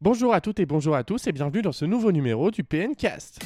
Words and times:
Bonjour 0.00 0.32
à 0.32 0.40
toutes 0.40 0.60
et 0.60 0.66
bonjour 0.66 0.94
à 0.94 1.02
tous 1.02 1.26
et 1.26 1.32
bienvenue 1.32 1.60
dans 1.60 1.72
ce 1.72 1.84
nouveau 1.84 2.12
numéro 2.12 2.52
du 2.52 2.62
PNcast. 2.62 3.40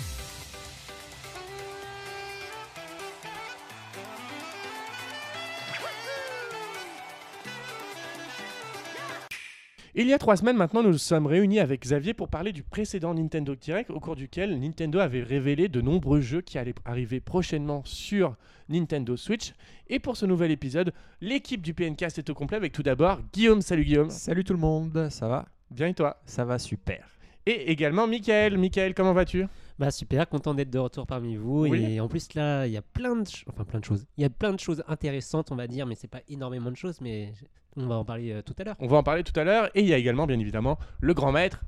Il 9.94 10.06
y 10.06 10.12
a 10.12 10.18
trois 10.18 10.36
semaines 10.36 10.58
maintenant, 10.58 10.82
nous 10.82 10.90
nous 10.90 10.98
sommes 10.98 11.26
réunis 11.26 11.58
avec 11.58 11.80
Xavier 11.80 12.12
pour 12.12 12.28
parler 12.28 12.52
du 12.52 12.62
précédent 12.62 13.14
Nintendo 13.14 13.54
Direct 13.54 13.88
au 13.88 13.98
cours 13.98 14.16
duquel 14.16 14.60
Nintendo 14.60 14.98
avait 14.98 15.22
révélé 15.22 15.68
de 15.68 15.80
nombreux 15.80 16.20
jeux 16.20 16.42
qui 16.42 16.58
allaient 16.58 16.74
arriver 16.84 17.20
prochainement 17.20 17.80
sur 17.86 18.36
Nintendo 18.68 19.16
Switch. 19.16 19.54
Et 19.88 20.00
pour 20.00 20.18
ce 20.18 20.26
nouvel 20.26 20.50
épisode, 20.50 20.92
l'équipe 21.22 21.62
du 21.62 21.72
PNcast 21.72 22.18
est 22.18 22.28
au 22.28 22.34
complet 22.34 22.58
avec 22.58 22.74
tout 22.74 22.82
d'abord 22.82 23.20
Guillaume. 23.32 23.62
Salut 23.62 23.86
Guillaume. 23.86 24.10
Salut 24.10 24.44
tout 24.44 24.52
le 24.52 24.58
monde, 24.58 25.08
ça 25.08 25.28
va? 25.28 25.46
Bien 25.72 25.88
et 25.88 25.94
toi 25.94 26.18
Ça 26.26 26.44
va 26.44 26.58
super. 26.58 27.06
Et 27.46 27.70
également 27.72 28.06
Michael. 28.06 28.56
Michael, 28.56 28.94
comment 28.94 29.12
vas-tu? 29.12 29.46
Bah 29.78 29.90
super, 29.90 30.28
content 30.28 30.54
d'être 30.54 30.70
de 30.70 30.78
retour 30.78 31.06
parmi 31.06 31.34
vous. 31.34 31.66
Oui. 31.66 31.82
Et 31.94 32.00
en 32.00 32.08
plus 32.08 32.34
là, 32.34 32.66
il 32.66 32.72
y 32.72 32.76
a 32.76 32.82
plein 32.82 33.16
de, 33.16 33.28
enfin 33.48 33.64
plein 33.64 33.80
de 33.80 33.84
choses. 33.84 34.06
Il 34.16 34.22
y 34.22 34.24
a 34.24 34.30
plein 34.30 34.52
de 34.52 34.60
choses 34.60 34.84
intéressantes, 34.86 35.50
on 35.50 35.56
va 35.56 35.66
dire, 35.66 35.86
mais 35.86 35.96
c'est 35.96 36.08
pas 36.08 36.20
énormément 36.28 36.70
de 36.70 36.76
choses, 36.76 37.00
mais 37.00 37.32
on 37.76 37.86
va 37.86 37.96
en 37.96 38.04
parler 38.04 38.32
euh, 38.32 38.42
tout 38.42 38.54
à 38.58 38.64
l'heure. 38.64 38.76
On 38.78 38.86
va 38.86 38.98
en 38.98 39.02
parler 39.02 39.24
tout 39.24 39.38
à 39.38 39.44
l'heure. 39.44 39.70
Et 39.74 39.80
il 39.80 39.88
y 39.88 39.94
a 39.94 39.96
également, 39.96 40.26
bien 40.26 40.38
évidemment, 40.38 40.78
le 41.00 41.14
grand 41.14 41.32
maître. 41.32 41.64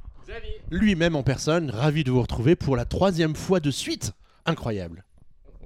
Lui-même 0.70 1.16
en 1.16 1.22
personne, 1.22 1.70
ravi 1.70 2.04
de 2.04 2.10
vous 2.10 2.22
retrouver 2.22 2.56
pour 2.56 2.76
la 2.76 2.84
troisième 2.84 3.34
fois 3.34 3.60
de 3.60 3.70
suite. 3.70 4.12
Incroyable. 4.46 5.04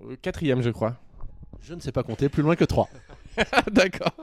Euh, 0.04 0.16
Quatrième, 0.20 0.62
je 0.62 0.70
crois. 0.70 0.96
Je 1.60 1.74
ne 1.74 1.80
sais 1.80 1.92
pas 1.92 2.02
compter 2.02 2.28
plus 2.28 2.42
loin 2.42 2.56
que 2.56 2.64
trois. 2.64 2.88
D'accord. 3.70 4.14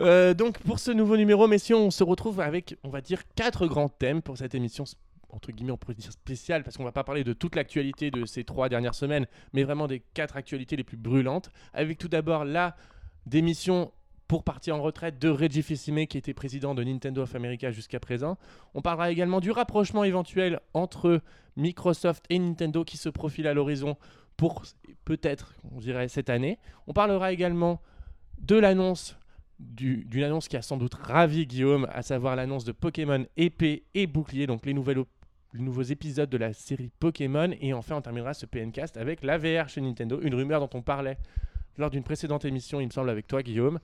Euh, 0.00 0.34
donc 0.34 0.58
pour 0.58 0.78
ce 0.78 0.90
nouveau 0.90 1.16
numéro, 1.16 1.46
messieurs, 1.46 1.76
on 1.76 1.90
se 1.90 2.04
retrouve 2.04 2.40
avec, 2.40 2.76
on 2.84 2.88
va 2.88 3.00
dire, 3.00 3.22
quatre 3.34 3.66
grands 3.66 3.88
thèmes 3.88 4.22
pour 4.22 4.36
cette 4.36 4.54
émission 4.54 4.84
entre 5.32 5.52
guillemets, 5.52 5.70
on 5.70 5.76
pourrait 5.76 5.94
dire 5.94 6.10
spéciale, 6.10 6.64
parce 6.64 6.76
qu'on 6.76 6.82
va 6.84 6.90
pas 6.90 7.04
parler 7.04 7.22
de 7.22 7.32
toute 7.32 7.54
l'actualité 7.54 8.10
de 8.10 8.24
ces 8.24 8.42
trois 8.42 8.68
dernières 8.68 8.96
semaines, 8.96 9.26
mais 9.52 9.62
vraiment 9.62 9.86
des 9.86 10.00
quatre 10.12 10.36
actualités 10.36 10.74
les 10.74 10.82
plus 10.82 10.96
brûlantes. 10.96 11.50
Avec 11.72 11.98
tout 11.98 12.08
d'abord 12.08 12.44
la 12.44 12.76
démission 13.26 13.92
pour 14.26 14.44
partir 14.44 14.76
en 14.76 14.82
retraite 14.82 15.18
de 15.18 15.28
Reggie 15.28 15.62
Fils-Aimé, 15.62 16.06
qui 16.06 16.16
était 16.18 16.34
président 16.34 16.74
de 16.74 16.84
Nintendo 16.84 17.22
of 17.22 17.34
America 17.34 17.72
jusqu'à 17.72 17.98
présent. 17.98 18.38
On 18.74 18.80
parlera 18.80 19.10
également 19.10 19.40
du 19.40 19.50
rapprochement 19.50 20.04
éventuel 20.04 20.60
entre 20.72 21.20
Microsoft 21.56 22.24
et 22.30 22.38
Nintendo 22.38 22.84
qui 22.84 22.96
se 22.96 23.08
profile 23.08 23.46
à 23.48 23.54
l'horizon 23.54 23.96
pour 24.36 24.62
peut-être, 25.04 25.54
on 25.74 25.80
dirait, 25.80 26.08
cette 26.08 26.30
année. 26.30 26.58
On 26.86 26.92
parlera 26.92 27.32
également 27.32 27.80
de 28.40 28.56
l'annonce 28.56 29.16
du- 29.58 30.04
d'une 30.06 30.22
annonce 30.24 30.48
qui 30.48 30.56
a 30.56 30.62
sans 30.62 30.76
doute 30.76 30.94
ravi 30.94 31.46
Guillaume, 31.46 31.86
à 31.92 32.02
savoir 32.02 32.34
l'annonce 32.36 32.64
de 32.64 32.72
Pokémon 32.72 33.26
épée 33.36 33.84
et 33.94 34.06
bouclier, 34.06 34.46
donc 34.46 34.64
les, 34.66 34.72
nouvelles 34.74 35.04
les 35.52 35.60
nouveaux 35.60 35.82
épisodes 35.82 36.30
de 36.30 36.36
la 36.38 36.52
série 36.52 36.90
Pokémon. 37.00 37.50
Et 37.60 37.72
enfin, 37.74 37.96
on 37.96 38.00
terminera 38.00 38.32
ce 38.34 38.46
PNcast 38.46 38.96
avec 38.96 39.22
la 39.22 39.36
VR 39.38 39.68
chez 39.68 39.80
Nintendo, 39.80 40.18
une 40.22 40.34
rumeur 40.34 40.60
dont 40.60 40.70
on 40.78 40.82
parlait 40.82 41.18
lors 41.76 41.90
d'une 41.90 42.02
précédente 42.02 42.44
émission, 42.44 42.80
il 42.80 42.86
me 42.86 42.90
semble, 42.90 43.10
avec 43.10 43.26
toi 43.26 43.42
Guillaume. 43.42 43.78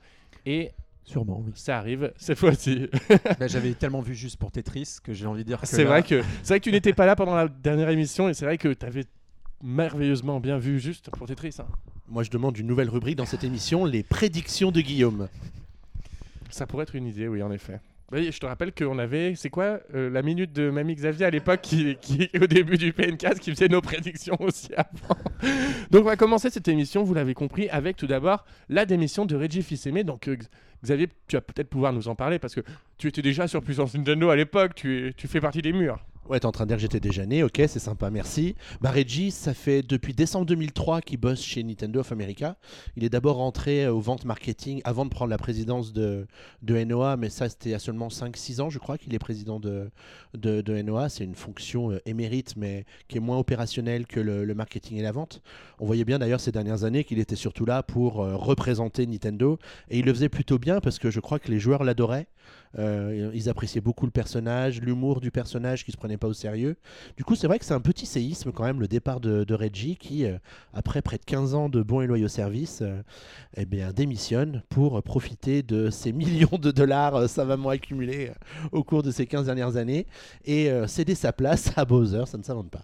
Et 0.45 0.71
Sûrement, 1.03 1.41
oui. 1.45 1.51
ça 1.55 1.77
arrive 1.77 2.11
cette 2.17 2.37
fois-ci. 2.37 2.87
Bah, 3.39 3.47
J'avais 3.47 3.73
tellement 3.73 4.01
vu 4.01 4.13
juste 4.15 4.37
pour 4.37 4.51
Tetris 4.51 4.97
que 5.03 5.13
j'ai 5.13 5.25
envie 5.25 5.43
de 5.43 5.47
dire 5.47 5.61
que 5.61 5.67
C'est 5.67 5.83
là- 5.83 5.89
vrai 5.89 6.03
que 6.03 6.21
c'est 6.43 6.49
vrai 6.53 6.59
que 6.59 6.63
tu 6.65 6.71
n'étais 6.71 6.93
pas 6.93 7.05
là 7.05 7.15
pendant 7.15 7.35
la 7.35 7.47
dernière 7.47 7.89
émission 7.89 8.27
et 8.29 8.33
c'est 8.33 8.45
vrai 8.45 8.57
que 8.57 8.73
tu 8.73 8.85
avais 8.85 9.05
merveilleusement 9.63 10.39
bien 10.39 10.57
vu 10.57 10.79
juste 10.79 11.09
pour 11.11 11.27
Tetris. 11.27 11.55
hein. 11.59 11.67
Moi, 12.09 12.23
je 12.23 12.29
demande 12.29 12.57
une 12.57 12.67
nouvelle 12.67 12.89
rubrique 12.89 13.17
dans 13.17 13.25
cette 13.25 13.43
émission 13.43 13.83
les 13.83 14.01
prédictions 14.01 14.71
de 14.71 14.79
Guillaume. 14.79 15.27
Ça 16.49 16.65
pourrait 16.65 16.83
être 16.83 16.95
une 16.95 17.05
idée, 17.05 17.27
oui, 17.27 17.43
en 17.43 17.51
effet. 17.51 17.81
Je 18.13 18.39
te 18.39 18.45
rappelle 18.45 18.71
qu'on 18.73 18.97
avait, 18.99 19.35
c'est 19.35 19.49
quoi, 19.49 19.81
euh, 19.93 20.09
la 20.09 20.21
minute 20.21 20.53
de 20.53 20.69
Mamie 20.69 20.95
Xavier 20.95 21.25
à 21.25 21.29
l'époque, 21.29 21.59
qui, 21.61 21.97
au 22.41 22.47
début 22.47 22.77
du 22.77 22.93
PNcast, 22.93 23.39
qui 23.39 23.51
faisait 23.51 23.67
nos 23.67 23.81
prédictions 23.81 24.37
aussi 24.39 24.69
avant. 24.73 25.19
Donc, 25.91 26.03
on 26.03 26.05
va 26.05 26.15
commencer 26.15 26.49
cette 26.49 26.69
émission, 26.69 27.03
vous 27.03 27.13
l'avez 27.13 27.33
compris, 27.33 27.67
avec 27.67 27.97
tout 27.97 28.07
d'abord 28.07 28.45
la 28.69 28.85
démission 28.85 29.25
de 29.25 29.35
Reggie 29.35 29.61
Fils-Aimé. 29.61 30.05
Donc, 30.05 30.29
euh, 30.29 30.37
Xavier, 30.81 31.09
tu 31.27 31.35
vas 31.35 31.41
peut-être 31.41 31.69
pouvoir 31.69 31.91
nous 31.91 32.07
en 32.07 32.15
parler 32.15 32.39
parce 32.39 32.55
que 32.55 32.61
tu 32.97 33.09
étais 33.09 33.21
déjà 33.21 33.49
sur 33.49 33.61
Puissance 33.61 33.93
Nintendo 33.93 34.29
à 34.29 34.37
l'époque, 34.37 34.75
tu, 34.75 35.13
tu 35.17 35.27
fais 35.27 35.41
partie 35.41 35.61
des 35.61 35.73
murs. 35.73 35.99
Ouais, 36.29 36.41
t'es 36.41 36.45
en 36.45 36.51
train 36.51 36.65
de 36.65 36.67
dire 36.67 36.75
que 36.75 36.81
j'étais 36.81 36.99
déjà 36.99 37.25
né, 37.25 37.41
ok, 37.41 37.55
c'est 37.55 37.79
sympa, 37.79 38.09
merci. 38.09 38.55
Bah, 38.81 38.91
Reggie, 38.91 39.31
ça 39.31 39.53
fait 39.53 39.81
depuis 39.81 40.13
décembre 40.13 40.45
2003 40.45 40.99
qu'il 40.99 41.19
bosse 41.19 41.41
chez 41.41 41.63
Nintendo 41.63 42.01
of 42.01 42.11
America. 42.11 42.57
Il 42.97 43.05
est 43.05 43.09
d'abord 43.09 43.37
rentré 43.37 43.85
euh, 43.85 43.93
aux 43.93 44.01
ventes 44.01 44.25
marketing 44.25 44.81
avant 44.83 45.05
de 45.05 45.09
prendre 45.09 45.29
la 45.29 45.37
présidence 45.37 45.93
de, 45.93 46.27
de 46.63 46.83
NOA, 46.83 47.15
mais 47.15 47.29
ça, 47.29 47.47
c'était 47.47 47.73
a 47.73 47.79
seulement 47.79 48.09
5-6 48.09 48.59
ans, 48.59 48.69
je 48.69 48.77
crois, 48.77 48.97
qu'il 48.97 49.15
est 49.15 49.19
président 49.19 49.61
de, 49.61 49.89
de, 50.33 50.81
NOA. 50.81 51.07
C'est 51.07 51.23
une 51.23 51.35
fonction 51.35 51.91
euh, 51.91 52.01
émérite, 52.05 52.55
mais 52.57 52.83
qui 53.07 53.15
est 53.15 53.21
moins 53.21 53.37
opérationnelle 53.37 54.05
que 54.05 54.19
le, 54.19 54.43
le 54.43 54.53
marketing 54.53 54.97
et 54.97 55.03
la 55.03 55.13
vente. 55.13 55.41
On 55.79 55.85
voyait 55.85 56.03
bien 56.03 56.19
d'ailleurs 56.19 56.41
ces 56.41 56.51
dernières 56.51 56.83
années 56.83 57.05
qu'il 57.05 57.19
était 57.19 57.37
surtout 57.37 57.63
là 57.63 57.83
pour 57.83 58.21
euh, 58.21 58.35
représenter 58.35 59.07
Nintendo, 59.07 59.59
et 59.89 59.99
il 59.99 60.05
le 60.05 60.13
faisait 60.13 60.27
plutôt 60.27 60.59
bien 60.59 60.81
parce 60.81 60.99
que 60.99 61.09
je 61.09 61.21
crois 61.21 61.39
que 61.39 61.49
les 61.49 61.59
joueurs 61.59 61.85
l'adoraient. 61.85 62.27
Euh, 62.77 63.31
ils 63.33 63.49
appréciaient 63.49 63.81
beaucoup 63.81 64.05
le 64.05 64.11
personnage, 64.11 64.81
l'humour 64.81 65.19
du 65.19 65.31
personnage 65.31 65.83
qui 65.83 65.91
se 65.91 65.97
prenait 65.97 66.17
pas 66.17 66.27
au 66.27 66.33
sérieux. 66.33 66.75
Du 67.15 67.23
coup, 67.23 67.35
c'est 67.35 67.47
vrai 67.47 67.59
que 67.59 67.65
c'est 67.65 67.73
un 67.73 67.81
petit 67.81 68.05
séisme 68.05 68.51
quand 68.51 68.63
même 68.63 68.79
le 68.79 68.87
départ 68.87 69.19
de, 69.19 69.45
Reggie 69.57 69.95
qui, 69.95 70.25
euh, 70.25 70.37
après 70.73 71.01
près 71.01 71.17
de 71.17 71.25
15 71.25 71.55
ans 71.55 71.69
de 71.69 71.81
bons 71.81 72.01
et 72.01 72.07
loyaux 72.07 72.27
services, 72.27 72.81
euh, 72.83 73.01
eh 73.55 73.65
bien, 73.65 73.91
démissionne 73.91 74.61
pour 74.69 75.01
profiter 75.01 75.63
de 75.63 75.89
ces 75.89 76.11
millions 76.13 76.59
de 76.59 76.69
dollars 76.69 77.27
savamment 77.27 77.69
accumulés 77.69 78.31
au 78.71 78.83
cours 78.83 79.01
de 79.01 79.09
ces 79.09 79.25
15 79.25 79.45
dernières 79.47 79.77
années 79.77 80.05
et 80.45 80.69
céder 80.87 81.15
sa 81.15 81.33
place 81.33 81.71
à 81.75 81.85
Bowser, 81.85 82.23
ça 82.25 82.37
ne 82.37 82.43
s'invente 82.43 82.69
pas. 82.69 82.83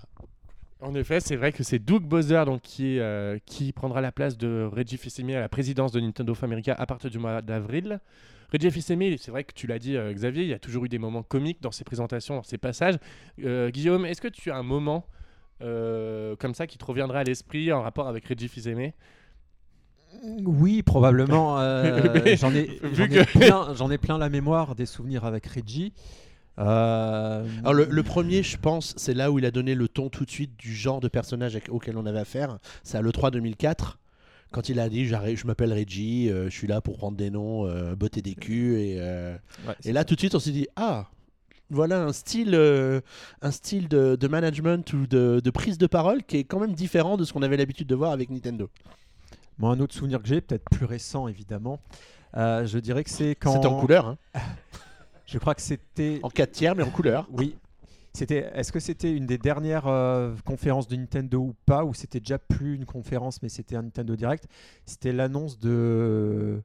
En 0.82 0.96
effet, 0.96 1.20
c'est 1.20 1.36
vrai 1.36 1.52
que 1.52 1.64
c'est 1.64 1.80
Doug 1.80 2.04
Bowser 2.04 2.44
donc, 2.46 2.62
qui, 2.62 3.00
qui 3.46 3.72
prendra 3.72 4.02
la 4.02 4.12
place 4.12 4.38
de 4.38 4.68
Reggie 4.72 4.98
Fils-Aimé 4.98 5.36
à 5.36 5.42
la 5.42 5.50
présidence 5.50 5.92
de 5.92 6.00
Nintendo 6.00 6.32
of 6.32 6.44
America 6.44 6.74
à 6.78 6.86
partir 6.86 7.10
du 7.10 7.20
mois 7.20 7.42
d'avril. 7.42 8.00
Reggie 8.54 8.72
Fils-Aimé, 8.72 9.18
c'est 9.20 9.32
vrai 9.32 9.44
que 9.44 9.54
tu 9.54 9.66
l'as 9.68 9.80
dit 9.80 9.98
euh, 9.98 10.14
Xavier, 10.14 10.44
il 10.44 10.50
y 10.50 10.54
a 10.54 10.60
toujours 10.60 10.86
eu 10.86 10.90
des 10.90 11.00
moments 11.00 11.24
comiques 11.24 11.62
dans 11.62 11.72
ses 11.72 11.84
présentations, 11.84 12.36
dans 12.36 12.44
ses 12.44 12.58
passages. 12.60 12.96
Euh, 13.44 13.70
Guillaume, 13.72 14.06
est-ce 14.06 14.22
que 14.22 14.28
tu 14.28 14.52
as 14.52 14.56
un 14.56 14.64
moment 14.64 15.06
euh, 15.62 16.36
comme 16.38 16.54
ça 16.54 16.68
qui 16.68 16.78
te 16.78 16.86
reviendrait 16.86 17.20
à 17.20 17.24
l'esprit 17.24 17.72
en 17.74 17.82
rapport 17.82 18.08
avec 18.08 18.26
Reggie 18.28 18.48
Fils-Aimé? 18.48 18.94
Oui, 20.46 20.84
probablement. 20.84 21.60
euh, 21.60 22.36
j'en 22.38 22.54
ai, 22.54 22.68
que- 22.68 23.38
plein, 23.40 23.74
j'en 23.74 23.90
ai 23.90 23.98
plein 23.98 24.18
la 24.18 24.30
mémoire 24.30 24.76
des 24.76 24.86
souvenirs 24.86 25.26
avec 25.26 25.46
Reggie. 25.48 25.92
Euh, 26.60 27.44
Alors 27.62 27.74
le, 27.74 27.86
le 27.90 28.04
premier, 28.04 28.44
je 28.44 28.58
pense, 28.58 28.94
c'est 28.98 29.16
là 29.16 29.32
où 29.32 29.40
il 29.40 29.46
a 29.46 29.52
donné 29.52 29.74
le 29.74 29.88
ton 29.88 30.10
tout 30.10 30.24
de 30.26 30.30
suite 30.30 30.56
du 30.58 30.74
genre 30.76 31.00
de 31.00 31.08
personnage 31.08 31.56
avec- 31.56 31.70
auquel 31.70 31.98
on 31.98 32.06
avait 32.06 32.20
affaire. 32.20 32.60
C'est 32.84 32.98
à 32.98 33.02
l'E3 33.02 33.32
2004. 33.32 33.98
Quand 34.54 34.70
il 34.70 34.80
a 34.80 34.88
dit 34.88 35.06
je 35.06 35.48
m'appelle 35.48 35.74
Reggie, 35.74 36.30
euh, 36.30 36.46
je 36.46 36.56
suis 36.56 36.68
là 36.68 36.80
pour 36.80 36.96
prendre 36.98 37.18
des 37.18 37.30
noms, 37.30 37.68
euh, 37.68 37.96
botter 37.96 38.22
des 38.22 38.36
culs 38.36 38.78
et, 38.78 38.96
euh, 39.00 39.36
et 39.84 39.92
là 39.92 40.06
tout 40.06 40.14
de 40.14 40.20
suite 40.20 40.36
on 40.36 40.40
s'est 40.40 40.52
dit 40.52 40.68
ah 40.76 41.08
voilà 41.70 42.04
un 42.04 42.14
style, 42.14 42.54
euh, 42.54 43.02
un 43.42 43.52
style 43.52 43.88
de, 43.88 44.16
de 44.16 44.28
management 44.28 44.94
ou 44.94 45.08
de, 45.08 45.42
de 45.44 45.50
prise 45.50 45.78
de 45.78 45.88
parole 45.88 46.24
qui 46.24 46.38
est 46.38 46.44
quand 46.44 46.60
même 46.60 46.74
différent 46.74 47.18
de 47.18 47.24
ce 47.24 47.34
qu'on 47.34 47.42
avait 47.42 47.58
l'habitude 47.58 47.88
de 47.88 47.96
voir 47.96 48.12
avec 48.12 48.30
Nintendo. 48.30 48.70
Moi, 49.58 49.72
un 49.72 49.80
autre 49.80 49.94
souvenir 49.94 50.22
que 50.22 50.28
j'ai, 50.28 50.42
peut-être 50.42 50.66
plus 50.66 50.86
récent 50.86 51.28
évidemment, 51.28 51.80
euh, 52.38 52.66
je 52.66 52.78
dirais 52.80 53.04
que 53.04 53.10
c'est 53.10 53.36
quand. 53.36 53.54
C'était 53.54 53.68
en 53.68 53.80
couleur, 53.80 54.08
hein. 54.08 54.18
Je 55.26 55.38
crois 55.40 55.56
que 55.56 55.62
c'était. 55.62 56.20
en 56.22 56.30
4 56.30 56.52
tiers 56.52 56.76
mais 56.76 56.84
en 56.84 56.90
couleur. 56.90 57.28
Oui. 57.32 57.56
C'était, 58.16 58.52
est-ce 58.54 58.72
que 58.72 58.80
c'était 58.80 59.12
une 59.12 59.26
des 59.26 59.40
dernières 59.40 59.88
euh, 59.88 60.36
conférences 60.46 60.88
de 60.88 60.96
Nintendo 60.96 61.40
ou 61.40 61.56
pas 61.66 61.84
Ou 61.84 61.94
c'était 61.96 62.20
déjà 62.20 62.38
plus 62.38 62.76
une 62.76 62.86
conférence 62.86 63.42
mais 63.42 63.50
c'était 63.50 63.76
un 63.76 63.82
Nintendo 63.82 64.16
Direct? 64.16 64.46
C'était 64.86 65.12
l'annonce 65.12 65.58
de 65.58 66.62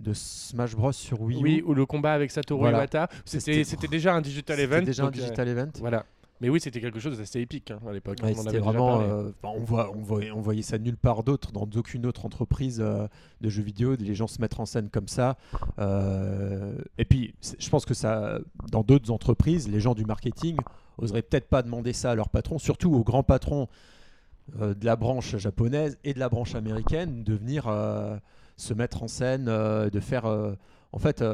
de 0.00 0.12
Smash 0.12 0.76
Bros 0.76 0.92
sur 0.92 1.20
Wii 1.22 1.40
U. 1.40 1.42
Oui, 1.42 1.62
ou 1.66 1.74
le 1.74 1.84
combat 1.86 2.12
avec 2.12 2.30
Satoru 2.30 2.60
Voilà. 2.60 2.78
Iwata. 2.78 3.08
C'était 3.24 3.88
déjà 3.88 4.14
un 4.14 4.20
digital 4.20 4.58
C'était 4.58 4.74
event. 4.76 4.84
déjà 4.84 5.04
un 5.04 5.08
euh, 5.08 5.10
digital 5.10 5.48
event. 5.48 5.70
Voilà. 5.80 6.04
Mais 6.40 6.48
oui, 6.48 6.60
c'était 6.60 6.80
quelque 6.80 7.00
chose 7.00 7.18
d'assez 7.18 7.40
épique 7.40 7.70
hein, 7.70 7.80
à 7.88 7.92
l'époque. 7.92 8.18
Ouais, 8.22 8.34
on 8.36 8.46
avait 8.46 8.60
vraiment, 8.60 9.00
euh, 9.00 9.30
voit, 9.60 9.90
voyait, 9.96 10.30
on 10.30 10.40
voyait 10.40 10.62
ça 10.62 10.78
nulle 10.78 10.96
part 10.96 11.24
d'autre, 11.24 11.50
dans 11.50 11.68
aucune 11.74 12.06
autre 12.06 12.24
entreprise 12.24 12.80
euh, 12.80 13.08
de 13.40 13.48
jeux 13.48 13.62
vidéo, 13.62 13.96
les 13.98 14.14
gens 14.14 14.28
se 14.28 14.40
mettre 14.40 14.60
en 14.60 14.66
scène 14.66 14.88
comme 14.88 15.08
ça. 15.08 15.36
Euh, 15.78 16.78
et 16.96 17.04
puis, 17.04 17.34
je 17.58 17.68
pense 17.70 17.84
que 17.84 17.94
ça, 17.94 18.38
dans 18.70 18.82
d'autres 18.82 19.10
entreprises, 19.10 19.68
les 19.68 19.80
gens 19.80 19.94
du 19.94 20.04
marketing 20.04 20.56
oseraient 20.98 21.22
peut-être 21.22 21.48
pas 21.48 21.62
demander 21.62 21.92
ça 21.92 22.12
à 22.12 22.14
leur 22.14 22.28
patron, 22.28 22.58
surtout 22.58 22.92
aux 22.94 23.02
grands 23.02 23.24
patrons 23.24 23.68
euh, 24.60 24.74
de 24.74 24.84
la 24.84 24.94
branche 24.94 25.36
japonaise 25.36 25.98
et 26.04 26.14
de 26.14 26.20
la 26.20 26.28
branche 26.28 26.54
américaine, 26.54 27.24
de 27.24 27.34
venir 27.34 27.64
se 28.56 28.74
mettre 28.74 29.02
en 29.02 29.08
scène, 29.08 29.46
de 29.46 30.00
faire. 30.00 30.24
en 30.92 30.98
fait, 30.98 31.24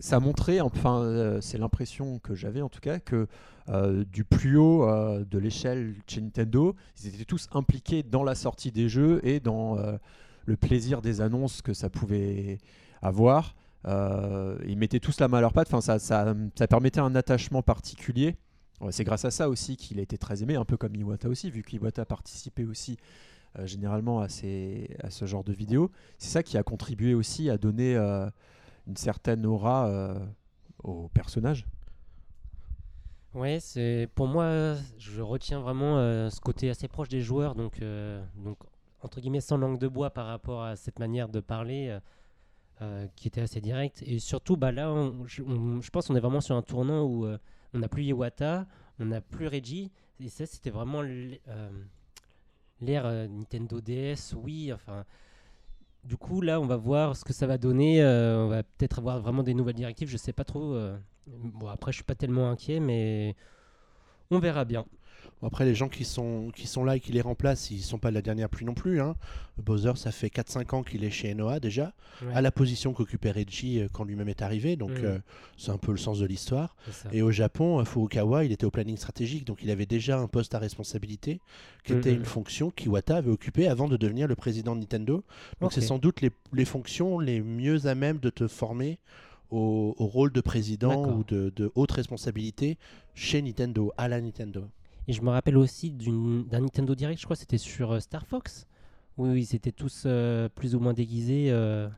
ça 0.00 0.16
a 0.16 0.20
montré, 0.20 0.60
enfin, 0.60 1.00
euh, 1.00 1.40
c'est 1.40 1.58
l'impression 1.58 2.18
que 2.20 2.34
j'avais 2.34 2.62
en 2.62 2.68
tout 2.68 2.80
cas, 2.80 3.00
que 3.00 3.26
euh, 3.68 4.04
du 4.04 4.24
plus 4.24 4.56
haut 4.56 4.88
euh, 4.88 5.24
de 5.24 5.38
l'échelle 5.38 5.94
chez 6.06 6.20
Nintendo, 6.20 6.76
ils 7.02 7.14
étaient 7.14 7.24
tous 7.24 7.48
impliqués 7.52 8.02
dans 8.02 8.22
la 8.22 8.34
sortie 8.34 8.70
des 8.70 8.88
jeux 8.88 9.20
et 9.24 9.40
dans 9.40 9.76
le 10.46 10.56
plaisir 10.56 11.02
des 11.02 11.20
annonces 11.20 11.62
que 11.62 11.74
ça 11.74 11.90
pouvait 11.90 12.58
avoir. 13.02 13.54
ils 13.86 14.76
mettaient 14.76 15.00
tous 15.00 15.20
la 15.20 15.28
main 15.28 15.38
à 15.38 15.40
leur 15.40 15.52
patte. 15.52 15.68
Enfin, 15.72 15.80
ça, 15.80 15.98
ça, 15.98 16.34
permettait 16.68 17.00
un 17.00 17.14
attachement 17.14 17.62
particulier. 17.62 18.36
C'est 18.90 19.04
grâce 19.04 19.24
à 19.24 19.32
ça 19.32 19.48
aussi 19.48 19.76
qu'il 19.76 19.98
a 19.98 20.02
été 20.02 20.16
très 20.18 20.42
aimé, 20.42 20.54
un 20.54 20.64
peu 20.64 20.76
comme 20.76 20.94
Iwata 20.94 21.28
aussi, 21.28 21.50
vu 21.50 21.62
qu'Iwata 21.62 22.04
participait 22.04 22.64
aussi 22.64 22.96
généralement 23.64 24.20
à, 24.20 24.28
ces, 24.28 24.96
à 25.02 25.10
ce 25.10 25.24
genre 25.24 25.42
de 25.42 25.52
vidéos. 25.52 25.90
C'est 26.18 26.30
ça 26.30 26.42
qui 26.44 26.56
a 26.56 26.62
contribué 26.62 27.14
aussi 27.14 27.50
à 27.50 27.58
donner 27.58 27.96
une 28.88 28.96
certaine 28.96 29.46
aura 29.46 29.88
euh, 29.88 30.26
au 30.82 31.08
personnage. 31.08 31.66
Ouais, 33.34 33.60
c'est 33.60 34.08
pour 34.14 34.26
moi, 34.26 34.74
je 34.98 35.20
retiens 35.20 35.60
vraiment 35.60 35.98
euh, 35.98 36.30
ce 36.30 36.40
côté 36.40 36.70
assez 36.70 36.88
proche 36.88 37.08
des 37.08 37.20
joueurs, 37.20 37.54
donc, 37.54 37.80
euh, 37.82 38.24
donc 38.36 38.58
entre 39.02 39.20
guillemets 39.20 39.40
sans 39.40 39.58
langue 39.58 39.78
de 39.78 39.86
bois 39.86 40.10
par 40.10 40.26
rapport 40.26 40.62
à 40.64 40.76
cette 40.76 40.98
manière 40.98 41.28
de 41.28 41.40
parler 41.40 41.96
qui 43.16 43.26
était 43.28 43.40
assez 43.40 43.60
directe. 43.60 44.02
Et 44.06 44.20
surtout, 44.20 44.56
bah 44.56 44.70
là, 44.70 44.92
on- 44.92 45.26
je, 45.26 45.90
pense 45.90 46.06
qu'on 46.06 46.14
est 46.16 46.20
vraiment 46.20 46.40
sur 46.40 46.54
un 46.56 46.62
tournant 46.62 47.04
où 47.04 47.26
on 47.74 47.78
n'a 47.78 47.88
plus 47.88 48.04
Iwata, 48.04 48.66
on 49.00 49.06
n'a 49.06 49.20
plus 49.20 49.48
Reggie, 49.48 49.90
et 50.20 50.28
ça, 50.28 50.46
c'était 50.46 50.70
vraiment 50.70 51.02
l- 51.02 51.40
l'ère 52.80 53.06
euh, 53.06 53.26
Nintendo 53.28 53.80
DS, 53.80 54.34
oui, 54.36 54.72
enfin. 54.72 55.04
Du 56.04 56.16
coup, 56.16 56.40
là, 56.40 56.60
on 56.60 56.66
va 56.66 56.76
voir 56.76 57.16
ce 57.16 57.24
que 57.24 57.32
ça 57.32 57.46
va 57.46 57.58
donner. 57.58 58.02
euh, 58.02 58.44
on 58.44 58.48
va 58.48 58.62
peut-être 58.62 58.98
avoir 58.98 59.20
vraiment 59.20 59.42
des 59.42 59.54
nouvelles 59.54 59.74
directives. 59.76 60.08
Je 60.08 60.16
sais 60.16 60.32
pas 60.32 60.44
trop. 60.44 60.74
euh, 60.74 60.96
Bon, 61.26 61.68
après, 61.68 61.92
je 61.92 61.96
suis 61.96 62.04
pas 62.04 62.14
tellement 62.14 62.50
inquiet, 62.50 62.80
mais 62.80 63.36
on 64.30 64.38
verra 64.40 64.64
bien. 64.64 64.86
Après, 65.42 65.64
les 65.64 65.74
gens 65.74 65.88
qui 65.88 66.04
sont, 66.04 66.50
qui 66.54 66.66
sont 66.66 66.84
là 66.84 66.96
et 66.96 67.00
qui 67.00 67.12
les 67.12 67.20
remplacent, 67.20 67.70
ils 67.70 67.80
sont 67.82 67.98
pas 67.98 68.10
de 68.10 68.14
la 68.14 68.22
dernière 68.22 68.48
pluie 68.48 68.64
non 68.66 68.74
plus. 68.74 69.00
Hein. 69.00 69.14
Bowser, 69.58 69.92
ça 69.96 70.10
fait 70.12 70.28
4-5 70.28 70.74
ans 70.74 70.82
qu'il 70.82 71.04
est 71.04 71.10
chez 71.10 71.30
Enoa 71.32 71.60
déjà, 71.60 71.92
Ouais, 72.22 72.34
à 72.34 72.40
la 72.40 72.50
position 72.50 72.92
qu'occupait 72.92 73.30
Reggie 73.30 73.80
euh, 73.80 73.88
quand 73.92 74.02
lui-même 74.04 74.28
est 74.28 74.42
arrivé. 74.42 74.74
Donc, 74.76 74.90
Mm. 74.90 75.04
euh, 75.04 75.18
c'est 75.56 75.70
un 75.70 75.78
peu 75.78 75.92
le 75.92 75.98
sens 75.98 76.18
de 76.18 76.26
l'histoire. 76.26 76.74
Et 77.12 77.22
au 77.22 77.30
Japon, 77.30 77.78
euh, 77.80 77.84
Furukawa, 77.84 78.44
il 78.44 78.52
était 78.52 78.64
au 78.66 78.70
planning 78.72 78.96
stratégique, 78.96 79.44
donc 79.44 79.58
il 79.62 79.70
avait 79.70 79.86
déjà 79.86 80.18
un 80.18 80.26
poste 80.26 80.54
à 80.54 80.58
responsabilité, 80.58 81.40
qui 81.84 81.92
était 81.92 82.12
une 82.12 82.24
fonction 82.24 82.70
qu'Iwata 82.70 83.16
avait 83.16 83.30
occupée 83.30 83.68
avant 83.68 83.88
de 83.88 83.96
devenir 83.96 84.26
le 84.28 84.34
président 84.36 84.74
de 84.74 84.80
Nintendo. 84.80 85.22
Donc 85.60 85.72
c'est 85.72 85.80
sans 85.80 85.98
doute 85.98 86.20
les, 86.20 86.30
les 86.52 86.64
fonctions 86.64 87.18
les 87.20 87.40
mieux 87.40 87.86
à 87.86 87.94
même 87.94 88.18
de 88.18 88.30
te 88.30 88.48
former 88.48 88.98
au, 89.50 89.94
au 89.98 90.06
rôle 90.06 90.30
de 90.32 90.40
président 90.40 91.06
ou 91.10 91.24
de, 91.24 91.52
de 91.56 91.70
haute 91.74 91.92
responsabilité 91.92 92.76
chez 93.14 93.40
Nintendo, 93.42 93.92
à 93.96 94.08
la 94.08 94.20
Nintendo. 94.20 94.64
Et 95.08 95.12
je 95.12 95.22
me 95.22 95.30
rappelle 95.30 95.56
aussi 95.56 95.90
d'un 95.90 96.60
Nintendo 96.60 96.94
Direct, 96.94 97.18
je 97.18 97.24
crois 97.24 97.34
que 97.34 97.40
c'était 97.40 97.58
sur 97.58 97.92
euh, 97.92 98.00
Star 98.00 98.26
Fox, 98.26 98.66
où 99.16 99.26
ils 99.26 99.54
étaient 99.54 99.72
tous 99.72 100.04
euh, 100.06 100.48
plus 100.54 100.74
ou 100.74 100.80
moins 100.80 100.92
déguisés 100.92 101.46
euh, 101.50 101.88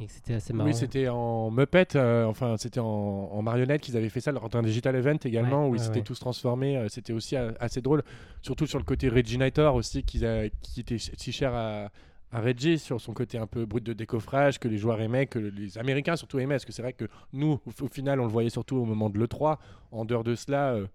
et 0.00 0.08
c'était 0.08 0.34
assez 0.34 0.52
marrant. 0.54 0.68
Oui, 0.70 0.74
c'était 0.74 1.08
en 1.08 1.50
Muppet, 1.50 1.88
euh, 1.96 2.24
enfin 2.24 2.56
c'était 2.56 2.80
en, 2.80 2.86
en 2.86 3.42
marionnette 3.42 3.82
qu'ils 3.82 3.96
avaient 3.96 4.08
fait 4.08 4.20
ça 4.22 4.32
lors 4.32 4.48
d'un 4.48 4.62
digital 4.62 4.96
event 4.96 5.18
également 5.24 5.64
Ouais, 5.66 5.70
où 5.70 5.74
ils 5.74 5.80
s'étaient 5.80 5.98
ouais. 5.98 6.02
tous 6.04 6.18
transformés. 6.18 6.76
euh, 6.78 6.88
c'était 6.88 7.12
aussi 7.12 7.36
assez 7.36 7.82
drôle, 7.82 8.02
surtout 8.42 8.66
sur 8.66 8.78
le 8.78 8.84
côté 8.84 9.08
Reginator 9.10 9.74
aussi 9.74 10.02
qui, 10.02 10.24
a- 10.24 10.48
qui 10.62 10.80
était 10.80 10.96
si 10.98 11.32
cher 11.32 11.54
à, 11.54 11.90
à 12.32 12.40
Reggie 12.40 12.78
sur 12.78 13.00
son 13.02 13.12
côté 13.12 13.36
un 13.38 13.46
peu 13.46 13.66
brut 13.66 13.84
de 13.84 13.92
décoffrage 13.92 14.58
que 14.58 14.66
les 14.68 14.78
joueurs 14.78 15.00
aimaient, 15.02 15.26
que 15.26 15.38
les 15.38 15.76
Américains 15.78 16.16
surtout 16.16 16.38
aimaient. 16.38 16.54
Parce 16.54 16.64
que 16.64 16.72
c'est 16.72 16.82
vrai 16.82 16.92
que 16.94 17.04
nous, 17.32 17.60
au, 17.66 17.84
au 17.84 17.88
final, 17.88 18.18
on 18.20 18.24
le 18.24 18.30
voyait 18.32 18.50
surtout 18.50 18.76
au 18.76 18.84
moment 18.86 19.08
de 19.10 19.18
l'E3. 19.18 19.58
En 19.92 20.04
dehors 20.04 20.24
de 20.24 20.34
cela, 20.34 20.72
euh, 20.72 20.86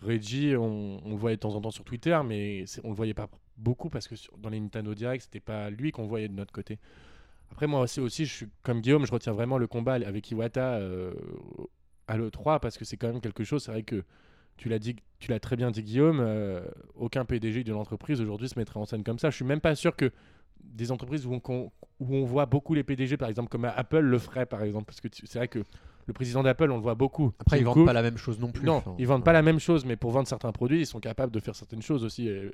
Reggie, 0.00 0.56
on, 0.56 1.00
le 1.04 1.16
voyait 1.16 1.36
de 1.36 1.40
temps 1.40 1.54
en 1.54 1.60
temps 1.60 1.70
sur 1.70 1.84
Twitter, 1.84 2.18
mais 2.24 2.64
on 2.84 2.90
le 2.90 2.94
voyait 2.94 3.14
pas 3.14 3.28
beaucoup 3.56 3.88
parce 3.88 4.06
que 4.06 4.14
dans 4.38 4.48
les 4.48 4.60
Nintendo 4.60 4.94
Direct, 4.94 5.24
c'était 5.24 5.40
pas 5.40 5.70
lui 5.70 5.90
qu'on 5.90 6.06
voyait 6.06 6.28
de 6.28 6.34
notre 6.34 6.52
côté. 6.52 6.78
Après, 7.50 7.66
moi 7.66 7.80
aussi, 7.80 8.26
je 8.26 8.32
suis 8.32 8.46
comme 8.62 8.80
Guillaume, 8.80 9.06
je 9.06 9.12
retiens 9.12 9.32
vraiment 9.32 9.58
le 9.58 9.66
combat 9.66 9.94
avec 9.94 10.30
Iwata 10.30 10.74
euh, 10.76 11.12
à 12.06 12.16
l'E3 12.16 12.60
parce 12.60 12.78
que 12.78 12.84
c'est 12.84 12.96
quand 12.96 13.08
même 13.08 13.20
quelque 13.20 13.42
chose. 13.42 13.64
C'est 13.64 13.72
vrai 13.72 13.82
que 13.82 14.04
tu 14.56 14.68
l'as 14.68 14.78
dit, 14.78 14.96
tu 15.18 15.30
l'as 15.30 15.40
très 15.40 15.56
bien 15.56 15.70
dit, 15.70 15.82
Guillaume. 15.82 16.20
euh, 16.20 16.60
aucun 16.94 17.24
PDG 17.24 17.64
d'une 17.64 17.74
entreprise 17.74 18.20
aujourd'hui 18.20 18.48
se 18.48 18.58
mettrait 18.58 18.78
en 18.78 18.84
scène 18.84 19.02
comme 19.02 19.18
ça. 19.18 19.30
Je 19.30 19.36
suis 19.36 19.44
même 19.44 19.60
pas 19.60 19.74
sûr 19.74 19.96
que 19.96 20.12
des 20.60 20.92
entreprises 20.92 21.26
où 21.26 21.32
on, 21.32 21.70
où 22.00 22.14
on 22.14 22.24
voit 22.24 22.46
beaucoup 22.46 22.74
les 22.74 22.84
PDG, 22.84 23.16
par 23.16 23.28
exemple, 23.28 23.48
comme 23.48 23.64
Apple 23.64 24.00
le 24.00 24.18
ferait, 24.18 24.46
par 24.46 24.62
exemple, 24.62 24.86
parce 24.86 25.00
que 25.00 25.08
c'est 25.12 25.38
vrai 25.38 25.48
que 25.48 25.60
le 26.08 26.12
président 26.12 26.42
d'Apple, 26.42 26.70
on 26.72 26.76
le 26.76 26.82
voit 26.82 26.94
beaucoup. 26.96 27.32
Après, 27.38 27.58
ils 27.60 27.64
vendent 27.64 27.86
pas 27.86 27.92
la 27.92 28.02
même 28.02 28.16
chose 28.16 28.40
non 28.40 28.50
plus. 28.50 28.64
Non, 28.66 28.76
Enfin, 28.78 28.94
ils 28.98 29.06
vendent 29.06 29.22
pas 29.24 29.32
la 29.32 29.42
même 29.42 29.60
chose, 29.60 29.84
mais 29.84 29.94
pour 29.96 30.10
vendre 30.10 30.26
certains 30.26 30.50
produits, 30.52 30.80
ils 30.80 30.86
sont 30.86 30.98
capables 31.00 31.32
de 31.32 31.38
faire 31.38 31.54
certaines 31.54 31.82
choses 31.82 32.02
aussi. 32.02 32.28
euh, 32.28 32.50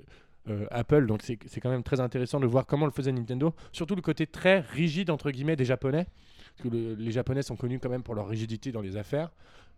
euh, 0.51 0.67
Apple, 0.71 1.06
donc 1.06 1.23
c'est 1.23 1.39
c'est 1.47 1.59
quand 1.61 1.71
même 1.71 1.83
très 1.83 2.01
intéressant 2.01 2.39
de 2.39 2.45
voir 2.47 2.67
comment 2.67 2.85
le 2.85 2.93
faisait 2.93 3.12
Nintendo. 3.12 3.55
Surtout 3.73 3.95
le 3.95 4.03
côté 4.03 4.27
très 4.27 4.61
rigide 4.61 5.09
entre 5.09 5.31
guillemets 5.31 5.56
des 5.56 5.65
Japonais, 5.65 6.06
parce 6.56 6.69
que 6.69 6.77
le- 6.77 6.95
les 6.97 7.12
Japonais 7.12 7.41
sont 7.41 7.56
connus 7.56 7.79
quand 7.81 7.89
même 7.89 8.03
pour 8.03 8.15
leur 8.15 8.29
rigidité 8.29 8.71
dans 8.71 8.83
les 8.83 8.99
affaires. 8.99 9.31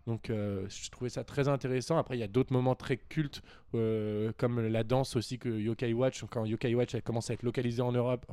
Donc 0.06 0.31
euh, 0.31 0.67
je 0.69 0.88
trouvais 0.91 1.11
ça 1.11 1.25
très 1.25 1.49
intéressant. 1.49 1.99
Après 1.99 2.17
il 2.17 2.20
y 2.20 2.25
a 2.25 2.29
d'autres 2.29 2.53
moments 2.53 2.75
très 2.76 2.97
cultes, 2.97 3.43
euh, 3.75 4.31
comme 4.38 4.61
la 4.67 4.85
danse 4.85 5.17
aussi 5.17 5.38
que 5.38 5.49
Yokai 5.49 5.93
Watch, 5.93 6.25
quand 6.31 6.44
Yokai 6.44 6.75
Watch 6.75 6.94
a 6.94 7.00
commencé 7.00 7.32
à 7.32 7.35
être 7.35 7.43
localisé 7.43 7.82
en 7.82 7.91
Europe 7.93 8.25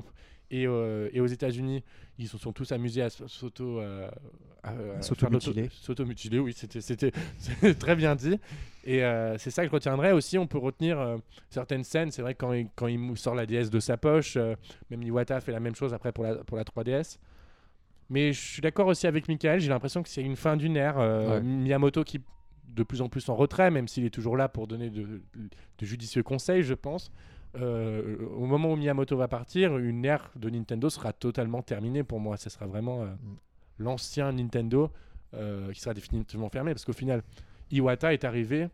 et, 0.51 0.67
euh, 0.67 1.09
et 1.13 1.19
aux 1.19 1.25
États-Unis, 1.25 1.83
ils 2.19 2.27
se 2.27 2.37
sont 2.37 2.51
tous 2.53 2.71
amusés 2.71 3.01
à 3.01 3.09
s'auto 3.09 3.79
euh, 3.79 4.07
S'automutiler. 5.01 5.69
s'automutiler. 5.71 6.39
Oui, 6.39 6.53
c'était 6.53 7.11
très 7.79 7.95
bien 7.95 8.15
dit. 8.15 8.39
Et 8.85 8.99
c'est 9.37 9.49
ça 9.49 9.63
que 9.63 9.67
je 9.69 9.73
retiendrai 9.73 10.11
aussi. 10.13 10.37
On 10.37 10.47
peut 10.47 10.57
retenir 10.57 11.17
certaines 11.49 11.83
scènes. 11.83 12.11
C'est 12.11 12.21
vrai 12.21 12.33
que 12.33 12.39
quand 12.39 12.53
il, 12.53 12.67
quand 12.75 12.87
il 12.87 12.97
mou- 12.99 13.15
sort 13.17 13.35
la 13.35 13.45
DS 13.45 13.69
de 13.69 13.79
sa 13.81 13.97
poche, 13.97 14.37
même 14.89 15.03
Iwata 15.03 15.41
fait 15.41 15.51
la 15.51 15.59
même 15.59 15.75
chose 15.75 15.93
après 15.93 16.11
pour 16.13 16.23
la, 16.23 16.35
pour 16.45 16.55
la 16.55 16.63
3DS. 16.63 17.17
Mais 18.09 18.33
je 18.33 18.39
suis 18.41 18.61
d'accord 18.61 18.87
aussi 18.87 19.07
avec 19.07 19.27
Michael. 19.27 19.59
J'ai 19.59 19.69
l'impression 19.69 20.03
que 20.03 20.09
c'est 20.09 20.21
une 20.21 20.35
fin 20.35 20.57
d'une 20.57 20.75
ère. 20.77 20.99
Euh, 20.99 21.35
Ouais. 21.35 21.41
Miyamoto 21.41 22.03
qui 22.03 22.21
de 22.67 22.83
plus 22.83 23.01
en 23.01 23.09
plus 23.09 23.29
en 23.29 23.35
retrait, 23.35 23.69
même 23.69 23.87
s'il 23.87 24.03
est 24.05 24.09
toujours 24.09 24.35
là 24.35 24.49
pour 24.49 24.65
donner 24.67 24.89
de, 24.89 25.21
de 25.35 25.85
judicieux 25.85 26.23
conseils, 26.23 26.63
je 26.63 26.73
pense. 26.73 27.11
Euh, 27.55 28.17
au 28.35 28.45
moment 28.47 28.71
où 28.71 28.75
Miyamoto 28.75 29.15
va 29.15 29.27
partir, 29.27 29.77
une 29.77 30.03
ère 30.05 30.31
de 30.35 30.49
Nintendo 30.49 30.89
sera 30.89 31.13
totalement 31.13 31.61
terminée 31.61 32.03
pour 32.03 32.19
moi. 32.19 32.35
Ce 32.37 32.49
sera 32.49 32.65
vraiment 32.65 33.01
euh, 33.03 33.05
Mm. 33.05 33.35
l'ancien 33.79 34.31
Nintendo 34.31 34.91
qui 35.73 35.79
sera 35.79 35.93
définitivement 35.95 36.49
fermé. 36.49 36.73
Parce 36.73 36.85
qu'au 36.85 36.93
final, 36.93 37.23
Iwata 37.71 38.13
est 38.13 38.23
arrivé. 38.23 38.67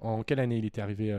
En 0.00 0.24
quelle 0.24 0.40
année 0.40 0.56
il 0.58 0.64
était 0.64 0.80
arrivé 0.80 1.16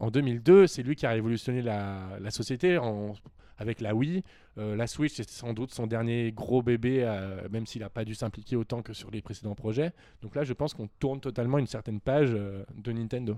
En 0.00 0.10
2002. 0.10 0.66
C'est 0.66 0.82
lui 0.82 0.96
qui 0.96 1.06
a 1.06 1.10
révolutionné 1.10 1.62
la, 1.62 2.18
la 2.20 2.30
société 2.30 2.76
en- 2.76 3.14
avec 3.58 3.80
la 3.80 3.94
Wii. 3.94 4.22
Euh, 4.58 4.76
la 4.76 4.86
Switch, 4.86 5.14
c'est 5.14 5.28
sans 5.28 5.52
doute 5.52 5.72
son 5.72 5.86
dernier 5.86 6.32
gros 6.32 6.62
bébé, 6.62 7.02
euh, 7.02 7.48
même 7.50 7.66
s'il 7.66 7.82
n'a 7.82 7.90
pas 7.90 8.04
dû 8.04 8.14
s'impliquer 8.14 8.56
autant 8.56 8.82
que 8.82 8.92
sur 8.92 9.10
les 9.10 9.22
précédents 9.22 9.54
projets. 9.54 9.92
Donc 10.22 10.34
là, 10.34 10.44
je 10.44 10.52
pense 10.52 10.74
qu'on 10.74 10.88
tourne 10.98 11.20
totalement 11.20 11.58
une 11.58 11.66
certaine 11.66 12.00
page 12.00 12.30
euh, 12.32 12.64
de 12.76 12.92
Nintendo. 12.92 13.36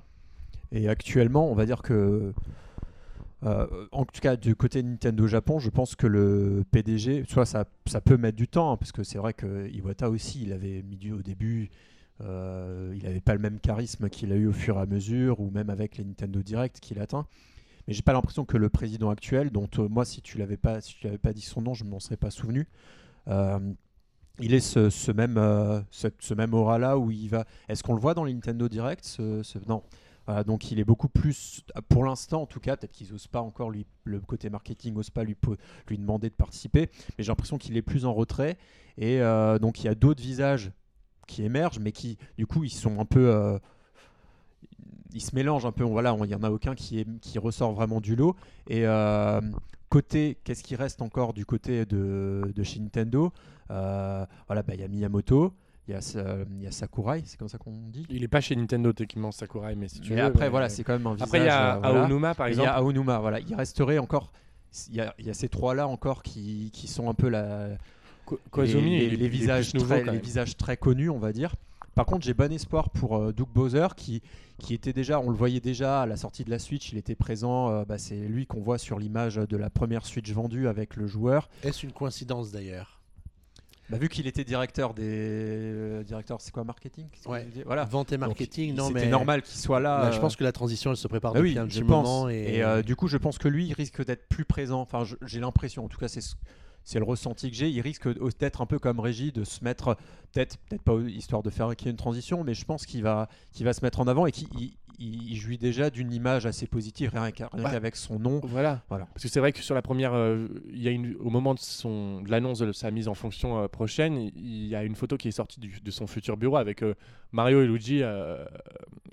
Et 0.73 0.89
actuellement, 0.89 1.51
on 1.51 1.55
va 1.55 1.67
dire 1.67 1.83
que, 1.83 2.33
en 3.43 4.07
tout 4.07 4.21
cas 4.23 4.37
du 4.37 4.57
côté 4.57 4.83
Nintendo 4.83 5.27
Japon, 5.27 5.59
je 5.59 5.69
pense 5.69 5.95
que 5.95 6.07
le 6.07 6.65
PDG, 6.71 7.25
soit 7.29 7.45
ça, 7.45 7.67
ça 7.85 8.01
peut 8.01 8.17
mettre 8.17 8.37
du 8.37 8.49
temps, 8.49 8.73
hein, 8.73 8.77
parce 8.79 8.91
que 8.91 9.05
c'est 9.05 9.19
vrai 9.19 9.35
que 9.35 9.69
Iwata 9.69 10.09
aussi, 10.09 10.43
il 10.43 10.53
avait 10.53 10.83
mis 10.83 10.97
du 10.97 11.13
au 11.13 11.21
début, 11.21 11.69
il 12.21 13.03
n'avait 13.05 13.21
pas 13.21 13.35
le 13.35 13.41
même 13.41 13.61
charisme 13.61 14.09
qu'il 14.09 14.33
a 14.33 14.37
eu 14.37 14.47
au 14.47 14.53
fur 14.53 14.79
et 14.79 14.81
à 14.81 14.87
mesure, 14.87 15.39
ou 15.41 15.51
même 15.51 15.69
avec 15.69 15.99
les 15.99 16.05
Nintendo 16.05 16.43
Direct 16.43 16.81
qu'il 16.81 16.99
atteint. 16.99 17.27
Mais 17.87 17.95
j'ai 17.95 18.03
pas 18.03 18.13
l'impression 18.13 18.45
que 18.45 18.57
le 18.57 18.69
président 18.69 19.11
actuel, 19.11 19.51
dont 19.51 19.69
euh, 19.79 19.89
moi, 19.89 20.05
si 20.05 20.23
tu 20.23 20.39
l'avais 20.39 20.57
pas, 20.57 20.81
si 20.81 20.95
tu 20.95 21.05
l'avais 21.05 21.19
pas 21.19 21.33
dit 21.33 21.43
son 21.43 21.63
nom, 21.63 21.75
je 21.75 21.85
m'en 21.85 22.01
serais 22.01 22.17
pas 22.17 22.31
souvenu. 22.31 22.69
euh, 23.29 23.59
il 24.41 24.53
est 24.53 24.61
ce, 24.61 25.13
même, 25.13 25.37
euh, 25.39 25.81
ce, 25.91 26.35
même 26.35 26.55
aura 26.55 26.79
là 26.79 26.99
où 26.99 27.11
il 27.13 27.29
va. 27.29 27.45
Est-ce 27.69 27.83
qu'on 27.85 27.95
le 27.95 28.01
voit 28.01 28.15
dans 28.15 28.25
les 28.25 28.35
Nintendo 28.35 28.69
Direct 28.69 29.21
Non. 29.69 29.85
Donc 30.47 30.73
il 30.73 30.81
est 30.81 30.85
beaucoup 30.85 31.09
plus, 31.09 31.61
pour 31.89 32.05
l'instant 32.05 32.43
en 32.43 32.47
tout 32.47 32.59
cas, 32.59 32.77
peut-être 32.77 32.93
qu'ils 32.93 33.13
n'osent 33.13 33.29
pas 33.29 33.43
encore, 33.43 33.71
lui, 33.71 33.87
le 34.05 34.21
côté 34.21 34.49
marketing 34.51 34.95
n'ose 34.95 35.11
pas 35.11 35.23
lui, 35.23 35.37
lui 35.87 35.99
demander 35.99 36.31
de 36.31 36.35
participer, 36.35 36.91
mais 37.17 37.23
j'ai 37.25 37.31
l'impression 37.31 37.59
qu'il 37.59 37.77
est 37.77 37.83
plus 37.83 38.07
en 38.07 38.15
retrait. 38.15 38.57
Et 38.97 39.21
euh, 39.21 39.59
donc 39.59 39.81
il 39.83 39.85
y 39.87 39.89
a 39.89 39.95
d'autres 39.95 40.23
visages 40.23 40.73
qui 41.29 41.43
émergent, 41.45 41.79
mais 41.79 41.93
qui 41.93 42.17
du 42.39 42.47
coup 42.47 42.65
ils 42.65 42.71
sont 42.71 42.99
un 42.99 43.05
peu... 43.05 43.29
euh, 43.31 43.59
ils 45.15 45.21
se 45.23 45.35
mélangent 45.35 45.65
un 45.67 45.73
peu, 45.73 45.85
voilà, 45.85 46.15
il 46.21 46.27
n'y 46.27 46.35
en 46.35 46.43
a 46.43 46.51
aucun 46.51 46.75
qui, 46.75 47.01
est, 47.01 47.07
qui 47.21 47.39
ressort 47.39 47.73
vraiment 47.73 48.01
du 48.01 48.17
lot. 48.17 48.37
Et 48.69 48.87
euh, 48.87 49.41
côté, 49.89 50.37
qu'est-ce 50.45 50.63
qui 50.63 50.77
reste 50.77 51.01
encore 51.03 51.33
du 51.33 51.47
côté 51.47 51.87
de, 51.87 52.53
de 52.55 52.63
chez 52.63 52.81
Nintendo? 52.81 53.33
Euh, 53.71 54.27
Voilà, 54.49 54.63
bah, 54.63 54.75
il 54.75 54.81
y 54.81 54.85
a 54.85 54.89
Miyamoto, 54.89 55.55
il 55.89 55.93
y, 55.93 55.97
a 55.97 56.01
il 56.59 56.63
y 56.63 56.67
a 56.67 56.71
Sakurai, 56.71 57.23
c'est 57.25 57.39
comme 57.39 57.49
ça 57.49 57.59
qu'on 57.59 57.73
dit? 57.91 58.07
Il 58.11 58.23
est 58.25 58.29
pas 58.29 58.41
chez 58.41 58.57
Nintendo 58.57 58.93
techniquement 58.93 59.31
Sakurai, 59.33 59.75
mais 59.77 59.89
si 59.89 60.01
tu 60.01 60.11
mais 60.13 60.21
veux. 60.21 60.27
après, 60.27 60.45
mais- 60.47 60.49
voilà, 60.51 60.69
c'est 60.69 60.83
quand 60.85 60.95
même 60.95 61.07
un 61.07 61.15
visage. 61.15 61.29
Après, 61.29 61.39
il 61.41 61.45
y 61.47 61.49
a 61.49 61.77
euh, 61.77 61.79
voilà. 61.81 62.03
Aonuma 62.05 62.35
par 62.35 62.47
Et 62.47 62.51
Il 62.51 62.53
y 62.53 62.61
exemple. 62.61 62.71
a 62.71 62.75
Aonuma, 62.79 63.19
voilà. 63.21 63.41
Il 63.41 63.55
resterait 63.55 63.99
encore. 63.99 64.33
Il 64.89 64.97
y 64.97 65.01
a, 65.01 65.15
il 65.19 65.27
y 65.27 65.31
a 65.31 65.35
ces 65.35 65.49
trois-là 65.49 65.87
encore 65.87 66.23
qui, 66.25 66.71
qui 66.73 66.89
sont 66.89 67.09
un 67.09 67.15
peu 67.15 67.29
la, 67.29 67.69
Ko- 68.27 68.41
Koizumi, 68.51 68.99
les- 68.99 69.17
très, 69.17 70.19
visages 70.19 70.57
très 70.57 70.77
connus, 70.77 71.11
on 71.11 71.19
va 71.19 71.33
dire. 71.33 71.55
Par 71.95 72.07
contre, 72.07 72.25
j'ai 72.25 72.35
bon 72.35 72.53
espoir 72.53 72.91
pour 72.91 73.17
euh, 73.17 73.33
Doug 73.33 73.49
Bowser 73.55 73.89
qui, 73.97 74.21
qui 74.59 74.75
était 74.75 74.93
déjà, 74.93 75.21
on 75.21 75.31
le 75.31 75.37
voyait 75.37 75.61
déjà 75.61 76.03
à 76.03 76.07
la 76.07 76.17
sortie 76.17 76.45
de 76.45 76.51
la 76.51 76.59
Switch, 76.59 76.91
il 76.93 76.99
était 76.99 77.15
présent. 77.15 77.71
euh, 77.71 77.85
bah, 77.85 77.99
c'est 77.99 78.17
lui 78.17 78.47
qu'on 78.47 78.61
voit 78.61 78.79
sur 78.79 78.99
l'image 78.99 79.37
de 79.37 79.57
la 79.57 79.71
première 79.71 80.05
Switch 80.07 80.31
vendue 80.33 80.67
avec 80.69 80.97
le 80.97 81.07
joueur. 81.07 81.49
Est-ce 81.63 81.87
une 81.87 81.93
coïncidence 81.93 82.51
d'ailleurs? 82.51 83.01
Bah, 83.91 83.99
vu 83.99 84.09
qu'il 84.09 84.27
était 84.27 84.45
directeur 84.45 84.95
des 84.95 85.03
euh, 85.07 86.03
directeur, 86.03 86.41
c'est 86.41 86.51
quoi 86.51 86.65
marketing? 86.65 87.07
Ouais. 87.27 87.47
Voilà. 87.67 87.85
Vente 87.85 88.13
et 88.13 88.17
Donc, 88.17 88.29
marketing, 88.29 88.71
il- 88.71 88.75
non 88.75 88.89
mais 88.91 89.09
normal 89.11 89.43
qu'il 89.43 89.61
soit 89.61 89.79
là. 89.79 90.05
Là, 90.05 90.11
je 90.11 90.19
pense 90.21 90.37
que 90.37 90.43
la 90.45 90.53
transition 90.53 90.91
elle 90.91 90.97
se 90.97 91.07
prépare 91.07 91.33
bah 91.35 91.41
depuis 91.41 91.53
oui, 91.53 91.59
un 91.59 91.67
petit 91.67 91.83
pense. 91.85 92.07
moment 92.07 92.31
Et, 92.31 92.55
et, 92.57 92.65
euh, 92.65 92.83
du 92.83 92.97
coup, 92.97 93.09
je 93.09 93.19
pense 93.19 93.37
que 93.37 93.47
lui, 93.47 93.67
il 93.67 93.75
risque 93.75 94.03
d'être 94.05 94.27
plus 94.27 94.47
présent. 94.47 94.81
Enfin, 94.81 95.03
j'ai 95.27 95.39
l'impression, 95.39 95.85
en 95.85 95.89
tout 95.89 95.99
cas, 95.99 96.09
c'est 96.09 96.23
ce- 96.23 96.35
c'est 96.85 96.99
le 96.99 97.05
ressenti 97.05 97.51
que 97.51 97.57
j'ai. 97.57 97.71
Il 97.71 97.81
risque 97.81 98.09
d'être 98.39 98.61
un 98.61 98.67
peu 98.67 98.79
comme 98.79 99.01
Régis, 99.01 99.33
de 99.33 99.45
se 99.45 99.65
mettre, 99.65 99.97
peut-être 100.33 100.59
peut 100.69 100.79
pas 100.79 101.01
histoire 101.09 101.43
de 101.43 101.51
faire 101.51 101.75
qu'il 101.75 101.87
y 101.87 101.89
ait 101.89 101.93
une 101.93 101.97
transition, 101.97 102.45
mais 102.45 102.55
je 102.55 102.65
pense 102.65 102.87
qu'il 102.87 103.03
va, 103.03 103.29
qu'il 103.53 103.65
va 103.65 103.73
se 103.73 103.83
mettre 103.83 104.01
en 104.01 104.07
avant 104.07 104.27
et 104.27 104.33
qu'il 104.33 104.75
il- 104.99 105.37
jouit 105.37 105.59
déjà 105.59 105.91
d'une 105.91 106.13
image 106.13 106.47
assez 106.47 106.67
positive, 106.67 107.11
rien 107.13 107.23
Bah, 107.23 107.71
qu'avec 107.71 107.97
son 107.97 108.19
nom. 108.19 108.41
Voilà. 108.45 108.83
Voilà. 108.89 109.07
Parce 109.13 109.23
que 109.25 109.29
c'est 109.29 109.41
vrai 109.41 109.53
que 109.53 109.61
sur 109.61 109.75
la 109.75 109.83
première, 109.83 110.15
euh, 110.15 110.47
il 110.71 110.83
y 110.83 110.89
a 110.89 110.91
une, 110.91 111.17
au 111.21 111.29
moment 111.31 111.55
de, 111.55 111.59
son, 111.61 112.23
de 112.23 112.31
l'annonce 112.31 112.61
de 112.61 112.73
sa 112.73 112.91
mise 112.91 113.09
en 113.09 113.15
fonction 113.15 113.59
euh, 113.63 113.69
prochaine, 113.69 114.31
il 114.37 114.67
y 114.67 114.75
a 114.75 114.85
une 114.85 114.95
photo 114.95 115.17
qui 115.17 115.29
est 115.29 115.33
sortie 115.33 115.61
du- 115.61 115.81
de 115.83 115.91
son 115.91 116.07
futur 116.07 116.37
bureau 116.37 116.57
avec 116.57 116.83
euh, 116.83 116.95
Mario 117.33 117.63
et 117.63 117.67
Luigi 117.67 118.03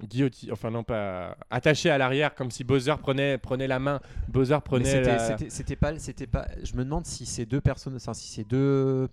guillotis- 0.08 0.52
enfin 0.52 0.72
non 0.72 0.84
pas 0.84 1.36
attachés 1.50 1.90
à 1.90 1.98
l'arrière 1.98 2.36
comme 2.36 2.52
si 2.52 2.64
Bowser 2.64 2.96
prenait, 3.02 3.38
prenait 3.38 3.68
la 3.68 3.80
main, 3.80 4.00
Bowser 4.28 4.58
prenait 4.64 4.86
c'était- 4.86 5.02
la- 5.18 5.38
pas, 5.76 6.00
c'était 6.00 6.28
pas. 6.28 6.48
Je 6.64 6.74
me 6.76 6.84
demande 6.84 7.06
si 7.06 7.26
ces 7.26 7.46
deux 7.46 7.62
personnes, 7.62 7.96
enfin, 7.96 8.14
si 8.14 8.28
ces 8.28 8.44
deux, 8.44 9.08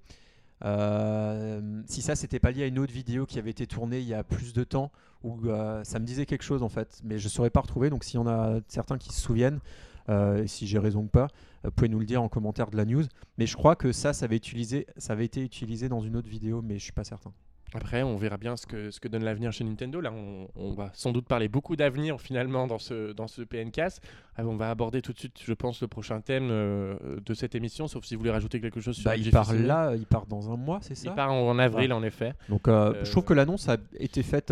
si 1.86 2.02
ça 2.02 2.14
c'était 2.16 2.38
pas 2.40 2.50
lié 2.50 2.64
à 2.64 2.66
une 2.66 2.78
autre 2.78 2.92
vidéo 2.92 3.26
qui 3.26 3.38
avait 3.38 3.50
été 3.50 3.66
tournée 3.66 4.00
il 4.00 4.08
y 4.08 4.14
a 4.14 4.22
plus 4.24 4.52
de 4.52 4.64
temps 4.64 4.90
où 5.22 5.38
euh, 5.46 5.82
ça 5.84 5.98
me 5.98 6.04
disait 6.04 6.26
quelque 6.26 6.44
chose 6.44 6.62
en 6.62 6.68
fait, 6.68 7.00
mais 7.04 7.18
je 7.18 7.28
saurais 7.28 7.50
pas 7.50 7.60
retrouver. 7.60 7.90
Donc 7.90 8.04
s'il 8.04 8.16
y 8.16 8.22
en 8.22 8.26
a 8.26 8.60
certains 8.68 8.98
qui 8.98 9.12
se 9.12 9.20
souviennent, 9.20 9.60
euh, 10.08 10.46
si 10.46 10.66
j'ai 10.66 10.78
raison 10.78 11.00
ou 11.00 11.06
pas, 11.08 11.24
euh, 11.24 11.28
vous 11.64 11.70
pouvez 11.72 11.88
nous 11.88 11.98
le 11.98 12.06
dire 12.06 12.22
en 12.22 12.28
commentaire 12.28 12.70
de 12.70 12.76
la 12.76 12.84
news. 12.84 13.04
Mais 13.36 13.46
je 13.46 13.56
crois 13.56 13.76
que 13.76 13.92
ça, 13.92 14.12
ça 14.12 14.24
avait 14.24 14.36
utilisé, 14.36 14.86
ça 14.96 15.12
avait 15.12 15.24
été 15.26 15.42
utilisé 15.42 15.88
dans 15.88 16.00
une 16.00 16.16
autre 16.16 16.28
vidéo, 16.28 16.62
mais 16.62 16.78
je 16.78 16.84
suis 16.84 16.92
pas 16.92 17.04
certain. 17.04 17.32
Après, 17.74 18.02
on 18.02 18.16
verra 18.16 18.38
bien 18.38 18.56
ce 18.56 18.66
que, 18.66 18.90
ce 18.90 18.98
que 18.98 19.08
donne 19.08 19.24
l'avenir 19.24 19.52
chez 19.52 19.62
Nintendo. 19.62 20.00
Là, 20.00 20.10
on, 20.10 20.48
on 20.56 20.72
va 20.72 20.90
sans 20.94 21.12
doute 21.12 21.26
parler 21.26 21.48
beaucoup 21.48 21.76
d'avenir 21.76 22.18
finalement 22.18 22.66
dans 22.66 22.78
ce, 22.78 23.12
dans 23.12 23.28
ce 23.28 23.42
PNcast. 23.42 24.00
Ah, 24.36 24.46
on 24.46 24.56
va 24.56 24.70
aborder 24.70 25.02
tout 25.02 25.12
de 25.12 25.18
suite, 25.18 25.36
je 25.44 25.52
pense, 25.52 25.82
le 25.82 25.86
prochain 25.88 26.22
thème 26.22 26.48
euh, 26.50 26.96
de 27.22 27.34
cette 27.34 27.54
émission, 27.54 27.86
sauf 27.86 28.06
si 28.06 28.14
vous 28.14 28.20
voulez 28.20 28.30
rajouter 28.30 28.62
quelque 28.62 28.80
chose 28.80 28.96
sur 28.96 29.04
Bah, 29.10 29.16
il 29.18 29.30
part 29.30 29.52
là, 29.52 29.94
il 29.94 30.06
part 30.06 30.24
dans 30.24 30.50
un 30.50 30.56
mois, 30.56 30.78
c'est 30.80 30.94
Il 30.94 31.08
ça? 31.08 31.10
part 31.10 31.30
en, 31.30 31.46
en 31.46 31.58
avril, 31.58 31.92
en 31.92 32.02
effet. 32.02 32.32
Donc 32.48 32.68
Euh, 32.68 33.04
je 33.04 33.10
trouve 33.10 33.24
que 33.24 33.34
l'annonce 33.34 33.68
a 33.68 33.76
été 33.98 34.22
faite. 34.22 34.50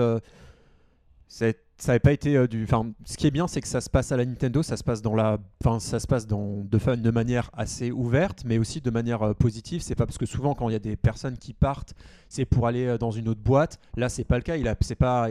Ça 1.29 1.53
n'avait 1.87 1.99
pas 1.99 2.13
été 2.13 2.37
euh, 2.37 2.47
du. 2.47 2.65
Enfin, 2.65 2.91
ce 3.05 3.17
qui 3.17 3.27
est 3.27 3.31
bien, 3.31 3.47
c'est 3.49 3.61
que 3.61 3.69
ça 3.69 3.81
se 3.81 3.91
passe 3.91 4.13
à 4.13 4.17
la 4.17 4.25
Nintendo, 4.25 4.63
ça 4.63 4.77
se 4.77 4.85
passe 4.85 5.03
dans 5.03 5.15
la. 5.15 5.39
Enfin, 5.65 5.79
ça 5.81 5.99
se 5.99 6.07
passe 6.07 6.27
dans 6.27 6.65
de, 6.65 6.95
de 6.97 7.11
manière 7.11 7.51
assez 7.53 7.91
ouverte, 7.91 8.45
mais 8.45 8.59
aussi 8.59 8.81
de 8.81 8.91
manière 8.91 9.23
euh, 9.23 9.35
positive. 9.35 9.83
C'est 9.83 9.95
pas 9.95 10.07
parce 10.07 10.19
que 10.19 10.27
souvent 10.27 10.55
quand 10.55 10.69
il 10.69 10.73
y 10.73 10.77
a 10.77 10.81
des 10.81 10.97
personnes 10.97 11.37
qui 11.37 11.53
partent, 11.53 11.95
c'est 12.29 12.45
pour 12.45 12.67
aller 12.67 12.87
euh, 12.87 12.99
dans 12.99 13.11
une 13.11 13.29
autre 13.29 13.43
boîte. 13.43 13.79
Là, 13.97 14.09
c'est 14.09 14.25
pas 14.25 14.37
le 14.37 14.43
cas. 14.43 14.57
Il 14.57 14.69
a, 14.69 14.77
c'est 14.81 14.95
pas. 14.95 15.29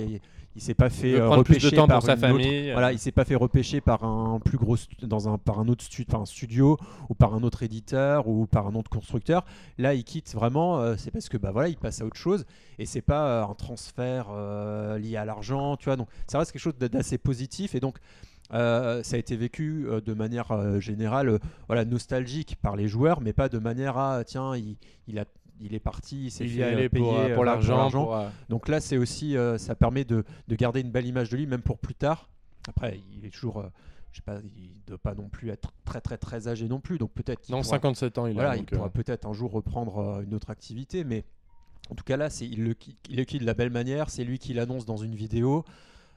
Il 0.56 0.62
s'est 0.62 0.74
pas 0.74 0.90
fait 0.90 1.16
euh, 1.16 1.28
repêcher 1.30 1.76
temps 1.76 1.86
par 1.88 2.00
pour 2.00 2.06
sa 2.08 2.14
autre- 2.14 2.22
famille. 2.22 2.70
euh. 2.70 2.74
voilà, 2.74 2.92
il 2.94 3.00
s'est 3.00 3.12
pas 3.12 3.26
fait 3.26 3.36
repêcher 3.36 3.82
par 3.82 4.04
un 4.04 4.40
plus 4.40 4.58
gros 4.58 4.78
dans 5.02 5.28
un 5.28 5.38
par 5.38 5.60
un 5.60 5.68
autre 5.68 5.84
stu- 5.84 6.06
par 6.06 6.22
un 6.22 6.26
studio 6.26 6.78
ou 7.10 7.14
par 7.14 7.34
un 7.34 7.44
autre 7.44 7.64
éditeur 7.64 8.28
ou 8.28 8.46
par 8.48 8.68
un 8.68 8.76
autre 8.76 8.90
constructeur. 8.90 9.44
Là, 9.78 9.94
il 9.94 10.04
quitte 10.04 10.34
vraiment. 10.34 10.80
euh, 10.80 10.96
c'est 10.98 11.12
parce 11.12 11.28
que 11.30 11.38
bah 11.38 11.52
voilà, 11.52 11.68
il 11.70 11.78
passe 11.78 12.02
à 12.02 12.06
autre 12.06 12.16
chose 12.16 12.46
et 12.80 12.86
c'est 12.86 13.02
pas 13.02 13.28
euh, 13.28 13.46
un 13.46 13.54
transfert 13.54 14.28
euh, 14.32 14.98
lié 14.98 15.18
à 15.18 15.26
l'argent, 15.26 15.76
tu 15.78 15.86
vois. 15.86 15.98
Donc 15.98 16.08
ça 16.28 16.40
reste 16.40 16.52
quelque 16.52 16.62
chose 16.62 16.78
d'assez 16.78 17.18
positif 17.18 17.76
et 17.76 17.80
donc. 17.80 17.98
euh, 18.54 19.02
ça 19.02 19.16
a 19.16 19.20
été 19.20 19.36
vécu 19.36 19.88
euh, 19.90 20.02
de 20.02 20.14
manière 20.14 20.52
euh, 20.52 20.80
générale, 20.80 21.40
voilà, 21.68 21.84
nostalgique 21.84 22.58
par 22.62 22.76
les 22.76 22.88
joueurs, 22.88 23.20
mais 23.20 23.34
pas 23.34 23.50
de 23.50 23.58
manière 23.58 23.98
à 23.98 24.24
tiens, 24.24 24.56
il, 24.56 24.78
il 25.08 25.18
a, 25.18 25.26
il 25.62 25.74
est 25.74 25.80
parti, 25.80 26.26
il 26.26 26.32
s'est 26.32 26.48
fait 26.48 26.64
euh, 26.64 26.72
allait 26.74 26.90
payer 26.90 27.04
pour, 27.06 27.18
euh, 27.18 27.30
euh, 27.30 27.36
pour 27.36 27.46
l'argent. 27.46 27.90
pour, 27.92 28.16
euh, 28.16 28.28
donc 28.50 28.68
là, 28.68 28.80
c'est 28.82 28.98
aussi, 28.98 29.36
ça 29.58 29.76
permet 29.76 30.04
de, 30.06 30.24
de 30.48 30.56
garder 30.56 30.82
une 30.82 30.92
belle 30.92 31.06
image 31.06 31.30
de 31.30 31.38
lui, 31.38 31.48
même 31.48 31.62
pour 31.62 31.78
plus 31.80 31.96
tard. 31.96 32.30
Après, 32.68 33.00
il 33.18 33.26
est 33.26 33.30
toujours, 33.30 33.64
je 34.12 34.18
sais 34.18 34.24
pas, 34.24 34.40
il 34.58 34.82
doit 34.88 34.98
pas 34.98 35.14
non 35.16 35.30
plus 35.30 35.50
être 35.50 35.72
très 35.86 36.02
très 36.02 36.18
très 36.18 36.48
âgé 36.48 36.68
non 36.68 36.80
plus. 36.80 36.98
Donc 36.98 37.12
peut-être 37.12 37.48
Non, 37.50 37.62
pourra, 37.62 37.76
57 37.76 38.18
ans, 38.18 38.28
il 38.28 38.34
voilà, 38.34 38.52
a. 38.52 38.56
il 38.56 38.60
donc, 38.62 38.74
euh, 38.74 38.76
pourra 38.78 38.90
peut-être 38.90 39.26
un 39.28 39.34
jour 39.34 39.52
reprendre 39.52 39.98
euh, 40.00 40.24
une 40.24 40.34
autre 40.34 40.50
activité, 40.50 41.04
mais 41.04 41.24
en 41.92 41.96
tout 41.96 42.04
cas 42.04 42.18
là, 42.18 42.30
c'est 42.32 42.46
il 42.48 42.64
le, 42.64 42.74
qui- 42.74 42.98
il 43.10 43.18
le 43.18 43.24
quitte 43.24 43.42
de 43.42 43.46
la 43.46 43.54
belle 43.54 43.70
manière. 43.70 44.10
C'est 44.10 44.24
lui 44.24 44.40
qui 44.40 44.54
l'annonce 44.54 44.86
dans 44.86 44.98
une 44.98 45.14
vidéo. 45.16 45.64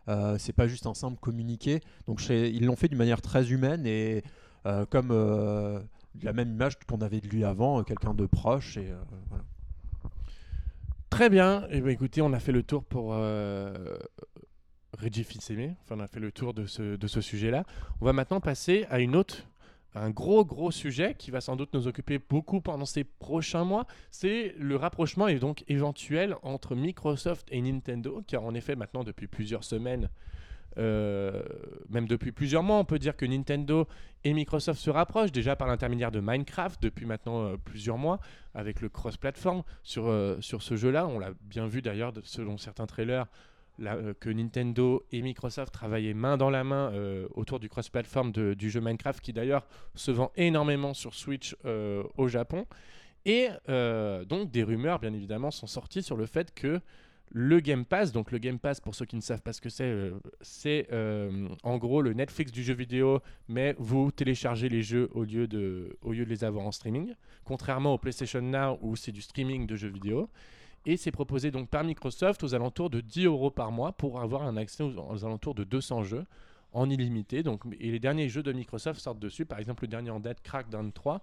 Euh, 0.09 0.37
c'est 0.39 0.55
pas 0.55 0.67
juste 0.67 0.87
un 0.87 0.95
simple 0.95 1.19
communiqué. 1.21 1.81
Donc 2.07 2.27
ils 2.31 2.65
l'ont 2.65 2.77
fait 2.77 2.89
d'une 2.89 2.97
manière 2.99 3.21
très 3.21 3.53
humaine 3.53 3.85
et 3.87 4.23
comme 4.91 5.11
la 6.23 6.33
même 6.33 6.51
image 6.51 6.79
qu'on 6.81 7.01
avait 7.01 7.21
de 7.21 7.29
lui 7.29 7.45
avant, 7.45 7.81
euh, 7.81 7.83
quelqu'un 7.83 8.15
de 8.15 8.27
proche 8.27 8.77
et 8.77 8.91
euh, 8.91 8.97
voilà. 9.29 9.45
Très 11.11 11.31
bien. 11.31 11.67
Et 11.71 11.81
ben 11.81 11.91
écoutez, 11.91 12.21
on 12.21 12.33
a 12.33 12.39
fait 12.39 12.53
le 12.53 12.63
tour 12.63 12.85
pour 12.85 13.15
euh, 13.15 13.99
Reggie 14.99 15.25
Fils-Aimé. 15.25 15.75
On 15.91 16.01
a 16.01 16.07
fait 16.07 16.21
le 16.21 16.31
tour 16.31 16.53
de 16.55 16.67
ce, 16.67 17.21
sujet-là. 17.21 17.65
On 18.01 18.05
va 18.05 18.13
maintenant 18.13 18.41
passer 18.41 18.87
à 18.91 19.01
une 19.01 19.17
autre, 19.17 19.45
un 19.95 20.11
gros 20.11 20.45
gros 20.45 20.71
sujet 20.71 21.15
qui 21.15 21.31
va 21.31 21.41
sans 21.41 21.57
doute 21.57 21.73
nous 21.73 21.89
occuper 21.89 22.19
beaucoup 22.19 22.61
pendant 22.61 22.85
ces 22.85 23.05
prochains 23.05 23.65
mois. 23.65 23.87
C'est 24.11 24.55
le 24.59 24.77
rapprochement 24.77 25.33
donc 25.33 25.65
éventuel 25.67 26.37
entre 26.43 26.75
Microsoft 26.75 27.49
et 27.51 27.63
Nintendo, 27.63 28.23
car 28.27 28.45
en 28.45 28.55
effet 28.55 28.77
maintenant 28.77 29.03
depuis 29.03 29.29
plusieurs 29.29 29.65
semaines. 29.65 30.11
Euh, 30.77 31.43
même 31.89 32.07
depuis 32.07 32.33
plusieurs 32.33 32.63
mois, 32.63 32.79
on 32.79 32.85
peut 32.85 32.99
dire 32.99 33.17
que 33.17 33.27
Nintendo 33.27 33.89
et 34.25 34.33
Microsoft 34.33 34.81
se 34.81 34.91
rapprochent 34.91 35.33
déjà 35.33 35.57
par 35.57 35.69
l'intermédiaire 35.69 36.11
de 36.11 36.21
Minecraft 36.21 36.83
depuis 36.83 37.07
maintenant 37.07 37.45
euh, 37.45 37.57
plusieurs 37.57 37.99
mois 37.99 38.21
avec 38.55 38.81
le 38.81 38.89
cross-platform 38.89 39.63
sur, 39.83 40.09
euh, 40.09 40.37
sur 40.41 40.63
ce 40.63 40.77
jeu-là. 40.77 41.07
On 41.07 41.19
l'a 41.19 41.31
bien 41.43 41.67
vu 41.67 41.83
d'ailleurs, 41.83 42.13
selon 42.23 42.59
certains 42.59 42.87
trailers, 42.87 43.27
que 44.19 44.29
Nintendo 44.29 45.07
et 45.13 45.23
Microsoft 45.23 45.73
travaillaient 45.73 46.13
main 46.13 46.37
dans 46.37 46.51
la 46.51 46.65
main 46.65 46.93
autour 47.37 47.61
du 47.61 47.69
cross-platform 47.69 48.33
du 48.33 48.71
jeu 48.71 48.81
Minecraft, 48.81 49.21
qui 49.21 49.33
d'ailleurs 49.33 49.69
se 49.95 50.11
vend 50.11 50.33
énormément 50.35 50.95
sur 50.95 51.15
Switch 51.15 51.55
au 52.17 52.27
Japon. 52.27 52.67
Et 53.25 53.51
donc 53.69 54.51
des 54.51 54.65
rumeurs, 54.65 54.99
bien 54.99 55.13
évidemment, 55.13 55.53
sont 55.53 55.69
sorties 55.69 56.03
sur 56.03 56.17
le 56.17 56.27
fait 56.27 56.53
que 56.53 56.81
le 57.31 57.61
Game 57.61 57.85
Pass, 57.85 58.13
donc 58.13 58.31
le 58.31 58.39
Game 58.39 58.59
Pass, 58.59 58.81
pour 58.81 58.95
ceux 58.95 59.05
qui 59.05 59.17
ne 59.17 59.21
savent 59.21 59.43
pas 59.43 59.53
ce 59.53 59.61
que 59.61 59.69
c'est, 59.69 59.85
euh, 59.85 60.19
c'est 60.41 60.89
euh, 60.93 61.49
en 61.63 61.79
gros 61.79 62.03
le 62.03 62.13
Netflix 62.13 62.53
du 62.53 62.63
jeu 62.63 62.75
vidéo, 62.75 63.21
mais 63.49 63.75
vous 63.79 64.11
téléchargez 64.11 64.69
les 64.69 64.83
jeux 64.83 65.09
au 65.13 65.25
lieu 65.25 65.47
de, 65.47 65.97
au 66.03 66.13
lieu 66.13 66.25
de 66.25 66.31
les 66.31 66.45
avoir 66.45 66.67
en 66.67 66.73
streaming 66.73 67.15
contrairement 67.49 67.95
au 67.95 67.99
PlayStation 67.99 68.43
Now 68.43 68.79
où 68.83 68.95
c'est 68.95 69.11
du 69.11 69.23
streaming 69.23 69.67
de 69.67 69.75
jeux 69.75 69.89
vidéo. 69.89 70.29
Et 70.85 70.97
c'est 70.97 71.11
proposé 71.11 71.51
donc 71.51 71.69
par 71.69 71.83
Microsoft 71.83 72.43
aux 72.45 72.55
alentours 72.55 72.91
de 72.91 73.01
10 73.01 73.25
euros 73.25 73.51
par 73.51 73.73
mois 73.73 73.93
pour 73.93 74.21
avoir 74.21 74.43
un 74.43 74.57
accès 74.57 74.83
aux, 74.83 74.95
aux 74.97 75.25
alentours 75.25 75.55
de 75.55 75.65
200 75.65 76.05
jeux 76.05 76.25
en 76.73 76.89
illimité. 76.91 77.43
Donc, 77.43 77.63
et 77.81 77.91
les 77.91 77.99
derniers 77.99 78.29
jeux 78.29 78.43
de 78.43 78.53
Microsoft 78.53 79.01
sortent 79.01 79.19
dessus. 79.19 79.47
Par 79.47 79.59
exemple, 79.59 79.85
le 79.85 79.89
dernier 79.89 80.11
en 80.11 80.21
date, 80.21 80.41
Crackdown 80.43 80.93
3, 80.93 81.23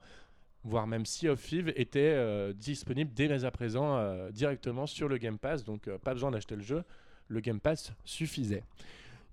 voire 0.65 0.87
même 0.87 1.05
Sea 1.05 1.29
of 1.29 1.41
Thieves, 1.41 1.71
était 1.75 2.13
euh, 2.15 2.51
disponible 2.51 3.11
dès 3.13 3.45
à 3.45 3.51
présent 3.51 3.97
euh, 3.97 4.31
directement 4.31 4.87
sur 4.87 5.07
le 5.07 5.17
Game 5.17 5.37
Pass. 5.37 5.63
Donc, 5.63 5.87
euh, 5.87 5.97
pas 5.99 6.13
besoin 6.13 6.31
d'acheter 6.31 6.55
le 6.55 6.63
jeu. 6.63 6.83
Le 7.27 7.39
Game 7.39 7.59
Pass 7.59 7.93
suffisait. 8.03 8.63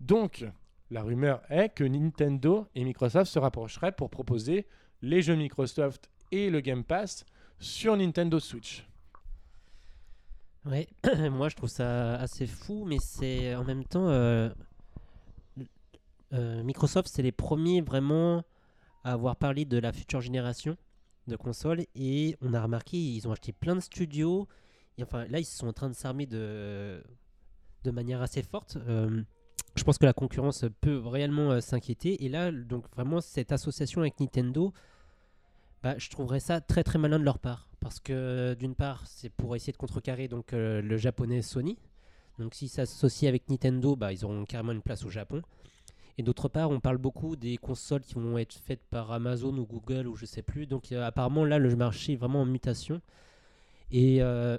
Donc, 0.00 0.44
la 0.90 1.02
rumeur 1.02 1.42
est 1.48 1.70
que 1.70 1.84
Nintendo 1.84 2.68
et 2.74 2.84
Microsoft 2.84 3.32
se 3.32 3.38
rapprocheraient 3.38 3.92
pour 3.92 4.10
proposer 4.10 4.66
les 5.00 5.22
jeux 5.22 5.34
Microsoft 5.34 6.10
et 6.30 6.50
le 6.50 6.60
Game 6.60 6.84
Pass 6.84 7.24
sur 7.58 7.96
Nintendo 7.96 8.38
Switch. 8.38 8.86
Ouais, 10.64 10.86
moi 11.30 11.48
je 11.48 11.56
trouve 11.56 11.68
ça 11.68 12.14
assez 12.16 12.46
fou, 12.46 12.84
mais 12.86 12.98
c'est 13.00 13.54
en 13.54 13.64
même 13.64 13.84
temps. 13.84 14.08
Microsoft, 16.30 17.08
c'est 17.12 17.22
les 17.22 17.32
premiers 17.32 17.80
vraiment 17.80 18.42
à 19.04 19.12
avoir 19.12 19.36
parlé 19.36 19.64
de 19.64 19.78
la 19.78 19.92
future 19.92 20.20
génération 20.20 20.76
de 21.26 21.36
consoles 21.36 21.84
et 21.94 22.36
on 22.40 22.54
a 22.54 22.62
remarqué, 22.62 22.96
ils 22.96 23.26
ont 23.28 23.32
acheté 23.32 23.52
plein 23.52 23.74
de 23.74 23.80
studios. 23.80 24.48
Et 24.98 25.02
enfin, 25.02 25.26
là, 25.26 25.38
ils 25.38 25.44
sont 25.44 25.66
en 25.66 25.72
train 25.72 25.88
de 25.88 25.94
s'armer 25.94 26.26
de, 26.26 27.02
de 27.84 27.90
manière 27.90 28.22
assez 28.22 28.42
forte. 28.42 28.76
Euh, 28.88 29.22
je 29.74 29.84
pense 29.84 29.98
que 29.98 30.04
la 30.04 30.12
concurrence 30.12 30.64
peut 30.80 30.98
réellement 30.98 31.50
euh, 31.52 31.60
s'inquiéter. 31.60 32.24
Et 32.24 32.28
là, 32.28 32.52
donc 32.52 32.84
vraiment, 32.94 33.20
cette 33.20 33.52
association 33.52 34.00
avec 34.02 34.20
Nintendo, 34.20 34.72
bah, 35.82 35.96
je 35.98 36.10
trouverais 36.10 36.40
ça 36.40 36.60
très 36.60 36.84
très 36.84 36.98
malin 36.98 37.18
de 37.18 37.24
leur 37.24 37.38
part. 37.38 37.68
Parce 37.80 37.98
que 37.98 38.54
d'une 38.58 38.74
part, 38.74 39.06
c'est 39.06 39.30
pour 39.30 39.56
essayer 39.56 39.72
de 39.72 39.78
contrecarrer 39.78 40.28
donc, 40.28 40.52
euh, 40.52 40.82
le 40.82 40.96
japonais 40.96 41.42
Sony. 41.42 41.78
Donc 42.38 42.54
s'ils 42.54 42.68
s'associent 42.68 43.28
avec 43.28 43.48
Nintendo, 43.48 43.96
bah, 43.96 44.12
ils 44.12 44.24
auront 44.24 44.44
carrément 44.44 44.72
une 44.72 44.82
place 44.82 45.04
au 45.04 45.10
Japon. 45.10 45.42
Et 46.18 46.22
d'autre 46.22 46.48
part, 46.48 46.70
on 46.70 46.80
parle 46.80 46.98
beaucoup 46.98 47.36
des 47.36 47.56
consoles 47.56 48.02
qui 48.02 48.14
vont 48.14 48.36
être 48.36 48.54
faites 48.54 48.84
par 48.90 49.12
Amazon 49.12 49.56
ou 49.56 49.64
Google 49.64 50.06
ou 50.06 50.14
je 50.14 50.26
sais 50.26 50.42
plus. 50.42 50.66
Donc 50.66 50.92
euh, 50.92 51.06
apparemment 51.06 51.44
là, 51.44 51.58
le 51.58 51.74
marché 51.74 52.12
est 52.12 52.16
vraiment 52.16 52.42
en 52.42 52.46
mutation. 52.46 53.00
Et 53.90 54.22
euh, 54.22 54.58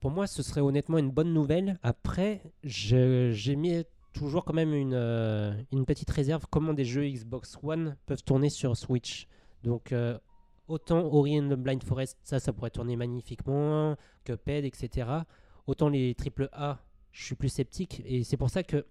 pour 0.00 0.10
moi, 0.10 0.26
ce 0.26 0.42
serait 0.42 0.60
honnêtement 0.60 0.98
une 0.98 1.10
bonne 1.10 1.32
nouvelle. 1.32 1.78
Après, 1.82 2.42
j'ai 2.62 3.56
mis 3.56 3.82
toujours 4.12 4.44
quand 4.44 4.54
même 4.54 4.74
une, 4.74 4.94
euh, 4.94 5.52
une 5.72 5.84
petite 5.84 6.10
réserve. 6.10 6.46
Comment 6.50 6.72
des 6.72 6.84
jeux 6.84 7.06
Xbox 7.08 7.58
One 7.62 7.96
peuvent 8.06 8.22
tourner 8.22 8.48
sur 8.48 8.76
Switch 8.76 9.26
Donc, 9.64 9.92
autant 10.68 11.04
Ori 11.04 11.40
and 11.40 11.48
the 11.48 11.54
Blind 11.54 11.82
Forest, 11.82 12.18
ça, 12.22 12.38
ça 12.38 12.52
pourrait 12.52 12.70
tourner 12.70 12.96
magnifiquement, 12.96 13.96
Cuphead, 14.24 14.64
etc. 14.64 15.08
Autant 15.66 15.88
les 15.88 16.14
triple 16.14 16.48
A, 16.52 16.78
je 17.12 17.24
suis 17.24 17.34
plus 17.34 17.48
sceptique. 17.48 18.02
Et 18.04 18.22
c'est 18.22 18.36
pour 18.36 18.50
ça 18.50 18.62
que 18.62 18.84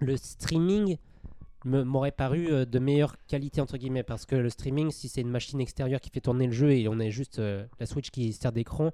le 0.00 0.16
streaming 0.16 0.96
m'aurait 1.64 2.10
paru 2.12 2.48
euh, 2.50 2.64
de 2.66 2.78
meilleure 2.78 3.16
qualité, 3.26 3.60
entre 3.60 3.78
guillemets. 3.78 4.02
Parce 4.02 4.26
que 4.26 4.36
le 4.36 4.50
streaming, 4.50 4.90
si 4.90 5.08
c'est 5.08 5.22
une 5.22 5.30
machine 5.30 5.60
extérieure 5.60 6.00
qui 6.00 6.10
fait 6.10 6.20
tourner 6.20 6.46
le 6.46 6.52
jeu 6.52 6.72
et 6.72 6.88
on 6.88 7.00
a 7.00 7.08
juste 7.08 7.38
euh, 7.38 7.64
la 7.80 7.86
Switch 7.86 8.10
qui 8.10 8.32
sert 8.34 8.52
d'écran, 8.52 8.90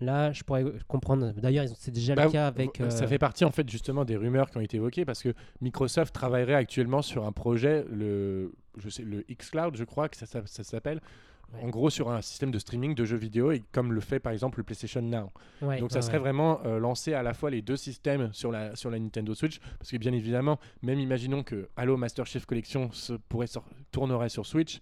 là, 0.00 0.30
je 0.32 0.42
pourrais 0.42 0.64
comprendre. 0.88 1.32
D'ailleurs, 1.32 1.64
c'est 1.78 1.90
déjà 1.90 2.14
Bah, 2.14 2.26
le 2.26 2.30
cas 2.30 2.46
avec. 2.48 2.80
Euh, 2.80 2.90
Ça 2.90 3.04
euh, 3.04 3.06
fait 3.08 3.18
partie 3.18 3.44
en 3.46 3.50
fait 3.50 3.68
justement 3.70 4.04
des 4.04 4.16
rumeurs 4.16 4.50
qui 4.50 4.58
ont 4.58 4.60
été 4.60 4.76
évoquées 4.76 5.04
parce 5.06 5.22
que 5.22 5.32
Microsoft 5.62 6.12
travaillerait 6.14 6.54
actuellement 6.54 7.00
sur 7.00 7.24
un 7.24 7.32
projet, 7.32 7.86
le, 7.90 8.52
je 8.76 8.90
sais, 8.90 9.04
le 9.04 9.24
xCloud, 9.30 9.76
je 9.76 9.84
crois 9.84 10.08
que 10.10 10.16
ça, 10.16 10.26
ça- 10.26 10.42
ça 10.46 10.64
s'appelle. 10.64 11.00
Ouais. 11.52 11.62
En 11.62 11.68
gros, 11.68 11.90
sur 11.90 12.10
un 12.10 12.22
système 12.22 12.50
de 12.50 12.58
streaming 12.58 12.94
de 12.94 13.04
jeux 13.04 13.16
vidéo, 13.16 13.52
et 13.52 13.62
comme 13.72 13.92
le 13.92 14.00
fait 14.00 14.20
par 14.20 14.32
exemple 14.32 14.58
le 14.58 14.64
PlayStation 14.64 15.02
Now. 15.02 15.30
ouais, 15.60 15.80
Donc 15.80 15.90
ça 15.90 15.98
ouais, 15.98 16.02
serait 16.02 16.18
vraiment 16.18 16.60
euh, 16.64 16.78
lancer 16.78 17.12
à 17.14 17.22
la 17.22 17.34
fois 17.34 17.50
les 17.50 17.62
deux 17.62 17.76
systèmes 17.76 18.32
sur 18.32 18.50
la, 18.50 18.74
sur 18.76 18.90
la 18.90 18.98
Nintendo 18.98 19.34
Switch, 19.34 19.58
parce 19.78 19.90
que 19.90 19.96
bien 19.98 20.12
évidemment, 20.12 20.58
même 20.82 20.98
imaginons 20.98 21.42
que 21.42 21.68
Halo 21.76 21.96
Master 21.96 22.26
Chief 22.26 22.46
Collection 22.46 22.90
se 22.92 23.14
pourrait 23.14 23.48
tournerait 23.90 24.28
sur 24.28 24.46
Switch, 24.46 24.80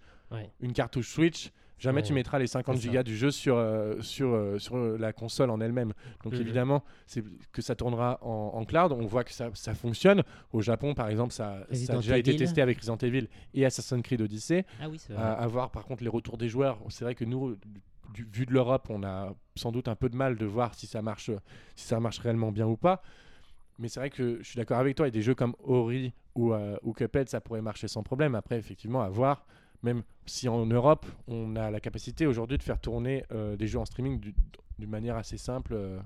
une 0.60 0.72
cartouche 0.72 1.08
Switch, 1.08 1.50
jamais 1.80 2.00
Ouais, 2.00 2.06
tu 2.06 2.12
mettras 2.12 2.38
les 2.38 2.46
50 2.46 2.76
c'est 2.76 2.82
ça. 2.82 2.88
gigas 2.88 3.02
du 3.02 3.16
jeu 3.16 3.30
sur, 3.30 3.56
euh, 3.56 4.00
sur, 4.00 4.28
euh, 4.28 4.58
sur 4.58 4.76
la 4.76 5.12
console 5.12 5.50
en 5.50 5.60
elle-même. 5.60 5.92
Donc 6.24 6.34
évidemment, 6.40 6.84
c'est 7.06 7.24
que 7.52 7.62
ça 7.62 7.74
tournera 7.74 8.18
en, 8.22 8.52
en 8.54 8.64
cloud. 8.64 8.92
On 8.92 9.06
voit 9.06 9.24
que 9.24 9.32
ça, 9.32 9.50
ça 9.54 9.74
fonctionne. 9.74 10.22
Au 10.52 10.60
Japon, 10.60 10.94
par 10.94 11.08
exemple, 11.08 11.32
ça, 11.32 11.66
ça 11.72 11.92
a 11.94 11.96
déjà 11.96 12.18
été 12.18 12.36
testé 12.36 12.62
avec 12.62 12.78
Resident 12.78 12.96
Evil 12.98 13.28
et 13.54 13.64
Assassin's 13.66 14.02
Creed 14.02 14.20
Odyssey. 14.20 14.64
Ah 14.80 14.88
oui, 14.88 14.98
c'est 14.98 15.12
vrai. 15.12 15.22
À, 15.22 15.32
à 15.32 15.46
voir 15.46 15.70
par 15.70 15.84
contre 15.84 16.02
les 16.04 16.10
retours 16.10 16.38
des 16.38 16.48
joueurs. 16.48 16.78
C'est 16.88 17.04
vrai 17.04 17.14
que 17.14 17.24
nous, 17.24 17.56
du- 18.14 18.28
vu 18.32 18.46
de 18.46 18.52
l'Europe, 18.52 18.86
on 18.90 19.02
a 19.02 19.34
sans 19.56 19.72
doute 19.72 19.88
un 19.88 19.94
peu 19.96 20.08
de 20.08 20.16
mal 20.16 20.36
de 20.36 20.46
voir 20.46 20.74
si 20.74 20.86
ça 20.86 21.02
marche, 21.02 21.30
si 21.76 21.86
ça 21.86 21.98
marche 22.00 22.18
réellement 22.18 22.52
bien 22.52 22.66
ou 22.66 22.76
pas. 22.76 23.02
Mais 23.78 23.88
c'est 23.88 24.00
vrai 24.00 24.10
que 24.10 24.38
je 24.42 24.46
suis 24.46 24.56
d'accord 24.58 24.78
avec 24.78 24.94
toi. 24.96 25.08
Et 25.08 25.10
des 25.10 25.22
jeux 25.22 25.34
comme 25.34 25.54
Ori 25.64 26.12
ou, 26.34 26.52
euh, 26.52 26.76
ou 26.82 26.92
Cuphead, 26.92 27.28
ça 27.30 27.40
pourrait 27.40 27.62
marcher 27.62 27.88
sans 27.88 28.02
problème. 28.02 28.34
Après, 28.34 28.58
effectivement, 28.58 29.00
à 29.00 29.08
voir. 29.08 29.46
Même 29.82 30.02
si 30.26 30.48
en 30.48 30.66
Europe, 30.66 31.06
on 31.26 31.56
a 31.56 31.70
la 31.70 31.80
capacité 31.80 32.26
aujourd'hui 32.26 32.58
de 32.58 32.62
faire 32.62 32.78
tourner 32.78 33.24
euh, 33.32 33.56
des 33.56 33.66
jeux 33.66 33.78
en 33.78 33.84
streaming 33.86 34.20
du- 34.20 34.34
d'une 34.78 34.90
manière 34.90 35.16
assez 35.16 35.38
simple. 35.38 35.72
euh. 35.74 35.98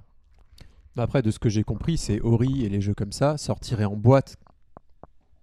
Bah 0.96 1.02
Après, 1.02 1.22
de 1.22 1.30
ce 1.30 1.38
que 1.40 1.48
j'ai 1.48 1.64
compris, 1.64 1.96
c'est 1.98 2.20
Ori 2.20 2.64
et 2.64 2.68
les 2.68 2.80
jeux 2.80 2.94
comme 2.94 3.12
ça 3.12 3.36
sortiraient 3.36 3.84
en 3.84 3.96
boîte 3.96 4.36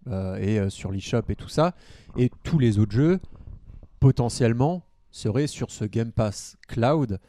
euh, 0.07 0.35
et 0.38 0.69
sur 0.69 0.91
l'eShop 0.91 1.23
et 1.29 1.35
tout 1.35 1.50
ça. 1.50 1.75
Et 2.17 2.31
tous 2.43 2.57
les 2.57 2.79
autres 2.79 2.93
jeux, 2.93 3.19
potentiellement, 4.00 4.83
seraient 5.11 5.47
sur 5.47 5.69
ce 5.71 5.83
Game 5.85 6.11
Pass 6.13 6.57
Cloud. 6.69 7.19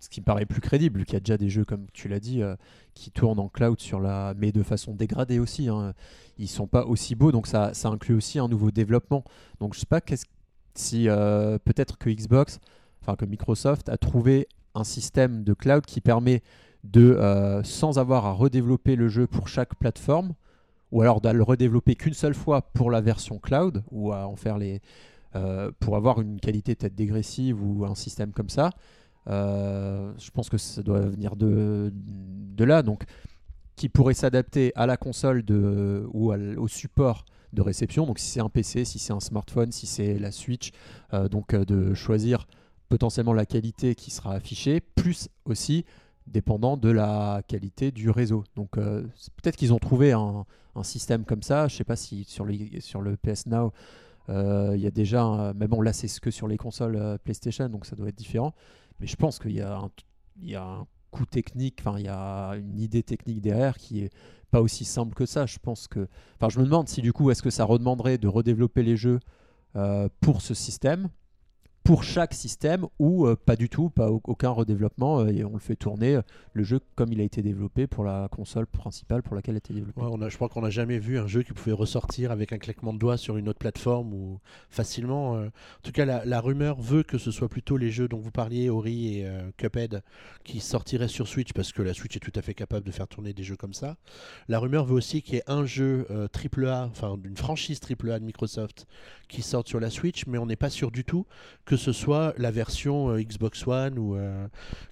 Ce 0.00 0.08
qui 0.08 0.20
me 0.20 0.24
paraît 0.24 0.46
plus 0.46 0.62
crédible, 0.62 0.98
vu 0.98 1.04
qu'il 1.04 1.14
y 1.14 1.16
a 1.18 1.20
déjà 1.20 1.36
des 1.36 1.50
jeux, 1.50 1.66
comme 1.66 1.86
tu 1.92 2.08
l'as 2.08 2.20
dit, 2.20 2.42
euh, 2.42 2.56
qui 2.94 3.10
tournent 3.10 3.38
en 3.38 3.48
cloud 3.48 3.78
sur 3.78 4.00
la, 4.00 4.34
mais 4.36 4.50
de 4.50 4.62
façon 4.62 4.94
dégradée 4.94 5.38
aussi. 5.38 5.68
Hein. 5.68 5.92
Ils 6.38 6.48
sont 6.48 6.66
pas 6.66 6.86
aussi 6.86 7.14
beaux, 7.14 7.32
donc 7.32 7.46
ça, 7.46 7.74
ça 7.74 7.90
inclut 7.90 8.14
aussi 8.14 8.38
un 8.38 8.48
nouveau 8.48 8.70
développement. 8.70 9.24
Donc 9.60 9.74
je 9.74 9.80
sais 9.80 9.86
pas 9.86 10.00
si 10.74 11.08
euh, 11.08 11.58
peut-être 11.62 11.98
que 11.98 12.08
Xbox, 12.08 12.60
enfin 13.02 13.14
que 13.14 13.26
Microsoft 13.26 13.90
a 13.90 13.98
trouvé 13.98 14.48
un 14.74 14.84
système 14.84 15.44
de 15.44 15.52
cloud 15.52 15.84
qui 15.84 16.00
permet 16.00 16.42
de, 16.82 17.10
euh, 17.10 17.62
sans 17.62 17.98
avoir 17.98 18.24
à 18.24 18.32
redévelopper 18.32 18.96
le 18.96 19.08
jeu 19.08 19.26
pour 19.26 19.48
chaque 19.48 19.74
plateforme, 19.74 20.32
ou 20.92 21.02
alors 21.02 21.20
de 21.20 21.28
le 21.28 21.42
redévelopper 21.42 21.94
qu'une 21.94 22.14
seule 22.14 22.34
fois 22.34 22.62
pour 22.62 22.90
la 22.90 23.02
version 23.02 23.38
cloud, 23.38 23.84
ou 23.90 24.12
à 24.12 24.26
en 24.26 24.34
faire 24.34 24.56
les, 24.56 24.80
pour 25.78 25.96
avoir 25.96 26.20
une 26.20 26.40
qualité 26.40 26.74
peut-être 26.74 26.96
dégressive 26.96 27.62
ou 27.62 27.84
un 27.84 27.94
système 27.94 28.32
comme 28.32 28.48
ça. 28.48 28.70
Euh, 29.28 30.12
je 30.18 30.30
pense 30.30 30.48
que 30.48 30.58
ça 30.58 30.82
doit 30.82 31.00
venir 31.00 31.36
de, 31.36 31.92
là, 32.58 32.82
donc 32.82 33.04
qui 33.76 33.88
pourrait 33.88 34.14
s'adapter 34.14 34.72
à 34.74 34.86
la 34.86 34.96
console 34.96 35.42
ou 36.12 36.32
au 36.32 36.68
support 36.68 37.24
de 37.52 37.62
réception. 37.62 38.06
Donc 38.06 38.18
si 38.18 38.30
c'est 38.30 38.40
un 38.40 38.48
PC, 38.48 38.84
si 38.84 38.98
c'est 38.98 39.12
un 39.12 39.20
smartphone, 39.20 39.72
si 39.72 39.86
c'est 39.86 40.18
la 40.18 40.30
Switch, 40.30 40.70
euh, 41.14 41.28
donc 41.28 41.54
euh, 41.54 41.64
de 41.64 41.94
choisir 41.94 42.46
potentiellement 42.88 43.32
la 43.32 43.46
qualité 43.46 43.94
qui 43.94 44.10
sera 44.10 44.34
affichée, 44.34 44.80
plus 44.80 45.28
aussi 45.44 45.84
dépendant 46.26 46.76
de 46.76 46.90
la 46.90 47.42
qualité 47.48 47.90
du 47.90 48.10
réseau. 48.10 48.44
Donc 48.54 48.72
peut-être 48.72 49.56
qu'ils 49.56 49.72
ont 49.72 49.78
trouvé 49.78 50.12
un, 50.12 50.44
système 50.82 51.24
comme 51.24 51.42
ça. 51.42 51.68
Je 51.68 51.76
sais 51.76 51.84
pas 51.84 51.96
si 51.96 52.24
sur 52.24 52.44
le, 52.44 53.16
PS 53.16 53.46
Now, 53.46 53.72
il 54.28 54.80
y 54.80 54.86
a 54.86 54.90
déjà... 54.90 55.52
mais 55.56 55.66
bon, 55.66 55.80
là 55.80 55.92
c'est 55.92 56.08
ce 56.08 56.20
que 56.20 56.30
sur 56.30 56.46
les 56.48 56.56
consoles 56.56 57.18
PlayStation, 57.24 57.68
donc 57.68 57.86
ça 57.86 57.96
doit 57.96 58.08
être 58.08 58.18
différent. 58.18 58.54
Mais 59.00 59.06
je 59.06 59.16
pense 59.16 59.38
qu'il 59.38 59.52
y 59.52 59.60
a 59.60 59.76
un, 59.76 59.90
il 60.42 60.58
coût 61.10 61.26
technique, 61.26 61.82
il 61.96 62.04
y 62.04 62.08
a 62.08 62.50
une 62.52 62.78
idée 62.78 63.02
technique 63.02 63.40
derrière 63.40 63.76
qui 63.76 64.00
est 64.00 64.10
pas 64.50 64.60
aussi 64.60 64.84
simple 64.84 65.14
que 65.14 65.26
ça. 65.26 65.46
Je 65.46 65.58
pense 65.58 65.88
que... 65.88 66.08
Je 66.48 66.58
me 66.58 66.64
demande 66.64 66.88
si 66.88 67.02
du 67.02 67.12
coup, 67.12 67.30
est-ce 67.30 67.42
que 67.42 67.50
ça 67.50 67.64
redemanderait 67.64 68.18
de 68.18 68.28
redévelopper 68.28 68.82
les 68.82 68.96
jeux 68.96 69.20
euh, 69.76 70.08
pour 70.20 70.42
ce 70.42 70.54
système 70.54 71.08
pour 71.90 72.04
chaque 72.04 72.34
système 72.34 72.86
ou 73.00 73.26
euh, 73.26 73.34
pas 73.34 73.56
du 73.56 73.68
tout, 73.68 73.90
pas 73.90 74.12
au- 74.12 74.20
aucun 74.22 74.50
redéveloppement 74.50 75.22
euh, 75.22 75.26
et 75.32 75.44
on 75.44 75.54
le 75.54 75.58
fait 75.58 75.74
tourner 75.74 76.14
euh, 76.14 76.22
le 76.52 76.62
jeu 76.62 76.78
comme 76.94 77.12
il 77.12 77.20
a 77.20 77.24
été 77.24 77.42
développé 77.42 77.88
pour 77.88 78.04
la 78.04 78.28
console 78.30 78.68
principale 78.68 79.24
pour 79.24 79.34
laquelle 79.34 79.54
il 79.54 79.56
a 79.56 79.58
été 79.58 79.74
développé. 79.74 80.00
On 80.00 80.22
a, 80.22 80.28
je 80.28 80.36
crois 80.36 80.48
qu'on 80.48 80.60
n'a 80.62 80.70
jamais 80.70 81.00
vu 81.00 81.18
un 81.18 81.26
jeu 81.26 81.42
qui 81.42 81.52
pouvait 81.52 81.72
ressortir 81.72 82.30
avec 82.30 82.52
un 82.52 82.58
claquement 82.58 82.92
de 82.94 82.98
doigts 83.00 83.16
sur 83.16 83.36
une 83.38 83.48
autre 83.48 83.58
plateforme 83.58 84.14
ou 84.14 84.38
facilement. 84.68 85.32
En 85.32 85.48
tout 85.82 85.90
cas, 85.90 86.04
la, 86.04 86.24
la 86.24 86.40
rumeur 86.40 86.80
veut 86.80 87.02
que 87.02 87.18
ce 87.18 87.32
soit 87.32 87.48
plutôt 87.48 87.76
les 87.76 87.90
jeux 87.90 88.06
dont 88.06 88.20
vous 88.20 88.30
parliez, 88.30 88.70
Ori 88.70 89.16
et 89.18 89.28
Cuphead, 89.56 90.04
qui 90.44 90.60
sortiraient 90.60 91.08
sur 91.08 91.26
Switch 91.26 91.52
parce 91.52 91.72
que 91.72 91.82
la 91.82 91.92
Switch 91.92 92.14
est 92.16 92.20
tout 92.20 92.32
à 92.36 92.42
fait 92.42 92.54
capable 92.54 92.86
de 92.86 92.92
faire 92.92 93.08
tourner 93.08 93.32
des 93.32 93.42
jeux 93.42 93.56
comme 93.56 93.74
ça. 93.74 93.96
La 94.46 94.60
rumeur 94.60 94.84
veut 94.84 94.94
aussi 94.94 95.22
qu'il 95.22 95.34
y 95.34 95.38
ait 95.38 95.42
un 95.50 95.64
jeu 95.66 96.06
AAA, 96.08 96.86
enfin 96.86 97.16
d'une 97.18 97.36
franchise 97.36 97.80
AAA 97.82 98.20
de 98.20 98.24
Microsoft 98.26 98.86
qui 99.26 99.42
sorte 99.42 99.66
sur 99.68 99.80
la 99.80 99.90
Switch, 99.90 100.26
mais 100.26 100.38
on 100.38 100.46
n'est 100.46 100.56
pas 100.56 100.70
sûr 100.70 100.90
du 100.92 101.04
tout 101.04 101.26
que 101.64 101.76
ce 101.80 101.92
soit 101.92 102.34
la 102.36 102.50
version 102.50 103.10
euh, 103.10 103.22
Xbox 103.22 103.66
One 103.66 103.98
ou 103.98 104.16
euh, 104.16 104.46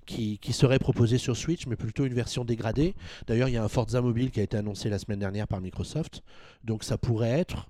qui, 0.07 0.39
qui 0.39 0.53
serait 0.53 0.79
proposée 0.79 1.19
sur 1.19 1.37
Switch, 1.37 1.67
mais 1.67 1.77
plutôt 1.77 2.05
une 2.05 2.15
version 2.15 2.45
dégradée. 2.45 2.95
D'ailleurs, 3.27 3.49
il 3.49 3.53
y 3.53 3.57
a 3.57 3.63
un 3.63 3.69
Forza 3.69 4.01
Mobile 4.01 4.31
qui 4.31 4.41
a 4.41 4.43
été 4.43 4.57
annoncé 4.57 4.89
la 4.89 4.99
semaine 4.99 5.19
dernière 5.19 5.47
par 5.47 5.61
Microsoft. 5.61 6.23
Donc 6.65 6.85
ça 6.85 6.99
pourrait 6.99 7.39
être 7.39 7.69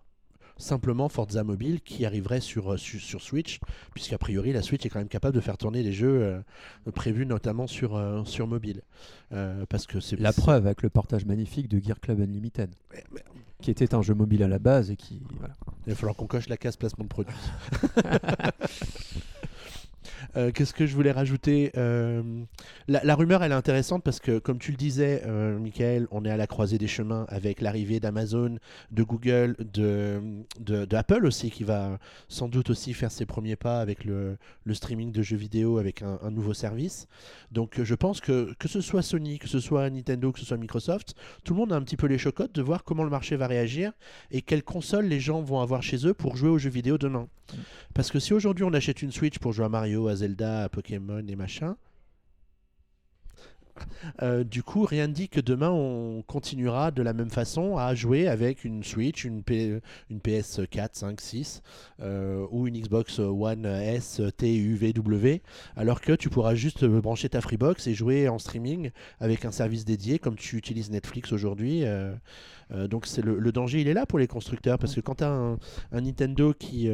simplement 0.58 1.08
Forza 1.08 1.42
Mobile 1.44 1.80
qui 1.80 2.04
arriverait 2.04 2.40
sur, 2.40 2.72
euh, 2.74 2.76
su- 2.76 3.00
sur, 3.00 3.22
Switch, 3.22 3.60
puisqu'a 3.94 4.18
priori 4.18 4.52
la 4.52 4.62
Switch 4.62 4.84
est 4.84 4.88
quand 4.90 4.98
même 4.98 5.08
capable 5.08 5.34
de 5.34 5.40
faire 5.40 5.56
tourner 5.56 5.82
des 5.82 5.92
jeux 5.92 6.22
euh, 6.22 6.40
prévus 6.94 7.24
notamment 7.26 7.66
sur, 7.66 7.96
euh, 7.96 8.24
sur 8.24 8.46
mobile. 8.46 8.82
Parce 9.68 9.86
que 9.86 10.00
c'est 10.00 10.18
La 10.18 10.32
preuve 10.32 10.66
avec 10.66 10.82
le 10.82 10.90
portage 10.90 11.24
magnifique 11.24 11.68
de 11.68 11.78
Gear 11.82 12.00
Club 12.00 12.20
Unlimited, 12.20 12.70
Mais- 12.92 13.04
mais 13.14 13.22
qui 13.60 13.70
était 13.70 13.94
un 13.94 14.02
jeu 14.02 14.14
mobile 14.14 14.42
à 14.42 14.48
la 14.48 14.58
base 14.58 14.90
et 14.90 14.96
qui 14.96 15.20
voilà. 15.38 15.54
Il 15.86 15.90
va 15.90 15.96
falloir 15.96 16.14
qu'on 16.16 16.26
coche 16.26 16.48
la 16.48 16.56
case 16.56 16.76
placement 16.76 17.04
de 17.04 17.08
produit. 17.08 17.34
Euh, 20.38 20.52
Qu'est-ce 20.52 20.72
que 20.72 20.86
je 20.86 20.94
voulais 20.94 21.10
rajouter 21.10 21.72
Euh, 21.76 22.22
la, 22.86 23.02
la 23.04 23.14
rumeur, 23.14 23.42
elle 23.42 23.52
est 23.52 23.56
intéressante 23.56 24.02
parce 24.04 24.20
que, 24.20 24.38
comme 24.38 24.58
tu 24.58 24.70
le 24.70 24.76
disais, 24.76 25.22
euh, 25.26 25.58
Michael, 25.58 26.06
on 26.12 26.24
est 26.24 26.30
à 26.30 26.36
la 26.36 26.46
croisée 26.46 26.78
des 26.78 26.86
chemins 26.86 27.26
avec 27.28 27.60
l'arrivée 27.60 27.98
d'Amazon, 28.00 28.58
de 28.92 29.02
Google, 29.02 29.56
de, 29.58 30.20
de, 30.60 30.84
de 30.84 30.96
Apple 30.96 31.26
aussi, 31.26 31.50
qui 31.50 31.64
va 31.64 31.98
sans 32.28 32.48
doute 32.48 32.70
aussi 32.70 32.94
faire 32.94 33.10
ses 33.10 33.26
premiers 33.26 33.56
pas 33.56 33.80
avec 33.80 34.04
le, 34.04 34.38
le 34.64 34.74
streaming 34.74 35.10
de 35.12 35.22
jeux 35.22 35.36
vidéo 35.36 35.78
avec 35.78 36.02
un, 36.02 36.18
un 36.22 36.30
nouveau 36.30 36.54
service. 36.54 37.08
Donc, 37.50 37.82
je 37.82 37.94
pense 37.94 38.20
que 38.20 38.54
que 38.58 38.68
ce 38.68 38.80
soit 38.80 39.02
Sony, 39.02 39.38
que 39.38 39.48
ce 39.48 39.60
soit 39.60 39.90
Nintendo, 39.90 40.30
que 40.32 40.38
ce 40.38 40.46
soit 40.46 40.56
Microsoft, 40.56 41.14
tout 41.44 41.54
le 41.54 41.58
monde 41.58 41.72
a 41.72 41.76
un 41.76 41.82
petit 41.82 41.96
peu 41.96 42.06
les 42.06 42.18
chocottes 42.18 42.54
de 42.54 42.62
voir 42.62 42.84
comment 42.84 43.04
le 43.04 43.10
marché 43.10 43.36
va 43.36 43.46
réagir 43.46 43.92
et 44.30 44.42
quelles 44.42 44.62
consoles 44.64 45.06
les 45.06 45.20
gens 45.20 45.42
vont 45.42 45.60
avoir 45.60 45.82
chez 45.82 46.06
eux 46.06 46.14
pour 46.14 46.36
jouer 46.36 46.50
aux 46.50 46.58
jeux 46.58 46.70
vidéo 46.70 46.96
demain. 46.98 47.28
Parce 47.94 48.10
que 48.10 48.18
si 48.20 48.34
aujourd'hui 48.34 48.64
on 48.64 48.74
achète 48.74 49.00
une 49.02 49.10
Switch 49.10 49.38
pour 49.38 49.52
jouer 49.52 49.64
à 49.64 49.68
Mario, 49.70 50.06
à 50.08 50.16
Zelda, 50.16 50.27
Pokémon 50.70 51.24
et 51.26 51.36
machin, 51.36 51.76
euh, 54.22 54.42
du 54.42 54.62
coup, 54.64 54.84
rien 54.84 55.06
ne 55.06 55.12
dit 55.12 55.28
que 55.28 55.40
demain 55.40 55.70
on 55.70 56.22
continuera 56.22 56.90
de 56.90 57.00
la 57.02 57.12
même 57.12 57.30
façon 57.30 57.76
à 57.76 57.94
jouer 57.94 58.26
avec 58.26 58.64
une 58.64 58.82
Switch, 58.82 59.24
une, 59.24 59.42
P- 59.44 59.80
une 60.10 60.18
PS4, 60.18 60.88
5, 60.92 61.20
6 61.20 61.62
euh, 62.00 62.44
ou 62.50 62.66
une 62.66 62.76
Xbox 62.80 63.20
One 63.20 63.66
S, 63.66 64.20
T, 64.36 64.56
U, 64.56 64.74
V, 64.74 64.92
W, 64.92 65.42
alors 65.76 66.00
que 66.00 66.12
tu 66.12 66.28
pourras 66.28 66.54
juste 66.56 66.84
brancher 66.84 67.28
ta 67.28 67.40
Freebox 67.40 67.86
et 67.86 67.94
jouer 67.94 68.28
en 68.28 68.38
streaming 68.40 68.90
avec 69.20 69.44
un 69.44 69.52
service 69.52 69.84
dédié 69.84 70.18
comme 70.18 70.34
tu 70.36 70.56
utilises 70.56 70.90
Netflix 70.90 71.32
aujourd'hui. 71.32 71.84
euh, 71.84 72.12
euh, 72.72 72.86
donc 72.88 73.06
c'est 73.06 73.22
le, 73.22 73.52
danger, 73.52 73.80
il 73.80 73.88
est 73.88 73.94
là 73.94 74.06
pour 74.06 74.18
les 74.18 74.26
constructeurs 74.26 74.78
parce 74.78 74.94
que 74.94 75.00
quand 75.00 75.16
tu 75.16 75.24
as 75.24 75.30
un, 75.30 75.58
Nintendo 75.92 76.52
qui 76.52 76.90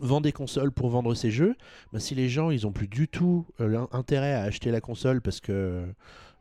vend 0.00 0.20
des 0.20 0.32
consoles 0.32 0.72
pour 0.72 0.88
vendre 0.88 1.14
ses 1.14 1.30
jeux, 1.30 1.56
bah, 1.92 2.00
si 2.00 2.14
les 2.14 2.28
gens 2.28 2.50
ils 2.50 2.66
ont 2.66 2.72
plus 2.72 2.88
du 2.88 3.08
tout 3.08 3.46
euh, 3.60 3.86
intérêt 3.92 4.32
à 4.32 4.42
acheter 4.42 4.70
la 4.70 4.80
console 4.80 5.20
parce 5.20 5.40
que 5.40 5.84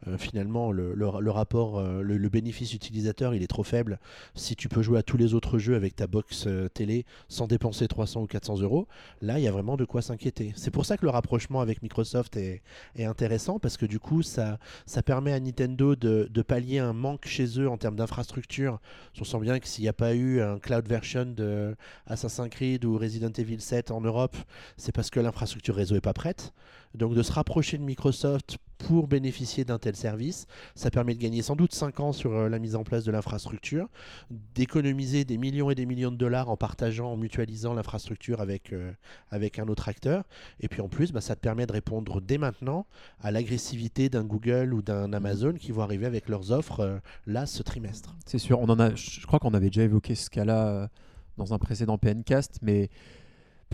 euh, 0.08 0.18
finalement 0.18 0.72
le, 0.72 0.94
rapport, 1.30 1.80
euh, 1.80 2.02
le, 2.02 2.30
bénéfice 2.30 2.74
utilisateur, 2.74 3.34
il 3.34 3.44
est 3.44 3.48
trop 3.48 3.64
faible. 3.64 4.00
Si 4.36 4.56
tu 4.56 4.70
peux 4.70 4.82
jouer 4.82 5.00
à 5.00 5.04
tous 5.04 5.18
les 5.18 5.34
autres 5.34 5.58
jeux 5.58 5.76
avec 5.76 5.96
ta 5.96 6.08
box 6.08 6.46
euh, 6.48 6.70
télé 6.70 7.06
sans 7.28 7.48
dépenser 7.48 7.88
300 7.88 8.22
ou 8.22 8.28
400 8.28 8.62
euros, 8.62 8.88
là 9.22 9.40
il 9.40 9.44
y 9.44 9.48
a 9.48 9.52
vraiment 9.52 9.78
de 9.78 9.86
quoi 9.86 10.02
s'inquiéter. 10.02 10.54
C'est 10.56 10.72
pour 10.72 10.86
ça 10.86 10.98
que 10.98 11.06
le 11.06 11.12
rapprochement 11.12 11.62
avec 11.62 11.82
Microsoft 11.82 12.38
est, 12.38 12.62
intéressant 13.00 13.60
parce 13.60 13.78
que 13.78 13.86
du 13.86 14.00
coup 14.00 14.24
ça, 14.24 14.58
ça 14.86 15.04
permet 15.04 15.32
à 15.32 15.40
Nintendo 15.40 15.96
de, 15.96 16.28
de 16.32 16.42
pallier 16.42 16.80
un 16.80 16.94
manque 16.94 17.28
chez 17.28 17.60
eux 17.60 17.70
en 17.70 17.78
termes 17.78 17.96
d'infrastructure. 17.96 18.80
On 19.20 19.24
sent 19.24 19.40
bien 19.40 19.60
que 19.60 19.68
s'il 19.68 19.84
n'y 19.84 19.90
a 19.90 19.94
pas 19.94 20.14
eu 20.16 20.42
un 20.42 20.60
cloud 20.60 20.88
version 20.88 21.26
de 21.26 21.76
Assassin's 22.08 22.50
Creed 22.50 22.86
ou 22.86 22.98
Resident 22.98 23.32
Evil 23.38 23.60
7 23.60 23.92
en 23.92 24.02
Europe, 24.02 24.36
c'est 24.78 24.92
parce 24.92 25.10
que 25.10 25.20
l'infrastructure 25.20 25.76
réseau 25.76 25.96
est 25.96 26.02
pas 26.02 26.14
prête. 26.14 26.54
Donc 26.96 27.14
de 27.14 27.24
se 27.24 27.32
rapprocher 27.32 27.78
de 27.78 27.84
Microsoft 27.84 28.58
pour 28.78 29.08
bénéficier 29.08 29.66
d'un 29.66 29.80
tel 29.80 29.96
service, 29.96 30.48
ça 30.76 30.92
permet 30.92 31.16
de 31.16 31.20
gagner 31.20 31.42
sans 31.42 31.56
doute 31.56 31.74
5 31.74 32.00
ans 32.02 32.12
sur 32.12 32.34
euh, 32.34 32.50
la 32.50 32.60
mise 32.60 32.76
en 32.76 32.84
place 32.84 33.04
de 33.04 33.12
l'infrastructure, 33.12 33.88
d'économiser 34.30 35.26
des 35.26 35.38
millions 35.38 35.72
et 35.72 35.76
des 35.76 35.86
millions 35.86 36.12
de 36.12 36.18
dollars 36.18 36.50
en 36.50 36.58
partageant, 36.58 37.12
en 37.12 37.18
mutualisant 37.18 37.74
l'infrastructure 37.74 38.42
avec, 38.42 38.74
euh, 38.74 38.92
avec 39.32 39.60
un 39.60 39.68
autre 39.68 39.90
acteur. 39.90 40.24
Et 40.60 40.68
puis 40.68 40.82
en 40.82 40.90
plus, 40.90 41.12
bah, 41.12 41.22
ça 41.22 41.36
te 41.36 41.42
permet 41.42 41.66
de 41.66 41.72
répondre 41.72 42.22
dès 42.22 42.38
maintenant 42.38 42.86
à 43.22 43.32
l'agressivité 43.32 44.10
d'un 44.10 44.24
Google 44.24 44.74
ou 44.74 44.82
d'un 44.82 45.14
Amazon 45.14 45.54
qui 45.54 45.72
vont 45.72 45.82
arriver 45.82 46.06
avec 46.06 46.30
leurs 46.30 46.52
offres 46.52 46.82
euh, 46.82 46.98
là 47.26 47.46
ce 47.46 47.64
trimestre. 47.64 48.16
C'est 48.26 48.40
sûr, 48.40 48.60
on 48.60 48.70
en 48.70 48.80
a, 48.80 48.94
je 48.94 49.26
crois 49.26 49.40
qu'on 49.40 49.54
avait 49.54 49.70
déjà 49.70 49.84
évoqué 49.84 50.16
ce 50.16 50.30
cas-là 50.30 50.90
dans 51.38 51.54
un 51.54 51.60
précédent 51.60 51.98
PNcast, 51.98 52.60
mais 52.62 52.90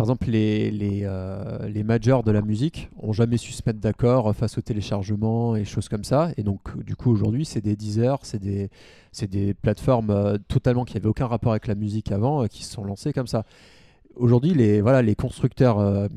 par 0.01 0.07
exemple, 0.07 0.31
les, 0.31 1.01
euh, 1.03 1.69
les 1.69 1.83
majors 1.83 2.23
de 2.23 2.31
la 2.31 2.41
musique 2.41 2.89
ont 2.97 3.13
jamais 3.13 3.37
su 3.37 3.51
se 3.51 3.61
mettre 3.67 3.79
d'accord 3.79 4.35
face 4.35 4.57
au 4.57 4.61
téléchargement 4.61 5.55
et 5.55 5.63
choses 5.63 5.89
comme 5.89 6.03
ça. 6.03 6.31
Et 6.37 6.41
donc, 6.41 6.75
du 6.83 6.95
coup, 6.95 7.11
aujourd'hui, 7.11 7.45
c'est 7.45 7.61
des 7.61 7.75
Deezer, 7.75 8.17
c'est 8.23 8.39
des, 8.39 9.53
plateformes 9.53 10.09
euh, 10.09 10.39
totalement 10.47 10.85
qui 10.85 10.95
n'avaient 10.95 11.07
aucun 11.07 11.27
rapport 11.27 11.51
avec 11.51 11.67
la 11.67 11.75
musique 11.75 12.11
avant, 12.11 12.41
euh, 12.41 12.47
qui 12.47 12.63
se 12.63 12.71
sont 12.73 12.83
lancées 12.83 13.13
comme 13.13 13.27
ça. 13.27 13.45
Aujourd'hui, 14.15 14.55
les, 14.55 14.81
constructeurs, 15.15 15.77
euh, 15.77 16.07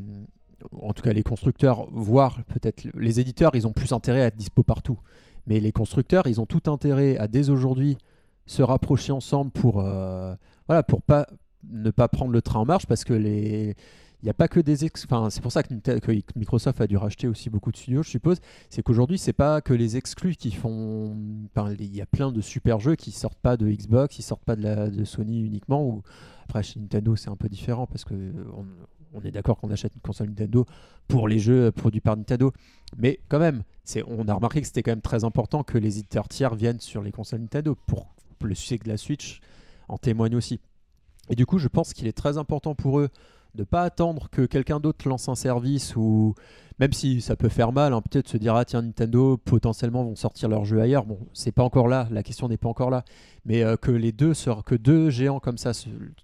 en 0.81 0.95
tout 0.95 1.03
cas 1.03 1.13
les 1.13 1.23
constructeurs, 1.23 1.87
voire 1.93 2.43
peut-être 2.45 2.87
les 2.95 3.21
éditeurs, 3.21 3.51
ils 3.53 3.67
ont 3.67 3.73
plus 3.73 3.93
intérêt 3.93 4.23
à 4.23 4.27
être 4.29 4.37
dispo 4.37 4.63
partout. 4.63 4.99
Mais 5.47 5.61
les 5.61 5.73
constructeurs, 5.73 6.27
ils 6.27 6.41
ont 6.41 6.47
tout 6.47 6.71
intérêt 6.71 7.19
à 7.19 7.29
dès 7.29 7.51
aujourd'hui 7.51 7.99
se 8.47 8.63
rapprocher 8.63 9.13
ensemble 9.13 9.51
pour, 9.51 9.81
euh, 9.81 10.35
voilà, 10.69 10.83
pour 10.83 11.03
pas, 11.03 11.27
ne 11.71 11.91
pas 11.91 12.09
prendre 12.09 12.33
le 12.33 12.43
train 12.43 12.61
en 12.61 12.65
marche 12.65 12.87
parce 12.87 13.05
que 13.05 13.15
les. 13.15 13.75
Il 14.23 14.27
n'y 14.27 14.31
a 14.31 14.35
pas 14.35 14.49
que 14.49 14.59
des 14.59 14.87
ex... 14.87 15.05
enfin, 15.05 15.29
c'est 15.29 15.43
pour 15.43 15.53
ça 15.53 15.63
que, 15.63 15.75
Microsoft 16.35 16.81
a 16.81 16.87
dû 16.87 16.97
racheter 16.97 17.29
aussi 17.29 17.51
beaucoup 17.51 17.71
de 17.71 17.77
studios, 17.77 18.03
je 18.03 18.09
suppose. 18.09 18.39
C'est 18.71 18.83
qu'aujourd'hui, 18.83 19.19
c'est 19.19 19.35
pas 19.35 19.61
que 19.61 19.75
les 19.75 19.99
exclus 19.99 20.37
qui 20.37 20.51
font. 20.51 21.15
il 21.79 21.95
y 21.95 22.01
a 22.01 22.07
plein 22.07 22.33
de 22.33 22.41
super 22.41 22.81
jeux 22.81 22.97
qui 22.97 23.13
sortent 23.13 23.39
pas 23.39 23.59
de 23.59 23.69
Xbox, 23.69 24.17
qui 24.17 24.23
sortent 24.23 24.45
pas 24.45 24.57
de, 24.57 24.63
la... 24.63 24.89
de 24.89 25.05
Sony 25.05 25.45
uniquement. 25.45 25.87
Ou 25.87 26.03
après 26.45 26.63
chez 26.63 26.81
Nintendo, 26.81 27.17
c'est 27.17 27.29
un 27.29 27.37
peu 27.37 27.51
différent 27.51 27.87
parce 27.87 28.07
que 28.07 28.15
on, 28.57 28.65
on 29.15 29.21
est 29.23 29.31
d'accord 29.31 29.59
qu'on 29.59 29.71
achète 29.71 29.95
une 29.95 30.01
console 30.01 30.29
Nintendo 30.29 30.67
pour 31.07 31.29
les 31.29 31.39
jeux 31.39 31.71
produits 31.71 32.01
par 32.01 32.17
Nintendo. 32.17 32.53
Mais 32.97 33.21
quand 33.29 33.39
même, 33.39 33.63
c'est, 33.85 34.03
on 34.07 34.27
a 34.29 34.35
remarqué 34.35 34.61
que 34.61 34.67
c'était 34.67 34.83
quand 34.83 34.93
même 34.93 35.01
très 35.01 35.25
important 35.25 35.63
que 35.63 35.79
les 35.79 35.99
éditeurs 35.99 36.29
tiers 36.29 36.55
viennent 36.55 36.81
sur 36.81 37.03
les 37.03 37.13
consoles 37.13 37.41
Nintendo 37.41 37.77
pour 37.87 38.15
le 38.43 38.55
succès 38.55 38.79
de 38.79 38.89
la 38.89 38.97
Switch 38.97 39.41
en 39.89 39.97
témoigne 39.97 40.37
aussi. 40.37 40.61
Et 41.31 41.35
du 41.35 41.47
coup, 41.47 41.59
je 41.59 41.69
pense 41.69 41.93
qu'il 41.93 42.07
est 42.07 42.13
très 42.17 42.39
important 42.39 42.75
pour 42.75 42.99
eux 43.01 43.09
de 43.55 43.61
ne 43.61 43.65
pas 43.65 43.83
attendre 43.83 44.29
que 44.31 44.47
quelqu'un 44.47 44.81
d'autre 44.81 45.09
lance 45.09 45.29
un 45.29 45.37
service 45.37 45.95
ou 45.97 46.35
même 46.81 46.93
si 46.93 47.21
ça 47.21 47.37
peut 47.37 47.49
faire 47.49 47.71
mal, 47.71 47.93
hein, 47.93 48.03
peut-être 48.03 48.29
se 48.29 48.37
dire 48.37 48.57
ah 48.57 48.65
tiens 48.65 48.83
Nintendo 48.83 49.37
potentiellement 49.37 50.03
vont 50.03 50.17
sortir 50.17 50.49
leur 50.49 50.65
jeu 50.65 50.81
ailleurs. 50.81 51.07
Bon, 51.07 51.19
c'est 51.33 51.53
pas 51.53 51.63
encore 51.63 51.87
là, 51.87 52.09
la 52.11 52.25
question 52.25 52.49
n'est 52.49 52.57
pas 52.57 52.69
encore 52.69 52.91
là, 52.91 53.05
mais 53.45 53.63
euh, 53.63 53.77
que 53.77 53.93
les 53.93 54.11
deux 54.11 54.33
que 54.67 54.75
deux 54.75 55.09
géants 55.09 55.39
comme 55.39 55.57
ça, 55.57 55.71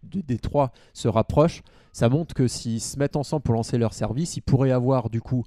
des 0.03 0.39
trois 0.39 0.73
se 0.93 1.07
rapprochent, 1.07 1.63
ça 1.93 2.09
montre 2.09 2.35
que 2.35 2.49
s'ils 2.49 2.81
se 2.81 2.99
mettent 2.99 3.15
ensemble 3.15 3.43
pour 3.43 3.55
lancer 3.55 3.79
leur 3.79 3.95
service, 3.95 4.37
ils 4.37 4.43
pourraient 4.43 4.73
avoir 4.73 5.09
du 5.09 5.21
coup 5.21 5.45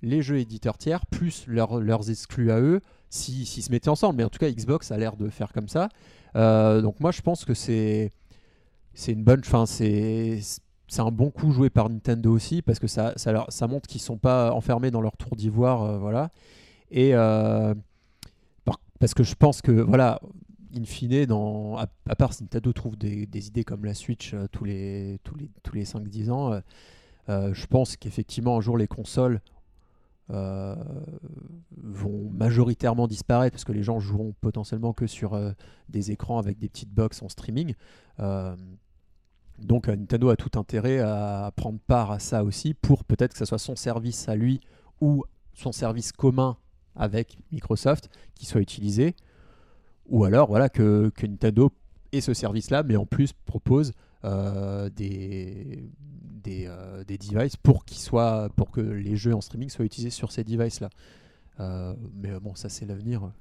les 0.00 0.22
jeux 0.22 0.38
éditeurs 0.38 0.78
tiers 0.78 1.04
plus 1.06 1.44
leurs- 1.46 1.78
leurs 1.78 2.08
exclus 2.10 2.50
à 2.50 2.58
eux 2.58 2.80
si- 3.10 3.44
s'ils 3.44 3.62
se 3.62 3.70
mettaient 3.70 3.90
ensemble. 3.90 4.16
Mais 4.16 4.24
en 4.24 4.30
tout 4.30 4.38
cas, 4.38 4.50
Xbox 4.50 4.90
a 4.90 4.96
l'air 4.96 5.16
de 5.16 5.28
faire 5.28 5.52
comme 5.52 5.68
ça. 5.68 5.90
Euh, 6.36 6.80
donc 6.80 6.98
moi, 7.00 7.12
je 7.12 7.20
pense 7.20 7.44
que 7.44 7.52
c'est 7.54 8.10
c'est 8.94 9.12
une 9.12 9.24
bonne. 9.24 9.44
Fin, 9.44 9.66
c'est 9.66 10.40
c'est 10.88 11.00
un 11.00 11.10
bon 11.10 11.30
coup 11.30 11.52
joué 11.52 11.70
par 11.70 11.88
Nintendo 11.88 12.30
aussi 12.32 12.60
parce 12.62 12.78
que 12.78 12.86
ça 12.86 13.14
ça, 13.16 13.66
montre 13.66 13.88
qu'ils 13.88 14.00
sont 14.00 14.18
pas 14.18 14.52
enfermés 14.52 14.90
dans 14.90 15.00
leur 15.00 15.16
tour 15.16 15.36
d'ivoire, 15.36 15.82
euh, 15.82 15.98
voilà. 15.98 16.30
Et 16.90 17.14
euh, 17.14 17.74
par- 18.64 18.80
parce 19.00 19.14
que 19.14 19.22
je 19.22 19.34
pense 19.34 19.62
que 19.62 19.72
voilà. 19.72 20.20
In 20.74 20.84
fine, 20.84 21.26
dans, 21.26 21.76
à, 21.76 22.16
part 22.16 22.32
si 22.32 22.44
Nintendo 22.44 22.72
trouve 22.72 22.96
des, 22.96 23.28
idées 23.46 23.62
comme 23.62 23.84
la 23.84 23.92
Switch 23.92 24.32
euh, 24.32 24.46
tous 24.50 24.64
les, 24.64 25.20
tous 25.22 25.34
les, 25.36 25.50
tous 25.62 25.74
les 25.74 25.84
5-10 25.84 26.30
ans, 26.30 26.60
je 27.28 27.66
pense 27.66 27.96
qu'effectivement, 27.96 28.56
un 28.56 28.62
jour, 28.62 28.78
les 28.78 28.86
consoles 28.86 29.42
euh, 30.30 30.76
vont 31.76 32.30
majoritairement 32.30 33.08
disparaître 33.08 33.54
parce 33.54 33.64
que 33.64 33.72
les 33.72 33.82
gens 33.82 33.98
joueront 33.98 34.34
potentiellement 34.40 34.92
que 34.92 35.06
sur 35.06 35.34
euh, 35.34 35.52
des 35.88 36.10
écrans 36.10 36.38
avec 36.38 36.58
des 36.58 36.68
petites 36.68 36.90
box 36.90 37.22
en 37.22 37.28
streaming. 37.28 37.74
Euh, 38.20 38.56
donc 39.58 39.88
Nintendo 39.88 40.30
a 40.30 40.36
tout 40.36 40.58
intérêt 40.58 41.00
à 41.00 41.52
prendre 41.56 41.78
part 41.86 42.10
à 42.10 42.18
ça 42.18 42.44
aussi 42.44 42.72
pour 42.72 43.04
peut-être 43.04 43.32
que 43.32 43.38
ce 43.38 43.44
soit 43.44 43.58
son 43.58 43.76
service 43.76 44.28
à 44.28 44.36
lui 44.36 44.60
ou 45.00 45.24
son 45.54 45.72
service 45.72 46.12
commun 46.12 46.56
avec 46.94 47.38
Microsoft 47.50 48.08
qui 48.34 48.46
soit 48.46 48.60
utilisé. 48.60 49.14
Ou 50.06 50.24
alors 50.24 50.48
voilà 50.48 50.68
que, 50.68 51.10
que 51.14 51.26
Nintendo 51.26 51.70
ait 52.12 52.20
ce 52.20 52.34
service-là, 52.34 52.82
mais 52.82 52.96
en 52.96 53.06
plus 53.06 53.32
propose 53.32 53.92
euh, 54.24 54.88
des, 54.90 55.88
des, 56.42 56.66
euh, 56.66 57.04
des 57.04 57.18
devices 57.18 57.56
pour, 57.56 57.84
qu'ils 57.84 57.98
soient, 57.98 58.48
pour 58.56 58.70
que 58.70 58.80
les 58.80 59.16
jeux 59.16 59.34
en 59.34 59.40
streaming 59.40 59.68
soient 59.68 59.84
utilisés 59.84 60.10
sur 60.10 60.32
ces 60.32 60.44
devices-là. 60.44 60.90
Euh, 61.60 61.94
mais 62.14 62.30
bon, 62.40 62.54
ça 62.54 62.68
c'est 62.68 62.86
l'avenir. 62.86 63.32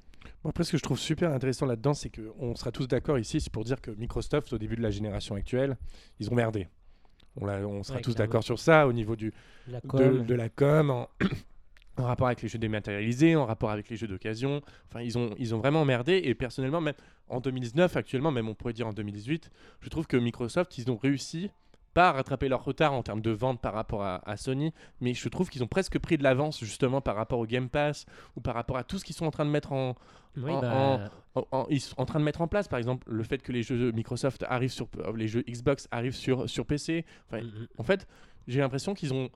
Bon, 0.43 0.49
après, 0.49 0.63
ce 0.63 0.71
que 0.71 0.77
je 0.77 0.83
trouve 0.83 0.99
super 0.99 1.31
intéressant 1.31 1.65
là-dedans, 1.65 1.93
c'est 1.93 2.09
qu'on 2.09 2.55
sera 2.55 2.71
tous 2.71 2.87
d'accord 2.87 3.17
ici, 3.17 3.39
c'est 3.39 3.51
pour 3.51 3.63
dire 3.63 3.79
que 3.81 3.91
Microsoft, 3.91 4.53
au 4.53 4.57
début 4.57 4.75
de 4.75 4.81
la 4.81 4.91
génération 4.91 5.35
actuelle, 5.35 5.77
ils 6.19 6.29
ont 6.31 6.35
merdé. 6.35 6.67
On, 7.37 7.83
sera 7.83 7.97
Ouais, 7.97 8.01
tous 8.01 8.15
d'accord 8.15 8.43
sur 8.43 8.59
ça, 8.59 8.87
au 8.87 8.93
niveau 8.93 9.15
du, 9.15 9.33
La 9.67 9.79
de, 9.79 10.33
la 10.33 10.49
com, 10.49 10.89
en, 10.89 11.07
en 11.97 12.03
rapport 12.03 12.27
avec 12.27 12.41
les 12.41 12.47
jeux 12.47 12.59
dématérialisés, 12.59 13.35
en 13.35 13.45
rapport 13.45 13.69
avec 13.71 13.89
les 13.89 13.97
jeux 13.97 14.07
d'occasion. 14.07 14.61
Enfin, 14.87 15.01
ils 15.01 15.17
ont, 15.17 15.31
ils 15.37 15.53
ont 15.53 15.59
vraiment 15.59 15.85
merdé. 15.85 16.21
Et 16.23 16.33
personnellement, 16.35 16.81
même 16.81 16.95
en 17.29 17.39
2019, 17.39 17.95
actuellement, 17.97 18.31
même 18.31 18.47
on 18.49 18.53
pourrait 18.55 18.73
dire 18.73 18.87
en 18.87 18.93
2018, 18.93 19.49
je 19.81 19.89
trouve 19.89 20.07
que 20.07 20.17
Microsoft, 20.17 20.77
ils 20.77 20.89
ont 20.89 20.97
réussi 20.97 21.51
pas 21.93 22.07
à 22.07 22.11
rattraper 22.13 22.47
leur 22.47 22.63
retard 22.63 22.93
en 22.93 23.03
termes 23.03 23.19
de 23.19 23.31
vente 23.31 23.59
par 23.59 23.73
rapport 23.73 24.01
à, 24.03 24.21
à 24.29 24.37
Sony, 24.37 24.73
mais 25.01 25.13
je 25.13 25.27
trouve 25.27 25.49
qu'ils 25.49 25.61
ont 25.61 25.67
presque 25.67 25.99
pris 25.99 26.17
de 26.17 26.23
l'avance 26.23 26.61
justement 26.63 27.01
par 27.01 27.17
rapport 27.17 27.37
au 27.39 27.45
Game 27.45 27.67
Pass 27.67 28.05
ou 28.37 28.41
par 28.41 28.55
rapport 28.55 28.77
à 28.77 28.85
tout 28.85 28.97
ce 28.97 29.03
qu'ils 29.03 29.15
sont 29.15 29.25
en 29.25 29.31
train 29.31 29.43
de 29.43 29.49
mettre 29.49 29.73
en, 29.73 29.95
oui, 30.37 30.49
en- 30.53 30.61
bah, 30.61 31.09
en, 31.35 31.45
en- 31.51 31.67
ils 31.69 31.81
sont 31.81 31.99
en 31.99 32.05
train 32.05 32.19
de 32.19 32.23
mettre 32.23 32.39
en 32.39 32.47
place, 32.47 32.69
par 32.69 32.79
exemple, 32.79 33.05
le 33.11 33.23
fait 33.23 33.39
que 33.43 33.51
les 33.51 33.61
jeux 33.61 33.91
Microsoft 33.91 34.45
arrivent 34.47 34.71
sur 34.71 34.87
les 35.17 35.27
jeux 35.27 35.41
Xbox 35.41 35.89
arrivent 35.91 36.15
sur 36.15 36.49
sur 36.49 36.65
PC. 36.65 37.05
Enfin, 37.27 37.43
mm, 37.43 37.47
mm. 37.47 37.67
en 37.77 37.83
fait, 37.83 38.07
j'ai 38.47 38.61
l'impression 38.61 38.93
qu'ils 38.93 39.13
ont 39.13 39.29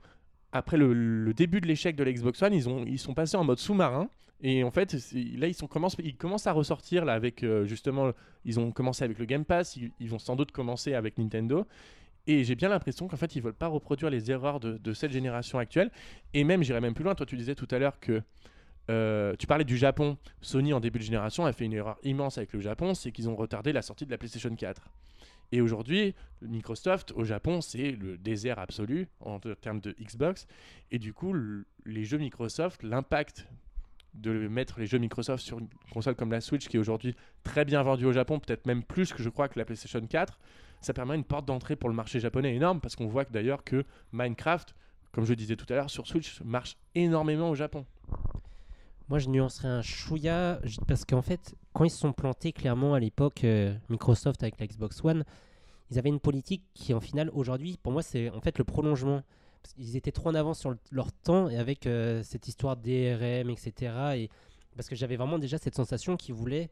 après 0.52 0.76
le, 0.76 1.32
début 1.34 1.60
de 1.60 1.66
l'échec 1.66 1.96
de 1.96 2.04
la 2.04 2.12
Xbox 2.12 2.42
One, 2.42 2.54
ils 2.54 2.68
ont 2.68 2.84
ils 2.86 2.98
sont 2.98 3.14
passés 3.14 3.36
en 3.36 3.44
mode 3.44 3.58
sous-marin. 3.58 4.08
Et 4.42 4.62
en 4.64 4.70
fait, 4.70 4.92
là, 4.92 5.48
ils, 5.48 5.56
commencent, 5.68 5.96
ils 6.02 6.16
commencent 6.16 6.46
à 6.46 6.52
ressortir 6.52 7.04
là 7.04 7.14
avec 7.14 7.42
euh, 7.42 7.64
justement, 7.64 8.12
ils 8.44 8.60
ont 8.60 8.70
commencé 8.70 9.02
avec 9.02 9.18
le 9.18 9.24
Game 9.24 9.44
Pass, 9.44 9.76
ils, 9.76 10.08
vont 10.08 10.18
sans 10.18 10.36
doute 10.36 10.52
commencer 10.52 10.94
avec 10.94 11.16
Nintendo. 11.18 11.66
Et 12.26 12.44
j'ai 12.44 12.54
bien 12.54 12.68
l'impression 12.68 13.06
qu'en 13.06 13.16
fait, 13.16 13.36
ils 13.36 13.42
veulent 13.42 13.54
pas 13.54 13.68
reproduire 13.68 14.10
les 14.10 14.30
erreurs 14.30 14.60
de, 14.60 14.92
cette 14.92 15.12
génération 15.12 15.58
actuelle. 15.58 15.90
Et 16.34 16.42
même, 16.44 16.62
j'irais 16.62 16.80
même 16.80 16.94
plus 16.94 17.04
loin. 17.04 17.14
Toi, 17.14 17.24
tu 17.24 17.36
disais 17.36 17.54
tout 17.54 17.68
à 17.70 17.78
l'heure 17.78 18.00
que 18.00 18.20
euh, 18.90 19.34
tu 19.38 19.46
parlais 19.46 19.64
du 19.64 19.76
Japon. 19.76 20.18
Sony, 20.42 20.72
en 20.72 20.80
début 20.80 20.98
de 20.98 21.04
génération, 21.04 21.46
a 21.46 21.52
fait 21.52 21.64
une 21.64 21.72
erreur 21.72 21.96
immense 22.02 22.36
avec 22.36 22.52
le 22.52 22.60
Japon, 22.60 22.94
c'est 22.94 23.12
qu'ils 23.12 23.28
ont 23.28 23.36
retardé 23.36 23.72
la 23.72 23.80
sortie 23.80 24.06
de 24.06 24.10
la 24.10 24.18
PlayStation 24.18 24.54
4. 24.54 24.82
Et 25.52 25.60
aujourd'hui, 25.60 26.14
Microsoft 26.42 27.12
au 27.14 27.24
Japon, 27.24 27.60
c'est 27.60 27.92
le 27.92 28.18
désert 28.18 28.58
absolu 28.58 29.08
en 29.20 29.38
te- 29.38 29.54
termes 29.54 29.80
de 29.80 29.94
Xbox. 30.00 30.46
Et 30.90 30.98
du 30.98 31.12
coup, 31.12 31.32
le- 31.32 31.66
les 31.84 32.04
jeux 32.04 32.18
Microsoft, 32.18 32.82
l'impact 32.82 33.46
de 34.14 34.48
mettre 34.48 34.80
les 34.80 34.86
jeux 34.86 34.98
Microsoft 34.98 35.44
sur 35.44 35.58
une 35.58 35.68
console 35.92 36.14
comme 36.16 36.30
la 36.32 36.40
Switch, 36.40 36.68
qui 36.68 36.76
est 36.76 36.80
aujourd'hui 36.80 37.14
très 37.44 37.64
bien 37.64 37.82
vendue 37.82 38.06
au 38.06 38.12
Japon, 38.12 38.38
peut-être 38.40 38.66
même 38.66 38.82
plus 38.82 39.12
que 39.12 39.22
je 39.22 39.28
crois 39.28 39.48
que 39.48 39.58
la 39.58 39.64
PlayStation 39.64 40.00
4, 40.00 40.38
ça 40.80 40.92
permet 40.94 41.14
une 41.14 41.24
porte 41.24 41.44
d'entrée 41.46 41.76
pour 41.76 41.88
le 41.90 41.94
marché 41.94 42.18
japonais 42.18 42.54
énorme, 42.54 42.80
parce 42.80 42.96
qu'on 42.96 43.06
voit 43.08 43.24
d'ailleurs 43.24 43.62
que 43.62 43.84
Minecraft, 44.12 44.74
comme 45.12 45.24
je 45.26 45.34
disais 45.34 45.56
tout 45.56 45.66
à 45.70 45.76
l'heure, 45.76 45.90
sur 45.90 46.06
Switch, 46.06 46.40
marche 46.42 46.76
énormément 46.94 47.50
au 47.50 47.54
Japon. 47.54 47.84
Moi, 49.08 49.18
je 49.20 49.28
nuancerais 49.28 49.68
un 49.68 49.82
chouïa 49.82 50.60
parce 50.88 51.04
qu'en 51.04 51.22
fait, 51.22 51.54
quand 51.76 51.84
ils 51.84 51.90
se 51.90 51.98
sont 51.98 52.14
plantés 52.14 52.52
clairement 52.52 52.94
à 52.94 53.00
l'époque, 53.00 53.44
euh, 53.44 53.74
Microsoft 53.90 54.42
avec 54.42 54.58
la 54.58 54.66
Xbox 54.66 55.04
One, 55.04 55.24
ils 55.90 55.98
avaient 55.98 56.08
une 56.08 56.20
politique 56.20 56.62
qui, 56.72 56.94
en 56.94 57.00
final, 57.00 57.30
aujourd'hui, 57.34 57.78
pour 57.82 57.92
moi, 57.92 58.02
c'est 58.02 58.30
en 58.30 58.40
fait 58.40 58.56
le 58.56 58.64
prolongement. 58.64 59.22
Qu'ils 59.62 59.94
étaient 59.94 60.10
trop 60.10 60.30
en 60.30 60.34
avance 60.34 60.58
sur 60.60 60.70
le- 60.70 60.78
leur 60.90 61.12
temps 61.12 61.50
et 61.50 61.58
avec 61.58 61.86
euh, 61.86 62.22
cette 62.22 62.48
histoire 62.48 62.78
DRM, 62.78 63.50
etc. 63.50 63.92
Et 64.16 64.30
parce 64.74 64.88
que 64.88 64.94
j'avais 64.96 65.16
vraiment 65.16 65.38
déjà 65.38 65.58
cette 65.58 65.74
sensation 65.74 66.16
qu'ils 66.16 66.34
voulaient 66.34 66.70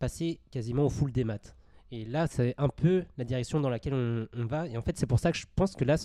passer 0.00 0.38
quasiment 0.50 0.84
au 0.84 0.90
full 0.90 1.12
des 1.12 1.24
maths. 1.24 1.56
Et 1.90 2.04
là, 2.04 2.26
c'est 2.26 2.54
un 2.58 2.68
peu 2.68 3.04
la 3.16 3.24
direction 3.24 3.58
dans 3.58 3.70
laquelle 3.70 3.94
on, 3.94 4.44
va. 4.44 4.66
Et 4.66 4.76
en 4.76 4.82
fait, 4.82 4.98
c'est 4.98 5.06
pour 5.06 5.18
ça 5.18 5.32
que 5.32 5.38
je 5.38 5.46
pense 5.56 5.74
que 5.76 5.84
là, 5.84 5.96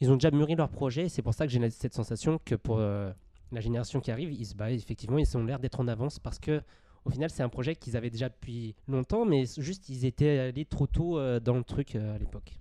ils 0.00 0.12
ont 0.12 0.14
déjà 0.14 0.30
mûri 0.30 0.54
leur 0.54 0.68
projet. 0.68 1.06
et 1.06 1.08
C'est 1.08 1.22
pour 1.22 1.34
ça 1.34 1.44
que 1.44 1.52
j'ai 1.52 1.70
cette 1.70 1.94
sensation 1.94 2.38
que 2.44 2.54
pour 2.54 2.78
euh, 2.78 3.10
la 3.50 3.60
génération 3.60 3.98
qui 4.00 4.12
arrive, 4.12 4.32
ils, 4.32 4.54
bah, 4.54 4.70
effectivement, 4.70 5.18
ils 5.18 5.36
ont 5.36 5.44
l'air 5.44 5.58
d'être 5.58 5.80
en 5.80 5.88
avance 5.88 6.20
parce 6.20 6.38
que 6.38 6.62
au 7.04 7.10
final, 7.10 7.30
c'est 7.30 7.42
un 7.42 7.48
projet 7.48 7.74
qu'ils 7.74 7.96
avaient 7.96 8.10
déjà 8.10 8.28
depuis 8.28 8.74
longtemps, 8.88 9.24
mais 9.24 9.44
juste 9.58 9.88
ils 9.88 10.04
étaient 10.04 10.38
allés 10.38 10.64
trop 10.64 10.86
tôt 10.86 11.18
euh, 11.18 11.40
dans 11.40 11.54
le 11.56 11.64
truc 11.64 11.96
euh, 11.96 12.14
à 12.14 12.18
l'époque. 12.18 12.52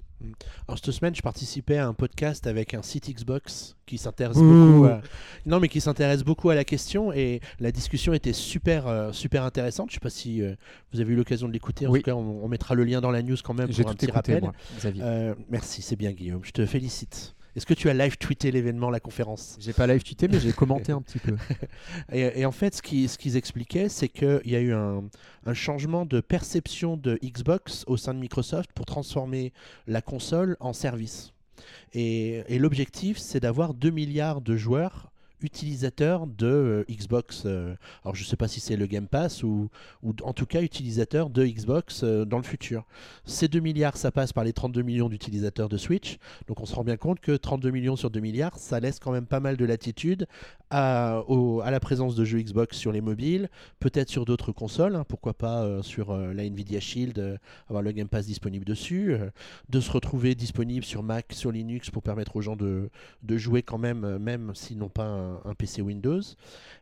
Alors 0.67 0.77
cette 0.77 0.91
semaine, 0.91 1.15
je 1.15 1.21
participais 1.23 1.77
à 1.77 1.88
un 1.88 1.95
podcast 1.95 2.45
avec 2.45 2.75
un 2.75 2.84
site 2.84 3.10
Xbox 3.10 3.75
qui 3.88 3.97
s'intéresse 3.97 4.38
beaucoup. 4.38 4.86
À... 4.86 5.01
Non, 5.47 5.60
mais 5.60 5.67
qui 5.67 5.82
s'intéresse 5.82 6.23
beaucoup 6.23 6.51
à 6.51 6.56
la 6.56 6.63
question 6.63 7.12
et 7.12 7.41
la 7.60 7.71
discussion 7.71 8.13
était 8.13 8.32
super, 8.32 8.88
euh, 8.88 9.12
super 9.13 9.43
intéressante. 9.43 9.89
Je 9.89 9.95
sais 9.95 9.99
pas 9.99 10.12
si 10.12 10.43
euh, 10.43 10.54
vous 10.93 10.99
avez 10.99 11.13
eu 11.13 11.15
l'occasion 11.15 11.47
de 11.47 11.54
l'écouter. 11.54 11.88
En 11.88 11.91
Oui. 11.91 12.01
tout 12.01 12.06
cas, 12.06 12.13
on, 12.15 12.43
on 12.43 12.47
mettra 12.47 12.75
le 12.75 12.84
lien 12.84 13.01
dans 13.01 13.10
la 13.10 13.23
news 13.23 13.36
quand 13.43 13.56
même 13.56 13.67
pour 13.69 13.80
un 13.80 13.84
tout 13.84 13.95
petit 13.97 14.06
écouté, 14.06 14.36
rappel. 14.36 14.41
moi. 14.43 14.54
Euh, 14.86 15.34
merci, 15.49 15.82
c'est 15.82 15.95
bien 15.95 16.12
Guillaume. 16.12 16.41
Je 16.43 16.51
te 16.51 16.65
félicite. 16.67 17.34
Est-ce 17.55 17.65
que 17.65 17.73
tu 17.73 17.89
as 17.89 17.93
live 17.93 18.17
tweeté 18.17 18.49
l'événement, 18.51 18.89
la 18.89 18.99
conférence? 19.01 19.57
J'ai 19.59 19.73
pas 19.73 19.85
live 19.85 20.03
tweeté, 20.03 20.27
mais 20.29 20.39
j'ai 20.39 20.53
commenté 20.53 20.93
un 20.93 21.01
petit 21.01 21.19
peu. 21.19 21.35
et, 22.13 22.39
et 22.41 22.45
en 22.45 22.51
fait, 22.51 22.75
ce 22.75 22.81
qui- 22.81 23.07
ce 23.09 23.17
qu'ils 23.17 23.35
expliquaient, 23.35 23.89
c'est 23.89 24.07
qu'il 24.07 24.41
y 24.45 24.55
a 24.55 24.61
eu 24.61 24.73
un, 24.73 25.03
un 25.45 25.53
changement 25.53 26.05
de 26.05 26.21
perception 26.21 26.95
de 26.95 27.19
Xbox 27.23 27.83
au 27.87 27.97
sein 27.97 28.13
de 28.13 28.19
Microsoft 28.19 28.71
pour 28.73 28.85
transformer 28.85 29.51
la 29.85 30.01
console 30.01 30.55
en 30.61 30.71
service. 30.73 31.33
Et, 31.93 32.43
et 32.47 32.57
l'objectif, 32.57 33.17
c'est 33.17 33.41
d'avoir 33.41 33.73
2 33.73 33.89
milliards 33.89 34.41
de 34.41 34.55
joueurs 34.55 35.11
utilisateurs 35.41 36.27
de 36.27 36.45
euh, 36.47 36.84
Xbox. 36.89 37.43
euh, 37.45 37.75
alors 38.04 38.15
je 38.15 38.23
ne 38.23 38.27
sais 38.27 38.36
pas 38.36 38.47
si 38.47 38.60
c'est 38.60 38.75
le 38.75 38.86
Game 38.86 39.08
Pass 39.08 39.43
ou, 39.43 39.69
ou 40.04 40.13
en 40.23 40.34
tout 40.34 40.45
cas 40.45 40.62
utilisateurs 40.62 41.30
de 41.30 41.45
Xbox 41.45 42.01
euh, 42.04 42.25
dans 42.25 42.38
le 42.38 42.43
futur. 42.43 42.86
Ces 43.25 43.47
2 43.47 43.60
milliards, 43.60 43.97
ça 43.97 44.12
passe 44.12 44.34
par 44.34 44.43
les 44.43 44.54
32 44.54 44.82
millions 44.82 45.10
d'utilisateurs 45.10 45.69
de 45.69 45.77
Switch. 45.77 46.17
Donc 46.47 46.60
on 46.62 46.65
se 46.65 46.75
rend 46.75 46.84
bien 46.84 46.97
compte 46.97 47.19
que 47.19 47.36
32 47.36 47.71
millions 47.71 47.95
sur 47.95 48.10
2 48.10 48.19
milliards, 48.19 48.58
ça 48.58 48.80
laisse 48.80 48.99
quand 48.99 49.12
même 49.12 49.25
pas 49.25 49.39
mal 49.39 49.58
de 49.58 49.65
latitude 49.65 50.27
à, 50.69 51.23
au- 51.27 51.62
à 51.62 51.71
la 51.71 51.80
présence 51.80 52.15
de 52.15 52.23
jeux 52.25 52.39
Xbox 52.41 52.77
sur 52.77 52.91
les 52.91 53.01
mobiles, 53.01 53.49
peut-être 53.80 54.10
sur 54.10 54.25
d'autres 54.25 54.51
consoles, 54.51 54.95
hein, 54.95 55.06
pourquoi 55.08 55.34
pas 55.34 55.82
sur 55.84 56.15
la 56.15 56.43
Nvidia 56.45 56.80
Shield, 56.80 57.39
avoir 57.67 57.82
le 57.84 57.91
Game 57.91 58.08
Pass 58.08 58.25
disponible 58.25 58.65
dessus, 58.65 59.15
de 59.69 59.80
se 59.80 59.91
retrouver 59.91 60.36
disponible 60.36 60.86
sur 60.86 61.04
Mac, 61.04 61.27
sur 61.34 61.51
Linux 61.51 61.89
pour 61.89 62.04
permettre 62.04 62.36
aux 62.36 62.41
gens 62.41 62.56
de, 62.56 62.89
de 63.23 63.38
jouer 63.38 63.63
quand 63.63 63.77
même, 63.77 64.17
même 64.17 64.54
s'ils 64.56 64.77
n'ont 64.77 64.89
pas 64.89 65.30
un 65.45 65.53
PC 65.53 65.81
Windows, 65.81 66.21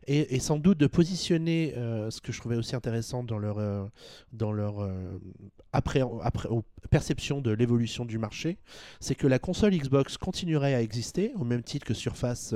et, 0.06 0.34
et 0.34 0.40
sans 0.40 0.58
doute 0.58 0.78
de 0.78 0.86
positionner 0.86 1.74
euh, 1.76 2.10
ce 2.10 2.20
que 2.20 2.32
je 2.32 2.40
trouvais 2.40 2.56
aussi 2.56 2.74
intéressant 2.76 3.22
dans 3.22 3.38
leur, 3.38 3.58
euh, 3.58 3.84
dans 4.32 4.52
leur 4.52 4.80
euh, 4.80 5.18
après, 5.72 6.02
après, 6.22 6.48
perception 6.90 7.40
de 7.40 7.50
l'évolution 7.50 8.04
du 8.04 8.18
marché, 8.18 8.58
c'est 9.00 9.14
que 9.14 9.26
la 9.26 9.38
console 9.38 9.72
Xbox 9.76 10.16
continuerait 10.16 10.74
à 10.74 10.82
exister, 10.82 11.32
au 11.36 11.44
même 11.44 11.62
titre 11.62 11.86
que 11.86 11.94
Surface 11.94 12.54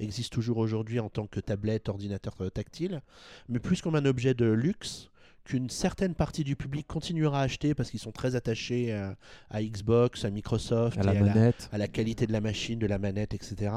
existe 0.00 0.32
toujours 0.32 0.58
aujourd'hui 0.58 0.98
en 0.98 1.08
tant 1.08 1.26
que 1.26 1.40
tablette, 1.40 1.88
ordinateur 1.88 2.34
tactile, 2.52 3.02
mais 3.48 3.58
plus 3.58 3.82
comme 3.82 3.94
un 3.94 4.04
objet 4.04 4.34
de 4.34 4.46
luxe 4.46 5.10
qu'une 5.46 5.70
certaine 5.70 6.14
partie 6.14 6.44
du 6.44 6.56
public 6.56 6.86
continuera 6.86 7.40
à 7.40 7.44
acheter 7.44 7.74
parce 7.74 7.90
qu'ils 7.90 8.00
sont 8.00 8.12
très 8.12 8.34
attachés 8.34 8.92
à, 8.92 9.16
à 9.50 9.62
Xbox, 9.62 10.24
à 10.24 10.30
Microsoft, 10.30 10.98
À 10.98 11.04
la 11.04 11.14
et 11.14 11.18
à, 11.18 11.20
la, 11.20 11.34
manette. 11.34 11.68
à 11.72 11.78
la 11.78 11.88
qualité 11.88 12.26
de 12.26 12.32
la 12.32 12.40
machine, 12.40 12.78
de 12.78 12.86
la 12.86 12.98
manette, 12.98 13.32
etc. 13.32 13.70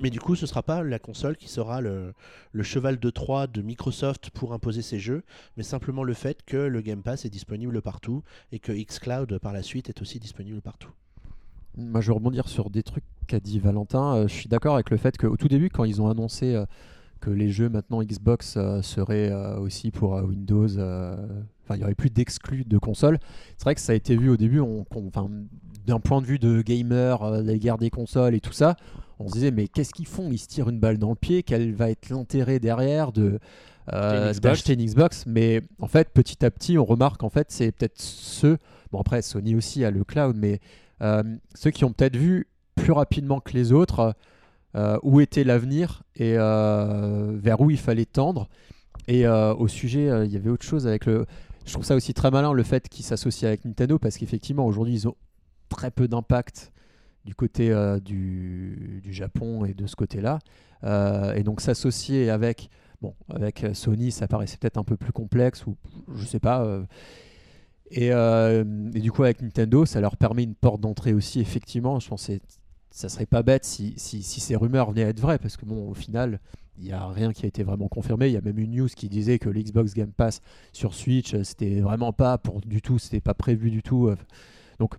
Mais 0.00 0.10
du 0.10 0.20
coup, 0.20 0.34
ce 0.36 0.44
ne 0.44 0.46
sera 0.46 0.62
pas 0.62 0.82
la 0.82 0.98
console 0.98 1.36
qui 1.36 1.48
sera 1.48 1.80
le, 1.80 2.14
cheval 2.62 2.98
de 2.98 3.10
Troie 3.10 3.46
de 3.46 3.60
Microsoft 3.60 4.30
pour 4.30 4.54
imposer 4.54 4.80
ses 4.80 4.98
jeux, 4.98 5.22
mais 5.56 5.62
simplement 5.62 6.02
le 6.02 6.14
fait 6.14 6.42
que 6.46 6.56
le 6.56 6.80
Game 6.80 7.02
Pass 7.02 7.24
est 7.24 7.30
disponible 7.30 7.82
partout 7.82 8.22
et 8.52 8.58
que 8.58 8.72
xCloud 8.72 9.38
par 9.38 9.52
la 9.52 9.62
suite 9.62 9.90
est 9.90 10.00
aussi 10.00 10.18
disponible 10.18 10.62
partout. 10.62 10.90
Moi, 11.76 12.00
je 12.00 12.08
vais 12.08 12.14
rebondir 12.14 12.48
sur 12.48 12.70
des 12.70 12.82
trucs 12.82 13.04
qu'a 13.26 13.40
dit 13.40 13.58
Valentin. 13.58 14.16
Euh, 14.16 14.28
je 14.28 14.34
suis 14.34 14.48
d'accord 14.48 14.74
avec 14.74 14.90
le 14.90 14.96
fait 14.96 15.16
qu'au 15.16 15.36
tout 15.36 15.48
début, 15.48 15.68
quand 15.68 15.84
ils 15.84 16.00
ont 16.00 16.08
annoncé 16.08 16.54
euh, 16.54 16.64
que 17.20 17.30
les 17.30 17.50
jeux 17.50 17.68
maintenant 17.68 18.02
Xbox 18.02 18.54
euh, 18.56 18.82
seraient 18.82 19.32
aussi 19.56 19.90
pour 19.90 20.12
Windows, 20.12 20.68
enfin, 20.68 21.74
il 21.74 21.76
n'y 21.76 21.84
aurait 21.84 21.94
plus 21.94 22.10
d'exclus 22.10 22.64
de 22.64 22.78
console. 22.78 23.18
C'est 23.56 23.64
vrai 23.64 23.74
que 23.74 23.80
ça 23.80 23.92
a 23.92 23.94
été 23.94 24.16
vu 24.16 24.30
au 24.30 24.36
début, 24.36 24.60
d'un 25.86 26.00
point 26.00 26.20
de 26.20 26.26
vue 26.26 26.38
de 26.38 26.62
gamer, 26.62 27.42
la 27.42 27.56
guerre 27.58 27.78
des 27.78 27.90
consoles 27.90 28.34
et 28.34 28.40
tout 28.40 28.52
ça, 28.52 28.76
on 29.18 29.28
se 29.28 29.32
disait 29.32 29.50
mais 29.50 29.68
qu'est-ce 29.68 29.92
qu'ils 29.92 30.06
font? 30.06 30.30
Ils 30.30 30.38
se 30.38 30.48
tirent 30.48 30.68
une 30.68 30.78
balle 30.78 30.98
dans 30.98 31.10
le 31.10 31.16
pied. 31.16 31.42
Quel 31.42 31.74
va 31.74 31.90
être 31.90 32.10
l'intérêt 32.10 32.58
derrière 32.58 33.12
de 33.12 33.38
euh, 33.92 34.32
d'acheter 34.34 34.74
une 34.74 34.84
Xbox? 34.84 35.24
Mais 35.26 35.62
en 35.80 35.88
fait, 35.88 36.10
petit 36.10 36.44
à 36.44 36.50
petit, 36.50 36.78
on 36.78 36.84
remarque 36.84 37.22
en 37.22 37.30
fait, 37.30 37.50
c'est 37.50 37.72
peut-être 37.72 38.00
ceux. 38.00 38.58
Bon 38.90 39.00
après, 39.00 39.22
Sony 39.22 39.54
aussi 39.54 39.84
a 39.84 39.90
le 39.90 40.04
cloud, 40.04 40.36
mais 40.36 40.60
euh, 41.02 41.22
ceux 41.54 41.70
qui 41.70 41.84
ont 41.84 41.92
peut-être 41.92 42.16
vu 42.16 42.46
plus 42.74 42.92
rapidement 42.92 43.40
que 43.40 43.52
les 43.52 43.72
autres 43.72 44.14
euh, 44.76 44.98
où 45.02 45.20
était 45.20 45.44
l'avenir 45.44 46.02
et 46.16 46.34
euh, 46.36 47.32
vers 47.34 47.60
où 47.60 47.70
il 47.70 47.78
fallait 47.78 48.06
tendre. 48.06 48.48
Et 49.08 49.26
au 49.26 49.66
sujet, 49.66 50.08
il 50.24 50.32
y 50.32 50.36
avait 50.36 50.50
autre 50.50 50.64
chose 50.64 50.86
avec 50.86 51.06
le. 51.06 51.26
Je 51.64 51.72
trouve 51.72 51.84
ça 51.84 51.96
aussi 51.96 52.14
très 52.14 52.30
malin 52.30 52.52
le 52.52 52.62
fait 52.62 52.88
qu'ils 52.88 53.04
s'associent 53.04 53.48
avec 53.48 53.64
Nintendo 53.64 53.98
parce 53.98 54.16
qu'effectivement 54.16 54.64
aujourd'hui 54.64 54.94
ils 54.94 55.08
ont 55.08 55.16
très 55.68 55.90
peu 55.90 56.06
d'impact 56.06 56.72
du 57.24 57.34
côté 57.34 57.70
euh, 57.70 58.00
du, 58.00 59.00
du 59.02 59.12
Japon 59.12 59.64
et 59.64 59.74
de 59.74 59.86
ce 59.86 59.96
côté-là. 59.96 60.38
Euh, 60.84 61.34
et 61.34 61.42
donc 61.42 61.60
s'associer 61.60 62.30
avec 62.30 62.68
bon 63.00 63.14
avec 63.28 63.62
euh, 63.62 63.74
Sony, 63.74 64.10
ça 64.10 64.26
paraissait 64.26 64.56
peut-être 64.56 64.78
un 64.78 64.84
peu 64.84 64.96
plus 64.96 65.12
complexe 65.12 65.66
ou 65.66 65.76
je 66.14 66.24
sais 66.24 66.40
pas. 66.40 66.66
et, 67.90 68.08
et 68.08 69.00
du 69.00 69.12
coup, 69.12 69.22
avec 69.22 69.42
Nintendo, 69.42 69.84
ça 69.84 70.00
leur 70.00 70.16
permet 70.16 70.44
une 70.44 70.54
porte 70.54 70.80
d'entrée 70.80 71.12
aussi, 71.12 71.40
effectivement. 71.40 72.00
Je 72.00 72.08
pense 72.08 72.26
que 72.26 72.32
ça 72.90 73.08
serait 73.08 73.26
pas 73.26 73.42
bête 73.42 73.64
si, 73.64 73.94
si, 73.96 74.22
si 74.22 74.40
ces 74.40 74.56
rumeurs 74.56 74.90
venaient 74.90 75.04
à 75.04 75.08
être 75.08 75.20
vraies, 75.20 75.38
parce 75.38 75.56
que 75.56 75.64
bon, 75.64 75.88
au 75.88 75.94
final, 75.94 76.40
il 76.78 76.84
n'y 76.84 76.92
a 76.92 77.06
rien 77.08 77.32
qui 77.32 77.44
a 77.44 77.48
été 77.48 77.62
vraiment 77.62 77.88
confirmé. 77.88 78.28
Il 78.28 78.32
y 78.32 78.36
a 78.36 78.40
même 78.40 78.58
une 78.58 78.72
news 78.72 78.88
qui 78.88 79.08
disait 79.08 79.38
que 79.38 79.48
l'Xbox 79.48 79.94
Game 79.94 80.12
Pass 80.12 80.40
sur 80.72 80.94
Switch, 80.94 81.36
c'était 81.42 81.80
vraiment 81.80 82.12
pas 82.12 82.38
pour 82.38 82.60
du 82.60 82.80
tout, 82.80 82.98
c'était 82.98 83.20
pas 83.20 83.34
prévu 83.34 83.70
du 83.70 83.82
tout. 83.82 84.10
Donc, 84.78 84.94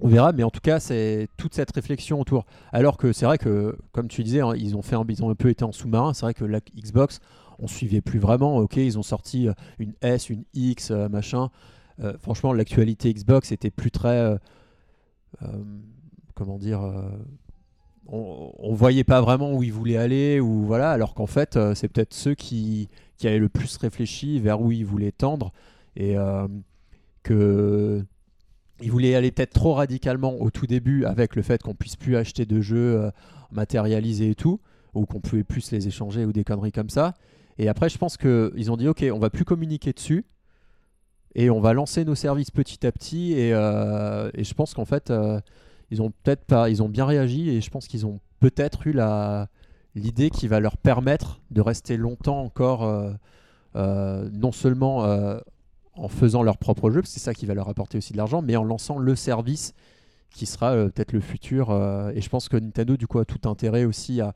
on 0.00 0.08
verra, 0.08 0.32
mais 0.32 0.42
en 0.42 0.50
tout 0.50 0.60
cas, 0.60 0.80
c'est 0.80 1.28
toute 1.36 1.54
cette 1.54 1.70
réflexion 1.72 2.20
autour. 2.20 2.46
Alors 2.72 2.96
que 2.96 3.12
c'est 3.12 3.26
vrai 3.26 3.38
que, 3.38 3.76
comme 3.92 4.08
tu 4.08 4.22
disais, 4.22 4.40
hein, 4.40 4.52
ils, 4.56 4.76
ont 4.76 4.82
fait 4.82 4.96
un, 4.96 5.04
ils 5.08 5.24
un 5.24 5.34
peu 5.34 5.50
été 5.50 5.64
en 5.64 5.72
sous-marin. 5.72 6.14
C'est 6.14 6.26
vrai 6.26 6.34
que 6.34 6.44
la 6.44 6.60
Xbox, 6.60 7.20
on 7.58 7.66
suivait 7.66 8.00
plus 8.00 8.18
vraiment. 8.18 8.58
Ok, 8.58 8.76
ils 8.76 8.98
ont 8.98 9.02
sorti 9.02 9.48
euh, 9.48 9.52
une 9.78 9.94
S, 10.00 10.30
une 10.30 10.44
X, 10.54 10.90
euh, 10.90 11.08
machin. 11.08 11.50
Euh, 12.00 12.16
franchement, 12.18 12.52
l'actualité 12.52 13.12
Xbox 13.12 13.52
était 13.52 13.70
plus 13.70 13.90
très. 13.90 14.38
comment 16.34 16.58
dire 16.58 16.80
on, 18.06 18.52
on 18.56 18.74
voyait 18.74 19.04
pas 19.04 19.20
vraiment 19.20 19.52
où 19.52 19.62
ils 19.62 19.72
voulaient 19.72 19.96
aller, 19.96 20.40
voilà, 20.40 20.92
alors 20.92 21.14
qu'en 21.14 21.26
fait, 21.26 21.58
c'est 21.74 21.88
peut-être 21.88 22.14
ceux 22.14 22.34
qui, 22.34 22.88
qui 23.18 23.28
avaient 23.28 23.38
le 23.38 23.50
plus 23.50 23.76
réfléchi 23.76 24.40
vers 24.40 24.60
où 24.62 24.72
ils 24.72 24.86
voulaient 24.86 25.12
tendre, 25.12 25.52
et 25.96 26.16
que. 27.22 28.04
Ils 28.80 28.92
voulaient 28.92 29.14
aller 29.14 29.30
peut-être 29.30 29.52
trop 29.52 29.74
radicalement 29.74 30.40
au 30.40 30.50
tout 30.50 30.66
début 30.66 31.04
avec 31.04 31.34
le 31.34 31.42
fait 31.42 31.62
qu'on 31.62 31.74
puisse 31.74 31.96
plus 31.96 32.16
acheter 32.16 32.46
de 32.46 32.60
jeux 32.60 33.00
euh, 33.00 33.10
matérialisés 33.50 34.30
et 34.30 34.34
tout, 34.34 34.60
ou 34.94 35.04
qu'on 35.04 35.20
pouvait 35.20 35.44
plus 35.44 35.72
les 35.72 35.88
échanger 35.88 36.24
ou 36.24 36.32
des 36.32 36.44
conneries 36.44 36.72
comme 36.72 36.90
ça. 36.90 37.14
Et 37.58 37.68
après, 37.68 37.88
je 37.88 37.98
pense 37.98 38.16
qu'ils 38.16 38.70
ont 38.70 38.76
dit 38.76 38.86
ok, 38.86 39.04
on 39.12 39.18
va 39.18 39.30
plus 39.30 39.44
communiquer 39.44 39.92
dessus 39.92 40.24
et 41.34 41.50
on 41.50 41.60
va 41.60 41.72
lancer 41.72 42.04
nos 42.04 42.14
services 42.14 42.52
petit 42.52 42.86
à 42.86 42.92
petit. 42.92 43.32
Et, 43.32 43.52
euh, 43.52 44.30
je 44.36 44.54
pense 44.54 44.74
qu'en 44.74 44.84
fait, 44.84 45.10
euh, 45.10 45.40
ils 45.90 46.00
ont 46.00 46.10
peut-être 46.22 46.44
pas, 46.44 46.70
ils 46.70 46.82
ont 46.82 46.88
bien 46.88 47.04
réagi 47.04 47.50
et 47.50 47.60
je 47.60 47.70
pense 47.70 47.88
qu'ils 47.88 48.06
ont 48.06 48.20
peut-être 48.38 48.86
eu 48.86 48.96
l'idée 49.96 50.30
qui 50.30 50.46
va 50.46 50.60
leur 50.60 50.76
permettre 50.76 51.40
de 51.50 51.60
rester 51.60 51.96
longtemps 51.96 52.42
encore, 52.42 53.16
non 53.74 54.52
seulement 54.52 55.04
en 55.98 56.08
faisant 56.08 56.42
leur 56.42 56.58
propre 56.58 56.90
jeu, 56.90 57.02
c'est 57.04 57.20
ça 57.20 57.34
qui 57.34 57.46
va 57.46 57.54
leur 57.54 57.68
apporter 57.68 57.98
aussi 57.98 58.12
de 58.12 58.18
l'argent, 58.18 58.42
mais 58.42 58.56
en 58.56 58.64
lançant 58.64 58.98
le 58.98 59.16
service 59.16 59.74
qui 60.30 60.46
sera 60.46 60.72
euh, 60.72 60.88
peut-être 60.88 61.12
le 61.12 61.20
futur. 61.20 61.70
euh, 61.70 62.10
et 62.14 62.20
je 62.20 62.28
pense 62.28 62.48
que 62.48 62.56
Nintendo, 62.56 62.96
du 62.96 63.06
coup, 63.06 63.18
a 63.18 63.24
tout 63.24 63.48
intérêt 63.48 63.84
aussi 63.84 64.20
à. 64.20 64.34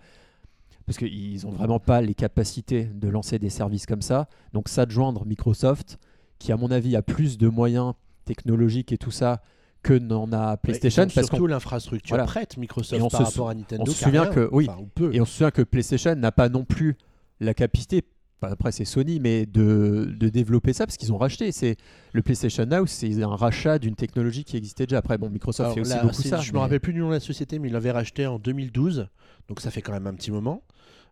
Parce 0.87 0.99
qu'ils 0.99 1.43
n'ont 1.45 1.51
vraiment 1.53 1.79
pas 1.79 2.01
les 2.01 2.15
capacités 2.15 2.85
de 2.85 3.09
lancer 3.09 3.39
des 3.39 3.51
services 3.51 3.87
comme 3.87 4.03
ça. 4.03 4.29
Donc, 4.53 4.69
ça 4.69 4.85
de 4.85 4.91
joindre 4.91 5.25
Microsoft, 5.25 5.99
qui, 6.41 6.51
à 6.51 6.57
mon 6.57 6.71
avis, 6.73 6.97
a 6.97 7.03
plus 7.03 7.39
de 7.39 7.47
moyens 7.49 7.93
technologiques 8.25 8.91
et 8.93 8.99
tout 8.99 9.13
ça 9.13 9.43
que 9.85 9.95
n'en 9.95 10.33
a 10.33 10.57
PlayStation. 10.57 11.05
Parce 11.15 11.27
surtout 11.29 11.47
l'infrastructure 11.47 12.15
Voilà. 12.17 12.25
prête 12.25 12.57
Microsoft 12.57 12.99
Et 13.01 13.03
on 13.03 13.09
par 13.09 13.21
se 13.21 13.25
rapport 13.27 13.49
à 13.51 13.55
Nintendo. 13.55 13.83
on 13.87 13.87
se 13.87 13.93
souvient 14.05 14.23
rien. 14.23 14.31
que- 14.33 14.49
oui. 14.53 14.69
Enfin. 14.69 15.11
Et 15.13 15.21
on 15.21 15.25
se 15.25 15.33
souvient 15.33 15.51
que 15.53 15.63
PlayStation 15.63 16.15
n'a 16.17 16.33
pas 16.33 16.49
non 16.49 16.65
plus 16.65 16.97
la 17.41 17.55
capacité, 17.55 18.03
après 18.51 18.73
c'est 18.73 18.85
Sony, 18.85 19.21
mais 19.21 19.47
de, 19.47 20.13
de 20.19 20.29
développer 20.29 20.73
ça 20.73 20.87
parce 20.87 20.97
qu'ils 20.97 21.13
ont 21.13 21.19
racheté. 21.19 21.53
C'est 21.53 21.77
le 22.13 22.23
PlayStation 22.23 22.65
Now, 22.67 22.87
c'est 22.87 23.23
un 23.23 23.35
rachat 23.37 23.79
d'une 23.79 23.95
technologie 23.95 24.45
qui 24.45 24.57
existait 24.57 24.87
déjà. 24.87 24.99
Après, 24.99 25.19
bon, 25.19 25.31
Microsoft 25.31 25.75
fait 25.75 25.81
aussi 25.81 25.95
beaucoup 26.03 26.23
ça. 26.23 26.39
Je 26.41 26.51
me 26.53 26.57
mais- 26.57 26.61
rappelle 26.63 26.81
plus 26.81 26.93
du 26.93 27.01
nom 27.01 27.09
de 27.09 27.15
la 27.15 27.21
société, 27.21 27.59
mais 27.59 27.69
ils 27.69 27.73
l'avaient 27.73 27.91
racheté 27.93 28.27
en 28.27 28.39
2012, 28.39 29.09
donc 29.49 29.61
ça 29.61 29.71
fait 29.71 29.83
quand 29.83 29.93
même 29.93 30.07
un 30.07 30.15
petit 30.15 30.31
moment. 30.31 30.63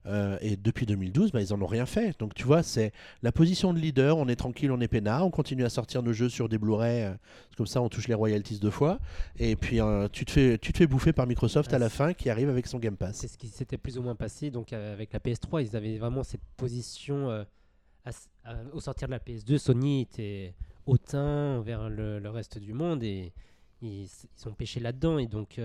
Euh, 0.06 0.38
et 0.40 0.56
depuis 0.56 0.86
2012, 0.86 1.30
bah, 1.30 1.42
ils 1.42 1.52
en 1.52 1.60
ont 1.60 1.66
rien 1.66 1.84
fait. 1.84 2.18
Donc 2.18 2.32
tu 2.34 2.44
vois, 2.44 2.62
c'est 2.62 2.92
la 3.22 3.32
position 3.32 3.74
de 3.74 3.78
leader. 3.78 4.16
On 4.16 4.28
est 4.28 4.36
tranquille, 4.36 4.70
on 4.72 4.80
est 4.80 4.88
peinard, 4.88 5.26
on 5.26 5.30
continue 5.30 5.64
à 5.64 5.68
sortir 5.68 6.02
nos 6.02 6.12
jeux 6.14 6.30
sur 6.30 6.48
des 6.48 6.56
Blu-ray. 6.56 7.02
euh, 7.02 7.14
comme 7.58 7.66
ça, 7.66 7.82
on 7.82 7.90
touche 7.90 8.08
les 8.08 8.14
royalties 8.14 8.58
deux 8.58 8.70
fois. 8.70 8.98
Et 9.38 9.56
puis 9.56 9.78
euh, 9.80 10.08
tu 10.10 10.24
te 10.24 10.30
fais, 10.30 10.56
tu 10.56 10.72
te 10.72 10.78
fais 10.78 10.86
bouffer 10.86 11.12
par 11.12 11.26
Microsoft 11.26 11.70
Ah, 11.72 11.76
à 11.76 11.78
la 11.78 11.90
c'est- 11.90 11.96
fin, 11.96 12.12
qui 12.14 12.30
arrive 12.30 12.48
avec 12.48 12.66
son 12.66 12.78
Game 12.78 12.96
Pass. 12.96 13.16
C'est 13.16 13.28
ce 13.28 13.36
qui 13.36 13.48
s'était 13.48 13.76
plus 13.76 13.98
ou 13.98 14.02
moins 14.02 14.14
passé. 14.14 14.50
Donc 14.50 14.72
euh, 14.72 14.92
avec 14.94 15.12
la 15.12 15.18
PS3, 15.20 15.62
ils 15.62 15.76
avaient 15.76 15.98
vraiment 15.98 16.22
cette 16.22 16.40
position. 16.56 17.28
à 17.30 18.08
s- 18.08 18.30
à- 18.44 18.54
au 18.72 18.80
sortir 18.80 19.06
de 19.08 19.12
la 19.12 19.18
PS2, 19.18 19.58
Sony 19.58 20.00
était 20.00 20.54
hautain 20.86 21.60
vers 21.60 21.90
le, 21.90 22.18
le 22.18 22.30
reste 22.30 22.56
du 22.58 22.72
monde 22.72 23.02
et 23.02 23.34
ils, 23.82 24.04
ils 24.04 24.08
sont 24.36 24.52
pêchés 24.54 24.80
là-dedans. 24.80 25.18
Et 25.18 25.26
donc 25.26 25.58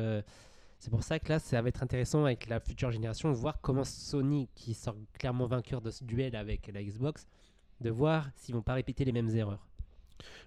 c'est 0.80 0.90
pour 0.90 1.04
ça 1.04 1.20
que 1.20 1.30
là, 1.30 1.40
ça 1.40 1.62
va 1.62 1.70
être 1.70 1.84
intéressant 1.84 2.26
avec 2.26 2.48
la 2.48 2.60
future 2.60 2.92
génération 2.92 3.30
de 3.32 3.36
voir 3.36 3.60
comment 3.62 3.84
Sony, 3.84 4.48
qui 4.56 4.74
sort 4.74 4.96
clairement 5.14 5.48
vainqueur 5.48 5.82
de 5.82 5.92
ce 5.92 6.04
duel 6.04 6.36
avec 6.36 6.70
la 6.74 6.84
Xbox, 6.84 7.28
de 7.82 7.90
voir 7.90 8.30
s'ils 8.36 8.56
vont 8.56 8.62
pas 8.62 8.74
répéter 8.74 9.04
les 9.06 9.12
mêmes 9.12 9.30
erreurs. 9.36 9.66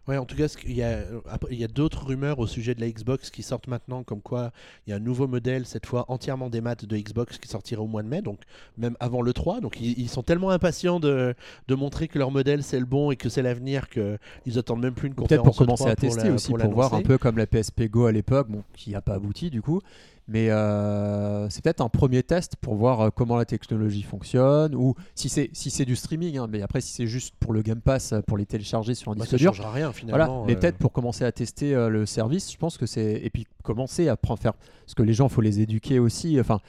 Ouais, 0.07 0.17
en 0.17 0.25
tout 0.25 0.37
cas, 0.37 0.47
y 0.67 0.81
a, 0.83 0.88
euh, 0.88 1.21
il 1.51 1.59
y 1.59 1.64
a 1.64 1.69
d'autres 1.69 2.07
rumeurs 2.07 2.38
au 2.38 2.47
sujet 2.47 2.75
de 2.75 2.81
la 2.81 2.91
Xbox 2.91 3.29
qui 3.29 3.43
sortent 3.43 3.67
maintenant, 3.67 4.03
comme 4.05 4.23
quoi 4.23 4.53
il 4.87 4.91
y 4.91 4.93
a 4.95 4.97
un 4.97 5.01
nouveau 5.01 5.27
modèle, 5.27 5.67
cette 5.67 5.85
fois 5.85 6.07
entièrement 6.09 6.49
des 6.49 6.62
maths 6.62 6.87
de 6.87 6.97
Xbox, 6.97 7.37
qui 7.37 7.47
sortira 7.47 7.83
au 7.83 7.87
mois 7.87 8.03
de 8.03 8.09
mai, 8.09 8.23
donc 8.23 8.41
même 8.79 8.97
avant 9.01 9.21
le 9.21 9.35
3. 9.35 9.61
Donc 9.61 9.79
ils, 9.81 9.99
ils 9.99 10.09
sont 10.09 10.23
tellement 10.23 10.49
impatients 10.49 10.99
de, 10.99 11.35
de 11.69 11.75
montrer 11.75 12.09
que 12.09 12.19
leur 12.19 12.31
modèle 12.31 12.62
c'est 12.62 12.81
le 12.81 12.87
bon 12.87 13.11
et 13.11 13.17
que 13.17 13.29
c'est 13.29 13.43
l'avenir 13.43 13.91
qu'ils 13.91 14.59
attendent 14.59 14.81
même 14.81 14.95
plus 14.95 15.09
une 15.09 15.14
Peut-être 15.14 15.43
conférence 15.43 15.57
pour 15.59 15.67
commencer 15.67 15.85
E3 15.85 15.91
à 15.91 15.97
tester 15.97 16.29
la- 16.29 16.35
aussi, 16.35 16.53
pour, 16.55 16.73
voir 16.73 16.95
un 16.95 17.03
peu 17.03 17.19
comme 17.19 17.37
la 17.37 17.47
PSP 17.47 17.91
Go 17.91 18.07
à 18.07 18.12
l'époque, 18.12 18.49
bon, 18.49 18.64
qui 18.73 18.93
n'a 18.93 19.03
pas 19.03 19.14
abouti 19.14 19.51
du 19.51 19.61
coup. 19.61 19.83
Mais 20.31 20.51
euh, 20.51 21.49
c'est 21.49 21.64
peut-être 21.64 21.81
un 21.81 21.88
premier 21.88 22.23
test 22.23 22.57
pour 22.61 22.75
voir 22.75 23.01
euh, 23.01 23.09
comment 23.11 23.37
la 23.37 23.47
technologie 23.47 24.03
fonctionne, 24.03 24.75
ou 24.75 24.95
si 25.14 25.31
c'est 25.31 25.49
si 25.55 25.71
c'est 25.71 25.87
du 25.87 25.97
streaming, 25.97 26.37
hein, 26.37 26.47
mais 26.51 26.61
après 26.61 26.83
si 26.83 26.93
c'est 26.93 27.07
juste 27.07 27.35
pour 27.41 27.55
le 27.55 27.62
Game 27.62 27.81
Pass, 27.81 28.12
euh, 28.12 28.21
pour 28.21 28.37
les 28.37 28.45
télécharger 28.45 28.95
sur 28.95 29.11
un 29.11 29.14
Bah, 29.14 29.21
disque 29.23 29.31
ça 29.31 29.37
dur. 29.38 29.55
changera 29.55 29.73
rien 29.73 29.91
Voilà, 30.07 30.27
finalement. 30.27 30.45
mais 30.47 30.55
peut-être 30.55 30.77
pour 30.77 30.93
commencer 30.93 31.25
à 31.25 31.33
tester 31.33 31.75
euh, 31.75 31.88
le 31.88 32.05
service, 32.05 32.53
je 32.53 32.59
pense 32.59 32.77
que 32.77 32.85
c'est 32.85 33.21
et 33.25 33.31
puis 33.31 33.47
commencer 33.62 34.09
à 34.09 34.17
prendre 34.19 34.38
faire 34.38 34.53
parce 34.85 34.95
que 34.95 35.03
les 35.03 35.14
gens, 35.14 35.29
faut 35.31 35.41
les 35.41 35.61
éduquer 35.61 35.99
aussi. 35.99 36.38
Enfin, 36.38 36.61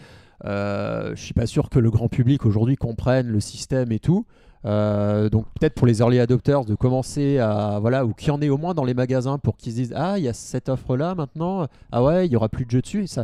je 0.46 1.14
suis 1.22 1.34
pas 1.34 1.46
sûr 1.46 1.70
que 1.70 1.80
le 1.80 1.92
grand 1.92 2.08
public 2.08 2.46
aujourd'hui 2.46 2.78
comprenne 2.78 3.28
le 3.28 3.40
système 3.42 3.92
et 3.92 4.00
tout. 4.00 4.26
Euh, 4.66 5.30
donc 5.30 5.46
peut-être 5.58 5.74
pour 5.74 5.88
les 5.88 6.00
early 6.00 6.20
adopters 6.20 6.66
de 6.66 6.76
commencer 6.76 7.38
à 7.40 7.80
voilà 7.80 8.06
ou 8.06 8.14
qu'il 8.14 8.28
y 8.28 8.32
en 8.32 8.42
ait 8.42 8.50
au 8.50 8.58
moins 8.58 8.74
dans 8.74 8.84
les 8.84 8.94
magasins 8.94 9.38
pour 9.38 9.56
qu'ils 9.56 9.72
se 9.72 9.78
disent 9.78 9.94
ah 9.96 10.18
il 10.18 10.26
y 10.26 10.28
a 10.28 10.34
cette 10.34 10.68
offre 10.68 10.98
là 10.98 11.16
maintenant 11.16 11.68
ah 11.94 12.04
ouais 12.04 12.26
il 12.26 12.32
y 12.34 12.36
aura 12.36 12.50
plus 12.50 12.66
de 12.66 12.72
jeux 12.72 12.82
dessus 12.82 13.04
et 13.04 13.08
ça 13.08 13.24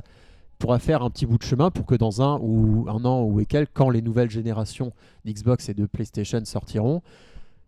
pourra 0.57 0.79
faire 0.79 1.03
un 1.03 1.09
petit 1.09 1.25
bout 1.25 1.37
de 1.37 1.43
chemin 1.43 1.71
pour 1.71 1.85
que 1.85 1.95
dans 1.95 2.21
un 2.21 2.39
ou 2.41 2.87
un 2.89 3.03
an 3.05 3.23
ou 3.23 3.39
et 3.39 3.45
quelques 3.45 3.71
quand 3.73 3.89
les 3.89 4.01
nouvelles 4.01 4.29
générations 4.29 4.93
d'Xbox 5.25 5.69
et 5.69 5.73
de 5.73 5.85
PlayStation 5.85 6.43
sortiront 6.45 7.01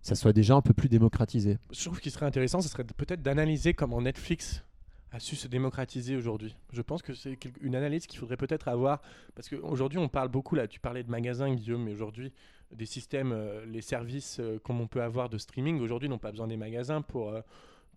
ça 0.02 0.16
soit 0.16 0.32
déjà 0.32 0.56
un 0.56 0.62
peu 0.62 0.74
plus 0.74 0.88
démocratisé. 0.88 1.58
Je 1.72 1.84
trouve 1.84 2.00
qu'il 2.00 2.12
serait 2.12 2.26
intéressant, 2.26 2.62
ce 2.62 2.70
serait 2.70 2.86
peut-être 2.86 3.22
d'analyser 3.22 3.74
comment 3.74 4.02
Netflix 4.02 4.64
a 5.12 5.20
su 5.20 5.36
se 5.36 5.48
démocratiser 5.48 6.16
aujourd'hui. 6.16 6.56
Je 6.72 6.82
pense 6.82 7.02
que 7.02 7.14
c'est 7.14 7.38
une 7.62 7.76
analyse 7.76 8.08
qu'il 8.08 8.20
faudrait 8.20 8.38
peut-être 8.38 8.68
avoir, 8.68 9.02
parce 9.36 9.50
qu'aujourd'hui 9.50 9.98
on 9.98 10.08
parle 10.08 10.30
beaucoup, 10.30 10.56
là 10.56 10.68
tu 10.68 10.80
parlais 10.80 11.04
de 11.04 11.10
magasins 11.10 11.54
Guillaume, 11.54 11.84
mais 11.84 11.92
aujourd'hui 11.92 12.32
des 12.72 12.86
systèmes, 12.86 13.32
euh, 13.32 13.66
les 13.66 13.82
services 13.82 14.40
euh, 14.40 14.60
comme 14.60 14.82
on 14.82 14.88
peut 14.88 15.02
avoir 15.02 15.30
de 15.30 15.38
streaming, 15.38 15.80
aujourd'hui 15.80 16.10
n'ont 16.10 16.18
pas 16.18 16.32
besoin 16.32 16.48
des 16.48 16.58
magasins 16.58 17.02
pour, 17.02 17.30
euh, 17.30 17.42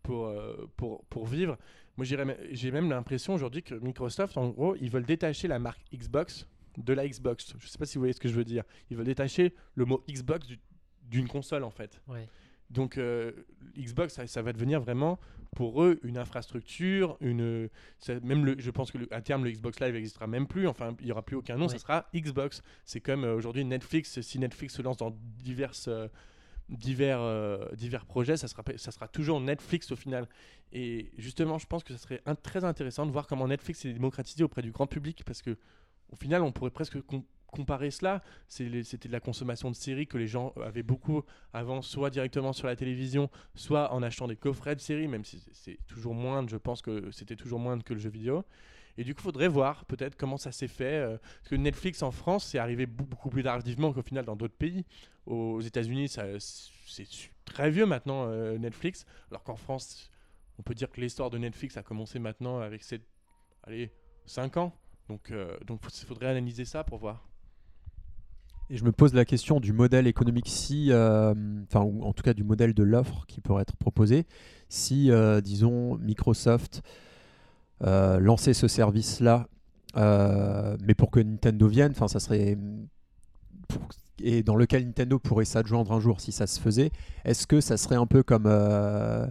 pour, 0.03 0.33
pour, 0.77 1.05
pour 1.05 1.27
vivre. 1.27 1.59
Moi 2.01 2.07
j'ai 2.53 2.71
même 2.71 2.89
l'impression 2.89 3.35
aujourd'hui 3.35 3.63
que 3.63 3.75
Microsoft, 3.75 4.39
en 4.39 4.49
gros, 4.49 4.75
ils 4.81 4.91
veulent 4.91 5.05
détacher 5.05 5.49
la 5.49 5.59
marque 5.59 5.83
Xbox 5.95 6.47
de 6.79 6.95
la 6.95 7.07
Xbox. 7.07 7.53
Je 7.59 7.67
sais 7.67 7.77
pas 7.77 7.85
si 7.85 7.97
vous 7.97 8.01
voyez 8.01 8.15
ce 8.15 8.21
que 8.21 8.29
je 8.31 8.33
veux 8.35 8.45
dire. 8.45 8.65
Ils 8.91 8.97
veulent 8.97 9.05
détacher 9.05 9.53
le 9.75 9.85
mot 9.85 10.03
Xbox 10.09 10.47
du- 10.47 10.59
d'une 11.11 11.29
console 11.29 11.63
en 11.63 11.71
fait. 11.71 12.01
Ouais. 12.09 12.27
Donc 12.71 12.97
euh, 12.97 13.33
Xbox, 13.77 14.15
ça, 14.15 14.27
ça 14.27 14.41
va 14.41 14.55
devenir 14.55 14.81
vraiment 14.81 15.19
pour 15.55 15.83
eux 15.83 16.01
une 16.03 16.17
infrastructure, 16.17 17.19
une 17.21 17.69
ça- 17.99 18.19
même 18.21 18.47
le, 18.47 18.55
je 18.59 18.71
pense 18.71 18.91
que 18.93 18.97
le- 18.99 19.13
à 19.13 19.21
terme 19.21 19.45
le 19.45 19.51
Xbox 19.51 19.79
Live 19.81 19.93
n'existera 19.93 20.27
même 20.27 20.47
plus. 20.47 20.67
Enfin, 20.69 20.97
il 21.03 21.07
y 21.09 21.13
aura 21.13 21.23
plus 21.23 21.37
aucun 21.37 21.57
nom. 21.59 21.69
Ça 21.69 21.75
Ouais. 21.75 21.81
sera 21.81 22.09
Xbox. 22.15 22.63
C'est 22.87 23.01
comme 23.01 23.25
euh, 23.25 23.35
aujourd'hui 23.37 23.65
Netflix. 23.67 24.21
Si 24.23 24.39
Netflix 24.39 24.75
se 24.75 24.81
lance 24.81 24.97
dans 24.97 25.11
diverses 25.45 25.89
euh, 25.89 26.09
divers 26.71 27.21
euh, 27.21 27.67
divers 27.75 28.07
projets, 28.07 28.37
ça 28.37 28.49
sera 28.49 28.63
ça 28.77 28.91
sera 28.93 29.09
toujours 29.09 29.41
Netflix 29.41 29.91
au 29.93 29.97
final. 29.97 30.27
Et 30.73 31.11
justement, 31.19 31.59
je 31.59 31.67
pense 31.67 31.83
que 31.85 31.93
ça 31.93 31.99
serait 31.99 32.23
très 32.43 32.65
intéressant 32.65 33.05
de 33.07 33.11
voir 33.11 33.27
comment 33.27 33.49
Netflix 33.49 33.85
est 33.85 33.93
démocratisé 33.93 34.45
auprès 34.45 34.63
du 34.63 34.71
grand 34.71 34.87
public 34.87 35.23
parce 35.25 35.43
que 35.43 35.57
au 36.13 36.17
final, 36.17 36.43
on 36.43 36.53
pourrait 36.53 36.71
presque 36.71 37.01
com- 37.03 37.23
comparer 37.47 37.91
cela. 37.91 38.23
C'était 38.49 39.09
de 39.09 39.13
la 39.13 39.21
consommation 39.21 39.71
de 39.71 39.77
séries 39.77 40.07
que 40.07 40.19
les 40.19 40.27
gens 40.29 40.53
avaient 40.65 40.83
beaucoup 40.85 41.23
avant, 41.53 41.83
soit 41.83 42.11
directement 42.11 42.53
sur 42.53 42.67
la 42.69 42.77
télévision, 42.77 43.29
soit 43.55 43.93
en 43.93 44.03
achetant 44.03 44.29
des 44.29 44.37
coffrets 44.37 44.77
de 44.77 44.81
séries, 44.81 45.09
même 45.09 45.25
si 45.25 45.43
c'est- 45.53 45.79
toujours 45.87 46.15
moindre, 46.15 46.49
je 46.49 46.57
pense 46.57 46.83
que 46.83 47.11
c'était 47.11 47.37
toujours 47.37 47.59
moindre 47.59 47.83
que 47.85 47.95
le 47.95 48.01
jeu 48.01 48.11
vidéo. 48.11 48.45
Et 48.99 49.05
du 49.05 49.15
coup, 49.15 49.21
il 49.23 49.25
faudrait 49.25 49.49
voir 49.49 49.85
peut-être 49.87 50.17
comment 50.17 50.37
ça 50.37 50.53
s'est 50.53 50.69
fait. 50.69 50.85
euh, 50.99 51.17
parce 51.19 51.49
que 51.51 51.55
Netflix 51.57 52.03
en 52.03 52.11
France, 52.11 52.45
c'est 52.45 52.59
arrivé 52.59 52.87
beaucoup 52.87 53.31
plus 53.31 53.43
tardivement 53.45 53.93
qu'au 53.93 54.03
final 54.03 54.25
dans 54.25 54.37
d'autres 54.37 54.57
pays. 54.57 54.85
Aux 55.27 55.61
États-Unis, 55.61 56.09
c'est 56.09 57.07
très 57.45 57.71
vieux 57.71 57.87
maintenant, 57.87 58.27
euh, 58.27 58.59
Netflix. 58.59 59.05
Alors 59.31 59.43
qu'en 59.43 59.57
France, 59.57 60.11
on 60.59 60.63
peut 60.63 60.75
dire 60.75 60.91
que 60.91 61.01
l'histoire 61.01 61.31
de 61.31 61.39
Netflix 61.39 61.77
a 61.77 61.83
commencé 61.83 62.19
maintenant 62.19 62.61
avec 62.61 62.83
allez, 63.65 63.93
5 64.27 64.57
ans. 64.57 64.73
Donc, 65.09 65.31
euh, 65.31 65.57
donc 65.67 65.81
il 65.85 66.07
faudrait 66.07 66.29
analyser 66.29 66.65
ça 66.65 66.85
pour 66.85 66.99
voir. 66.99 67.29
Et 68.71 68.77
je 68.77 68.85
me 68.85 68.93
pose 68.93 69.15
la 69.15 69.25
question 69.25 69.59
du 69.59 69.73
modèle 69.73 70.07
économique 70.07 70.49
si, 70.49 70.93
euh, 70.93 71.35
enfin, 71.65 71.81
en 71.81 72.13
tout 72.13 72.23
cas 72.23 72.35
du 72.35 72.45
modèle 72.45 72.73
de 72.73 72.85
l'offre 72.85 73.27
qui 73.27 73.41
pourrait 73.41 73.63
être 73.63 73.77
proposé, 73.77 74.27
si, 74.69 75.11
disons, 75.43 75.97
Microsoft 75.99 76.83
lançait 77.81 78.55
ce 78.55 78.69
service-là, 78.69 79.49
mais 79.97 80.95
pour 80.95 81.11
que 81.11 81.19
Nintendo 81.19 81.67
vienne, 81.67 81.91
enfin, 81.91 82.07
ça 82.07 82.21
serait 82.21 82.57
et 84.23 84.43
dans 84.43 84.57
lequel 84.57 84.85
Nintendo 84.85 85.19
pourrait 85.19 85.45
s'adjoindre 85.45 85.93
un 85.93 86.01
jour 86.01 86.21
si 86.21 86.33
ça 86.33 86.47
se 86.47 86.61
faisait. 86.61 86.91
Est-ce 87.25 87.47
que 87.47 87.61
ça 87.61 87.77
serait 87.77 87.97
un 87.97 88.07
peu 88.07 88.23
comme 88.23 88.45
euh, 88.47 89.27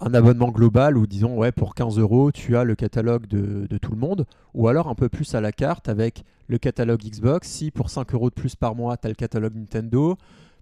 un 0.00 0.14
abonnement 0.14 0.50
global 0.50 0.96
où, 0.96 1.06
disons, 1.06 1.36
ouais, 1.36 1.52
pour 1.52 1.74
15 1.74 1.98
euros, 1.98 2.32
tu 2.32 2.56
as 2.56 2.64
le 2.64 2.74
catalogue 2.74 3.26
de, 3.26 3.66
de 3.66 3.78
tout 3.78 3.92
le 3.92 3.98
monde, 3.98 4.26
ou 4.54 4.68
alors 4.68 4.88
un 4.88 4.94
peu 4.94 5.08
plus 5.08 5.34
à 5.34 5.40
la 5.40 5.52
carte 5.52 5.88
avec 5.88 6.24
le 6.48 6.58
catalogue 6.58 7.02
Xbox. 7.02 7.48
Si 7.48 7.70
pour 7.70 7.90
5 7.90 8.14
euros 8.14 8.30
de 8.30 8.34
plus 8.34 8.56
par 8.56 8.74
mois, 8.74 8.96
tu 8.96 9.06
as 9.06 9.10
le 9.10 9.14
catalogue 9.14 9.54
Nintendo, 9.54 10.16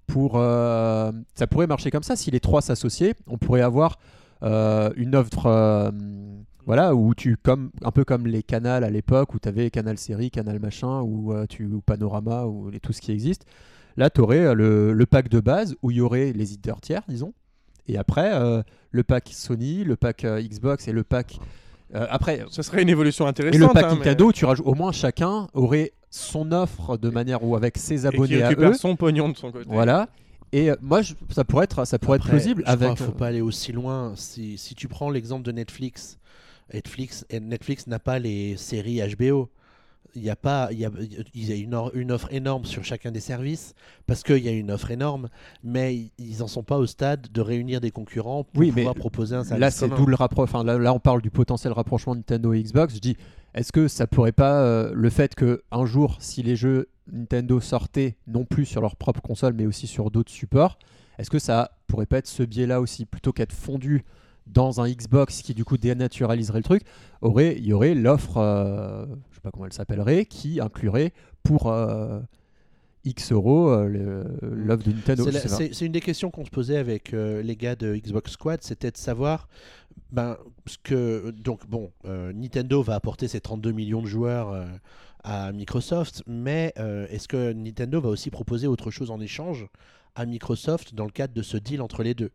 pour, 0.06 0.32
euh, 0.36 1.12
ça 1.34 1.46
pourrait 1.46 1.66
marcher 1.66 1.90
comme 1.90 2.02
ça. 2.02 2.16
Si 2.16 2.30
les 2.30 2.40
trois 2.40 2.62
s'associaient, 2.62 3.14
on 3.26 3.38
pourrait 3.38 3.62
avoir 3.62 3.98
euh, 4.42 4.90
une 4.96 5.14
offre. 5.16 5.92
Euh, 6.64 6.66
voilà, 6.66 6.94
où 6.94 7.14
tu, 7.14 7.36
comme, 7.36 7.70
un 7.82 7.90
peu 7.90 8.04
comme 8.04 8.26
les 8.26 8.42
canals 8.42 8.84
à 8.84 8.90
l'époque, 8.90 9.34
où 9.34 9.38
tu 9.38 9.48
avais 9.48 9.70
Canal 9.70 9.98
Série, 9.98 10.30
Canal 10.30 10.58
Machin, 10.60 11.00
ou, 11.02 11.32
euh, 11.32 11.46
tu, 11.48 11.66
ou 11.66 11.80
Panorama, 11.80 12.46
ou 12.46 12.70
les- 12.70 12.80
tout 12.80 12.92
ce 12.92 13.00
qui 13.00 13.12
existe. 13.12 13.44
Là, 13.96 14.10
tu 14.10 14.20
aurais 14.20 14.54
le, 14.54 14.92
le 14.92 15.06
pack 15.06 15.28
de 15.28 15.40
base 15.40 15.76
où 15.82 15.90
il 15.90 15.98
y 15.98 16.00
aurait 16.00 16.32
les 16.32 16.52
éditeurs 16.52 16.80
tiers, 16.80 17.02
disons. 17.08 17.32
Et 17.86 17.96
après, 17.98 18.32
euh, 18.34 18.62
le 18.90 19.04
pack 19.04 19.28
Sony, 19.32 19.84
le 19.84 19.94
pack 19.96 20.24
euh, 20.24 20.40
Xbox 20.42 20.88
et 20.88 20.92
le 20.92 21.04
pack. 21.04 21.38
euh, 21.94 22.06
après, 22.10 22.44
Ça 22.50 22.62
serait 22.62 22.82
une 22.82 22.88
évolution 22.88 23.26
intéressante. 23.26 23.54
et 23.54 23.58
le 23.58 23.68
pack 23.68 23.84
hein, 23.84 23.88
mais- 23.92 23.96
Nintendo, 23.98 24.32
tu 24.32 24.44
rajoutes 24.46 24.66
au 24.66 24.74
moins 24.74 24.90
chacun 24.90 25.48
aurait 25.52 25.92
son 26.10 26.50
offre 26.52 26.96
de 26.96 27.10
manière 27.10 27.44
où 27.44 27.56
avec 27.56 27.76
ses 27.76 28.06
et 28.06 28.10
qui 28.10 28.16
abonnés 28.16 28.42
à 28.42 28.52
eux. 28.52 28.72
son 28.74 28.96
pognon 28.96 29.28
de 29.28 29.36
son 29.36 29.52
côté. 29.52 29.66
Voilà. 29.68 30.08
Et 30.52 30.70
euh, 30.70 30.76
moi, 30.80 31.02
je- 31.02 31.14
ça 31.30 31.44
pourrait 31.44 31.64
être, 31.64 31.84
ça 31.84 31.98
pourrait 31.98 32.16
Après, 32.16 32.28
être 32.30 32.36
plausible 32.36 32.62
avec. 32.66 32.94
qu'il 32.94 33.02
euh, 33.02 33.06
faut 33.06 33.12
pas 33.12 33.26
aller 33.26 33.40
aussi 33.42 33.70
loin. 33.72 34.12
Si, 34.16 34.56
si 34.56 34.74
tu 34.74 34.88
prends 34.88 35.10
l'exemple 35.10 35.42
de 35.44 35.52
Netflix, 35.52 36.18
Netflix, 36.72 37.26
et 37.30 37.40
Netflix 37.40 37.86
n'a 37.86 37.98
pas 37.98 38.18
les 38.18 38.56
séries 38.56 39.00
HBO. 39.16 39.50
Il 40.16 40.22
y 40.22 40.30
a 40.30 40.36
pas, 40.36 40.68
il 40.70 40.78
y 40.78 40.84
a, 40.84 40.90
il 41.34 41.44
y 41.44 41.52
a 41.52 41.56
une, 41.56 42.12
offre 42.12 42.32
énorme 42.32 42.64
sur 42.64 42.84
chacun 42.84 43.10
des 43.10 43.18
services 43.18 43.74
parce 44.06 44.22
qu'il 44.22 44.38
y 44.38 44.48
a 44.48 44.52
une 44.52 44.70
offre 44.70 44.92
énorme, 44.92 45.28
mais 45.64 46.12
ils 46.18 46.40
en 46.40 46.46
sont 46.46 46.62
pas 46.62 46.78
au 46.78 46.86
stade 46.86 47.32
de 47.32 47.40
réunir 47.40 47.80
des 47.80 47.90
concurrents 47.90 48.44
pour 48.44 48.60
Oui, 48.60 48.68
mais 48.68 48.82
pouvoir 48.82 48.94
proposer 48.94 49.34
un 49.34 49.42
service 49.42 49.60
Là, 49.60 49.70
c'est 49.72 49.88
d'où 49.88 50.06
le 50.06 50.14
rapprochement. 50.14 50.60
Enfin, 50.60 50.64
là, 50.64 50.78
là, 50.78 50.94
on 50.94 51.00
parle 51.00 51.20
du 51.20 51.32
potentiel 51.32 51.72
rapprochement 51.72 52.14
Nintendo 52.14 52.52
et 52.52 52.62
Xbox. 52.62 52.94
Je 52.94 53.00
dis, 53.00 53.16
est-ce 53.54 53.72
que 53.72 53.88
ça 53.88 54.06
pourrait 54.06 54.30
pas 54.30 54.62
euh, 54.62 54.92
le 54.94 55.10
fait 55.10 55.34
que 55.34 55.62
un 55.72 55.84
jour, 55.84 56.16
si 56.20 56.44
les 56.44 56.54
jeux 56.54 56.88
Nintendo 57.12 57.60
sortaient 57.60 58.16
non 58.28 58.44
plus 58.44 58.66
sur 58.66 58.80
leur 58.80 58.94
propre 58.94 59.20
console, 59.20 59.54
mais 59.54 59.66
aussi 59.66 59.88
sur 59.88 60.12
d'autres 60.12 60.32
supports, 60.32 60.78
est-ce 61.18 61.30
que 61.30 61.38
ça 61.38 61.72
pourrait 61.86 62.06
pas 62.06 62.18
être 62.18 62.26
ce 62.26 62.42
biais-là 62.42 62.80
aussi, 62.80 63.04
plutôt 63.04 63.32
qu'être 63.32 63.52
fondu 63.52 64.04
dans 64.46 64.80
un 64.80 64.88
Xbox 64.88 65.42
qui 65.42 65.54
du 65.54 65.64
coup 65.64 65.78
dénaturaliserait 65.78 66.58
le 66.58 66.64
truc, 66.64 66.82
aurait, 67.20 67.56
il 67.56 67.66
y 67.66 67.72
aurait 67.72 67.94
l'offre, 67.94 68.36
euh, 68.36 69.06
je 69.30 69.36
sais 69.36 69.40
pas 69.40 69.50
comment 69.50 69.66
elle 69.66 69.72
s'appellerait, 69.72 70.26
qui 70.26 70.60
inclurait 70.60 71.12
pour 71.42 71.68
euh, 71.68 72.20
X 73.04 73.32
euros 73.32 73.68
euh, 73.68 74.24
l'offre 74.42 74.84
de 74.84 74.92
Nintendo. 74.92 75.30
C'est 75.30 75.80
une 75.82 75.92
des 75.92 76.00
questions 76.00 76.30
qu'on 76.30 76.44
se 76.44 76.50
posait 76.50 76.78
avec 76.78 77.14
euh, 77.14 77.42
les 77.42 77.56
gars 77.56 77.76
de 77.76 77.94
Xbox 77.94 78.32
Squad, 78.32 78.62
c'était 78.62 78.90
de 78.90 78.96
savoir 78.96 79.48
ben, 80.10 80.36
ce 80.66 80.78
que 80.82 81.30
donc 81.30 81.68
bon, 81.68 81.92
Nintendo 82.04 82.82
va 82.82 82.94
apporter 82.94 83.28
ses 83.28 83.40
32 83.40 83.72
millions 83.72 84.02
de 84.02 84.06
joueurs 84.06 84.66
à 85.22 85.52
Microsoft, 85.52 86.22
mais 86.26 86.72
est-ce 87.10 87.28
que 87.28 87.52
Nintendo 87.52 88.00
va 88.00 88.08
aussi 88.08 88.30
proposer 88.30 88.66
autre 88.66 88.90
chose 88.90 89.10
en 89.10 89.20
échange 89.20 89.66
à 90.14 90.26
Microsoft 90.26 90.94
dans 90.94 91.04
le 91.04 91.10
cadre 91.10 91.34
de 91.34 91.42
ce 91.42 91.56
deal 91.56 91.82
entre 91.82 92.02
les 92.02 92.14
deux. 92.14 92.30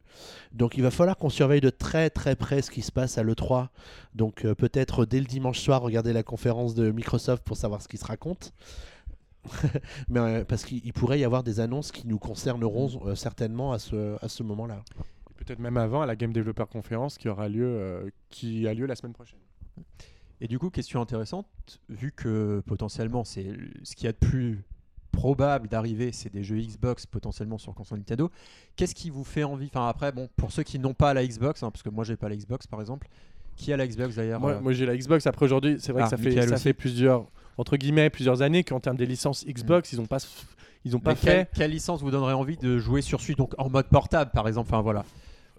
Donc 0.52 0.78
il 0.78 0.84
va 0.84 0.92
falloir 0.92 1.18
qu'on 1.18 1.30
surveille 1.30 1.62
de 1.62 1.70
très 1.70 2.10
très 2.10 2.36
près 2.36 2.62
ce 2.62 2.72
qui 2.72 2.82
se 2.82 2.92
passe 2.92 3.18
à 3.18 3.24
l'E3. 3.24 3.68
Donc 4.16 4.46
euh, 4.46 4.56
peut-être 4.56 5.06
dès 5.06 5.20
le 5.20 5.26
dimanche 5.26 5.60
soir, 5.60 5.82
regarder 5.82 6.14
la 6.14 6.24
conférence 6.24 6.76
de 6.76 6.92
Microsoft 6.92 7.44
pour 7.44 7.58
savoir 7.58 7.82
ce 7.82 7.88
qui 7.88 7.98
se 7.98 8.06
raconte. 8.06 8.54
Mais 10.10 10.20
euh, 10.20 10.46
parce 10.46 10.64
qu'il 10.64 10.94
pourrait 10.94 11.20
y 11.20 11.24
avoir 11.24 11.44
des 11.44 11.60
annonces 11.60 11.92
qui 11.92 12.08
nous 12.08 12.20
concerneront 12.20 12.90
euh, 13.06 13.16
certainement 13.16 13.72
à 13.72 13.80
ce, 13.80 14.24
à 14.24 14.28
ce 14.28 14.44
moment-là. 14.44 14.84
Peut-être 15.38 15.60
même 15.60 15.78
avant 15.78 16.02
à 16.02 16.06
la 16.06 16.16
Game 16.16 16.34
Developer 16.34 16.66
Conference 16.70 17.18
qui 17.18 17.30
aura 17.30 17.48
lieu, 17.48 17.66
euh, 17.66 18.10
qui 18.30 18.68
a 18.68 18.74
lieu 18.74 18.86
la 18.86 18.96
semaine 18.96 19.14
prochaine. 19.14 19.40
Et 20.42 20.48
du 20.48 20.60
coup, 20.60 20.70
question 20.70 21.02
intéressante, 21.02 21.48
vu 21.90 22.12
que 22.12 22.62
potentiellement 22.66 23.24
c'est 23.24 23.54
ce 23.84 23.96
qu'il 23.96 24.06
y 24.06 24.10
a 24.10 24.14
de 24.14 24.18
plus 24.18 24.64
probable 25.12 25.68
d'arriver, 25.68 26.12
c'est 26.12 26.32
des 26.32 26.44
jeux 26.44 26.58
Xbox 26.60 27.06
potentiellement 27.06 27.58
sur 27.58 27.74
console 27.74 28.00
Nintendo. 28.00 28.30
Qu'est-ce 28.76 28.96
qui 28.96 29.10
vous 29.10 29.24
fait 29.24 29.44
envie 29.44 29.68
Enfin 29.74 29.88
après, 29.88 30.12
bon, 30.12 30.30
pour 30.36 30.52
ceux 30.52 30.64
qui 30.64 30.80
n'ont 30.80 30.94
pas 30.94 31.14
la 31.14 31.26
Xbox, 31.26 31.64
hein, 31.64 31.72
parce 31.72 31.84
que 31.84 31.90
moi 31.90 32.04
j'ai 32.04 32.16
pas 32.16 32.30
la 32.30 32.36
Xbox 32.36 32.68
par 32.68 32.80
exemple, 32.82 33.08
qui 33.56 33.74
a 33.74 33.78
la 33.78 33.88
Xbox 33.88 34.16
d'ailleurs 34.16 34.40
Moi, 34.40 34.52
euh, 34.52 34.62
moi, 34.62 34.72
j'ai 34.74 34.86
la 34.86 34.96
Xbox. 34.96 35.28
Après 35.28 35.46
aujourd'hui, 35.46 35.78
c'est 35.80 35.92
vrai 35.92 36.04
Ah, 36.04 36.06
que 36.06 36.12
ça 36.12 36.18
fait 36.18 36.30
Michael 36.30 36.50
ça 36.50 36.58
fait 36.58 36.74
plusieurs 36.74 37.26
entre 37.58 37.76
guillemets 37.76 38.10
plusieurs 38.10 38.42
années 38.42 38.64
qu'en 38.64 38.80
termes 38.80 38.96
des 38.98 39.06
licences 39.06 39.46
Xbox, 39.46 39.92
ils 39.92 40.00
ont 40.00 40.06
pas 40.06 40.20
ils 40.86 40.96
ont 40.96 41.00
pas 41.00 41.12
mais 41.12 41.18
quelle, 41.18 41.40
fait. 41.40 41.50
quelle 41.54 41.72
licence 41.72 42.02
vous 42.02 42.12
donnerait 42.12 42.34
envie 42.34 42.56
de 42.58 42.78
jouer 42.78 43.02
sur 43.02 43.20
Switch 43.20 43.36
Donc 43.38 43.54
en 43.58 43.70
mode 43.70 43.88
portable 43.88 44.32
par 44.32 44.48
exemple, 44.48 44.70
enfin 44.72 44.82
voilà. 44.82 45.04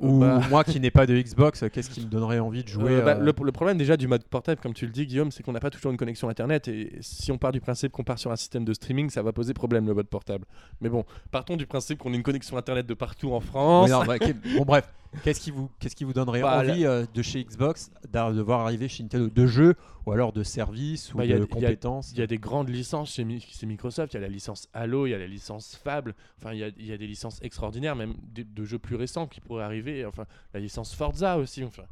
Ou 0.01 0.21
Bah. 0.21 0.41
moi 0.49 0.65
qui 0.65 0.81
n'ai 0.81 0.91
pas 0.91 1.07
de 1.07 1.15
Xbox, 1.21 1.65
qu'est-ce 1.73 1.91
qui 1.91 2.01
me 2.01 2.07
donnerait 2.07 2.39
envie 2.39 2.63
de 2.65 2.69
jouer 2.69 2.93
Euh, 2.93 3.03
bah, 3.03 3.17
euh, 3.17 3.21
le, 3.23 3.33
le 3.45 3.53
problème 3.53 3.77
déjà 3.79 3.97
du 3.97 4.09
mode 4.09 4.25
portable, 4.25 4.61
comme 4.61 4.73
tu 4.75 4.87
le 4.87 4.93
dis 4.93 5.07
Guillaume, 5.07 5.31
c'est 5.31 5.43
qu'on 5.43 5.53
n'a 5.53 5.61
pas 5.61 5.71
toujours 5.71 5.91
une 5.93 5.99
connexion 5.99 6.29
internet 6.29 6.69
et 6.69 6.93
si 7.01 7.31
on 7.31 7.39
part 7.39 7.53
du 7.53 7.61
principe 7.61 7.93
qu'on 7.93 8.05
part 8.05 8.19
sur 8.19 8.33
un 8.33 8.37
système 8.37 8.65
de 8.65 8.73
streaming, 8.73 9.11
ça 9.11 9.23
va 9.23 9.33
poser 9.33 9.53
problème 9.55 9.87
le 9.87 9.95
mode 9.95 10.09
portable. 10.09 10.45
Mais 10.81 10.89
bon, 10.89 11.05
partons 11.31 11.57
du 11.57 11.67
principe 11.67 11.99
qu'on 11.99 12.13
a 12.13 12.17
une 12.17 12.23
connexion 12.23 12.57
internet 12.57 12.87
de 12.87 12.95
partout 12.95 13.33
en 13.33 13.41
France. 13.41 13.91
Oui, 13.91 13.93
non, 13.95 14.05
bah, 14.05 14.17
bon 14.57 14.65
bref, 14.65 14.89
qu'est-ce 15.23 15.41
qui 15.41 15.51
vous 15.51 15.71
qu'est-ce 15.79 15.97
qui 15.97 16.05
vous 16.05 16.13
donnerait 16.13 16.41
Bah, 16.43 16.59
envie 16.61 16.85
euh, 16.87 17.05
de 17.13 17.23
chez 17.23 17.45
Xbox 17.45 17.91
de 18.13 18.41
voir 18.41 18.61
arriver 18.61 18.89
chez 18.89 19.03
Nintendo? 19.03 19.29
De 19.29 19.47
jeux 19.47 19.75
ou 20.07 20.13
alors 20.13 20.33
de 20.33 20.43
services 20.43 21.13
ou 21.15 21.19
Bah, 21.19 21.27
de 21.27 21.35
a- 21.35 21.47
compétences? 21.47 22.13
Il 22.13 22.19
y 22.19 22.23
a 22.23 22.27
des 22.27 22.39
grandes 22.39 22.69
licences 22.69 23.13
chez, 23.15 23.25
Mi- 23.25 23.41
chez 23.41 23.67
Microsoft. 23.67 24.13
Il 24.13 24.17
y 24.17 24.19
a 24.19 24.21
la 24.23 24.29
licence 24.29 24.69
Halo, 24.73 25.07
il 25.07 25.11
y 25.11 25.15
a 25.15 25.19
la 25.19 25.27
licence 25.27 25.77
Fable. 25.77 26.15
Enfin, 26.39 26.53
il 26.53 26.59
y 26.61 26.65
a, 26.65 26.69
il 26.77 26.87
y 26.87 26.93
a 26.93 26.97
des 26.97 27.07
licences 27.07 27.39
extraordinaires, 27.43 27.97
même 27.97 28.15
de, 28.35 28.43
de 28.45 28.65
jeux 28.65 28.79
plus 28.79 28.97
récents 28.97 29.27
qui 29.27 29.41
pourraient 29.41 29.65
arriver. 29.65 30.05
Enfin, 30.07 30.27
la 30.55 30.61
licence 30.61 30.95
Forza 30.95 31.39
aussi. 31.39 31.65
Enfin, 31.65 31.83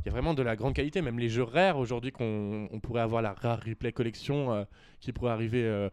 il 0.00 0.06
y 0.06 0.08
a 0.08 0.12
vraiment 0.12 0.34
de 0.34 0.42
la 0.42 0.56
grande 0.56 0.74
qualité. 0.74 1.02
Même 1.02 1.18
les 1.18 1.28
jeux 1.28 1.44
rares 1.44 1.78
aujourd'hui, 1.78 2.10
qu'on 2.10 2.68
on 2.72 2.80
pourrait 2.80 3.02
avoir 3.02 3.22
la 3.22 3.32
Rare 3.34 3.60
Replay 3.66 3.92
Collection 3.92 4.52
euh, 4.52 4.64
qui 5.00 5.12
pourrait 5.12 5.32
arriver. 5.32 5.62
euh, 5.64 5.88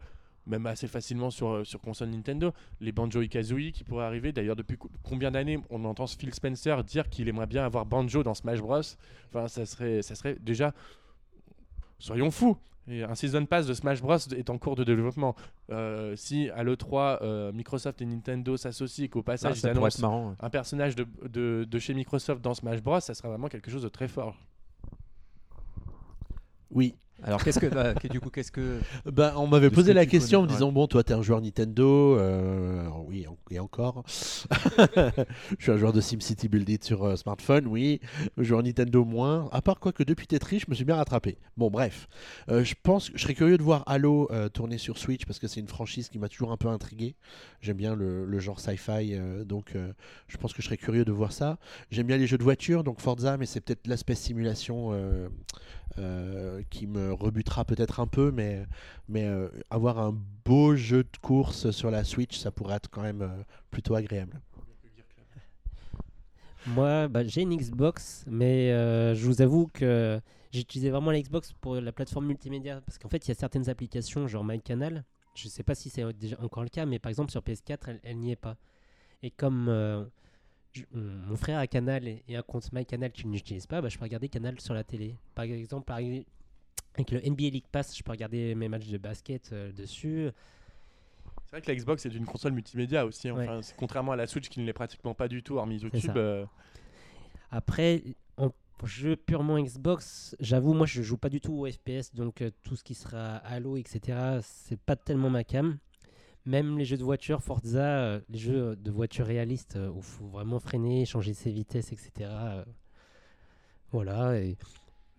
même 0.46 0.66
assez 0.66 0.88
facilement 0.88 1.30
sur, 1.30 1.48
euh, 1.50 1.64
sur 1.64 1.80
console 1.80 2.08
Nintendo. 2.10 2.52
Les 2.80 2.92
Banjo 2.92 3.20
et 3.22 3.28
Kazooie 3.28 3.72
qui 3.72 3.84
pourraient 3.84 4.04
arriver. 4.06 4.32
D'ailleurs, 4.32 4.56
depuis 4.56 4.76
co- 4.78 4.90
combien 5.02 5.30
d'années 5.30 5.58
on 5.70 5.84
entend 5.84 6.06
Phil 6.06 6.32
Spencer 6.34 6.82
dire 6.84 7.08
qu'il 7.08 7.28
aimerait 7.28 7.46
bien 7.46 7.64
avoir 7.64 7.86
Banjo 7.86 8.22
dans 8.22 8.34
Smash 8.34 8.60
Bros? 8.60 8.80
Enfin, 9.28 9.48
ça 9.48 9.66
serait, 9.66 10.02
ça 10.02 10.14
serait 10.14 10.36
déjà. 10.40 10.72
Soyons 11.98 12.30
fous. 12.30 12.56
Et 12.88 13.04
un 13.04 13.14
Season 13.14 13.44
Pass 13.46 13.66
de 13.66 13.74
Smash 13.74 14.00
Bros 14.00 14.16
est 14.16 14.50
en 14.50 14.58
cours 14.58 14.74
de 14.74 14.82
développement. 14.82 15.36
Euh, 15.70 16.16
si 16.16 16.48
à 16.50 16.64
l'E3, 16.64 17.18
euh, 17.22 17.52
Microsoft 17.52 18.00
et 18.02 18.06
Nintendo 18.06 18.56
s'associent 18.56 19.04
et 19.04 19.08
qu'au 19.08 19.20
Ah, 19.20 19.22
passage 19.24 19.58
ils 19.58 19.60
pourrait 19.60 19.70
être 19.72 19.76
annoncent 19.78 20.00
marrant. 20.00 20.28
ouais. 20.30 20.34
un 20.40 20.50
personnage 20.50 20.96
de, 20.96 21.06
de, 21.28 21.64
de 21.70 21.78
chez 21.78 21.94
Microsoft 21.94 22.40
dans 22.40 22.54
Smash 22.54 22.82
Bros, 22.82 22.98
ça 22.98 23.14
sera 23.14 23.28
vraiment 23.28 23.48
quelque 23.48 23.70
chose 23.70 23.82
de 23.82 23.88
très 23.90 24.08
fort. 24.08 24.34
Oui. 26.70 26.94
Alors 27.22 27.42
qu'est-ce 27.44 27.58
que 27.58 27.66
bah, 27.66 27.94
que- 27.94 28.08
du 28.08 28.20
coup 28.20 28.30
qu'est-ce 28.30 28.50
que 28.52 28.78
Bah, 29.12 29.34
on 29.36 29.46
m'avait 29.46 29.70
posé 29.70 29.92
la 29.92 30.06
question 30.06 30.40
en 30.40 30.42
me 30.42 30.48
disant 30.48 30.72
bon 30.72 30.86
toi 30.86 31.02
t'es 31.04 31.12
un 31.14 31.22
joueur 31.22 31.40
Nintendo 31.40 32.16
euh, 32.18 32.88
oui 33.08 33.26
en- 33.26 33.36
et 33.50 33.58
encore. 33.58 34.04
Je 34.96 35.62
suis 35.62 35.72
un 35.72 35.76
joueur 35.76 35.92
de 35.92 36.00
SimCity 36.00 36.48
Build 36.48 36.68
It 36.68 36.84
sur 36.84 37.04
euh, 37.04 37.16
smartphone 37.16 37.66
oui. 37.66 38.00
Joueur 38.38 38.62
Nintendo 38.62 39.04
moins. 39.04 39.48
À 39.52 39.62
part 39.62 39.80
quoi 39.80 39.92
que 39.92 40.02
depuis 40.02 40.26
Tetris 40.26 40.60
je 40.60 40.66
me 40.68 40.74
suis 40.74 40.84
bien 40.84 40.96
rattrapé. 40.96 41.38
Bon 41.56 41.70
bref. 41.70 42.08
Euh, 42.48 42.64
je 42.64 42.74
pense 42.82 43.10
que 43.10 43.18
je 43.18 43.22
serais 43.22 43.34
curieux 43.34 43.58
de 43.58 43.62
voir 43.62 43.82
Halo 43.86 44.28
tourner 44.52 44.78
sur 44.78 44.98
Switch 44.98 45.24
parce 45.26 45.38
que 45.38 45.46
c'est 45.48 45.60
une 45.60 45.68
franchise 45.68 46.08
qui 46.08 46.18
m'a 46.18 46.28
toujours 46.28 46.52
un 46.52 46.56
peu 46.56 46.68
intrigué. 46.68 47.16
J'aime 47.60 47.76
bien 47.76 47.94
le, 47.94 48.24
le 48.24 48.38
genre 48.38 48.60
sci-fi 48.60 49.18
donc 49.44 49.74
je 50.28 50.36
pense 50.36 50.52
que 50.52 50.62
je 50.62 50.66
serais 50.66 50.76
curieux 50.76 51.04
de 51.04 51.12
voir 51.12 51.32
ça. 51.32 51.58
J'aime 51.90 52.06
bien 52.06 52.16
les 52.16 52.26
jeux 52.26 52.38
de 52.38 52.42
voiture 52.44 52.84
donc 52.84 53.00
Forza 53.00 53.36
mais 53.36 53.46
c'est 53.46 53.60
peut-être 53.60 53.86
l'aspect 53.86 54.14
simulation 54.14 54.92
euh, 55.98 56.62
qui 56.70 56.86
me 56.86 57.12
rebutera 57.12 57.64
peut-être 57.64 57.98
un 57.98 58.06
peu, 58.06 58.30
mais, 58.30 58.64
mais 59.08 59.24
euh, 59.24 59.48
avoir 59.70 59.98
un 59.98 60.16
beau 60.44 60.76
jeu 60.76 61.02
de 61.02 61.18
course 61.20 61.72
sur 61.72 61.90
la 61.90 62.04
Switch, 62.04 62.38
ça 62.38 62.52
pourrait 62.52 62.76
être 62.76 62.88
quand 62.90 63.02
même 63.02 63.22
euh, 63.22 63.42
plutôt 63.70 63.96
agréable. 63.96 64.40
Moi, 66.66 67.08
bah, 67.08 67.24
j'ai 67.24 67.42
une 67.42 67.56
Xbox, 67.56 68.24
mais 68.28 68.68
je 69.14 69.24
vous 69.24 69.42
avoue 69.42 69.68
que 69.72 70.20
j'ai 70.52 70.60
utilisé 70.60 70.90
vraiment 70.90 71.10
la 71.10 71.20
Xbox 71.20 71.54
pour 71.60 71.76
la 71.76 71.90
plateforme 71.90 72.26
multimédia. 72.26 72.82
Parce 72.82 72.98
qu'en 72.98 73.08
fait, 73.08 73.26
il 73.26 73.30
y 73.30 73.32
a 73.32 73.34
certaines 73.34 73.68
applications, 73.68 74.28
genre 74.28 74.44
MyCanal. 74.44 75.04
Je 75.34 75.48
sais 75.48 75.62
pas 75.62 75.74
si 75.74 75.88
c'est 75.88 76.04
déjà 76.12 76.36
encore 76.40 76.62
le 76.62 76.68
cas, 76.68 76.84
mais 76.84 76.98
par 76.98 77.08
exemple 77.08 77.30
sur 77.30 77.40
PS4, 77.40 77.98
elle, 78.02 78.18
n'y 78.18 78.30
est 78.30 78.36
pas. 78.36 78.56
Et 79.22 79.30
comme 79.30 79.68
je- 80.72 80.82
mon 80.94 81.36
frère 81.36 81.58
a 81.58 81.66
Canal 81.66 82.06
et, 82.08 82.22
et 82.28 82.36
un 82.36 82.42
compte 82.42 82.72
MyCanal 82.72 83.10
qu'il 83.12 83.28
n'utilise 83.30 83.66
pas, 83.66 83.80
bah, 83.80 83.88
je 83.88 83.98
peux 83.98 84.04
regarder 84.04 84.28
Canal 84.28 84.60
sur 84.60 84.74
la 84.74 84.84
télé. 84.84 85.16
Par 85.34 85.44
exemple, 85.44 85.84
par- 85.84 85.96
avec 85.96 87.10
le 87.12 87.20
NBA 87.24 87.50
League 87.50 87.64
Pass, 87.70 87.96
je 87.96 88.02
peux 88.02 88.10
regarder 88.12 88.54
mes 88.54 88.68
matchs 88.68 88.88
de 88.88 88.98
basket 88.98 89.50
euh, 89.52 89.72
dessus. 89.72 90.28
C'est 91.46 91.50
vrai 91.56 91.62
que 91.62 91.70
la 91.70 91.76
Xbox 91.76 92.06
est 92.06 92.14
une 92.14 92.26
console 92.26 92.52
multimédia 92.52 93.04
aussi. 93.06 93.30
Ouais. 93.30 93.42
Enfin, 93.44 93.62
c'est- 93.62 93.74
contrairement 93.76 94.12
à 94.12 94.16
la 94.16 94.26
Switch 94.26 94.48
qui 94.48 94.60
ne 94.60 94.64
l'est 94.66 94.72
pratiquement 94.72 95.14
pas 95.14 95.26
du 95.28 95.42
tout, 95.42 95.56
hormis. 95.56 95.78
YouTube. 95.78 96.16
euh, 96.16 96.46
Après, 97.50 98.02
en 98.36 98.50
jeu 98.84 99.16
purement 99.16 99.58
Xbox, 99.60 100.36
j'avoue, 100.40 100.72
moi 100.74 100.86
je 100.86 101.02
joue 101.02 101.16
pas 101.16 101.28
du 101.28 101.40
tout 101.40 101.52
au 101.54 101.66
FPS, 101.70 102.14
donc 102.14 102.42
euh, 102.42 102.50
tout 102.62 102.76
ce 102.76 102.84
qui 102.84 102.94
sera 102.94 103.36
Halo, 103.38 103.76
etc., 103.76 104.38
c'est 104.42 104.78
pas 104.78 104.96
tellement 104.96 105.30
ma 105.30 105.42
cam. 105.44 105.78
Même 106.50 106.78
les 106.78 106.84
jeux 106.84 106.96
de 106.96 107.04
voiture, 107.04 107.40
Forza, 107.42 107.78
euh, 107.80 108.20
les 108.28 108.38
jeux 108.40 108.74
de 108.74 108.90
voiture 108.90 109.24
réalistes, 109.24 109.76
euh, 109.76 109.88
où 109.90 109.98
il 109.98 110.02
faut 110.02 110.26
vraiment 110.26 110.58
freiner, 110.58 111.04
changer 111.04 111.32
ses 111.32 111.52
vitesses, 111.52 111.92
etc. 111.92 112.10
euh, 112.28 112.64
voilà. 113.92 114.36
et- 114.40 114.56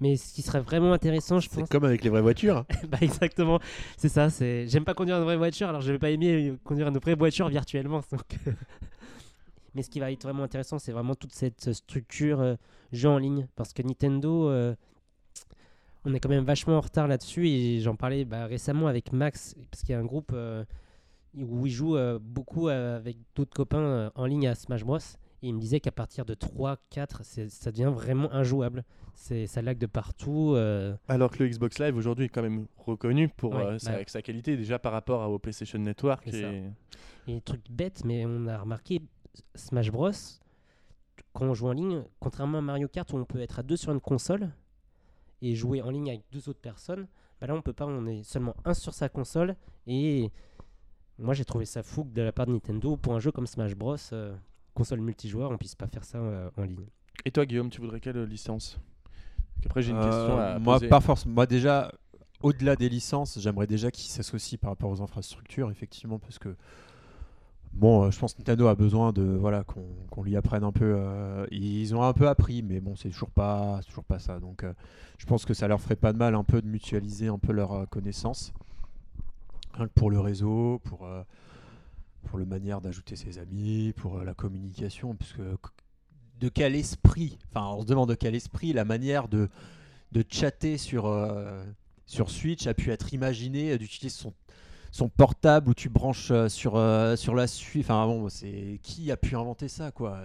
Mais 0.02 0.18
ce 0.18 0.34
qui 0.34 0.42
serait 0.42 0.60
vraiment 0.60 0.92
intéressant, 0.92 1.40
je 1.40 1.48
C'est 1.48 1.62
pense. 1.62 1.70
comme 1.70 1.86
avec 1.86 2.04
les 2.04 2.10
vraies 2.10 2.22
voitures. 2.22 2.66
bah 2.90 2.98
exactement, 3.02 3.60
c'est 3.98 4.10
ça. 4.10 4.30
C'est 4.30 4.68
j'aime 4.68 4.84
pas 4.84 4.94
conduire 4.94 5.18
une 5.20 5.24
vraie 5.24 5.38
voiture, 5.38 5.70
alors 5.70 5.80
je 5.82 5.92
vais 5.94 6.00
pas 6.00 6.10
aimer 6.10 6.50
euh, 6.50 6.58
conduire 6.66 6.88
une 6.90 6.98
vraie 6.98 7.16
voiture 7.16 7.48
virtuellement. 7.48 8.02
donc, 8.12 8.38
euh. 8.48 8.52
Mais 9.74 9.84
ce 9.84 9.90
qui 9.90 10.02
va 10.02 10.12
être 10.12 10.24
vraiment 10.24 10.44
intéressant, 10.44 10.80
c'est 10.80 10.92
vraiment 10.92 11.16
toute 11.16 11.34
cette 11.34 11.72
structure 11.72 12.42
euh, 12.42 12.56
jeu 12.92 13.08
en 13.08 13.18
ligne, 13.20 13.48
parce 13.56 13.72
que 13.72 13.84
Nintendo, 13.84 14.50
euh, 14.50 14.76
on 16.04 16.14
est 16.14 16.20
quand 16.20 16.28
même 16.30 16.44
vachement 16.44 16.78
en 16.78 16.82
retard 16.82 17.08
là-dessus. 17.08 17.48
Et 17.48 17.80
j'en 17.80 17.96
parlais 17.96 18.26
bah, 18.26 18.48
récemment 18.48 18.88
avec 18.88 19.14
Max, 19.14 19.56
parce 19.72 19.84
qu'il 19.84 19.92
y 19.94 19.96
a 19.96 20.00
un 20.00 20.04
groupe 20.06 20.32
euh, 20.34 20.66
où 21.36 21.66
il 21.66 21.72
joue 21.72 21.96
euh, 21.96 22.20
beaucoup 22.22 22.68
euh, 22.68 22.98
avec 22.98 23.18
d'autres 23.36 23.54
copains 23.54 23.80
euh, 23.80 24.10
en 24.16 24.26
ligne 24.26 24.48
à 24.48 24.56
Smash 24.56 24.84
Bros. 24.84 24.98
Et 25.44 25.48
il 25.48 25.54
me 25.56 25.60
disait 25.60 25.80
qu'à 25.80 25.92
partir 25.92 26.24
de 26.26 26.34
3, 26.36 26.78
4, 26.92 27.22
c'est- 27.24 27.50
ça 27.50 27.72
devient 27.72 27.92
vraiment 27.94 28.32
injouable. 28.32 28.84
Ça 29.16 29.62
lag 29.62 29.78
de 29.78 29.86
partout. 29.86 30.54
euh, 30.56 30.96
Alors 31.08 31.32
que 31.32 31.44
le 31.44 31.50
Xbox 31.50 31.80
Live 31.80 31.96
aujourd'hui 31.96 32.26
est 32.26 32.30
quand 32.30 32.42
même 32.42 32.66
reconnu 32.78 33.28
pour 33.30 33.54
Ouais, 33.54 33.64
euh, 33.64 33.78
sa, 33.80 33.92
bah. 33.98 34.04
sa 34.08 34.22
qualité 34.22 34.56
déjà 34.58 34.80
par 34.80 34.92
rapport 34.92 35.30
au 35.30 35.38
PlayStation 35.40 35.78
Network. 35.80 36.28
Ça. 36.30 36.38
Et... 36.38 36.64
Et 37.28 37.42
truc 37.42 37.62
bête, 37.70 38.04
mais 38.06 38.26
on 38.26 38.48
a 38.48 38.58
remarqué 38.58 39.02
Smash 39.56 39.92
Bros. 39.92 40.12
Quand 41.34 41.46
on 41.46 41.54
joue 41.54 41.68
en 41.68 41.74
ligne, 41.74 42.04
contrairement 42.20 42.58
à 42.58 42.62
Mario 42.62 42.88
Kart 42.88 43.12
où 43.14 43.18
on 43.18 43.26
peut 43.26 43.40
être 43.42 43.60
à 43.60 43.64
deux 43.64 43.78
sur 43.78 43.92
une 43.92 44.02
console 44.02 44.50
et 45.42 45.56
jouer 45.56 45.82
en 45.82 45.90
ligne 45.90 46.10
avec 46.10 46.24
deux 46.32 46.50
autres 46.50 46.60
personnes, 46.62 47.08
bah 47.40 47.48
là 47.48 47.56
on 47.56 47.62
peut 47.62 47.74
pas, 47.74 47.86
on 47.86 48.06
est 48.08 48.24
seulement 48.24 48.56
un 48.66 48.74
sur 48.74 48.94
sa 48.94 49.08
console. 49.10 49.56
Et 49.88 50.30
moi 51.22 51.34
j'ai 51.34 51.46
trouvé 51.46 51.66
ça 51.66 51.84
fou 51.84 52.04
que 52.04 52.10
de 52.14 52.22
la 52.22 52.32
part 52.32 52.46
de 52.48 52.52
Nintendo 52.54 52.98
pour 52.98 53.14
un 53.14 53.20
jeu 53.20 53.32
comme 53.32 53.48
Smash 53.48 53.76
Bros. 53.76 53.96
euh, 54.14 54.34
console 54.74 55.02
multijoueur, 55.02 55.52
on 55.52 55.58
puisse 55.58 55.76
pas 55.76 55.88
faire 55.88 56.04
ça 56.04 56.18
euh, 56.18 56.50
en 56.58 56.64
ligne. 56.64 56.86
Et 57.26 57.32
toi, 57.32 57.46
Guillaume, 57.46 57.70
tu 57.70 57.82
voudrais 57.82 58.00
quelle 58.00 58.24
licence? 58.24 58.80
Après, 59.66 59.82
j'ai 59.82 59.92
une 59.92 59.98
Euh, 59.98 60.04
question 60.10 60.40
à 60.40 60.60
moi 60.60 60.76
poser. 60.76 60.88
pas 60.88 61.00
forcément. 61.02 61.36
Moi 61.36 61.46
déjà 61.46 61.92
au-delà 62.42 62.76
des 62.76 62.90
licences, 62.90 63.38
j'aimerais 63.40 63.68
déjà 63.68 63.92
qu'ils 63.92 64.10
s'associent 64.10 64.58
par 64.60 64.72
rapport 64.72 64.90
aux 64.90 65.02
infrastructures 65.02 65.70
effectivement 65.70 66.18
parce 66.20 66.40
que 66.40 66.56
Bon, 67.74 68.04
euh, 68.04 68.12
je 68.12 68.20
pense 68.20 68.34
que 68.34 68.40
Nintendo 68.40 68.68
a 68.68 68.76
besoin 68.76 69.14
de 69.14 69.22
voilà 69.24 69.64
qu'on 69.64 69.86
qu'on 70.10 70.24
lui 70.24 70.36
apprenne 70.36 70.64
un 70.66 70.74
peu. 70.74 70.94
euh, 70.98 71.46
ils 71.52 71.96
ont 71.96 72.04
un 72.04 72.12
peu 72.14 72.28
appris, 72.28 72.64
mais 72.64 72.82
bon, 72.82 72.96
c'est 72.98 73.10
toujours 73.10 73.30
pas, 73.32 73.80
toujours 73.88 74.04
pas 74.04 74.20
ça. 74.20 74.40
Donc, 74.42 74.64
euh, 74.66 74.74
je 75.18 75.26
pense 75.26 75.46
que 75.46 75.54
ça 75.54 75.70
leur 75.70 75.80
ferait 75.80 75.96
pas 75.96 76.12
de 76.12 76.18
mal 76.18 76.36
un 76.36 76.44
peu 76.44 76.62
de 76.62 76.68
mutualiser 76.68 77.28
un 77.30 77.40
peu 77.40 77.54
leurs 77.54 77.72
euh, 77.72 77.86
connaissances, 77.86 78.52
Pour 79.96 80.10
le 80.12 80.20
réseau, 80.20 80.80
pour 80.84 81.06
euh, 81.06 81.24
pour 82.28 82.38
le 82.38 82.46
manière 82.46 82.82
d'ajouter 82.82 83.16
ses 83.16 83.40
amis, 83.40 83.94
pour 83.96 84.18
euh, 84.18 84.24
la 84.24 84.34
communication, 84.34 85.16
parce 85.16 85.34
que 85.34 85.58
de 86.40 86.50
quel 86.50 86.76
esprit, 86.76 87.38
enfin, 87.50 87.68
on 87.76 87.82
se 87.82 87.88
demande 87.88 88.10
de 88.10 88.16
quel 88.16 88.36
esprit 88.36 88.74
la 88.74 88.86
manière 88.86 89.28
de 89.28 89.50
de 90.12 90.24
chatter 90.30 90.78
sur 90.78 91.06
euh, 91.06 91.64
sur 92.06 92.30
Switch 92.30 92.68
a 92.68 92.74
pu 92.74 92.92
être 92.92 93.14
imaginé 93.14 93.72
euh, 93.72 93.78
d'utiliser 93.78 94.16
son, 94.16 94.34
son 94.92 95.08
portable 95.10 95.70
où 95.70 95.74
tu 95.74 95.90
branches 95.90 96.32
sur, 96.48 96.74
sur 97.18 97.36
la 97.36 97.48
suite. 97.48 97.86
Enfin 97.86 98.06
bon, 98.06 98.28
c'est 98.30 98.80
qui 98.84 99.12
a 99.12 99.18
pu 99.18 99.36
inventer 99.36 99.68
ça 99.68 99.92
quoi? 99.92 100.20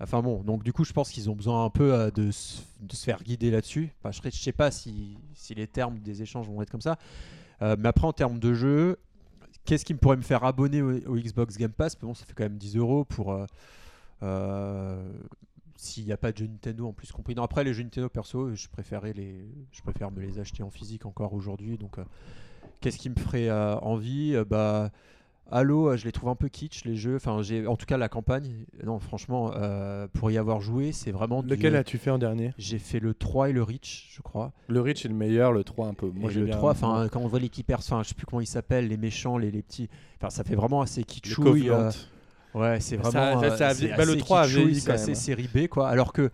Enfin 0.00 0.22
bon, 0.22 0.42
donc 0.42 0.64
du 0.64 0.72
coup, 0.72 0.84
je 0.84 0.92
pense 0.92 1.10
qu'ils 1.10 1.30
ont 1.30 1.36
besoin 1.36 1.64
un 1.64 1.70
peu 1.70 2.10
de, 2.14 2.30
se- 2.32 2.62
de 2.80 2.94
se 2.94 3.04
faire 3.04 3.22
guider 3.22 3.50
là-dessus. 3.50 3.92
Je 4.10 4.20
ne 4.24 4.30
sais 4.30 4.52
pas 4.52 4.70
si, 4.70 5.16
si 5.34 5.54
les 5.54 5.68
termes 5.68 5.98
des 6.00 6.22
échanges 6.22 6.48
vont 6.48 6.60
être 6.62 6.70
comme 6.70 6.80
ça. 6.80 6.98
Euh, 7.62 7.76
mais 7.78 7.88
après, 7.88 8.06
en 8.06 8.12
termes 8.12 8.38
de 8.38 8.54
jeu, 8.54 8.98
qu'est-ce 9.64 9.84
qui 9.84 9.94
me 9.94 9.98
pourrait 9.98 10.16
me 10.16 10.22
faire 10.22 10.44
abonner 10.44 10.82
au, 10.82 11.16
Xbox 11.16 11.56
Game 11.56 11.72
Pass? 11.72 11.96
Bon, 11.98 12.14
ça 12.14 12.24
fait 12.24 12.34
quand 12.34 12.44
même 12.44 12.58
10 12.58 12.76
euros 12.76 13.04
pour. 13.04 13.32
euh, 13.32 13.46
euh, 14.22 15.02
s'il 15.76 16.04
n'y 16.04 16.12
a 16.12 16.16
pas 16.16 16.30
de 16.30 16.38
jeux 16.38 16.46
Nintendo 16.46 16.86
en 16.86 16.92
plus 16.92 17.10
compris. 17.10 17.34
Non, 17.34 17.42
après, 17.42 17.64
les 17.64 17.74
jeux 17.74 17.82
Nintendo 17.82 18.08
perso, 18.08 18.54
je, 18.54 18.68
préférais 18.68 19.12
les, 19.12 19.44
je 19.72 19.82
préfère 19.82 20.12
me 20.12 20.20
les 20.20 20.38
acheter 20.38 20.62
en 20.62 20.70
physique 20.70 21.04
encore 21.04 21.34
aujourd'hui. 21.34 21.76
Donc, 21.76 21.96
qu'est-ce 22.80 22.96
qui 22.96 23.10
me 23.10 23.16
ferait 23.16 23.50
envie? 23.50 24.36
Bah. 24.48 24.90
Halo, 25.50 25.90
euh, 25.90 25.96
je 25.96 26.04
les 26.06 26.12
trouve 26.12 26.30
un 26.30 26.34
peu 26.34 26.48
kitsch 26.48 26.84
les 26.84 26.96
jeux. 26.96 27.16
Enfin, 27.16 27.42
j'ai 27.42 27.66
en 27.66 27.76
tout 27.76 27.86
cas 27.86 27.96
la 27.96 28.08
campagne. 28.08 28.64
Non, 28.84 28.98
franchement, 28.98 29.52
euh, 29.54 30.08
pour 30.12 30.30
y 30.30 30.38
avoir 30.38 30.60
joué, 30.60 30.90
c'est 30.92 31.12
vraiment. 31.12 31.42
du- 31.42 31.50
Lequel 31.50 31.76
as-tu 31.76 31.98
fait 31.98 32.10
en 32.10 32.18
dernier? 32.18 32.52
J'ai 32.58 32.78
fait 32.78 32.98
le 32.98 33.14
3 33.14 33.50
et 33.50 33.52
le 33.52 33.62
Reach, 33.62 34.08
je 34.10 34.22
crois. 34.22 34.52
Le 34.68 34.80
Rich 34.80 35.04
est 35.04 35.08
le 35.08 35.14
meilleur, 35.14 35.52
le 35.52 35.62
3 35.62 35.86
un 35.86 35.94
peu. 35.94 36.10
Moi, 36.10 36.30
j'ai 36.30 36.40
le 36.40 36.46
bien- 36.46 36.56
3, 36.56 36.70
enfin, 36.72 37.08
quand 37.12 37.20
on 37.20 37.28
voit 37.28 37.38
l'équipe 37.40 37.70
enfin, 37.74 38.02
je 38.02 38.08
sais 38.08 38.14
plus 38.14 38.26
comment 38.26 38.40
ils 38.40 38.46
s'appellent, 38.46 38.88
les 38.88 38.96
méchants, 38.96 39.36
les, 39.38 39.50
les 39.50 39.62
petits. 39.62 39.88
Enfin, 40.18 40.30
ça 40.30 40.44
fait 40.44 40.56
vraiment 40.56 40.80
assez 40.80 41.00
Le 41.02 41.04
kitschouille. 41.06 41.68
Euh, 41.70 41.90
ouais, 42.54 42.80
c'est 42.80 42.96
vraiment. 42.96 43.40
ça- 43.40 43.56
ça 43.56 43.68
a 43.68 43.70
euh, 43.74 43.96
bah, 43.96 44.04
le 44.04 44.12
assez 44.12 44.16
3 44.18 44.40
a 44.40 44.44
kitschouille, 44.44 44.64
vieilli 44.64 44.80
c'est 44.80 44.92
assez 44.92 45.10
hein. 45.12 45.14
série 45.14 45.48
B, 45.54 45.68
quoi. 45.68 45.88
Alors 45.88 46.12
que. 46.12 46.30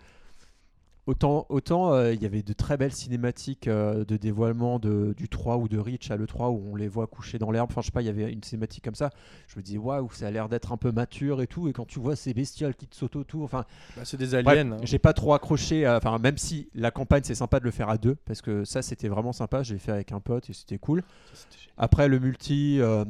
Autant, 1.07 1.47
autant 1.49 1.93
euh, 1.93 2.13
il 2.13 2.23
y 2.23 2.27
avait 2.27 2.43
de 2.43 2.53
très 2.53 2.77
belles 2.77 2.93
cinématiques 2.93 3.67
euh, 3.69 4.05
de 4.05 4.17
dévoilement 4.17 4.79
de, 4.79 5.15
du 5.17 5.29
3 5.29 5.57
ou 5.57 5.67
de 5.67 5.79
Reach 5.79 6.11
à 6.11 6.17
l'E3 6.17 6.51
où 6.51 6.63
on 6.73 6.77
les 6.77 6.89
voit 6.89 7.07
coucher 7.07 7.39
dans 7.39 7.51
l'herbe. 7.51 7.71
Enfin, 7.71 7.81
je 7.81 7.87
sais 7.87 7.91
pas, 7.93 8.03
il 8.03 8.07
y 8.07 8.11
avait 8.11 8.31
une 8.33 8.43
cinématique 8.43 8.85
comme 8.85 8.95
ça. 8.95 9.11
Je 9.49 9.57
me 9.59 9.63
dis, 9.63 9.79
waouh, 9.79 10.11
ça 10.13 10.27
a 10.29 10.31
l'air 10.31 10.49
d'être 10.49 10.73
un 10.73 10.77
peu 10.77 10.93
mature 10.93 11.41
et 11.43 11.47
tout. 11.47 11.69
Et 11.69 11.73
quand 11.73 11.87
tu 11.87 11.99
vois 11.99 12.17
ces 12.17 12.35
bestioles 12.35 12.75
qui 12.77 12.87
te 12.87 12.95
sautent 12.95 13.17
autour, 13.17 13.43
enfin, 13.45 13.65
Bah, 13.97 14.03
c'est 14.05 14.19
des 14.19 14.35
aliens. 14.35 14.73
hein. 14.73 14.77
j'ai 14.83 14.99
pas 14.99 15.15
trop 15.15 15.33
accroché, 15.33 15.85
à- 15.87 15.97
enfin 15.97 16.19
même 16.19 16.37
si 16.39 16.69
la 16.75 16.91
campagne 16.91 17.23
c'est 17.25 17.35
sympa 17.35 17.59
de 17.61 17.65
le 17.65 17.71
faire 17.71 17.89
à 17.89 17.97
deux, 17.97 18.15
parce 18.15 18.43
que 18.43 18.65
ça 18.65 18.83
c'était 18.83 19.09
vraiment 19.09 19.33
sympa, 19.33 19.63
j'ai 19.63 19.79
fait 19.79 19.93
avec 19.93 20.13
un 20.13 20.21
pote 20.21 20.49
et 20.51 20.53
c'était 20.53 20.79
cool. 20.79 21.03
Après 21.79 22.09
le 22.09 22.19
multi, 22.21 22.79
euh, 22.81 23.05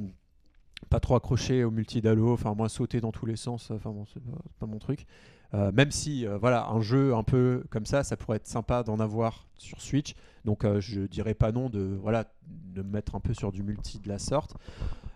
pas 0.88 1.00
trop 1.00 1.16
accroché 1.16 1.64
au 1.64 1.70
multi 1.70 2.00
d'Halo, 2.00 2.32
enfin 2.32 2.54
moi 2.54 2.68
sauter 2.68 3.00
dans 3.00 3.12
tous 3.12 3.26
les 3.26 3.36
sens, 3.36 3.70
enfin 3.72 3.90
bon, 3.90 4.06
c'est 4.14 4.22
pas, 4.22 4.38
c'est 4.46 4.58
pas 4.58 4.66
mon 4.66 4.78
truc. 4.78 5.06
Euh, 5.52 5.72
même 5.72 5.90
si 5.90 6.26
euh, 6.26 6.38
voilà 6.38 6.68
un 6.68 6.80
jeu 6.80 7.14
un 7.14 7.24
peu 7.24 7.64
comme 7.70 7.86
ça, 7.86 8.04
ça 8.04 8.16
pourrait 8.16 8.36
être 8.36 8.46
sympa 8.46 8.84
d'en 8.84 9.00
avoir 9.00 9.46
sur 9.58 9.80
Switch, 9.80 10.14
donc 10.44 10.64
euh, 10.64 10.80
je 10.80 11.00
dirais 11.00 11.34
pas 11.34 11.50
non 11.50 11.68
de 11.68 11.98
voilà 12.00 12.24
de 12.46 12.82
me 12.82 12.90
mettre 12.90 13.16
un 13.16 13.20
peu 13.20 13.34
sur 13.34 13.50
du 13.50 13.62
multi 13.62 13.98
de 13.98 14.08
la 14.08 14.18
sorte. 14.18 14.54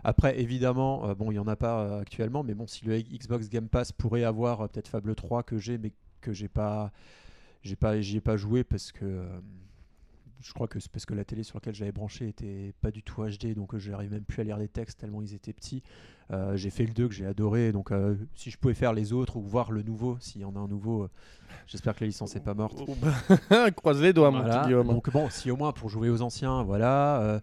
Après, 0.03 0.39
évidemment, 0.39 1.09
euh, 1.09 1.15
bon, 1.15 1.31
il 1.31 1.35
y 1.35 1.39
en 1.39 1.47
a 1.47 1.55
pas 1.55 1.99
actuellement, 1.99 2.43
mais 2.43 2.53
bon, 2.53 2.67
si 2.67 2.85
le 2.85 2.99
Xbox 2.99 3.49
Game 3.49 3.69
Pass 3.69 3.91
pourrait 3.91 4.23
avoir 4.23 4.69
peut-être 4.69 4.87
Fable 4.87 5.15
3 5.15 5.43
que 5.43 5.57
j'ai, 5.57 5.77
mais 5.77 5.93
que 6.21 6.33
j'ai 6.33 6.49
pas, 6.49 6.91
j'ai 7.63 7.75
pas, 7.75 7.99
j'y 8.01 8.17
ai 8.17 8.21
pas 8.21 8.37
joué 8.37 8.63
parce 8.63 8.91
que 8.91 9.23
je 10.45 10.53
crois 10.53 10.67
que 10.67 10.79
c'est 10.79 10.91
parce 10.91 11.05
que 11.07 11.15
la 11.15 11.25
télé 11.25 11.41
sur 11.43 11.55
laquelle 11.57 11.73
j'avais 11.73 11.91
branché 11.91 12.27
était 12.27 12.73
pas 12.81 12.91
du 12.91 13.01
tout 13.01 13.23
HD, 13.23 13.55
donc 13.55 13.73
euh, 13.73 13.79
j'arrive 13.79 14.11
même 14.11 14.23
plus 14.23 14.41
à 14.41 14.43
lire 14.43 14.57
les 14.57 14.67
textes 14.67 14.99
tellement 14.99 15.21
ils 15.23 15.33
étaient 15.33 15.53
petits. 15.53 15.81
Euh, 16.31 16.55
j'ai 16.55 16.69
fait 16.69 16.85
le 16.85 16.93
2 16.93 17.07
que 17.07 17.13
j'ai 17.13 17.25
adoré, 17.25 17.71
donc 17.71 17.91
euh, 17.91 18.15
si 18.35 18.51
je 18.51 18.57
pouvais 18.57 18.73
faire 18.75 18.93
les 18.93 19.11
autres 19.11 19.37
ou 19.37 19.41
voir 19.41 19.71
le 19.71 19.81
nouveau, 19.81 20.17
s'il 20.19 20.41
y 20.41 20.45
en 20.45 20.55
a 20.55 20.59
un 20.59 20.67
nouveau, 20.67 21.03
euh, 21.03 21.09
j'espère 21.65 21.95
que 21.95 22.01
la 22.01 22.07
licence 22.07 22.35
est 22.35 22.43
pas 22.43 22.53
morte. 22.53 22.79
Bah, 23.49 23.71
Croise 23.75 24.01
les 24.01 24.13
doigts, 24.13 24.29
mon 24.31 24.39
Voilà. 24.39 24.59
petit 24.59 24.65
Guillaume. 24.67 24.87
Donc 24.87 25.09
bon, 25.11 25.29
si 25.31 25.49
au 25.49 25.57
moins 25.57 25.71
pour 25.71 25.89
jouer 25.89 26.09
aux 26.09 26.21
anciens, 26.21 26.63
voilà. 26.63 27.41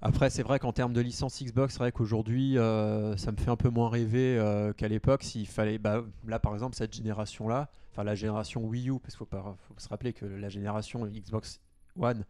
après, 0.00 0.30
c'est 0.30 0.42
vrai 0.42 0.58
qu'en 0.58 0.72
termes 0.72 0.92
de 0.92 1.00
licence 1.00 1.42
Xbox, 1.42 1.74
c'est 1.74 1.78
vrai 1.80 1.92
qu'aujourd'hui, 1.92 2.56
euh, 2.56 3.16
ça 3.16 3.32
me 3.32 3.36
fait 3.36 3.50
un 3.50 3.56
peu 3.56 3.68
moins 3.68 3.88
rêver 3.90 4.38
euh, 4.38 4.72
qu'à 4.72 4.88
l'époque. 4.88 5.22
S'il 5.24 5.46
fallait, 5.46 5.78
bah, 5.78 6.04
là 6.26 6.38
par 6.38 6.54
exemple, 6.54 6.76
cette 6.76 6.94
génération-là, 6.94 7.68
enfin 7.92 8.04
la 8.04 8.14
génération 8.14 8.64
Wii 8.64 8.90
U, 8.90 8.98
parce 9.00 9.16
qu'il 9.16 9.26
faut, 9.26 9.36
faut 9.36 9.74
se 9.78 9.88
rappeler 9.88 10.12
que 10.12 10.24
la 10.24 10.48
génération 10.48 11.06
Xbox 11.06 11.60
One, 11.98 12.24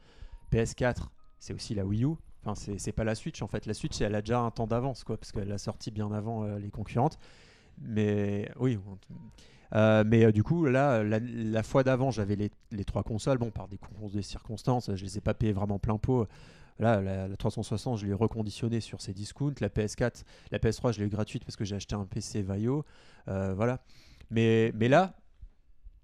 PS4, 0.52 1.08
c'est 1.38 1.52
aussi 1.52 1.74
la 1.74 1.84
Wii 1.84 2.04
U. 2.04 2.14
Enfin, 2.44 2.72
c'est 2.78 2.92
pas 2.92 3.04
la 3.04 3.14
Switch 3.14 3.42
en 3.42 3.48
fait. 3.48 3.66
La 3.66 3.74
Switch, 3.74 4.00
elle 4.00 4.14
a 4.14 4.22
déjà 4.22 4.40
un 4.40 4.50
temps 4.50 4.66
d'avance, 4.66 5.04
quoi, 5.04 5.16
parce 5.16 5.32
qu'elle 5.32 5.52
a 5.52 5.58
sorti 5.58 5.90
bien 5.90 6.10
avant 6.12 6.44
euh, 6.44 6.58
les 6.58 6.70
concurrentes. 6.70 7.18
Mais 7.80 8.50
oui. 8.58 8.78
euh, 9.74 10.04
mais 10.06 10.24
euh, 10.24 10.32
du 10.32 10.42
coup, 10.42 10.64
là, 10.66 11.02
la, 11.02 11.62
fois 11.62 11.84
d'avant, 11.84 12.10
j'avais 12.10 12.36
les, 12.36 12.84
trois 12.84 13.02
consoles. 13.02 13.38
Bon, 13.38 13.50
par 13.50 13.68
des 13.68 13.78
des 14.12 14.22
circonstances, 14.22 14.94
je 14.94 15.04
les 15.04 15.18
ai 15.18 15.20
pas 15.20 15.34
payées 15.34 15.52
vraiment 15.52 15.78
plein 15.78 15.98
pot. 15.98 16.26
Là, 16.78 17.00
la, 17.00 17.26
la 17.26 17.36
360, 17.36 17.98
je 17.98 18.06
l'ai 18.06 18.14
reconditionnée 18.14 18.80
sur 18.80 19.00
ses 19.00 19.12
discounts. 19.12 19.54
La 19.60 19.68
PS4, 19.68 20.22
la 20.52 20.58
PS3, 20.58 20.92
je 20.92 21.00
l'ai 21.00 21.06
eu 21.06 21.10
gratuite 21.10 21.44
parce 21.44 21.56
que 21.56 21.64
j'ai 21.64 21.76
acheté 21.76 21.94
un 21.94 22.04
PC 22.04 22.42
Vaio. 22.42 22.84
Voilà. 23.26 23.80
Mais, 24.30 24.72
mais 24.74 24.88
là, 24.88 25.14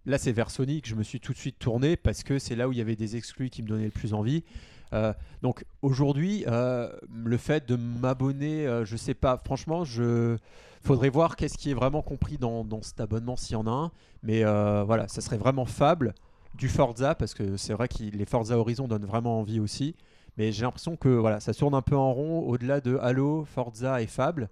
là, 0.06 0.18
c'est 0.18 0.32
vers 0.32 0.50
Sony 0.50 0.82
que 0.82 0.88
je 0.88 0.94
me 0.94 1.02
suis 1.02 1.20
tout 1.20 1.32
de 1.32 1.38
suite 1.38 1.58
tourné 1.58 1.96
parce 1.96 2.22
que 2.22 2.38
c'est 2.38 2.56
là 2.56 2.68
où 2.68 2.72
il 2.72 2.78
y 2.78 2.80
avait 2.80 2.96
des 2.96 3.16
exclus 3.16 3.50
qui 3.50 3.62
me 3.62 3.68
donnaient 3.68 3.84
le 3.84 3.90
plus 3.90 4.14
envie. 4.14 4.44
Euh, 4.92 5.12
donc 5.42 5.64
aujourd'hui, 5.82 6.44
euh, 6.46 6.88
le 7.12 7.36
fait 7.36 7.68
de 7.68 7.76
m'abonner, 7.76 8.66
euh, 8.66 8.84
je 8.84 8.96
sais 8.96 9.14
pas, 9.14 9.40
franchement, 9.44 9.84
je 9.84 10.36
faudrait 10.82 11.08
voir 11.08 11.36
qu'est-ce 11.36 11.58
qui 11.58 11.70
est 11.70 11.74
vraiment 11.74 12.02
compris 12.02 12.36
dans, 12.36 12.66
cet 12.82 13.00
abonnement 13.00 13.36
s'il 13.36 13.54
y 13.54 13.56
en 13.56 13.66
a 13.66 13.70
un. 13.70 13.90
Mais 14.22 14.44
euh, 14.44 14.84
voilà, 14.84 15.08
ça 15.08 15.20
serait 15.20 15.38
vraiment 15.38 15.64
Fable, 15.64 16.14
du 16.54 16.68
Forza, 16.68 17.14
parce 17.14 17.34
que 17.34 17.56
c'est 17.56 17.72
vrai 17.72 17.88
que 17.88 18.02
les 18.02 18.24
Forza 18.26 18.56
Horizon 18.58 18.86
donnent 18.86 19.06
vraiment 19.06 19.40
envie 19.40 19.60
aussi. 19.60 19.96
Mais 20.36 20.52
j'ai 20.52 20.62
l'impression 20.62 20.96
que 20.96 21.08
voilà, 21.08 21.40
ça 21.40 21.54
tourne 21.54 21.74
un 21.74 21.82
peu 21.82 21.96
en 21.96 22.12
rond 22.12 22.40
au-delà 22.40 22.80
de 22.80 22.96
Halo, 22.96 23.44
Forza 23.44 24.02
et 24.02 24.06
Fable. 24.06 24.48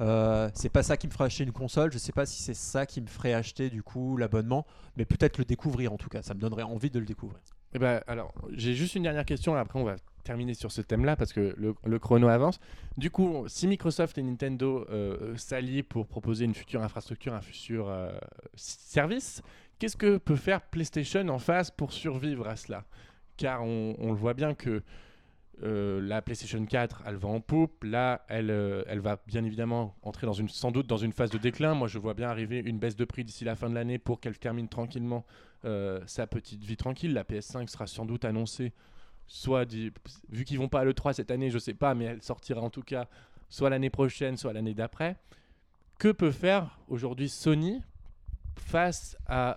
Euh, 0.00 0.48
c'est 0.54 0.68
pas 0.68 0.82
ça 0.82 0.96
qui 0.96 1.06
me 1.06 1.12
ferait 1.12 1.24
acheter 1.24 1.44
une 1.44 1.52
console. 1.52 1.92
Je 1.92 1.98
sais 1.98 2.12
pas 2.12 2.26
si 2.26 2.42
c'est 2.42 2.54
ça 2.54 2.86
qui 2.86 3.00
me 3.00 3.06
ferait 3.06 3.34
acheter 3.34 3.70
du 3.70 3.82
coup 3.82 4.16
l'abonnement, 4.16 4.66
mais 4.96 5.04
peut-être 5.04 5.38
le 5.38 5.44
découvrir 5.44 5.92
en 5.92 5.96
tout 5.96 6.08
cas. 6.08 6.22
Ça 6.22 6.34
me 6.34 6.40
donnerait 6.40 6.62
envie 6.62 6.90
de 6.90 6.98
le 6.98 7.06
découvrir. 7.06 7.40
Eh 7.72 7.78
ben, 7.78 8.02
alors, 8.06 8.34
j'ai 8.52 8.74
juste 8.74 8.96
une 8.96 9.04
dernière 9.04 9.24
question, 9.24 9.54
après 9.54 9.78
on 9.78 9.84
va 9.84 9.96
terminer 10.24 10.54
sur 10.54 10.72
ce 10.72 10.80
thème-là 10.80 11.16
parce 11.16 11.32
que 11.32 11.54
le, 11.56 11.98
chrono 11.98 12.28
avance. 12.28 12.60
Du 12.96 13.10
coup, 13.10 13.44
si 13.46 13.66
Microsoft 13.66 14.18
et 14.18 14.22
Nintendo 14.22 14.86
euh, 14.90 15.36
s'allient 15.36 15.82
pour 15.82 16.06
proposer 16.06 16.44
une 16.44 16.54
future 16.54 16.82
infrastructure, 16.82 17.32
un 17.32 17.40
futur 17.40 17.88
euh, 17.88 18.12
service, 18.54 19.42
qu'est-ce 19.78 19.96
que 19.96 20.18
peut 20.18 20.36
faire 20.36 20.62
PlayStation 20.62 21.26
en 21.28 21.38
face 21.38 21.70
pour 21.70 21.92
survivre 21.92 22.48
à 22.48 22.56
cela? 22.56 22.84
Car 23.36 23.62
on 23.62 23.94
le 24.00 24.16
voit 24.16 24.34
bien 24.34 24.52
que 24.52 24.82
euh, 25.62 26.00
la 26.00 26.22
PlayStation 26.22 26.64
4, 26.64 27.02
elle 27.06 27.16
va 27.16 27.28
en 27.28 27.40
poupe. 27.40 27.84
Là, 27.84 28.24
elle, 28.28 28.50
euh, 28.50 28.82
elle 28.86 29.00
va 29.00 29.20
bien 29.26 29.44
évidemment 29.44 29.94
entrer 30.02 30.26
dans 30.26 30.32
une, 30.32 30.48
sans 30.48 30.70
doute 30.70 30.86
dans 30.86 30.96
une 30.96 31.12
phase 31.12 31.30
de 31.30 31.38
déclin. 31.38 31.74
Moi, 31.74 31.86
je 31.88 31.98
vois 31.98 32.14
bien 32.14 32.28
arriver 32.30 32.58
une 32.58 32.78
baisse 32.78 32.96
de 32.96 33.04
prix 33.04 33.24
d'ici 33.24 33.44
la 33.44 33.56
fin 33.56 33.68
de 33.68 33.74
l'année 33.74 33.98
pour 33.98 34.20
qu'elle 34.20 34.38
termine 34.38 34.68
tranquillement 34.68 35.24
euh, 35.64 36.00
sa 36.06 36.26
petite 36.26 36.64
vie 36.64 36.76
tranquille. 36.76 37.12
La 37.12 37.24
PS5 37.24 37.68
sera 37.68 37.86
sans 37.86 38.06
doute 38.06 38.24
annoncée, 38.24 38.72
soit 39.26 39.64
dit- 39.66 39.92
vu 40.30 40.44
qu'ils 40.44 40.58
vont 40.58 40.68
pas 40.68 40.80
à 40.80 40.84
l'E3 40.84 41.12
cette 41.12 41.30
année, 41.30 41.50
je 41.50 41.58
sais 41.58 41.74
pas, 41.74 41.94
mais 41.94 42.06
elle 42.06 42.22
sortira 42.22 42.60
en 42.62 42.70
tout 42.70 42.82
cas 42.82 43.06
soit 43.50 43.68
l'année 43.68 43.90
prochaine, 43.90 44.36
soit 44.36 44.52
l'année 44.52 44.74
d'après. 44.74 45.16
Que 45.98 46.12
peut 46.12 46.30
faire 46.30 46.78
aujourd'hui 46.88 47.28
Sony 47.28 47.82
face 48.56 49.16
à 49.26 49.56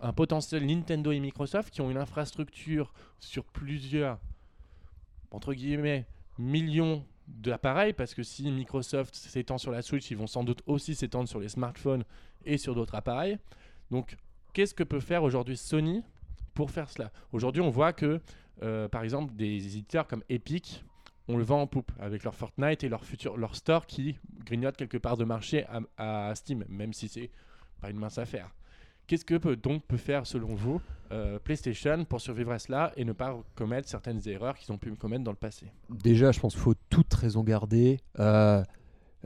un 0.00 0.12
potentiel 0.12 0.66
Nintendo 0.66 1.12
et 1.12 1.20
Microsoft 1.20 1.70
qui 1.72 1.80
ont 1.80 1.90
une 1.90 1.96
infrastructure 1.98 2.92
sur 3.20 3.44
plusieurs, 3.44 4.18
entre 5.34 5.52
guillemets, 5.52 6.06
millions 6.38 7.04
d'appareils 7.26 7.92
parce 7.92 8.14
que 8.14 8.22
si 8.22 8.50
Microsoft 8.50 9.14
s'étend 9.14 9.58
sur 9.58 9.72
la 9.72 9.82
Switch, 9.82 10.10
ils 10.10 10.16
vont 10.16 10.26
sans 10.26 10.44
doute 10.44 10.62
aussi 10.66 10.94
s'étendre 10.94 11.28
sur 11.28 11.40
les 11.40 11.48
smartphones 11.48 12.04
et 12.44 12.56
sur 12.56 12.74
d'autres 12.74 12.94
appareils. 12.94 13.38
Donc, 13.90 14.16
qu'est-ce 14.52 14.74
que 14.74 14.84
peut 14.84 15.00
faire 15.00 15.22
aujourd'hui 15.22 15.56
Sony 15.56 16.02
pour 16.54 16.70
faire 16.70 16.88
cela? 16.88 17.10
Aujourd'hui, 17.32 17.62
on 17.62 17.70
voit 17.70 17.92
que, 17.92 18.20
euh, 18.62 18.88
par 18.88 19.02
exemple, 19.02 19.34
des 19.34 19.56
éditeurs 19.56 20.06
comme 20.06 20.22
Epic, 20.28 20.84
on 21.26 21.36
le 21.36 21.42
vend 21.42 21.62
en 21.62 21.66
poupe 21.66 21.90
avec 21.98 22.22
leur 22.22 22.34
Fortnite 22.34 22.84
et 22.84 22.88
leur 22.88 23.04
futur, 23.04 23.36
leur 23.36 23.56
store 23.56 23.86
qui 23.86 24.18
grignote 24.44 24.76
quelque 24.76 24.98
part 24.98 25.16
de 25.16 25.24
marché 25.24 25.64
à, 25.96 26.28
à 26.28 26.34
Steam, 26.34 26.64
même 26.68 26.92
si 26.92 27.08
c'est 27.08 27.30
pas 27.80 27.90
une 27.90 27.98
mince 27.98 28.18
affaire. 28.18 28.54
Qu'est-ce 29.06 29.24
que 29.24 29.36
peut 29.36 29.56
donc 29.56 29.82
peut 29.86 29.98
faire 29.98 30.26
selon 30.26 30.54
vous 30.54 30.80
euh, 31.12 31.38
PlayStation 31.38 32.04
pour 32.06 32.22
survivre 32.22 32.52
à 32.52 32.58
cela 32.58 32.92
et 32.96 33.04
ne 33.04 33.12
pas 33.12 33.36
commettre 33.54 33.86
certaines 33.86 34.20
erreurs 34.26 34.56
qu'ils 34.56 34.72
ont 34.72 34.78
pu 34.78 34.90
commettre 34.94 35.24
dans 35.24 35.30
le 35.30 35.36
passé? 35.36 35.66
Déjà, 35.90 36.32
je 36.32 36.40
pense 36.40 36.54
qu'il 36.54 36.62
faut 36.62 36.74
toute 36.88 37.12
raison 37.12 37.44
garder. 37.44 38.00
Euh, 38.18 38.62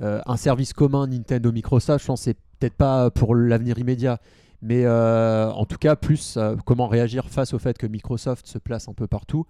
euh, 0.03 0.21
un 0.27 0.37
service 0.37 0.73
commun 0.73 1.07
Nintendo-Microsoft, 1.07 2.03
je 2.03 2.07
pense 2.07 2.21
que 2.21 2.25
c'est 2.25 2.39
peut-être 2.59 2.75
pas 2.75 3.11
pour 3.11 3.37
l'avenir 3.37 3.79
immédiat, 3.79 4.19
mais 4.63 4.89
en 4.89 5.65
tout 5.65 5.79
cas, 5.79 5.95
plus 5.95 6.37
comment 6.65 6.89
réagir 6.89 7.29
face 7.29 7.55
au 7.55 7.61
fait 7.61 7.79
que 7.79 7.87
Microsoft 7.87 8.47
se 8.49 8.59
place 8.59 8.89
un 8.89 8.95
peu 8.95 9.07
partout. 9.07 9.47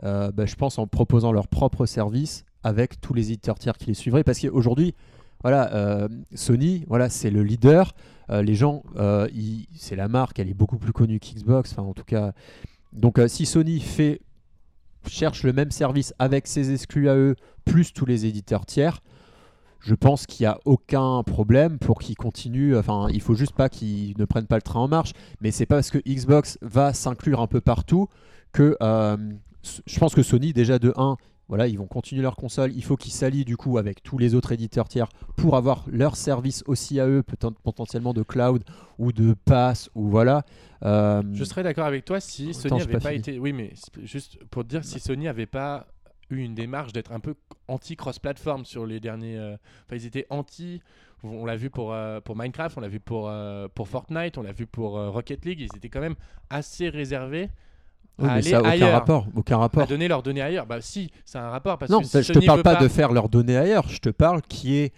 Bah, 0.00 0.46
je 0.46 0.54
pense 0.54 0.78
en 0.78 0.86
proposant 0.86 1.32
leur 1.32 1.48
propre 1.48 1.86
service 1.86 2.44
avec 2.62 3.00
tous 3.00 3.14
les 3.14 3.32
éditeurs 3.32 3.58
tiers 3.58 3.76
qui 3.76 3.86
les 3.86 3.94
suivraient, 3.94 4.22
parce 4.22 4.38
qu'aujourd'hui, 4.38 4.94
voilà, 5.42 5.74
euh, 5.74 6.08
Sony, 6.34 6.84
voilà, 6.88 7.08
c'est 7.08 7.30
le 7.30 7.42
leader. 7.42 7.94
Euh, 8.30 8.42
les 8.42 8.54
gens, 8.54 8.82
euh, 8.96 9.28
c'est 9.76 9.96
la 9.96 10.08
marque, 10.08 10.38
elle 10.38 10.48
est 10.48 10.54
beaucoup 10.54 10.78
plus 10.78 10.92
connue 10.92 11.18
qu'Xbox. 11.18 11.72
Enfin, 11.72 11.82
en 11.82 11.94
tout 11.94 12.04
cas, 12.04 12.32
donc 12.92 13.20
si 13.26 13.46
Sony 13.46 13.80
fait 13.80 14.20
cherche 15.08 15.42
le 15.42 15.52
même 15.52 15.72
service 15.72 16.14
avec 16.20 16.46
ses 16.46 16.72
exclus 16.72 17.08
à 17.08 17.16
eux, 17.16 17.34
plus 17.64 17.92
tous 17.92 18.06
les 18.06 18.26
éditeurs 18.26 18.66
tiers, 18.66 19.00
je 19.80 19.96
pense 19.96 20.26
qu'il 20.26 20.44
n'y 20.44 20.48
a 20.48 20.60
aucun 20.64 21.24
problème 21.24 21.78
pour 21.78 21.98
qu'ils 21.98 22.16
continuent. 22.16 22.76
Enfin, 22.76 23.08
il 23.12 23.20
faut 23.20 23.34
juste 23.34 23.54
pas 23.54 23.68
qu'ils 23.68 24.16
ne 24.16 24.24
prennent 24.24 24.46
pas 24.46 24.56
le 24.56 24.62
train 24.62 24.78
en 24.78 24.86
marche. 24.86 25.12
Mais 25.40 25.50
c'est 25.50 25.66
pas 25.66 25.74
parce 25.74 25.90
que 25.90 25.98
Xbox 25.98 26.56
va 26.62 26.92
s'inclure 26.92 27.40
un 27.40 27.48
peu 27.48 27.60
partout 27.60 28.08
que 28.52 28.76
je 28.80 29.98
pense 29.98 30.14
que 30.14 30.22
Sony, 30.22 30.52
déjà 30.52 30.78
de 30.78 30.92
1, 30.96 31.16
voilà, 31.52 31.66
ils 31.68 31.76
vont 31.76 31.86
continuer 31.86 32.22
leur 32.22 32.36
console. 32.36 32.72
Il 32.74 32.82
faut 32.82 32.96
qu'ils 32.96 33.12
s'allient 33.12 33.44
du 33.44 33.58
coup 33.58 33.76
avec 33.76 34.02
tous 34.02 34.16
les 34.16 34.34
autres 34.34 34.52
éditeurs 34.52 34.88
tiers 34.88 35.10
pour 35.36 35.54
avoir 35.54 35.84
leur 35.86 36.16
service 36.16 36.64
aussi 36.66 36.98
à 36.98 37.06
eux, 37.06 37.22
peut-être 37.22 37.60
potentiellement 37.60 38.14
de 38.14 38.22
cloud 38.22 38.64
ou 38.98 39.12
de 39.12 39.34
pass 39.44 39.90
ou 39.94 40.08
voilà. 40.08 40.46
Euh, 40.82 41.22
Je 41.34 41.44
serais 41.44 41.62
d'accord 41.62 41.84
avec 41.84 42.06
toi 42.06 42.20
si 42.20 42.54
Sony 42.54 42.78
j'ai 42.78 42.84
avait 42.84 42.98
pas 42.98 43.12
été. 43.12 43.38
Oui, 43.38 43.52
mais 43.52 43.74
juste 44.02 44.42
pour 44.46 44.62
te 44.62 44.68
dire 44.68 44.82
si 44.82 44.98
Sony 44.98 45.28
avait 45.28 45.44
pas 45.44 45.88
eu 46.30 46.38
une 46.38 46.54
démarche 46.54 46.94
d'être 46.94 47.12
un 47.12 47.20
peu 47.20 47.34
anti-cross-platform 47.68 48.64
sur 48.64 48.86
les 48.86 48.98
derniers. 48.98 49.36
euh, 49.36 49.56
Enfin, 49.86 49.96
ils 49.96 50.06
étaient 50.06 50.26
anti. 50.30 50.80
On 51.22 51.44
l'a 51.44 51.56
vu 51.56 51.68
pour, 51.68 51.92
euh, 51.92 52.22
pour 52.22 52.34
Minecraft, 52.34 52.78
on 52.78 52.80
l'a 52.80 52.88
vu 52.88 52.98
pour, 52.98 53.28
euh, 53.28 53.68
pour 53.74 53.88
Fortnite, 53.88 54.38
on 54.38 54.42
l'a 54.42 54.52
vu 54.52 54.66
pour 54.66 54.92
Rocket 54.92 55.44
League. 55.44 55.60
Ils 55.60 55.76
étaient 55.76 55.90
quand 55.90 56.00
même 56.00 56.16
assez 56.48 56.88
réservés 56.88 57.50
oui, 58.18 58.24
à 58.28 58.32
mais 58.34 58.38
aller 58.38 58.50
ça 58.50 58.56
a 58.56 58.60
aucun 58.60 58.70
ailleurs. 58.70 58.92
rapport. 58.92 59.26
Aucun 59.34 59.56
à 59.56 59.58
rapport. 59.58 59.86
donner 59.86 60.08
leurs 60.08 60.22
données 60.22 60.42
ailleurs. 60.42 60.66
Bah 60.66 60.80
si, 60.80 61.10
c'est 61.24 61.38
un 61.38 61.50
rapport 61.50 61.78
parce 61.78 61.90
Non, 61.90 62.00
que 62.00 62.06
si 62.06 62.22
je 62.22 62.28
te 62.28 62.32
Sony 62.34 62.46
parle 62.46 62.62
pas, 62.62 62.76
de 62.76 62.88
faire 62.88 63.12
leurs 63.12 63.28
données 63.28 63.56
ailleurs. 63.56 63.88
Je 63.88 63.98
te 63.98 64.10
parle 64.10 64.42
qui 64.42 64.76
est 64.76 64.92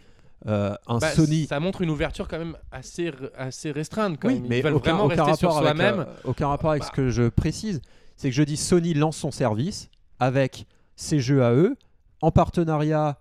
euh, 0.47 0.75
un 0.87 0.99
bah, 0.99 1.11
Sony. 1.13 1.47
Ça 1.47 1.59
montre 1.61 1.81
une 1.83 1.91
ouverture 1.91 2.29
quand 2.29 2.39
même 2.39 2.57
assez, 2.71 3.11
re- 3.11 3.31
assez 3.37 3.71
restreinte. 3.71 4.19
Quand 4.21 4.29
Oui, 4.29 4.35
même. 4.35 4.45
Ils 4.45 4.49
mais 4.49 4.61
veulent 4.63 4.75
aucun, 4.75 4.93
vraiment 4.93 5.05
aucun 5.07 5.25
rester 5.25 5.39
sur 5.39 5.53
rapport 5.53 5.63
soi-même. 5.65 6.01
euh, 6.01 6.05
aucun 6.25 6.49
rapport 6.49 6.71
avec 6.71 6.83
Bah. 6.83 6.89
ce 6.91 6.93
que 6.93 7.09
je 7.11 7.29
précise. 7.29 7.81
C'est 8.17 8.29
que 8.29 8.35
je 8.37 8.43
dis 8.43 8.57
Sony 8.57 8.95
lance 8.95 9.17
son 9.17 9.31
service 9.31 9.89
avec 10.21 10.67
ses 10.97 11.19
jeux 11.21 11.43
à 11.45 11.53
eux, 11.53 11.77
en 12.21 12.31
partenariat, 12.31 13.19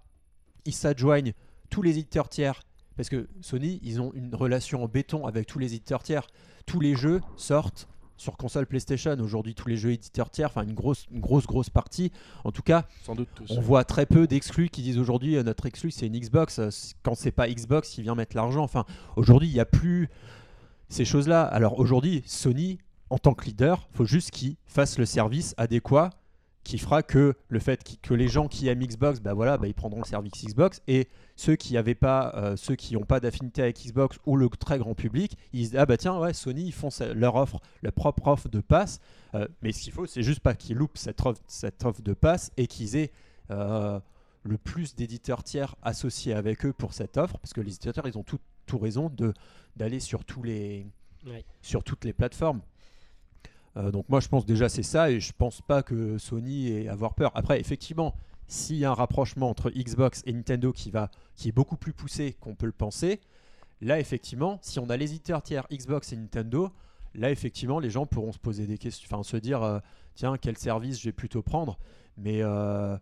ils 0.65 0.73
s'adjoignent 0.73 1.33
tous 1.69 1.81
les 1.81 1.91
éditeurs 1.97 2.29
tiers. 2.29 2.61
Parce 2.95 3.09
que 3.09 3.27
Sony, 3.41 3.79
ils 3.83 3.99
ont 4.01 4.11
une 4.13 4.35
relation 4.35 4.83
en 4.83 4.87
béton 4.87 5.25
avec 5.25 5.47
tous 5.47 5.57
les 5.59 5.73
éditeurs 5.73 6.03
tiers. 6.03 6.27
Tous 6.67 6.79
les 6.79 6.95
jeux 6.95 7.21
sortent 7.37 7.87
sur 8.17 8.37
console 8.37 8.65
PlayStation. 8.65 9.17
Aujourd'hui, 9.19 9.55
tous 9.55 9.67
les 9.67 9.77
jeux 9.77 9.91
éditeurs 9.91 10.29
tiers, 10.29 10.47
enfin 10.47 10.63
une 10.63 10.73
grosse, 10.73 11.05
une 11.11 11.19
grosse, 11.19 11.45
grosse 11.45 11.69
partie. 11.69 12.11
En 12.43 12.51
tout 12.51 12.61
cas, 12.61 12.85
Sans 13.03 13.15
doute 13.15 13.29
tous. 13.35 13.51
on 13.51 13.61
voit 13.61 13.83
très 13.83 14.05
peu 14.05 14.27
d'exclus 14.27 14.69
qui 14.69 14.81
disent 14.81 14.97
aujourd'hui 14.99 15.35
euh, 15.37 15.43
notre 15.43 15.65
exclu 15.65 15.91
c'est 15.91 16.07
une 16.07 16.17
Xbox. 16.19 16.59
Euh, 16.59 16.69
Quand 17.03 17.15
c'est 17.15 17.31
pas 17.31 17.47
Xbox, 17.49 17.97
il 17.97 18.03
vient 18.03 18.15
mettre 18.15 18.35
l'argent. 18.35 18.63
Enfin, 18.63 18.85
aujourd'hui, 19.15 19.47
il 19.49 19.53
n'y 19.53 19.59
a 19.59 19.65
plus 19.65 20.09
ces 20.89 21.05
choses-là. 21.05 21.43
Alors 21.43 21.79
aujourd'hui, 21.79 22.23
Sony, 22.25 22.77
en 23.09 23.17
tant 23.17 23.33
que 23.33 23.45
leader, 23.45 23.87
faut 23.93 24.05
juste 24.05 24.31
qu'il 24.31 24.55
fasse 24.65 24.97
le 24.97 25.05
service 25.05 25.53
adéquat 25.57 26.11
qui 26.63 26.77
fera 26.77 27.03
que 27.03 27.35
le 27.49 27.59
fait 27.59 27.83
que 28.01 28.13
les 28.13 28.27
gens 28.27 28.47
qui 28.47 28.67
aiment 28.67 28.83
Xbox, 28.85 29.19
bah 29.19 29.33
voilà, 29.33 29.57
bah 29.57 29.67
ils 29.67 29.73
prendront 29.73 29.99
le 29.99 30.05
service 30.05 30.31
Xbox 30.45 30.81
et 30.87 31.07
ceux 31.35 31.55
qui 31.55 31.75
pas, 31.95 32.33
euh, 32.35 32.55
ceux 32.55 32.75
qui 32.75 32.93
n'ont 32.93 33.05
pas 33.05 33.19
d'affinité 33.19 33.61
avec 33.61 33.77
Xbox 33.83 34.17
ou 34.25 34.37
le 34.37 34.47
très 34.49 34.77
grand 34.77 34.95
public, 34.95 35.37
ils 35.51 35.65
se 35.65 35.71
disent 35.71 35.79
ah 35.79 35.85
bah 35.85 35.97
tiens 35.97 36.17
ouais 36.19 36.33
Sony 36.33 36.63
ils 36.65 36.73
font 36.73 36.89
leur 37.15 37.35
offre, 37.35 37.59
leur 37.81 37.91
propre 37.93 38.27
offre 38.27 38.49
de 38.49 38.61
passe, 38.61 38.99
Euh, 39.35 39.47
mais 39.61 39.71
ce 39.71 39.81
qu'il 39.81 39.91
faut 39.93 40.05
c'est 40.05 40.23
juste 40.23 40.41
pas 40.41 40.53
qu'ils 40.55 40.77
loupent 40.77 40.97
cette 40.97 41.25
offre, 41.25 41.41
cette 41.47 41.83
offre 41.85 42.01
de 42.01 42.13
passe 42.13 42.51
et 42.55 42.67
qu'ils 42.67 42.95
aient 42.95 43.11
euh, 43.51 43.99
le 44.43 44.57
plus 44.57 44.95
d'éditeurs 44.95 45.43
tiers 45.43 45.75
associés 45.81 46.33
avec 46.33 46.65
eux 46.65 46.73
pour 46.73 46.93
cette 46.93 47.17
offre, 47.17 47.37
parce 47.39 47.53
que 47.53 47.61
les 47.61 47.75
éditeurs 47.75 48.07
ils 48.07 48.17
ont 48.17 48.23
tout, 48.23 48.39
tout 48.65 48.77
raison 48.77 49.09
de 49.09 49.33
d'aller 49.75 49.99
sur 49.99 50.23
tous 50.23 50.43
les 50.43 50.87
Ouais. 51.25 51.45
sur 51.61 51.83
toutes 51.85 52.03
les 52.03 52.11
plateformes. 52.11 52.61
Euh, 53.75 53.91
donc 53.91 54.07
moi 54.09 54.19
je 54.19 54.27
pense 54.27 54.45
déjà 54.45 54.69
c'est 54.69 54.83
ça 54.83 55.09
et 55.09 55.19
je 55.19 55.33
pense 55.33 55.61
pas 55.61 55.81
que 55.81 56.17
Sony 56.17 56.67
ait 56.67 56.87
à 56.87 56.93
avoir 56.93 57.15
peur. 57.15 57.31
Après 57.35 57.59
effectivement 57.59 58.15
s'il 58.47 58.77
y 58.77 58.85
a 58.85 58.91
un 58.91 58.93
rapprochement 58.93 59.49
entre 59.49 59.71
Xbox 59.71 60.21
et 60.25 60.33
Nintendo 60.33 60.71
qui 60.71 60.91
va 60.91 61.09
qui 61.35 61.49
est 61.49 61.51
beaucoup 61.51 61.77
plus 61.77 61.93
poussé 61.93 62.33
qu'on 62.39 62.55
peut 62.55 62.65
le 62.65 62.71
penser, 62.71 63.19
là 63.81 63.99
effectivement 63.99 64.59
si 64.61 64.79
on 64.79 64.89
a 64.89 64.97
les 64.97 65.07
tiers 65.17 65.67
Xbox 65.71 66.13
et 66.13 66.17
Nintendo, 66.17 66.69
là 67.15 67.31
effectivement 67.31 67.79
les 67.79 67.89
gens 67.89 68.05
pourront 68.05 68.31
se 68.31 68.39
poser 68.39 68.67
des 68.67 68.77
questions, 68.77 69.07
enfin 69.11 69.23
se 69.23 69.37
dire 69.37 69.63
euh, 69.63 69.79
tiens 70.13 70.37
quel 70.37 70.57
service 70.57 70.99
je 70.99 71.05
vais 71.05 71.13
plutôt 71.13 71.41
prendre? 71.41 71.79
Mais 72.17 72.43
euh, 72.43 72.95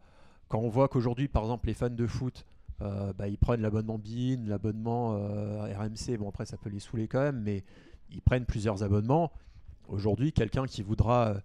quand 0.48 0.60
on 0.60 0.70
voit 0.70 0.88
qu'aujourd'hui 0.88 1.28
par 1.28 1.44
exemple 1.44 1.68
les 1.68 1.74
fans 1.74 1.90
de 1.90 2.08
foot 2.08 2.46
bah, 2.80 3.28
ils 3.28 3.38
prennent 3.38 3.62
l'abonnement 3.62 4.00
BIN, 4.00 4.46
l'abonnement 4.48 5.12
RMC, 5.12 6.18
bon 6.18 6.30
après 6.30 6.48
ça 6.48 6.58
peut 6.58 6.72
les 6.72 6.80
saouler 6.80 7.08
quand 7.08 7.20
même, 7.20 7.40
mais 7.40 7.64
ils 8.10 8.24
prennent 8.24 8.46
plusieurs 8.46 8.82
abonnements. 8.82 9.32
Aujourd'hui, 9.88 10.32
quelqu'un 10.32 10.66
qui 10.66 10.82
voudra, 10.84 11.36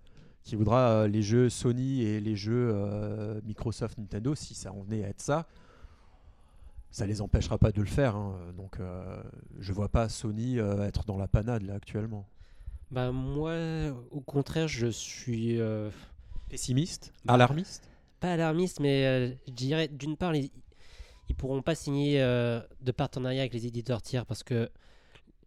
qui 0.43 0.55
voudra 0.57 0.91
euh, 0.91 1.09
les 1.09 1.23
jeux 1.23 1.49
Sony 1.49 2.03
et 2.03 2.21
les 2.21 2.37
jeux 2.37 2.71
euh, 2.75 3.41
Microsoft, 3.45 3.99
Nintendo, 3.99 4.35
si 4.35 4.55
ça 4.55 4.73
en 4.73 4.81
venait 4.83 5.05
à 5.05 5.09
être 5.09 5.21
ça, 5.21 5.47
ça 6.91 7.07
les 7.07 7.21
empêchera 7.21 7.59
pas 7.59 7.73
de 7.73 7.81
le 7.81 7.87
faire. 7.89 8.15
hein. 8.17 8.37
Donc, 8.57 8.79
euh, 8.81 9.23
je 9.59 9.73
vois 9.73 9.89
pas 9.89 10.09
Sony 10.09 10.59
euh, 10.59 10.87
être 10.87 11.05
dans 11.05 11.19
la 11.19 11.29
panade 11.29 11.63
là 11.63 11.75
actuellement. 11.75 12.27
Bah 12.93 13.11
moi, 13.11 13.53
au 14.13 14.21
contraire, 14.21 14.69
je 14.69 14.87
suis 14.87 15.59
Pessimiste, 16.49 17.13
Bah, 17.25 17.35
alarmiste? 17.35 17.83
pas 18.21 18.33
alarmiste, 18.33 18.79
mais 18.79 19.37
je 19.49 19.53
dirais 19.53 19.89
d'une 19.89 20.17
part, 20.17 20.37
ils, 20.37 20.53
ils 21.29 21.35
pourront 21.35 21.63
pas 21.63 21.75
signer 21.75 22.21
de 22.21 22.93
partenariat 22.93 23.41
avec 23.43 23.55
les 23.55 23.67
éditeurs 23.67 24.03
tiers 24.03 24.25
parce 24.25 24.45
que 24.45 24.71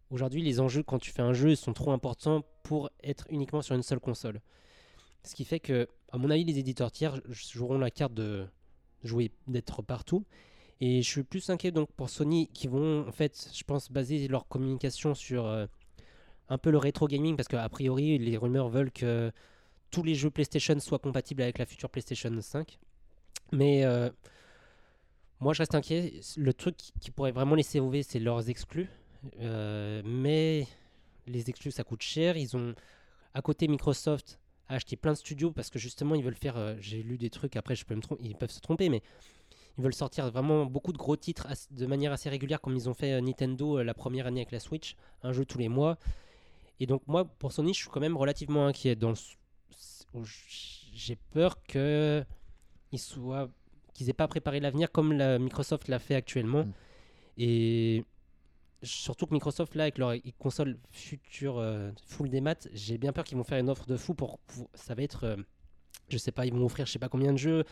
aujourd'hui, 0.09 0.41
les 0.43 0.59
enjeux 0.59 0.83
quand 0.83 0.99
tu 0.99 1.11
fais 1.11 1.21
un 1.21 1.31
jeu 1.31 1.51
ils 1.51 1.57
sont 1.57 1.71
trop 1.71 1.91
importants 1.93 2.43
pour 2.69 2.91
être 3.03 3.25
uniquement 3.31 3.63
sur 3.63 3.73
une 3.73 3.81
seule 3.81 3.99
console. 3.99 4.41
Ce 5.23 5.33
qui 5.33 5.43
fait 5.43 5.59
que, 5.59 5.87
à 6.11 6.19
mon 6.19 6.29
avis, 6.29 6.43
les 6.43 6.59
éditeurs 6.59 6.91
tiers 6.91 7.19
joueront 7.27 7.79
la 7.79 7.89
carte 7.89 8.13
de 8.13 8.45
jouer 9.03 9.31
d'être 9.47 9.81
partout. 9.81 10.23
Et 10.79 11.01
je 11.01 11.09
suis 11.09 11.23
plus 11.23 11.49
inquiet 11.49 11.71
donc 11.71 11.91
pour 11.93 12.11
Sony 12.11 12.47
qui 12.53 12.67
vont 12.67 13.07
en 13.07 13.11
fait, 13.11 13.49
je 13.55 13.63
pense, 13.63 13.91
baser 13.91 14.27
leur 14.27 14.47
communication 14.47 15.15
sur 15.15 15.47
euh, 15.47 15.65
un 16.47 16.59
peu 16.59 16.69
le 16.69 16.77
rétro 16.77 17.07
gaming 17.07 17.35
parce 17.35 17.47
qu'a 17.47 17.67
priori 17.69 18.19
les 18.19 18.37
rumeurs 18.37 18.69
veulent 18.69 18.91
que 18.91 19.31
tous 19.89 20.03
les 20.03 20.13
jeux 20.13 20.29
PlayStation 20.29 20.79
soient 20.79 20.99
compatibles 20.99 21.41
avec 21.41 21.57
la 21.57 21.65
future 21.65 21.89
PlayStation 21.89 22.31
5. 22.39 22.77
Mais 23.51 23.83
euh, 23.83 24.11
moi 25.39 25.53
je 25.53 25.63
reste 25.63 25.73
inquiet. 25.73 26.21
Le 26.37 26.53
truc 26.53 26.77
qui- 26.77 27.09
pourrait 27.09 27.31
vraiment 27.31 27.55
les 27.55 27.63
sauver, 27.63 28.03
c'est 28.03 28.19
leurs 28.19 28.47
exclus. 28.47 28.89
Euh, 29.41 30.03
mais 30.05 30.67
les 31.29 31.49
exclus 31.49 31.71
ça 31.71 31.83
coûte 31.83 32.01
cher. 32.01 32.37
Ils 32.37 32.55
ont 32.57 32.75
à 33.33 33.41
côté 33.41 33.67
Microsoft 33.67 34.39
a 34.67 34.75
acheté 34.75 34.95
plein 34.95 35.13
de 35.13 35.17
studios 35.17 35.51
parce 35.51 35.69
que 35.69 35.79
justement 35.79 36.15
ils 36.15 36.23
veulent 36.23 36.35
faire. 36.35 36.57
euh, 36.57 36.75
J'ai 36.79 37.01
lu 37.03 37.17
des 37.17 37.29
trucs. 37.29 37.55
Après 37.55 37.75
je 37.75 37.85
peux 37.85 37.95
me 37.95 38.01
tromper, 38.01 38.23
ils 38.23 38.35
peuvent 38.35 38.51
se 38.51 38.59
tromper, 38.61 38.89
mais 38.89 39.01
ils 39.77 39.83
veulent 39.83 39.93
sortir 39.93 40.29
vraiment 40.31 40.65
beaucoup 40.65 40.91
de 40.91 40.97
gros 40.97 41.15
titres 41.15 41.47
de 41.71 41.85
manière 41.85 42.11
assez 42.11 42.29
régulière, 42.29 42.59
comme 42.59 42.75
ils 42.75 42.89
ont 42.89 42.93
fait 42.93 43.13
euh, 43.13 43.21
Nintendo 43.21 43.79
euh, 43.79 43.83
la 43.83 43.93
première 43.93 44.27
année 44.27 44.41
avec 44.41 44.51
la 44.51 44.59
Switch, 44.59 44.95
un 45.23 45.31
jeu 45.31 45.45
tous 45.45 45.57
les 45.57 45.69
mois. 45.69 45.97
Et 46.79 46.85
donc 46.85 47.01
moi, 47.07 47.25
pour 47.25 47.51
Sony, 47.51 47.73
je 47.73 47.79
suis 47.79 47.89
quand 47.89 47.99
même 47.99 48.17
relativement 48.17 48.67
inquiet. 48.67 48.95
Dans 48.95 49.11
le 49.11 49.15
j'ai 50.93 51.15
peur 51.31 51.61
que 51.63 52.23
ils 52.91 52.99
soient, 52.99 53.49
qu'ils 53.93 54.09
aient 54.09 54.13
pas 54.13 54.27
préparé 54.27 54.59
l'avenir 54.59 54.91
comme 54.91 55.13
la 55.13 55.39
Microsoft 55.39 55.87
l'a 55.87 55.99
fait 55.99 56.15
actuellement. 56.15 56.63
Mm. 56.63 56.73
Et 57.37 58.05
surtout 58.81 59.25
que 59.25 59.33
Microsoft 59.33 59.75
là 59.75 59.83
avec 59.83 59.97
leur 59.97 60.13
console 60.37 60.77
future 60.91 61.57
euh, 61.57 61.91
full 62.07 62.29
des 62.29 62.41
maths, 62.41 62.69
j'ai 62.73 62.97
bien 62.97 63.11
peur 63.11 63.23
qu'ils 63.23 63.37
vont 63.37 63.43
faire 63.43 63.59
une 63.59 63.69
offre 63.69 63.85
de 63.85 63.97
fou 63.97 64.13
pour, 64.13 64.39
ça 64.73 64.95
va 64.95 65.03
être, 65.03 65.25
euh, 65.25 65.35
je 66.09 66.17
sais 66.17 66.31
pas, 66.31 66.45
ils 66.45 66.53
vont 66.53 66.65
offrir 66.65 66.85
je 66.85 66.91
sais 66.91 66.99
pas 66.99 67.09
combien 67.09 67.33
de 67.33 67.37
jeux. 67.37 67.63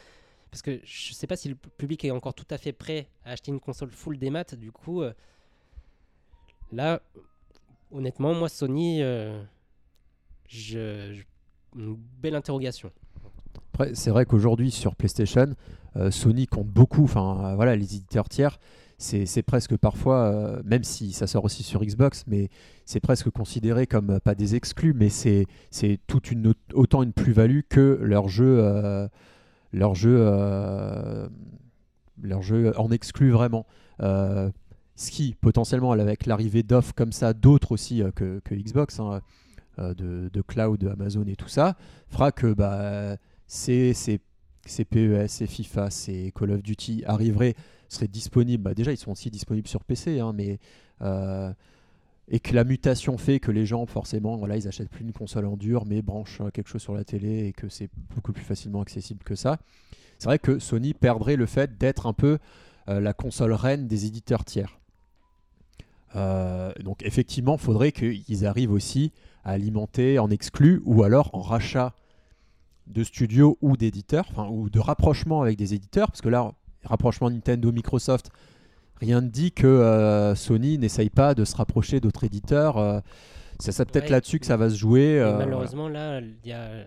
Parce 0.52 0.62
que 0.62 0.80
je 0.84 1.14
sais 1.14 1.28
pas 1.28 1.36
si 1.36 1.50
le 1.50 1.56
public 1.56 2.06
est 2.06 2.12
encore 2.12 2.34
tout 2.34 2.48
à 2.50 2.58
fait 2.58 2.72
prêt 2.72 3.10
à 3.26 3.32
acheter 3.32 3.52
une 3.52 3.60
console 3.60 3.92
full 3.92 4.18
des 4.18 4.30
maths. 4.30 4.56
Du 4.56 4.72
coup, 4.72 5.02
euh, 5.02 5.14
là, 6.72 7.02
honnêtement, 7.92 8.34
moi, 8.34 8.48
Sony, 8.48 9.04
euh, 9.04 9.44
je, 10.48 11.22
une 11.76 11.96
belle 11.96 12.36
interrogation. 12.36 12.92
Après, 13.74 13.94
c'est 13.94 14.10
vrai 14.10 14.26
qu'aujourd'hui 14.26 14.72
sur 14.72 14.96
PlayStation, 14.96 15.54
Sony 16.12 16.48
compte 16.48 16.68
beaucoup. 16.68 17.04
Enfin, 17.04 17.56
voilà, 17.56 17.76
les 17.76 17.96
éditeurs 17.96 18.30
tiers, 18.30 18.58
c'est 18.98 19.44
presque 19.44 19.78
parfois, 19.78 20.26
euh, 20.26 20.62
même 20.66 20.84
si 20.84 21.12
ça 21.12 21.28
sort 21.28 21.46
aussi 21.46 21.62
sur 21.62 21.84
Xbox, 21.84 22.24
mais 22.26 22.50
c'est 22.86 23.00
presque 23.00 23.30
considéré 23.30 23.86
comme 23.86 24.10
euh, 24.12 24.20
pas 24.20 24.34
des 24.34 24.56
exclus, 24.56 24.94
mais 24.94 25.10
c'est 25.10 25.46
toute 26.08 26.34
autant 26.74 27.04
une 27.04 27.14
plus-value 27.14 27.62
que 27.70 28.00
leur 28.02 28.28
jeu, 28.28 28.58
euh, 28.60 29.08
leur 29.72 29.94
jeu, 29.94 30.18
euh, 30.20 31.28
en 32.78 32.90
exclut 32.92 33.30
vraiment. 33.30 33.68
Euh, 34.02 34.50
ce 34.96 35.12
qui 35.12 35.36
potentiellement 35.40 35.92
avec 35.92 36.26
l'arrivée 36.26 36.64
d'offres 36.64 36.94
comme 36.96 37.12
ça, 37.12 37.34
d'autres 37.34 37.74
aussi 37.74 38.02
que, 38.16 38.42
Xbox, 38.50 39.00
hein, 39.00 39.22
de, 39.78 40.42
cloud, 40.42 40.90
Amazon 40.92 41.26
et 41.28 41.36
tout 41.36 41.50
ça, 41.50 41.76
fera 42.10 42.32
que 42.32 42.56
ces, 43.46 43.94
ces 43.94 44.86
PES, 44.86 45.28
ces 45.28 45.46
FIFA, 45.46 45.92
ces 45.92 46.34
Call 46.36 46.50
of 46.50 46.64
Duty 46.64 47.04
arriveraient, 47.06 47.54
seraient 47.90 48.08
disponibles. 48.08 48.64
Bah, 48.64 48.74
déjà, 48.74 48.92
ils 48.92 48.98
sont 48.98 49.12
aussi 49.12 49.32
disponibles 49.32 49.68
sur 49.68 49.84
PC, 49.84 50.20
hein, 50.20 50.34
mais 50.34 50.60
euh, 51.02 51.52
et 52.30 52.40
que 52.40 52.54
la 52.54 52.64
mutation 52.64 53.18
fait 53.18 53.40
que 53.40 53.52
les 53.52 53.66
gens, 53.66 53.86
forcément, 53.86 54.36
voilà, 54.36 54.58
ils 54.58 54.68
achètent 54.68 54.90
plus 54.90 55.04
une 55.04 55.14
console 55.14 55.46
en 55.46 55.56
dur, 55.56 55.86
mais 55.86 56.02
branchent 56.02 56.42
euh, 56.42 56.50
quelque 56.50 56.68
chose 56.68 56.82
sur 56.82 56.94
la 56.94 57.04
télé 57.04 57.48
et 57.48 57.54
que 57.54 57.70
c'est 57.70 57.90
beaucoup 58.14 58.34
plus 58.34 58.44
facilement 58.44 58.82
accessible 58.82 59.24
que 59.24 59.36
ça. 59.36 59.58
C'est 60.20 60.26
vrai 60.26 60.40
que 60.40 60.60
Sony 60.60 60.94
perdrait 60.94 61.36
le 61.36 61.46
fait 61.46 61.78
d'être 61.78 62.06
un 62.06 62.14
peu 62.14 62.40
euh, 62.90 63.00
la 63.00 63.14
console 63.14 63.54
reine 63.54 63.88
des 63.88 64.06
éditeurs 64.06 64.46
tiers. 64.46 64.80
Donc 66.84 67.04
effectivement, 67.04 67.58
il 67.58 67.62
faudrait 67.62 67.92
qu'ils 67.92 68.48
arrivent 68.48 68.72
aussi 68.72 69.12
à 69.44 69.52
alimenter 69.52 70.18
en 70.18 70.32
exclu 70.32 70.82
ou 70.84 71.04
alors 71.04 71.30
en 71.34 71.42
rachat 71.42 71.94
de 72.88 73.04
studios 73.04 73.58
ou 73.62 73.78
d'éditeurs, 73.78 74.26
enfin 74.32 74.48
ou 74.50 74.70
de 74.70 74.80
rapprochement 74.80 75.42
avec 75.42 75.58
des 75.58 75.74
éditeurs, 75.74 76.08
parce 76.08 76.22
que 76.22 76.30
là, 76.30 76.54
rapprochement 76.84 77.30
Nintendo, 77.30 77.72
Microsoft, 77.72 78.30
rien 78.98 79.22
ne 79.22 79.28
dit 79.30 79.52
que 79.52 79.68
euh, 79.68 80.36
Sony 80.36 80.78
n'essaye 80.78 81.10
pas 81.10 81.34
de 81.36 81.46
se 81.46 81.56
rapprocher 81.56 82.00
d'autres 82.00 82.24
éditeurs. 82.24 82.78
euh, 82.78 83.00
c'est 83.60 83.72
ça 83.72 83.86
peut-être 83.86 84.06
Ouais. 84.06 84.12
là-dessus 84.12 84.40
que 84.40 84.46
ça 84.46 84.56
va 84.58 84.70
se 84.70 84.76
jouer. 84.76 85.20
Euh, 85.20 85.38
malheureusement, 85.38 85.90
là, 85.90 86.20
il 86.22 86.38
y 86.46 86.52
a 86.52 86.86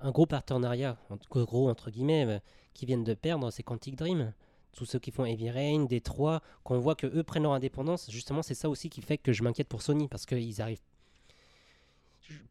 un 0.00 0.10
gros 0.10 0.26
partenariat, 0.26 0.96
en 1.10 1.16
tout 1.16 1.28
cas 1.32 1.44
gros 1.44 1.68
entre 1.70 1.90
guillemets, 1.90 2.40
qui 2.74 2.86
viennent 2.86 3.04
de 3.04 3.14
perdre, 3.14 3.50
c'est 3.52 3.62
Quantic 3.62 3.96
Dream. 3.96 4.32
Tous 4.72 4.84
ceux 4.84 4.98
qui 4.98 5.10
font 5.10 5.24
Heavy 5.24 5.50
Rain, 5.50 5.84
Détroit, 5.84 6.40
qu'on 6.62 6.78
voit 6.78 6.94
que 6.94 7.06
eux 7.06 7.22
prennent 7.22 7.44
leur 7.44 7.52
indépendance, 7.52 8.10
justement, 8.10 8.42
c'est 8.42 8.54
ça 8.54 8.68
aussi 8.68 8.90
qui 8.90 9.00
fait 9.00 9.16
que 9.18 9.32
je 9.32 9.42
m'inquiète 9.42 9.66
pour 9.68 9.82
Sony, 9.82 10.06
parce 10.08 10.26
qu'ils 10.26 10.60
arrivent. 10.60 10.82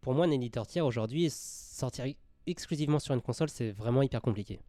Pour 0.01 0.13
moi, 0.13 0.25
un 0.25 0.31
éditeur 0.31 0.65
tiers 0.65 0.85
aujourd'hui, 0.85 1.29
sortir 1.29 2.05
exclusivement 2.47 2.99
sur 2.99 3.13
une 3.13 3.21
console, 3.21 3.49
c'est 3.49 3.71
vraiment 3.71 4.01
hyper 4.01 4.21
compliqué. 4.21 4.59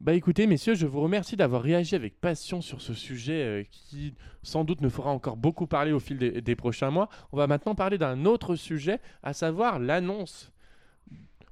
Bah 0.00 0.14
écoutez, 0.14 0.46
messieurs, 0.46 0.76
je 0.76 0.86
vous 0.86 1.00
remercie 1.00 1.34
d'avoir 1.34 1.60
réagi 1.60 1.96
avec 1.96 2.20
passion 2.20 2.60
sur 2.60 2.80
ce 2.80 2.94
sujet 2.94 3.42
euh, 3.42 3.64
qui 3.68 4.14
sans 4.44 4.62
doute 4.62 4.80
ne 4.80 4.88
fera 4.88 5.10
encore 5.10 5.36
beaucoup 5.36 5.66
parler 5.66 5.90
au 5.90 5.98
fil 5.98 6.18
des, 6.18 6.40
des 6.40 6.54
prochains 6.54 6.92
mois. 6.92 7.08
On 7.32 7.36
va 7.36 7.48
maintenant 7.48 7.74
parler 7.74 7.98
d'un 7.98 8.24
autre 8.24 8.54
sujet, 8.54 9.00
à 9.24 9.32
savoir 9.32 9.80
l'annonce 9.80 10.52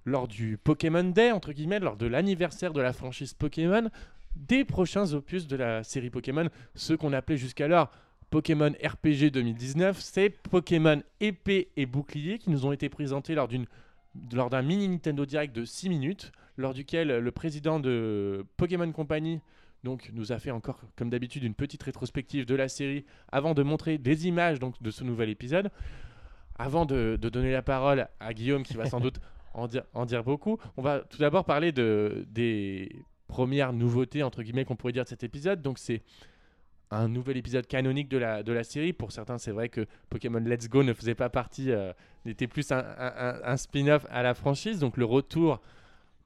lors 0.04 0.28
du 0.28 0.58
Pokémon 0.58 1.02
Day, 1.02 1.32
entre 1.32 1.52
guillemets, 1.52 1.80
lors 1.80 1.96
de 1.96 2.06
l'anniversaire 2.06 2.72
de 2.72 2.80
la 2.80 2.92
franchise 2.92 3.34
Pokémon, 3.34 3.90
des 4.36 4.64
prochains 4.64 5.12
opus 5.12 5.48
de 5.48 5.56
la 5.56 5.82
série 5.82 6.10
Pokémon, 6.10 6.48
ceux 6.76 6.96
qu'on 6.96 7.12
appelait 7.12 7.38
jusqu'alors 7.38 7.90
Pokémon 8.30 8.70
RPG 8.80 9.32
2019, 9.32 9.98
c'est 9.98 10.30
Pokémon 10.30 11.02
épée 11.18 11.72
et 11.76 11.84
bouclier 11.86 12.38
qui 12.38 12.50
nous 12.50 12.64
ont 12.64 12.70
été 12.70 12.88
présentés 12.88 13.34
lors 13.34 13.48
d'un 14.50 14.62
mini 14.62 14.86
Nintendo 14.86 15.26
Direct 15.26 15.52
de 15.52 15.64
6 15.64 15.88
minutes, 15.88 16.30
lors 16.56 16.74
duquel 16.74 17.08
le 17.18 17.30
président 17.32 17.80
de 17.80 18.44
Pokémon 18.56 18.90
Company 18.92 19.40
donc, 19.84 20.10
nous 20.14 20.32
a 20.32 20.38
fait 20.38 20.50
encore, 20.50 20.80
comme 20.96 21.10
d'habitude, 21.10 21.44
une 21.44 21.54
petite 21.54 21.82
rétrospective 21.82 22.44
de 22.46 22.54
la 22.54 22.68
série 22.68 23.04
avant 23.30 23.54
de 23.54 23.62
montrer 23.62 23.98
des 23.98 24.26
images 24.26 24.58
donc, 24.58 24.80
de 24.82 24.90
ce 24.90 25.04
nouvel 25.04 25.28
épisode. 25.28 25.70
Avant 26.58 26.86
de, 26.86 27.18
de 27.20 27.28
donner 27.28 27.52
la 27.52 27.62
parole 27.62 28.08
à 28.18 28.32
Guillaume, 28.34 28.62
qui 28.62 28.74
va 28.74 28.86
sans 28.86 28.98
doute 29.00 29.20
en 29.54 29.68
dire, 29.68 29.84
en 29.92 30.06
dire 30.06 30.24
beaucoup, 30.24 30.58
on 30.76 30.82
va 30.82 31.00
tout 31.00 31.18
d'abord 31.18 31.44
parler 31.44 31.70
de, 31.70 32.24
des 32.30 32.90
premières 33.28 33.72
nouveautés, 33.74 34.22
entre 34.22 34.42
guillemets, 34.42 34.64
qu'on 34.64 34.76
pourrait 34.76 34.92
dire 34.94 35.04
de 35.04 35.08
cet 35.08 35.22
épisode. 35.22 35.60
Donc, 35.60 35.78
c'est 35.78 36.02
un 36.90 37.08
nouvel 37.08 37.36
épisode 37.36 37.66
canonique 37.66 38.08
de 38.08 38.16
la, 38.16 38.42
de 38.42 38.52
la 38.52 38.64
série. 38.64 38.92
Pour 38.94 39.12
certains, 39.12 39.38
c'est 39.38 39.50
vrai 39.50 39.68
que 39.68 39.86
Pokémon 40.08 40.38
Let's 40.40 40.68
Go 40.68 40.82
ne 40.82 40.94
faisait 40.94 41.14
pas 41.14 41.28
partie, 41.28 41.70
euh, 41.70 41.92
n'était 42.24 42.46
plus 42.46 42.72
un, 42.72 42.78
un- 42.78 43.12
un- 43.18 43.40
un 43.44 43.56
spin-off 43.56 44.06
à 44.08 44.22
la 44.22 44.34
franchise. 44.34 44.78
Donc, 44.80 44.96
le 44.96 45.04
retour 45.04 45.60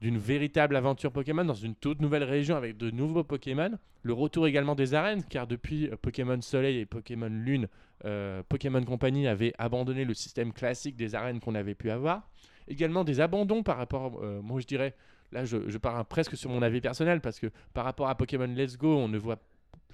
d'une 0.00 0.18
véritable 0.18 0.76
aventure 0.76 1.12
Pokémon 1.12 1.44
dans 1.44 1.54
une 1.54 1.74
toute 1.74 2.00
nouvelle 2.00 2.24
région 2.24 2.56
avec 2.56 2.76
de 2.76 2.90
nouveaux 2.90 3.24
Pokémon. 3.24 3.70
Le 4.02 4.12
retour 4.12 4.46
également 4.46 4.74
des 4.74 4.94
arènes, 4.94 5.22
car 5.24 5.46
depuis 5.46 5.88
euh, 5.88 5.96
Pokémon 6.00 6.40
Soleil 6.40 6.78
et 6.78 6.86
Pokémon 6.86 7.28
Lune, 7.28 7.68
euh, 8.06 8.42
Pokémon 8.48 8.82
Company 8.82 9.28
avait 9.28 9.52
abandonné 9.58 10.04
le 10.04 10.14
système 10.14 10.52
classique 10.52 10.96
des 10.96 11.14
arènes 11.14 11.40
qu'on 11.40 11.54
avait 11.54 11.74
pu 11.74 11.90
avoir. 11.90 12.28
Également 12.66 13.04
des 13.04 13.20
abandons 13.20 13.62
par 13.62 13.76
rapport, 13.76 14.20
euh, 14.22 14.40
moi 14.40 14.60
je 14.60 14.66
dirais, 14.66 14.94
là 15.32 15.44
je, 15.44 15.68
je 15.68 15.76
pars 15.76 16.06
presque 16.06 16.36
sur 16.36 16.48
mon 16.48 16.62
avis 16.62 16.80
personnel, 16.80 17.20
parce 17.20 17.38
que 17.38 17.48
par 17.74 17.84
rapport 17.84 18.08
à 18.08 18.14
Pokémon 18.14 18.46
Let's 18.46 18.78
Go, 18.78 18.96
on 18.96 19.08
ne 19.08 19.18
voit 19.18 19.38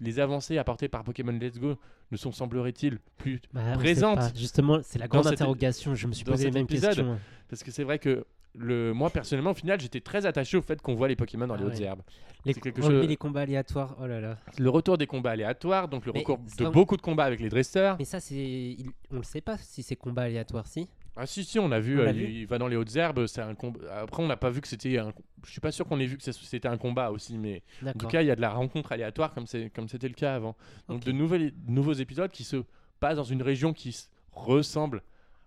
les 0.01 0.21
avancées 0.21 0.59
apportées 0.59 0.89
par 0.89 1.03
Pokémon 1.05 1.33
Let's 1.33 1.59
Go 1.59 1.77
ne 2.13 2.17
sont, 2.17 2.31
semblerait-il, 2.31 2.99
plus 3.17 3.41
Bah, 3.53 3.61
on 3.65 3.73
sait 3.73 3.79
Présente 3.79 4.19
pas. 4.19 4.31
Justement, 4.35 4.79
c'est 4.83 4.99
la 4.99 5.09
grande 5.09 5.27
interrogation. 5.27 5.95
Je 5.95 6.07
me 6.07 6.13
suis 6.13 6.25
posé 6.25 6.45
les 6.45 6.49
cet 6.51 6.55
mêmes 6.55 6.65
épisode. 6.65 6.91
questions. 6.95 7.19
Parce 7.49 7.65
que 7.65 7.71
c'est 7.73 7.83
vrai 7.83 7.99
que 7.99 8.25
le, 8.59 8.93
moi 8.93 9.11
personnellement, 9.11 9.51
au 9.51 9.55
final, 9.55 9.81
j'étais 9.81 10.01
très 10.01 10.27
attaché 10.27 10.57
au 10.57 10.63
fait 10.63 10.81
qu'on 10.81 10.95
voit 10.95 11.09
les 11.09 11.17
Pokémon 11.17 11.47
dans 11.47 11.55
Ah 11.55 11.59
les 11.59 11.65
hautes 11.65 11.75
ouais. 11.79 11.83
herbes. 11.83 12.03
Les, 12.45 12.55
quelque 12.55 12.81
chose- 12.81 13.07
les 13.07 13.17
combats 13.17 13.41
aléatoires, 13.41 13.97
oh 14.01 14.07
là 14.07 14.21
là. 14.21 14.39
Le 14.59 14.71
retour 14.71 14.99
des 14.99 15.07
combats 15.07 15.33
aléatoires, 15.33 15.89
donc 15.89 16.07
le 16.07 16.13
Mais 16.13 16.21
recours 16.21 16.39
de 16.59 16.69
beaucoup 16.69 16.97
de 16.97 17.03
combats 17.03 17.25
avec 17.25 17.41
les 17.41 17.49
dresseurs. 17.49 17.97
Mais 17.99 18.05
ça, 18.05 18.21
c'est, 18.21 18.77
on 19.11 19.17
le 19.17 19.23
sait 19.25 19.41
pas 19.41 19.59
si 19.59 19.83
c'est 19.83 19.97
combat 19.97 20.23
aléatoire, 20.23 20.67
si. 20.67 20.89
Ah 21.19 21.27
si 21.27 21.45
si, 21.45 21.59
on 21.59 21.73
a 21.73 21.81
vu, 21.81 21.99
On 21.99 22.03
l'a 22.03 22.11
euh, 22.11 22.13
vu 22.13 22.25
il, 22.25 22.47
va 22.47 22.59
dans 22.59 22.69
les 22.69 22.77
hautes 22.77 22.95
herbes, 22.95 23.27
c'est 23.27 23.41
un 23.41 23.55
combat. 23.55 23.81
Après, 24.03 24.23
on 24.23 24.27
n'a 24.27 24.37
pas 24.37 24.51
vu 24.51 24.61
que 24.61 24.69
c'était 24.69 24.99
un. 24.99 25.13
Je 25.47 25.51
suis 25.51 25.63
pas 25.63 25.73
sûr 25.73 25.87
qu'on 25.87 25.99
ait 25.99 26.05
vu 26.07 26.19
que 26.19 26.31
c'était 26.31 26.69
un 26.69 26.77
combat 26.77 27.11
aussi, 27.11 27.39
mais 27.39 27.63
en 27.85 27.93
tout 27.95 28.07
cas, 28.07 28.21
il 28.21 28.27
y 28.27 28.31
a 28.31 28.37
de 28.37 28.41
la 28.43 28.51
rencontre 28.51 28.93
aléatoire 28.93 29.33
comme 29.33 29.47
c'est 29.47 29.71
comme 29.71 29.89
c'était 29.89 30.09
le 30.09 30.15
cas 30.15 30.35
avant. 30.35 30.57
Donc 30.89 31.05
de 31.05 31.13
nouvelles, 31.13 31.55
nouveaux 31.67 31.95
épisodes 31.95 32.31
qui 32.31 32.45
se 32.45 32.63
passent 33.01 33.17
dans 33.17 33.25
une 33.25 33.43
région 33.43 33.73
qui 33.73 33.97
ressemble 34.33 35.03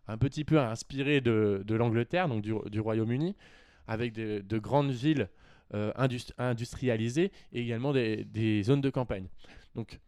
un 0.09 0.17
petit 0.17 0.43
peu 0.43 0.59
inspiré 0.59 1.21
de, 1.21 1.63
l'Angleterre, 1.69 2.27
donc 2.27 2.41
du, 2.41 2.79
Royaume-Uni, 2.79 3.35
avec 3.87 4.13
de 4.13 4.57
grandes 4.59 4.91
villes 4.91 5.29
euh, 5.75 5.91
indus- 5.97 6.33
industrialisées 6.39 7.31
et 7.53 7.61
également 7.61 7.93
des, 7.93 8.63
zones 8.63 8.81
de 8.81 8.89
campagne. 8.89 9.27
Donc 9.75 9.99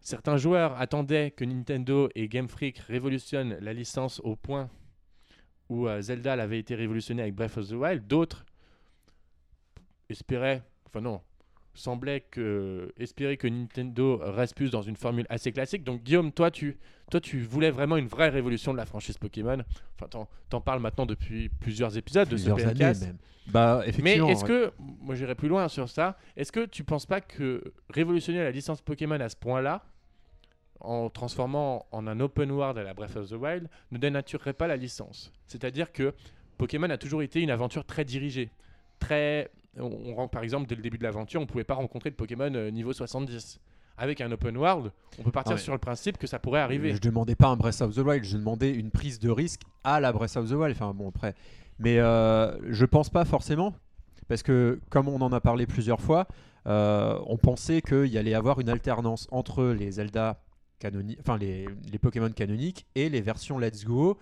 certains 0.00 0.36
joueurs 0.36 0.78
attendaient 0.78 1.30
que 1.30 1.42
Nintendo 1.46 2.10
et 2.14 2.28
Game 2.28 2.48
Freak 2.48 2.80
révolutionnent 2.80 3.56
la 3.62 3.72
licence 3.72 4.20
au 4.24 4.36
point 4.36 4.68
où 5.70 5.88
euh, 5.88 6.02
Zelda 6.02 6.36
l'avait 6.36 6.58
été 6.58 6.74
révolutionné 6.74 7.22
avec 7.22 7.34
Breath 7.34 7.56
of 7.56 7.68
the 7.70 7.72
Wild. 7.72 8.06
D'autres 8.06 8.44
espéraient, 10.10 10.62
enfin 10.84 11.00
non, 11.00 11.22
semblait 11.74 12.20
que 12.20 12.92
espérer 12.98 13.36
que 13.36 13.46
Nintendo 13.48 14.20
reste 14.22 14.54
plus 14.54 14.70
dans 14.70 14.82
une 14.82 14.96
formule 14.96 15.26
assez 15.28 15.52
classique. 15.52 15.84
Donc 15.84 16.02
Guillaume, 16.02 16.32
toi 16.32 16.50
tu 16.50 16.78
toi 17.10 17.20
tu 17.20 17.40
voulais 17.42 17.70
vraiment 17.70 17.96
une 17.96 18.06
vraie 18.06 18.28
révolution 18.28 18.72
de 18.72 18.78
la 18.78 18.86
franchise 18.86 19.18
Pokémon. 19.18 19.58
Enfin 19.94 20.26
t'en, 20.48 20.60
parles 20.60 20.80
maintenant 20.80 21.06
depuis 21.06 21.48
plusieurs 21.48 21.96
épisodes 21.96 22.28
plusieurs 22.28 22.56
de 22.56 22.62
ce 22.62 22.66
années 22.68 22.78
PNcast. 22.78 23.06
même. 23.06 23.18
Bah, 23.46 23.80
Mais 23.82 23.88
effectivement. 23.90 24.28
est-ce 24.28 24.42
ouais. 24.42 24.48
que 24.48 24.72
moi 24.78 25.14
j'irai 25.14 25.34
plus 25.34 25.48
loin 25.48 25.68
sur 25.68 25.88
ça 25.88 26.16
Est-ce 26.36 26.52
que 26.52 26.64
tu 26.64 26.84
penses 26.84 27.06
pas 27.06 27.20
que 27.20 27.62
révolutionner 27.90 28.42
la 28.42 28.50
licence 28.50 28.80
Pokémon 28.80 29.20
à 29.20 29.28
ce 29.28 29.36
point-là 29.36 29.84
en 30.80 31.10
transformant 31.10 31.86
en 31.92 32.06
un 32.06 32.20
open 32.20 32.50
world 32.50 32.78
à 32.78 32.82
la 32.82 32.94
Breath 32.94 33.16
of 33.16 33.28
the 33.28 33.34
Wild 33.34 33.68
ne 33.90 33.98
dénaturerait 33.98 34.54
pas 34.54 34.66
la 34.66 34.76
licence? 34.76 35.32
C'est-à-dire 35.46 35.92
que 35.92 36.14
Pokémon 36.56 36.88
a 36.88 36.98
toujours 36.98 37.22
été 37.22 37.42
une 37.42 37.50
aventure 37.50 37.84
très 37.84 38.04
dirigée, 38.04 38.50
très 38.98 39.50
on, 39.78 39.84
on 40.06 40.14
rend- 40.14 40.28
par 40.28 40.42
exemple 40.42 40.66
dès 40.66 40.74
le 40.74 40.82
début 40.82 40.98
de 40.98 41.02
l'aventure, 41.04 41.40
on 41.40 41.46
pouvait 41.46 41.64
pas 41.64 41.74
rencontrer 41.74 42.10
de 42.10 42.14
Pokémon 42.16 42.52
euh, 42.54 42.70
niveau 42.70 42.92
70. 42.92 43.60
Avec 43.96 44.20
un 44.20 44.32
open 44.32 44.56
world, 44.56 44.90
on 45.20 45.22
peut 45.22 45.30
partir 45.30 45.52
Ah 45.52 45.54
ouais. 45.54 45.60
sur 45.60 45.72
le 45.72 45.78
principe 45.78 46.18
que 46.18 46.26
ça 46.26 46.40
pourrait 46.40 46.58
arriver. 46.60 46.92
Je 46.94 47.00
demandais 47.00 47.36
pas 47.36 47.46
un 47.46 47.56
Breath 47.56 47.80
of 47.80 47.94
the 47.94 47.98
Wild, 47.98 48.24
je 48.24 48.36
demandais 48.36 48.70
une 48.72 48.90
prise 48.90 49.20
de 49.20 49.30
risque 49.30 49.60
à 49.84 50.00
la 50.00 50.12
Breath 50.12 50.36
of 50.36 50.48
the 50.48 50.54
Wild. 50.54 50.72
Enfin 50.74 50.92
bon 50.92 51.10
après, 51.10 51.34
mais 51.78 52.00
euh, 52.00 52.56
je 52.72 52.84
pense 52.86 53.08
pas 53.08 53.24
forcément 53.24 53.72
parce 54.26 54.42
que 54.42 54.80
comme 54.90 55.06
on 55.06 55.20
en 55.20 55.32
a 55.32 55.40
parlé 55.40 55.66
plusieurs 55.66 56.00
fois, 56.00 56.26
euh, 56.66 57.16
on 57.26 57.36
pensait 57.36 57.82
qu'il 57.82 58.06
y 58.06 58.18
allait 58.18 58.34
avoir 58.34 58.58
une 58.58 58.68
alternance 58.68 59.28
entre 59.30 59.66
les 59.66 59.92
Zelda 59.92 60.42
canoniques, 60.80 61.18
enfin 61.20 61.38
les, 61.38 61.66
les 61.92 61.98
Pokémon 62.00 62.30
canoniques 62.32 62.86
et 62.96 63.08
les 63.08 63.20
versions 63.20 63.58
Let's 63.60 63.84
Go 63.84 64.18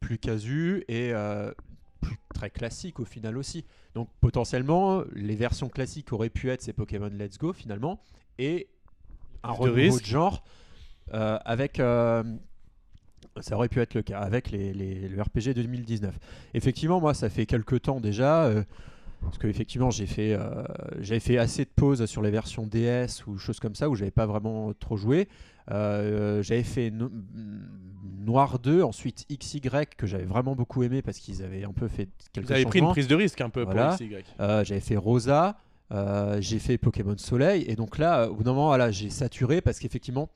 plus 0.00 0.16
casu 0.18 0.82
et 0.88 1.10
euh, 1.12 1.52
plus 2.00 2.16
très 2.34 2.48
classiques 2.48 3.00
au 3.00 3.04
final 3.04 3.36
aussi. 3.36 3.66
Donc 3.94 4.08
potentiellement 4.20 5.02
les 5.14 5.34
versions 5.34 5.68
classiques 5.68 6.12
auraient 6.12 6.30
pu 6.30 6.50
être 6.50 6.62
ces 6.62 6.72
Pokémon 6.72 7.08
Let's 7.12 7.38
Go 7.38 7.52
finalement 7.52 8.00
et 8.38 8.68
un 9.42 9.48
renouveau 9.52 9.98
de 10.00 10.04
genre 10.06 10.44
euh, 11.12 11.38
avec 11.44 11.80
euh, 11.80 12.22
ça 13.40 13.56
aurait 13.56 13.68
pu 13.68 13.80
être 13.80 13.94
le 13.94 14.02
cas 14.02 14.20
avec 14.20 14.50
les, 14.50 14.72
les- 14.72 15.08
le 15.08 15.20
RPG 15.22 15.54
2019. 15.54 16.14
Effectivement, 16.54 17.00
moi, 17.00 17.14
ça 17.14 17.28
fait 17.30 17.46
quelques 17.46 17.82
temps 17.82 18.00
déjà, 18.00 18.44
euh, 18.46 18.62
parce 19.20 19.38
que 19.38 19.46
effectivement, 19.46 19.90
j'ai 19.90 20.06
fait, 20.06 20.32
euh, 20.34 20.64
j'avais 21.00 21.20
fait 21.20 21.38
assez 21.38 21.64
de 21.64 21.70
pauses 21.74 22.04
sur 22.06 22.22
les 22.22 22.30
versions 22.30 22.66
DS 22.66 23.26
ou 23.26 23.36
choses 23.38 23.60
comme 23.60 23.74
ça 23.74 23.88
où 23.88 23.94
j'avais 23.94 24.10
pas 24.10 24.26
vraiment 24.26 24.72
trop 24.74 24.96
joué. 24.96 25.28
Euh, 25.70 26.42
j'avais 26.42 26.62
fait 26.62 26.90
No- 26.90 27.10
Noir 28.18 28.58
2, 28.58 28.82
ensuite 28.82 29.26
XY 29.30 29.60
que 29.96 30.06
j'avais 30.06 30.24
vraiment 30.24 30.54
beaucoup 30.54 30.82
aimé 30.82 31.02
parce 31.02 31.18
qu'ils 31.18 31.42
avaient 31.42 31.64
un 31.64 31.72
peu 31.72 31.88
fait 31.88 32.08
quelques 32.32 32.46
Vous 32.46 32.52
avez 32.52 32.64
pris 32.66 32.78
une 32.80 32.88
prise 32.88 33.08
de 33.08 33.14
risque 33.14 33.40
un 33.40 33.50
peu 33.50 33.62
Voilà. 33.62 33.88
pour 33.88 33.96
XY. 33.96 34.16
Euh, 34.40 34.64
j'avais 34.64 34.80
fait 34.80 34.96
Rosa, 34.96 35.56
j'ai 36.40 36.58
fait 36.58 36.78
Pokémon 36.78 37.16
Soleil, 37.18 37.64
et 37.66 37.76
donc 37.76 37.98
là, 37.98 38.28
au 38.30 38.34
bout 38.34 38.42
d'un 38.44 38.52
moment, 38.52 38.66
voilà, 38.68 38.90
j'ai 38.90 39.10
saturé 39.10 39.60
parce 39.60 39.78
qu'effectivement, 39.78 40.28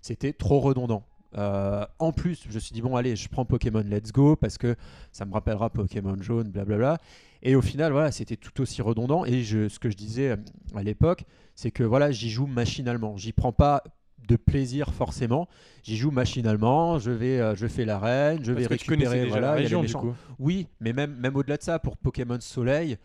c'était 0.00 0.32
trop 0.32 0.60
redondant. 0.60 1.04
Euh, 1.36 1.84
en 1.98 2.12
plus, 2.12 2.44
je 2.48 2.54
me 2.54 2.58
suis 2.58 2.72
dit, 2.72 2.82
bon, 2.82 2.96
allez, 2.96 3.16
je 3.16 3.28
prends 3.28 3.44
Pokémon 3.44 3.84
Let's 3.86 4.12
Go 4.12 4.36
parce 4.36 4.58
que 4.58 4.74
ça 5.12 5.24
me 5.24 5.32
rappellera 5.32 5.70
Pokémon 5.70 6.16
Jaune, 6.20 6.48
blablabla. 6.48 6.98
Et 7.42 7.54
au 7.54 7.62
final, 7.62 7.92
voilà, 7.92 8.12
c'était 8.12 8.36
tout 8.36 8.60
aussi 8.60 8.82
redondant. 8.82 9.24
Et 9.24 9.42
je, 9.42 9.68
ce 9.68 9.78
que 9.78 9.90
je 9.90 9.96
disais 9.96 10.30
euh, 10.30 10.36
à 10.74 10.82
l'époque, 10.82 11.24
c'est 11.54 11.70
que 11.70 11.82
voilà, 11.82 12.10
j'y 12.10 12.30
joue 12.30 12.46
machinalement. 12.46 13.16
J'y 13.16 13.32
prends 13.32 13.52
pas 13.52 13.82
de 14.28 14.36
plaisir 14.36 14.92
forcément. 14.92 15.48
J'y 15.82 15.96
joue 15.96 16.10
machinalement, 16.10 16.98
je 16.98 17.10
vais, 17.10 17.40
euh, 17.40 17.54
je 17.54 17.66
fais 17.66 17.84
l'arène, 17.84 18.44
je 18.44 18.52
vais 18.52 18.66
Parce 18.66 18.82
récupérer. 18.82 19.20
déjà 19.20 19.28
Voilà, 19.28 19.48
la 19.48 19.54
région, 19.54 19.82
du 19.82 19.92
coup. 19.92 20.14
Oui, 20.38 20.68
mais 20.80 20.92
même, 20.92 21.16
même 21.16 21.36
au-delà 21.36 21.56
de 21.56 21.62
ça, 21.62 21.78
pour 21.78 21.96
Pokémon 21.96 22.38
Soleil, 22.40 22.98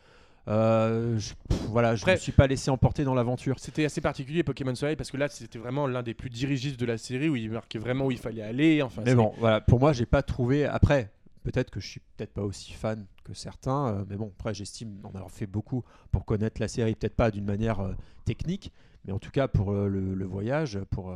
euh, 0.48 1.18
je, 1.18 1.34
pff, 1.50 1.60
voilà, 1.70 1.96
je 1.96 2.04
Après- 2.04 2.14
me 2.14 2.18
suis 2.18 2.32
pas 2.32 2.48
laissé 2.48 2.70
emporter 2.70 3.04
dans 3.04 3.14
l'aventure. 3.16 3.58
C'était 3.60 3.86
assez 3.86 4.02
particulier 4.02 4.44
Pokémon 4.44 4.76
Soleil 4.76 4.96
parce 4.96 5.10
que 5.12 5.18
là 5.18 5.28
c'était 5.28 5.58
vraiment 5.60 5.88
l'un 5.88 6.04
des 6.04 6.14
plus 6.14 6.30
dirigistes 6.30 6.80
de 6.80 6.86
la 6.86 6.98
série 6.98 7.30
où 7.30 7.36
il 7.36 7.50
marquait 7.52 7.80
vraiment 7.80 8.06
où 8.06 8.12
il 8.12 8.18
fallait 8.20 8.42
aller. 8.44 8.82
Enfin, 8.82 9.02
Mais 9.06 9.16
bon, 9.16 9.34
voilà, 9.40 9.62
pour 9.62 9.80
moi, 9.80 9.92
j'ai 9.94 10.06
pas 10.06 10.22
trouvé. 10.22 10.66
Après, 10.66 11.12
peut-être 11.44 11.72
que 11.72 11.80
je 11.80 11.88
suis 11.88 12.02
peut-être 12.16 12.34
pas 12.34 12.44
aussi 12.44 12.74
fan 12.74 13.06
que 13.24 13.34
certains, 13.34 13.88
euh, 13.88 14.04
mais 14.10 14.16
bon, 14.18 14.32
après, 14.38 14.54
j'estime 14.54 15.00
en 15.04 15.10
avoir 15.16 15.32
fait 15.32 15.48
beaucoup 15.48 15.84
pour 16.12 16.26
connaître 16.26 16.62
la 16.62 16.68
série, 16.68 16.94
peut-être 16.96 17.16
pas 17.16 17.32
d'une 17.32 17.46
manière 17.46 17.80
euh, 17.80 17.94
technique, 18.26 18.72
mais 19.06 19.14
en 19.14 19.20
tout 19.20 19.32
cas 19.32 19.48
pour 19.48 19.72
le, 19.74 20.14
le 20.16 20.26
voyage, 20.26 20.80
pour, 20.92 21.14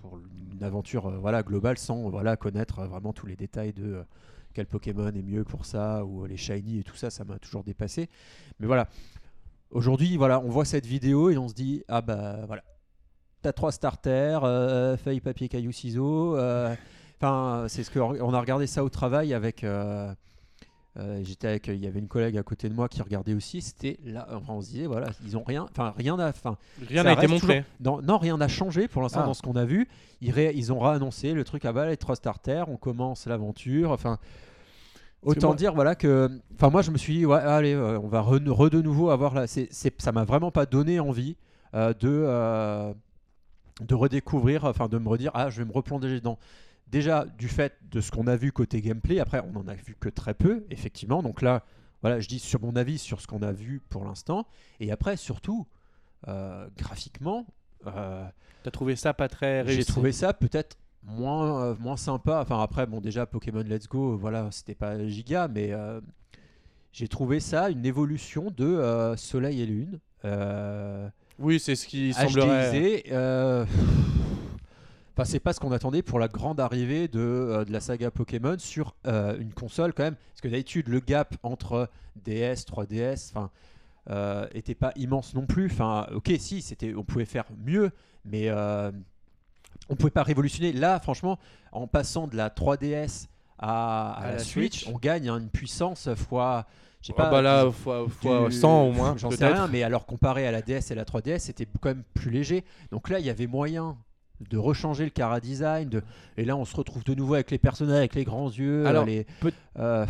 pour 0.00 0.18
une 0.52 0.62
aventure 0.62 1.10
voilà, 1.20 1.42
globale 1.42 1.78
sans 1.78 2.08
voilà, 2.08 2.36
connaître 2.36 2.84
vraiment 2.84 3.12
tous 3.12 3.26
les 3.26 3.36
détails 3.36 3.72
de 3.72 4.04
quel 4.56 4.66
Pokémon 4.66 5.08
est 5.08 5.22
mieux 5.22 5.44
pour 5.44 5.66
ça, 5.66 6.02
ou 6.04 6.24
euh, 6.24 6.28
les 6.28 6.38
shiny 6.38 6.78
et 6.78 6.82
tout 6.82 6.96
ça, 6.96 7.10
ça 7.10 7.24
m'a 7.24 7.38
toujours 7.38 7.62
dépassé. 7.62 8.08
Mais 8.58 8.66
voilà, 8.66 8.88
aujourd'hui, 9.70 10.16
voilà, 10.16 10.40
on 10.40 10.48
voit 10.48 10.64
cette 10.64 10.86
vidéo 10.86 11.28
et 11.30 11.36
on 11.36 11.46
se 11.48 11.54
dit, 11.54 11.84
ah 11.88 12.00
bah 12.00 12.40
voilà. 12.46 12.62
T'as 13.42 13.52
trois 13.52 13.70
starters, 13.70 14.42
euh, 14.44 14.96
feuille, 14.96 15.20
papier, 15.20 15.48
caillou, 15.48 15.72
ciseaux. 15.72 16.36
euh, 16.36 16.74
Enfin, 17.20 17.66
c'est 17.68 17.82
ce 17.84 17.90
que 17.90 17.98
on 17.98 18.32
a 18.34 18.40
regardé 18.40 18.66
ça 18.66 18.82
au 18.82 18.88
travail 18.88 19.32
avec. 19.34 19.62
euh, 19.64 20.12
J'étais 21.22 21.48
avec, 21.48 21.66
il 21.68 21.76
y 21.76 21.86
avait 21.86 21.98
une 21.98 22.08
collègue 22.08 22.38
à 22.38 22.42
côté 22.42 22.70
de 22.70 22.74
moi 22.74 22.88
qui 22.88 23.02
regardait 23.02 23.34
aussi. 23.34 23.60
C'était 23.60 23.98
là, 24.02 24.26
enfin, 24.32 24.54
on 24.54 24.62
se 24.62 24.68
disait 24.70 24.86
voilà, 24.86 25.08
ils 25.26 25.36
ont 25.36 25.42
rien, 25.44 25.66
enfin 25.70 25.92
rien 25.94 26.18
à, 26.18 26.30
enfin 26.30 26.56
rien 26.88 27.02
n'a 27.04 27.12
été 27.12 27.26
montré. 27.26 27.64
non, 27.80 28.00
non, 28.00 28.16
rien 28.16 28.38
n'a 28.38 28.48
changé 28.48 28.88
pour 28.88 29.02
l'instant 29.02 29.20
Ah. 29.22 29.26
dans 29.26 29.34
ce 29.34 29.42
qu'on 29.42 29.56
a 29.56 29.66
vu. 29.66 29.88
Ils, 30.22 30.30
ré- 30.30 30.52
ils 30.54 30.72
ont 30.72 30.78
réannoncé 30.78 31.34
le 31.34 31.44
truc 31.44 31.66
à 31.66 31.72
bas 31.74 31.86
les 31.86 31.98
trois 31.98 32.16
starters, 32.16 32.70
on 32.70 32.78
commence 32.78 33.26
l'aventure. 33.26 33.90
Enfin, 33.90 34.18
autant 35.22 35.48
moi- 35.48 35.56
dire 35.56 35.74
voilà 35.74 35.94
que, 35.94 36.30
enfin 36.54 36.70
moi 36.70 36.82
je 36.82 36.90
me 36.90 36.98
suis 36.98 37.18
dit 37.18 37.26
ouais, 37.26 37.38
allez, 37.38 37.74
euh, 37.74 37.98
on 38.00 38.08
va 38.08 38.20
re, 38.20 38.38
re 38.46 38.70
de 38.70 38.80
nouveau 38.82 39.10
avoir 39.10 39.34
là. 39.34 39.46
C'est, 39.46 39.68
c'est- 39.70 40.00
ça 40.00 40.12
m'a 40.12 40.24
vraiment 40.24 40.50
pas 40.50 40.66
donné 40.66 41.00
envie 41.00 41.36
euh, 41.74 41.92
de 41.94 42.08
euh, 42.08 42.92
de 43.80 43.94
redécouvrir, 43.94 44.64
enfin 44.64 44.88
de 44.88 44.98
me 44.98 45.08
redire 45.08 45.30
ah 45.34 45.50
je 45.50 45.58
vais 45.62 45.68
me 45.68 45.72
replonger 45.72 46.08
dedans. 46.14 46.38
Déjà 46.88 47.24
du 47.38 47.48
fait 47.48 47.74
de 47.90 48.00
ce 48.00 48.10
qu'on 48.12 48.26
a 48.28 48.36
vu 48.36 48.52
côté 48.52 48.80
gameplay. 48.80 49.18
Après 49.20 49.42
on 49.52 49.58
en 49.58 49.66
a 49.68 49.74
vu 49.74 49.96
que 49.98 50.08
très 50.08 50.34
peu 50.34 50.64
effectivement. 50.70 51.22
Donc 51.22 51.42
là 51.42 51.64
voilà 52.02 52.20
je 52.20 52.28
dis 52.28 52.38
sur 52.38 52.60
mon 52.62 52.76
avis 52.76 52.98
sur 52.98 53.20
ce 53.20 53.26
qu'on 53.26 53.42
a 53.42 53.52
vu 53.52 53.82
pour 53.90 54.04
l'instant. 54.04 54.46
Et 54.80 54.92
après 54.92 55.16
surtout 55.16 55.66
euh, 56.28 56.66
graphiquement. 56.76 57.46
euh, 57.86 58.24
T'as 58.62 58.70
trouvé 58.70 58.96
ça 58.96 59.14
pas 59.14 59.28
très 59.28 59.62
réussi. 59.62 59.78
j'ai 59.78 59.84
trouvé 59.84 60.12
ça 60.12 60.32
peut-être 60.32 60.76
moins, 61.06 61.62
euh, 61.62 61.74
moins 61.78 61.96
sympa. 61.96 62.40
Enfin, 62.42 62.60
après, 62.60 62.86
bon, 62.86 63.00
déjà, 63.00 63.26
Pokémon 63.26 63.62
Let's 63.62 63.88
Go, 63.88 64.12
euh, 64.12 64.16
voilà, 64.16 64.48
c'était 64.50 64.74
pas 64.74 65.06
giga, 65.06 65.48
mais 65.48 65.72
euh, 65.72 66.00
j'ai 66.92 67.08
trouvé 67.08 67.40
ça 67.40 67.70
une 67.70 67.86
évolution 67.86 68.52
de 68.54 68.66
euh, 68.66 69.16
Soleil 69.16 69.62
et 69.62 69.66
Lune. 69.66 70.00
Oui, 71.38 71.60
c'est 71.60 71.76
ce 71.76 71.86
qui 71.86 72.12
semblerait. 72.12 73.04
Enfin, 75.18 75.24
c'est 75.24 75.40
pas 75.40 75.54
ce 75.54 75.60
qu'on 75.60 75.72
attendait 75.72 76.02
pour 76.02 76.18
la 76.18 76.28
grande 76.28 76.60
arrivée 76.60 77.08
de, 77.08 77.64
de 77.66 77.72
la 77.72 77.80
saga 77.80 78.10
Pokémon 78.10 78.58
sur 78.58 78.94
une 79.06 79.52
console 79.54 79.94
quand 79.94 80.02
même. 80.02 80.16
Parce 80.16 80.42
que 80.42 80.48
d'habitude, 80.48 80.88
le 80.88 81.00
gap 81.00 81.36
entre 81.42 81.88
DS, 82.24 82.66
3DS, 82.66 83.32
enfin, 83.34 83.50
était 84.52 84.74
pas 84.74 84.92
immense 84.96 85.34
non 85.34 85.46
plus. 85.46 85.66
Enfin, 85.66 86.06
ok, 86.12 86.32
si, 86.38 86.60
c'était, 86.60 86.94
on 86.94 87.04
pouvait 87.04 87.24
faire 87.24 87.46
mieux, 87.64 87.92
mais 88.26 88.50
on 89.88 89.96
pouvait 89.96 90.10
pas 90.10 90.22
révolutionner. 90.22 90.72
Là, 90.72 90.98
franchement, 91.00 91.38
en 91.72 91.86
passant 91.86 92.26
de 92.26 92.36
la 92.36 92.48
3DS 92.50 93.26
à, 93.58 94.12
à 94.12 94.18
À 94.18 94.26
la, 94.26 94.32
la 94.32 94.38
Switch, 94.38 94.80
Switch. 94.84 94.92
on 94.94 94.98
gagne 94.98 95.28
hein, 95.28 95.38
une 95.38 95.48
puissance 95.48 96.08
fois. 96.14 96.66
Je 97.02 97.08
sais 97.08 97.14
Ah 97.18 97.22
pas, 97.24 97.30
bah 97.30 97.42
là, 97.42 97.60
disons, 97.60 97.72
fois, 97.72 98.06
fois 98.08 98.48
du- 98.48 98.54
100 98.56 98.82
au 98.82 98.92
moins. 98.92 99.14
J'en 99.16 99.30
sais 99.30 99.46
rien, 99.46 99.68
mais 99.68 99.82
alors 99.82 100.06
comparé 100.06 100.46
à 100.46 100.50
la 100.50 100.60
DS 100.62 100.90
et 100.90 100.94
la 100.94 101.04
3DS, 101.04 101.38
c'était 101.38 101.66
quand 101.80 101.90
même 101.90 102.02
plus 102.14 102.30
léger. 102.30 102.64
Donc 102.90 103.08
là, 103.10 103.18
il 103.20 103.26
y 103.26 103.30
avait 103.30 103.46
moyen 103.46 103.96
de 104.40 104.58
rechanger 104.58 105.04
le 105.04 105.10
cara 105.10 105.40
design. 105.40 105.88
De... 105.88 106.02
Et 106.36 106.44
là, 106.44 106.56
on 106.56 106.64
se 106.64 106.76
retrouve 106.76 107.04
de 107.04 107.14
nouveau 107.14 107.34
avec 107.34 107.50
les 107.50 107.58
personnages, 107.58 107.96
avec 107.98 108.14
les 108.14 108.24
grands 108.24 108.50
yeux. 108.50 108.86
Alors, 108.86 109.04
les... 109.04 109.24
peut- 109.40 109.52
euh, 109.78 110.04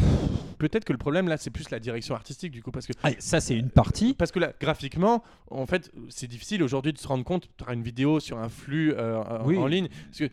Peut-être 0.59 0.85
que 0.85 0.93
le 0.93 0.99
problème 0.99 1.29
là, 1.29 1.37
c'est 1.37 1.51
plus 1.51 1.69
la 1.71 1.79
direction 1.79 2.15
artistique 2.15 2.51
du 2.53 2.63
coup, 2.63 2.71
parce 2.71 2.87
que 2.87 2.93
ah, 3.03 3.11
ça, 3.19 3.41
c'est 3.41 3.57
une 3.57 3.69
partie. 3.71 4.15
parce 4.15 4.33
que 4.33 4.39
là, 4.39 4.53
graphiquement, 4.61 5.23
en 5.51 5.67
fait, 5.67 5.93
c'est 6.09 6.27
difficile 6.27 6.63
aujourd'hui 6.63 6.93
de 6.93 6.99
se 6.99 7.07
rendre 7.07 7.25
compte. 7.25 7.49
Tu 7.57 7.63
auras 7.65 7.75
une 7.75 7.83
vidéo 7.83 8.21
sur 8.21 8.39
un 8.39 8.49
flux 8.49 8.93
euh, 8.95 9.19
en- 9.23 9.45
Oui. 9.47 9.59
en 9.59 9.67
ligne. 9.67 9.89
Parce 10.07 10.19
que 10.19 10.29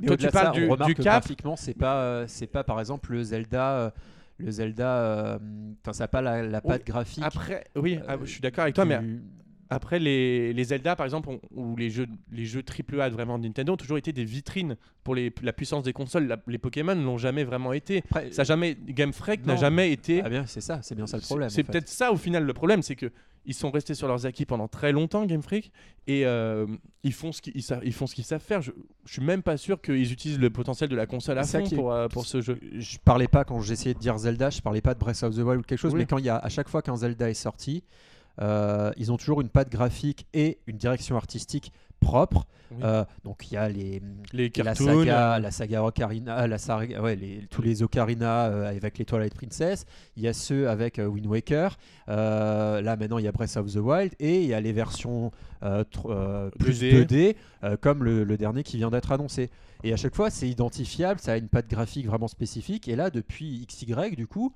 Mais 0.00 0.06
Toi, 0.06 0.16
tu 0.16 0.24
ça, 0.26 0.30
parles 0.30 0.54
du- 0.54 0.68
on 0.70 0.76
que 0.76 0.92
cap. 0.92 1.04
graphiquement, 1.04 1.56
c'est 1.56 1.74
pas, 1.74 1.96
euh, 2.02 2.24
c'est 2.28 2.46
pas 2.46 2.62
par 2.64 2.78
exemple 2.80 3.12
le 3.12 3.22
Zelda. 3.24 3.92
le 4.38 4.50
Zelda, 4.50 5.38
enfin, 5.82 5.92
ça 5.92 6.04
n'a 6.04 6.08
pas 6.08 6.22
la, 6.22 6.42
la 6.42 6.60
patte 6.62 6.86
graphique. 6.86 7.22
après, 7.26 7.64
oui, 7.76 7.98
ah, 8.08 8.16
je 8.24 8.30
suis 8.30 8.40
d'accord 8.40 8.62
avec 8.62 8.74
toi, 8.74 8.86
mais 8.86 8.98
après 9.70 9.98
les, 9.98 10.52
les 10.52 10.64
Zelda 10.64 10.96
par 10.96 11.06
exemple, 11.06 11.28
ont- 11.30 11.40
ou 11.54 11.76
les 11.76 11.90
jeux 11.90 12.06
les 12.32 12.44
jeux 12.44 12.62
AAA 12.62 13.08
vraiment 13.10 13.38
de 13.38 13.44
Nintendo 13.44 13.72
ont 13.72 13.76
toujours 13.76 13.98
été 13.98 14.12
des 14.12 14.24
vitrines 14.24 14.76
pour 15.04 15.14
les, 15.14 15.32
la 15.42 15.52
puissance 15.52 15.84
des 15.84 15.92
consoles. 15.92 16.26
La- 16.26 16.42
les 16.46 16.58
Pokémon 16.58 16.94
l'ont 16.94 17.18
jamais 17.18 17.44
vraiment 17.44 17.72
été. 17.72 18.02
Après, 18.10 18.32
Ça 18.32 18.44
jamais 18.44 18.76
Game 18.88 19.12
Freak 19.12 19.46
n'a 19.46 19.56
jamais 19.56 19.92
été. 19.92 20.22
ah 20.24 20.28
bien, 20.28 20.44
c'est 20.46 20.60
ça, 20.60 20.80
c'est 20.82 20.94
bien 20.94 21.06
ça 21.06 21.16
le 21.16 21.22
problème. 21.22 21.48
C'est 21.50 21.62
peut-être 21.64 21.88
ça 21.88 22.12
au 22.12 22.16
final 22.16 22.44
le 22.44 22.52
problème, 22.52 22.82
c'est 22.82 22.96
que 22.96 23.10
ils 23.46 23.54
sont 23.54 23.70
restés 23.70 23.94
sur 23.94 24.06
leurs 24.06 24.26
acquis 24.26 24.44
pendant 24.44 24.68
très 24.68 24.92
longtemps 24.92 25.24
Game 25.24 25.40
Freak 25.40 25.72
et 26.06 26.26
euh, 26.26 26.66
ils 27.04 27.12
font 27.14 27.32
ce 27.32 27.40
qu'ils 27.40 27.54
ils 27.56 27.62
sa- 27.62 27.80
ils 27.82 27.94
font 27.94 28.06
ce 28.06 28.14
qu'ils 28.14 28.24
savent 28.24 28.42
faire. 28.42 28.60
Je, 28.60 28.70
je 29.06 29.12
suis 29.14 29.22
même 29.22 29.42
pas 29.42 29.56
sûr 29.56 29.80
qu'ils 29.80 30.12
utilisent 30.12 30.38
le 30.38 30.50
potentiel 30.50 30.90
de 30.90 30.96
la 30.96 31.06
console 31.06 31.38
à 31.38 31.44
fond 31.44 31.64
pour, 31.74 31.90
euh, 31.90 32.06
pour 32.08 32.26
ce 32.26 32.42
jeu. 32.42 32.58
je 32.76 32.98
parlais 33.02 33.28
pas 33.28 33.44
quand 33.44 33.60
j'essayais 33.62 33.94
de 33.94 33.98
dire 33.98 34.18
Zelda, 34.18 34.50
je 34.50 34.60
parlais 34.60 34.82
pas 34.82 34.92
de 34.92 34.98
Breath 34.98 35.22
of 35.22 35.34
the 35.34 35.38
Wild 35.38 35.60
ou 35.60 35.62
quelque 35.62 35.78
chose, 35.78 35.94
Oui. 35.94 36.00
mais 36.00 36.06
quand 36.06 36.18
il 36.18 36.26
y 36.26 36.28
a 36.28 36.36
à 36.36 36.48
chaque 36.50 36.68
fois 36.68 36.82
qu'un 36.82 36.96
Zelda 36.96 37.30
est 37.30 37.34
sorti, 37.34 37.82
euh, 38.40 38.90
ils 38.96 39.10
ont 39.12 39.16
toujours 39.16 39.40
une 39.40 39.48
patte 39.48 39.70
graphique 39.70 40.26
et 40.34 40.58
une 40.66 40.76
direction 40.76 41.16
artistique 41.16 41.72
propre. 42.00 42.46
Oui. 42.72 42.78
Euh, 42.84 43.04
donc 43.24 43.50
il 43.50 43.54
y 43.54 43.56
a 43.56 43.68
les 43.68 44.00
Les 44.32 44.50
la 44.56 44.74
saga, 44.76 45.34
euh, 45.34 45.38
la 45.40 45.50
saga 45.50 45.82
Ocarina, 45.84 46.46
la 46.46 46.56
saga, 46.56 47.02
ouais, 47.02 47.16
les- 47.16 47.46
tous 47.50 47.62
les 47.62 47.82
Ocarina 47.82 48.46
euh, 48.46 48.68
avec 48.70 48.96
les 48.96 49.04
Twilight 49.04 49.34
Princess. 49.34 49.84
Il 50.16 50.22
y 50.22 50.28
a 50.28 50.32
ceux 50.32 50.68
avec 50.70 50.98
euh, 51.00 51.06
Wind 51.06 51.26
Waker. 51.26 51.76
Là 52.06 52.96
maintenant 52.96 53.18
il 53.18 53.24
y 53.24 53.28
a 53.28 53.32
Breath 53.32 53.56
of 53.56 53.72
the 53.72 53.76
Wild 53.78 54.14
et 54.20 54.40
il 54.42 54.46
y 54.48 54.54
a 54.54 54.60
les 54.60 54.72
versions 54.72 55.32
plus 55.60 56.80
2D. 56.80 57.04
2D, 57.06 57.36
euh, 57.64 57.76
comme 57.78 58.02
le, 58.04 58.24
le 58.24 58.36
dernier 58.38 58.62
qui 58.62 58.76
vient 58.78 58.90
d'être 58.90 59.12
annoncé. 59.12 59.50
Et 59.82 59.92
à 59.92 59.96
chaque 59.96 60.14
fois 60.14 60.30
c'est 60.30 60.48
identifiable, 60.48 61.20
ça 61.20 61.32
a 61.32 61.36
une 61.36 61.48
patte 61.48 61.68
graphique 61.68 62.06
vraiment 62.06 62.28
spécifique. 62.28 62.86
Et 62.88 62.94
là 62.96 63.10
depuis 63.10 63.66
XY 63.68 64.14
du 64.16 64.26
coup, 64.26 64.54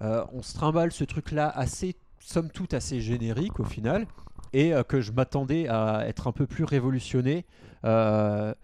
on 0.00 0.42
se 0.42 0.54
trimballe 0.54 0.92
ce 0.92 1.04
truc-là 1.04 1.48
assez, 1.54 1.94
somme 2.24 2.50
toute 2.50 2.74
assez 2.74 3.00
générique 3.00 3.60
au 3.60 3.64
final, 3.64 4.06
et 4.52 4.72
euh, 4.72 4.82
que 4.82 5.00
je 5.00 5.12
m'attendais 5.12 5.68
à 5.68 6.06
être 6.06 6.26
un 6.26 6.32
peu 6.32 6.46
plus 6.46 6.64
révolutionné 6.64 7.44
euh, 7.84 8.54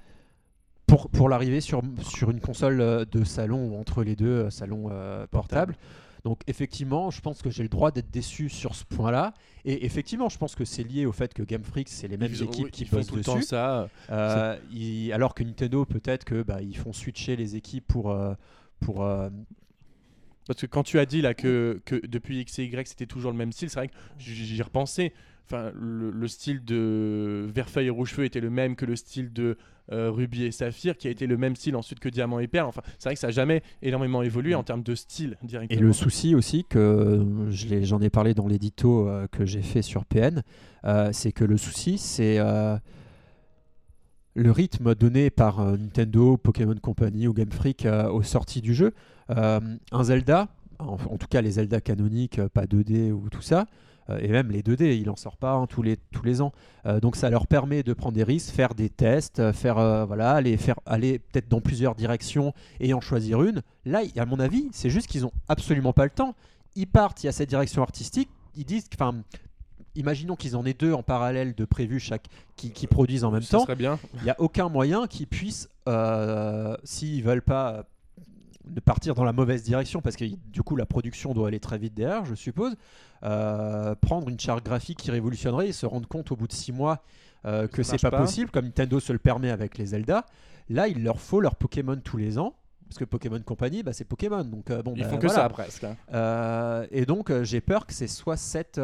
pour, 0.87 1.11
pour 1.11 1.29
l'arrivée 1.29 1.61
sur, 1.61 1.83
sur 2.03 2.31
une 2.31 2.41
console 2.41 2.81
euh, 2.81 3.05
de 3.05 3.25
salon 3.25 3.69
ou 3.69 3.79
entre 3.79 4.03
les 4.03 4.17
deux 4.17 4.49
salons 4.51 4.91
portables. 5.31 5.77
Donc 6.25 6.41
effectivement, 6.47 7.11
je 7.11 7.21
pense 7.21 7.43
que 7.43 7.49
j'ai 7.49 7.63
le 7.63 7.69
droit 7.69 7.91
d'être 7.91 8.11
déçu 8.11 8.49
sur 8.49 8.75
ce 8.75 8.85
point-là. 8.85 9.35
Et 9.65 9.85
effectivement, 9.87 10.29
je 10.29 10.37
pense 10.37 10.57
que 10.57 10.65
c'est 10.65 10.83
lié 10.83 11.07
au 11.07 11.13
fait 11.13 11.33
que 11.33 11.43
Game 11.43 11.63
Freak, 11.63 11.89
c'est 11.89 12.09
les 12.09 12.17
mêmes 12.17 12.33
ils 12.33 12.43
équipes 12.43 12.65
oui, 12.67 12.71
qui 12.71 12.85
font 12.85 12.97
bossent 12.97 13.07
tout 13.07 13.17
le 13.17 13.23
temps 13.25 13.41
ça. 13.41 13.89
Euh, 14.11 14.57
ils- 14.73 15.13
alors 15.13 15.35
que 15.35 15.45
Nintendo, 15.45 15.85
peut-être 15.85 16.25
que 16.25 16.43
bah, 16.43 16.61
ils 16.61 16.77
font 16.77 16.93
switcher 16.93 17.37
les 17.37 17.55
équipes 17.55 17.87
pour 17.87 18.11
euh, 18.11 18.35
pour 18.81 19.05
euh, 19.05 19.31
Parce 20.49 20.61
que 20.61 20.67
quand 20.67 20.83
tu 20.83 20.99
as 20.99 21.07
dit 21.07 21.21
là 21.21 21.35
que, 21.35 21.81
que 21.85 22.05
depuis 22.07 22.41
X 22.41 22.59
et 22.59 22.65
Y 22.65 22.89
c'était 22.89 23.07
toujours 23.07 23.31
le 23.31 23.37
même 23.39 23.53
style, 23.53 23.71
c'est 23.71 23.79
vrai 23.79 23.89
que 23.89 23.95
j'y 24.19 24.61
repensais. 24.63 25.13
Enfin, 25.47 25.71
le, 25.81 26.11
le 26.11 26.29
style 26.29 26.63
de 26.65 27.47
Verfeuille 27.55 27.87
et 27.87 27.91
Rouge-Feu 27.91 28.25
était 28.25 28.41
le 28.41 28.51
même 28.51 28.77
que 28.77 28.85
le 28.85 28.97
style 28.97 29.33
de 29.33 29.57
euh, 29.93 30.11
Ruby 30.11 30.45
et 30.45 30.51
Saphir, 30.51 30.99
qui 30.99 31.09
a 31.09 31.11
été 31.11 31.27
le 31.27 31.39
même 31.39 31.57
style 31.57 31.75
ensuite 31.75 32.01
que 32.01 32.11
Diamant 32.11 32.39
et 32.41 32.49
Perle. 32.49 32.67
Enfin, 32.69 32.83
c'est 32.99 33.05
vrai 33.09 33.15
que 33.15 33.21
ça 33.21 33.29
n'a 33.29 33.33
jamais 33.33 33.63
énormément 33.81 34.23
évolué 34.23 34.55
en 34.55 34.63
termes 34.63 34.83
de 34.83 34.95
style 34.95 35.39
Et 35.43 35.47
directement. 35.47 35.81
le 35.81 35.93
souci 35.95 36.35
aussi, 36.35 36.65
que 36.69 37.25
l'ai- 37.71 37.85
j'en 37.85 38.01
ai 38.03 38.11
parlé 38.11 38.35
dans 38.35 38.47
l'édito 38.47 39.09
euh, 39.09 39.27
que 39.29 39.47
j'ai 39.47 39.63
fait 39.63 39.81
sur 39.81 40.05
PN, 40.05 40.43
euh, 40.85 41.09
c'est 41.15 41.33
que 41.33 41.45
le 41.45 41.57
souci, 41.57 41.97
c'est 41.97 42.39
euh, 42.39 42.77
le 44.35 44.51
rythme 44.51 44.95
donné 44.95 45.31
par 45.31 45.61
euh, 45.61 45.77
Nintendo, 45.77 46.37
Pokémon 46.37 46.75
Company 46.77 47.27
ou 47.27 47.33
Game 47.33 47.51
Freak 47.51 47.87
euh, 47.87 48.11
aux 48.11 48.23
sorties 48.23 48.61
du 48.61 48.75
jeu. 48.75 48.93
Euh, 49.31 49.61
un 49.93 50.05
Zelda, 50.05 50.49
en, 50.79 50.95
en 50.95 51.17
tout 51.19 51.27
cas 51.29 51.41
les 51.41 51.53
Zelda 51.53 51.81
canoniques, 51.81 52.39
euh, 52.39 52.49
pas 52.49 52.65
2D 52.67 53.13
ou 53.13 53.29
tout 53.31 53.43
ça, 53.43 53.67
euh, 54.11 54.19
et 54.23 54.29
même 54.29 54.51
les 54.51 54.63
2D, 54.63 54.99
il 54.99 55.11
en 55.11 55.17
sort 55.17 55.37
pas 55.37 55.53
hein, 55.53 55.67
tous, 55.67 55.83
les, 55.83 55.97
tous 55.97 56.25
les 56.25 56.41
ans. 56.41 56.53
Euh, 56.87 56.99
donc 57.01 57.17
ça 57.17 57.29
leur 57.31 57.47
permet 57.47 57.83
de 57.83 57.93
prendre 57.93 58.15
des 58.15 58.25
risques, 58.25 58.55
faire 58.55 58.75
des 58.75 58.89
tests, 58.89 59.53
faire 59.53 59.79
euh, 59.79 60.05
voilà, 60.07 60.33
aller 60.33 60.57
faire 60.57 60.77
aller 60.87 61.19
peut-être 61.19 61.49
dans 61.49 61.61
plusieurs 61.61 61.95
directions 61.95 62.53
et 62.81 62.95
en 62.95 63.01
choisir 63.01 63.43
une. 63.43 63.63
Là, 63.85 64.01
à 64.17 64.25
mon 64.25 64.41
avis, 64.41 64.69
c'est 64.73 64.91
juste 64.91 65.09
qu'ils 65.09 65.27
ont 65.27 65.33
absolument 65.49 65.93
pas 65.93 66.05
le 66.05 66.11
temps. 66.11 66.35
Ils 66.75 66.87
partent, 66.87 67.23
il 67.23 67.27
y 67.27 67.29
a 67.29 67.33
cette 67.33 67.49
direction 67.49 67.83
artistique, 67.83 68.31
ils 68.57 68.65
disent, 68.65 68.87
enfin, 68.95 69.15
imaginons 69.95 70.37
qu'ils 70.37 70.57
en 70.57 70.65
aient 70.65 70.75
deux 70.75 70.93
en 70.93 71.03
parallèle 71.03 71.55
de 71.55 71.65
prévus 71.65 71.99
chaque 72.01 72.29
qui, 72.57 72.71
qui 72.71 72.87
produisent 72.87 73.25
en 73.25 73.31
même 73.31 73.43
Ça 73.43 73.59
temps. 73.59 73.65
serait 73.65 73.77
bien. 73.77 73.99
Il 74.15 74.23
n'y 74.23 74.31
a 74.31 74.37
aucun 74.41 74.69
moyen 74.69 75.07
qu'ils 75.07 75.27
puissent, 75.27 75.69
euh, 75.89 76.77
s'ils 76.85 77.23
veulent 77.25 77.43
pas 77.43 77.85
de 78.69 78.81
partir 78.81 79.15
dans 79.15 79.25
la 79.25 79.33
mauvaise 79.33 79.63
direction, 79.63 80.01
parce 80.01 80.17
que 80.17 80.25
du 80.25 80.63
coup 80.63 80.77
la 80.77 80.87
production 80.87 81.35
doit 81.35 81.49
aller 81.49 81.61
très 81.61 81.79
vite 81.79 81.95
derrière, 81.95 82.25
je 82.25 82.35
suppose, 82.35 82.75
euh, 83.25 83.95
prendre 83.97 84.29
une 84.29 84.39
charte 84.39 84.65
graphique 84.65 84.99
qui 84.99 85.11
révolutionnerait 85.11 85.69
et 85.69 85.73
se 85.73 85.87
rendre 85.87 86.07
compte 86.09 86.31
au 86.33 86.37
bout 86.37 86.47
de 86.47 86.53
six 86.53 86.73
mois 86.73 87.03
euh, 87.47 87.67
que 87.69 87.83
c'est 87.83 88.01
pas, 88.01 88.11
pas. 88.11 88.19
possible, 88.21 88.51
comme 88.51 88.67
Nintendo 88.67 89.01
se 89.01 89.13
le 89.13 89.19
permet 89.19 89.51
avec 89.51 89.79
les 89.79 89.87
Zelda. 89.87 90.27
Là, 90.69 90.89
il 90.89 91.03
leur 91.03 91.21
faut 91.21 91.41
leur 91.41 91.57
Pokémon 91.57 91.97
tous 91.97 92.17
les 92.17 92.39
ans. 92.39 92.55
Parce 92.89 92.99
que 92.99 93.05
Pokémon 93.05 93.41
Company, 93.41 93.83
bah, 93.83 93.93
c'est 93.93 94.05
Pokémon. 94.05 94.45
Donc, 94.45 94.71
euh, 94.71 94.83
bon, 94.83 94.95
Ils 94.97 95.03
bah, 95.03 95.09
font 95.11 95.19
que 95.19 95.27
voilà. 95.27 95.43
ça 95.43 95.49
presque. 95.51 95.85
hein. 95.85 96.85
Et 96.91 97.05
donc, 97.05 97.31
j'ai 97.43 97.61
peur 97.61 97.87
que 97.87 97.93
c'est 97.93 98.09
soit 98.09 98.37
cette. 98.37 98.81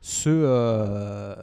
ce. 0.00 1.36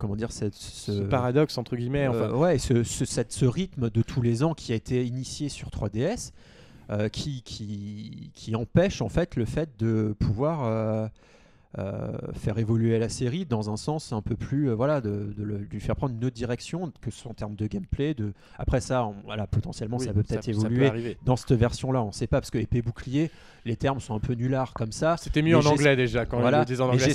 Comment 0.00 0.16
dire 0.16 0.32
cette, 0.32 0.54
ce, 0.56 0.92
Ce 0.92 1.00
paradoxe 1.02 1.56
entre 1.58 1.76
guillemets. 1.76 2.06
euh, 2.06 2.10
Enfin, 2.10 2.34
ouais, 2.36 2.58
ce, 2.58 2.82
ce, 2.82 3.04
cette- 3.04 3.32
ce 3.32 3.44
rythme 3.44 3.90
de 3.90 4.02
tous 4.02 4.22
les 4.22 4.42
ans 4.42 4.54
qui 4.54 4.72
a 4.72 4.74
été 4.74 5.06
initié 5.06 5.48
sur 5.48 5.68
3DS, 5.68 6.32
euh, 6.90 7.08
qui, 7.08 7.42
qui, 7.42 8.32
qui 8.34 8.56
empêche 8.56 9.00
en 9.02 9.08
fait 9.08 9.36
le 9.36 9.44
fait 9.44 9.70
de 9.78 10.16
pouvoir 10.18 10.64
euh, 10.64 11.06
faire 12.34 12.58
évoluer 12.58 12.98
la 12.98 13.08
série 13.08 13.46
dans 13.46 13.70
un 13.70 13.76
sens 13.76 14.12
un 14.12 14.22
peu 14.22 14.34
plus, 14.34 14.68
euh, 14.70 14.74
voilà, 14.74 15.00
de, 15.00 15.32
de 15.36 15.42
le- 15.44 15.58
lui 15.58 15.80
faire 15.80 15.94
prendre 15.94 16.14
une 16.14 16.24
autre 16.24 16.34
direction, 16.34 16.92
que 17.00 17.10
ce 17.10 17.20
soit 17.20 17.30
en 17.30 17.34
termes 17.34 17.54
de 17.54 17.66
gameplay. 17.66 18.12
De... 18.14 18.32
Après 18.58 18.80
ça, 18.80 19.04
on- 19.06 19.14
voilà, 19.24 19.46
potentiellement, 19.46 19.98
oui, 19.98 20.06
ça 20.06 20.12
peut 20.12 20.22
peut-être 20.24 20.48
évoluer 20.48 21.16
dans 21.24 21.36
cette 21.36 21.52
version-là. 21.52 22.02
On 22.02 22.08
ne 22.08 22.12
sait 22.12 22.26
pas 22.26 22.40
parce 22.40 22.50
que 22.50 22.58
épée 22.58 22.82
bouclier, 22.82 23.30
les 23.64 23.76
termes 23.76 24.00
sont 24.00 24.14
un 24.14 24.20
peu 24.20 24.32
nullards 24.32 24.72
comme 24.74 24.92
ça. 24.92 25.16
C'était 25.16 25.42
mieux 25.42 25.56
Mais 25.58 25.66
en 25.66 25.70
anglais 25.70 25.94
déjà. 25.96 26.26
Quand 26.26 26.40
voilà. 26.40 26.58
ils 26.58 26.60
le 26.60 26.66
disent 26.66 26.80
en 26.80 26.88
anglais, 26.88 27.14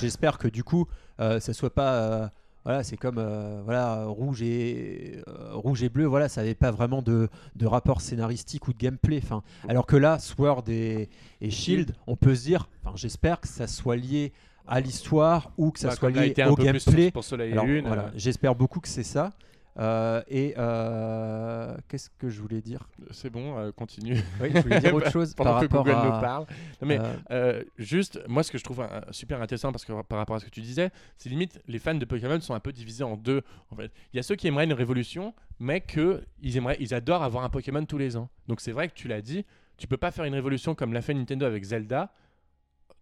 j'espère 0.00 0.38
que 0.38 0.48
que 0.48 0.48
du 0.48 0.62
coup, 0.62 0.86
euh, 1.20 1.40
ça 1.40 1.52
soit 1.52 1.74
pas. 1.74 2.30
Voilà, 2.68 2.84
c'est 2.84 2.98
comme 2.98 3.16
euh, 3.16 3.62
voilà 3.64 4.04
rouge 4.04 4.42
et 4.42 5.22
euh, 5.26 5.54
rouge 5.54 5.82
et 5.82 5.88
bleu. 5.88 6.04
Voilà, 6.04 6.28
ça 6.28 6.42
n'avait 6.42 6.54
pas 6.54 6.70
vraiment 6.70 7.00
de, 7.00 7.30
de 7.56 7.66
rapport 7.66 8.02
scénaristique 8.02 8.68
ou 8.68 8.74
de 8.74 8.78
gameplay. 8.78 9.22
Alors 9.70 9.86
que 9.86 9.96
là, 9.96 10.18
Sword 10.18 10.64
et, 10.68 11.08
et 11.40 11.50
Shield, 11.50 11.94
on 12.06 12.14
peut 12.14 12.34
se 12.34 12.42
dire. 12.42 12.68
J'espère 12.94 13.40
que 13.40 13.48
ça 13.48 13.66
soit 13.66 13.96
lié 13.96 14.34
à 14.66 14.80
l'histoire 14.80 15.50
ou 15.56 15.70
que 15.70 15.78
ça 15.80 15.88
Bah, 15.88 15.94
soit 15.94 16.10
lié 16.10 16.34
au 16.46 16.56
gameplay. 16.56 17.10
pour 17.10 17.24
Soleil 17.24 17.48
et 17.48 17.52
Alors, 17.52 17.64
Lune. 17.64 17.86
voilà, 17.86 18.02
euh, 18.02 18.10
j'espère 18.16 18.54
beaucoup 18.54 18.80
que 18.80 18.88
c'est 18.88 19.02
ça. 19.02 19.32
Euh, 19.78 20.22
et 20.28 20.54
euh, 20.58 21.76
qu'est-ce 21.88 22.10
que 22.10 22.28
je 22.28 22.40
voulais 22.40 22.60
dire? 22.60 22.88
C'est 23.12 23.30
bon, 23.30 23.56
euh, 23.58 23.70
continue. 23.70 24.16
Oui, 24.40 24.50
je 24.54 24.60
voulais 24.60 24.80
dire 24.80 24.94
autre 24.94 25.10
chose 25.12 25.34
par 25.34 25.46
que 25.46 25.66
rapport 25.66 25.84
Google 25.84 25.96
à. 25.96 26.04
nous 26.04 26.20
parle. 26.20 26.46
Non, 26.82 26.88
mais 26.88 27.64
juste, 27.78 28.20
moi, 28.28 28.42
ce 28.42 28.50
que 28.50 28.58
je 28.58 28.64
trouve 28.64 28.84
super 29.10 29.40
intéressant 29.40 29.70
parce 29.72 29.84
que 29.84 29.92
par 30.02 30.18
rapport 30.18 30.36
à 30.36 30.40
ce 30.40 30.44
que 30.44 30.50
tu 30.50 30.60
disais, 30.60 30.90
c'est 31.16 31.28
limite 31.28 31.60
les 31.68 31.78
fans 31.78 31.94
de 31.94 32.04
Pokémon 32.04 32.40
sont 32.40 32.54
un 32.54 32.60
peu 32.60 32.72
divisés 32.72 33.04
en 33.04 33.16
deux. 33.16 33.42
En 33.70 33.76
fait, 33.76 33.92
il 34.12 34.16
y 34.16 34.20
a 34.20 34.22
ceux 34.22 34.34
qui 34.34 34.48
aimeraient 34.48 34.64
une 34.64 34.72
révolution, 34.72 35.34
mais 35.60 35.80
que 35.80 36.22
ils 36.42 36.56
aimeraient, 36.56 36.76
ils 36.80 36.94
adorent 36.94 37.22
avoir 37.22 37.44
un 37.44 37.50
Pokémon 37.50 37.84
tous 37.84 37.98
les 37.98 38.16
ans. 38.16 38.28
Donc 38.48 38.60
c'est 38.60 38.72
vrai 38.72 38.88
que 38.88 38.94
tu 38.94 39.06
l'as 39.06 39.22
dit, 39.22 39.44
tu 39.76 39.86
peux 39.86 39.96
pas 39.96 40.10
faire 40.10 40.24
une 40.24 40.34
révolution 40.34 40.74
comme 40.74 40.92
l'a 40.92 41.02
fait 41.02 41.14
Nintendo 41.14 41.46
avec 41.46 41.62
Zelda 41.62 42.12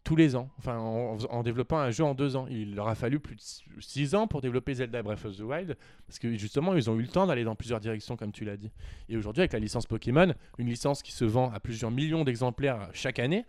tous 0.07 0.15
les 0.15 0.37
ans. 0.37 0.49
Enfin, 0.59 0.79
en, 0.79 1.43
développant 1.43 1.79
un 1.79 1.91
jeu 1.91 2.05
en 2.05 2.15
deux 2.15 2.37
ans, 2.37 2.47
il 2.49 2.77
leur 2.77 2.87
a 2.87 2.95
fallu 2.95 3.19
plus 3.19 3.35
de 3.35 3.81
six 3.81 4.15
ans 4.15 4.29
pour 4.29 4.41
développer 4.41 4.73
Zelda 4.73 5.03
Breath 5.03 5.25
of 5.25 5.37
the 5.37 5.41
Wild 5.41 5.77
parce 6.07 6.21
que 6.21 6.33
justement, 6.37 6.75
ils 6.77 6.89
ont 6.89 6.95
eu 6.95 7.03
le 7.03 7.09
temps 7.09 7.27
d'aller 7.27 7.43
dans 7.43 7.57
plusieurs 7.57 7.81
directions, 7.81 8.17
comme 8.17 8.31
tu 8.31 8.45
l'as 8.45 8.57
dit. 8.57 8.71
Et 9.09 9.17
aujourd'hui, 9.17 9.41
avec 9.41 9.53
la 9.53 9.59
licence 9.59 9.85
Pokémon, 9.85 10.33
une 10.59 10.69
licence 10.69 11.03
qui 11.03 11.11
se 11.11 11.25
vend 11.25 11.51
à 11.51 11.59
plusieurs 11.59 11.91
millions 11.91 12.23
d'exemplaires 12.23 12.89
chaque 12.93 13.19
année 13.19 13.45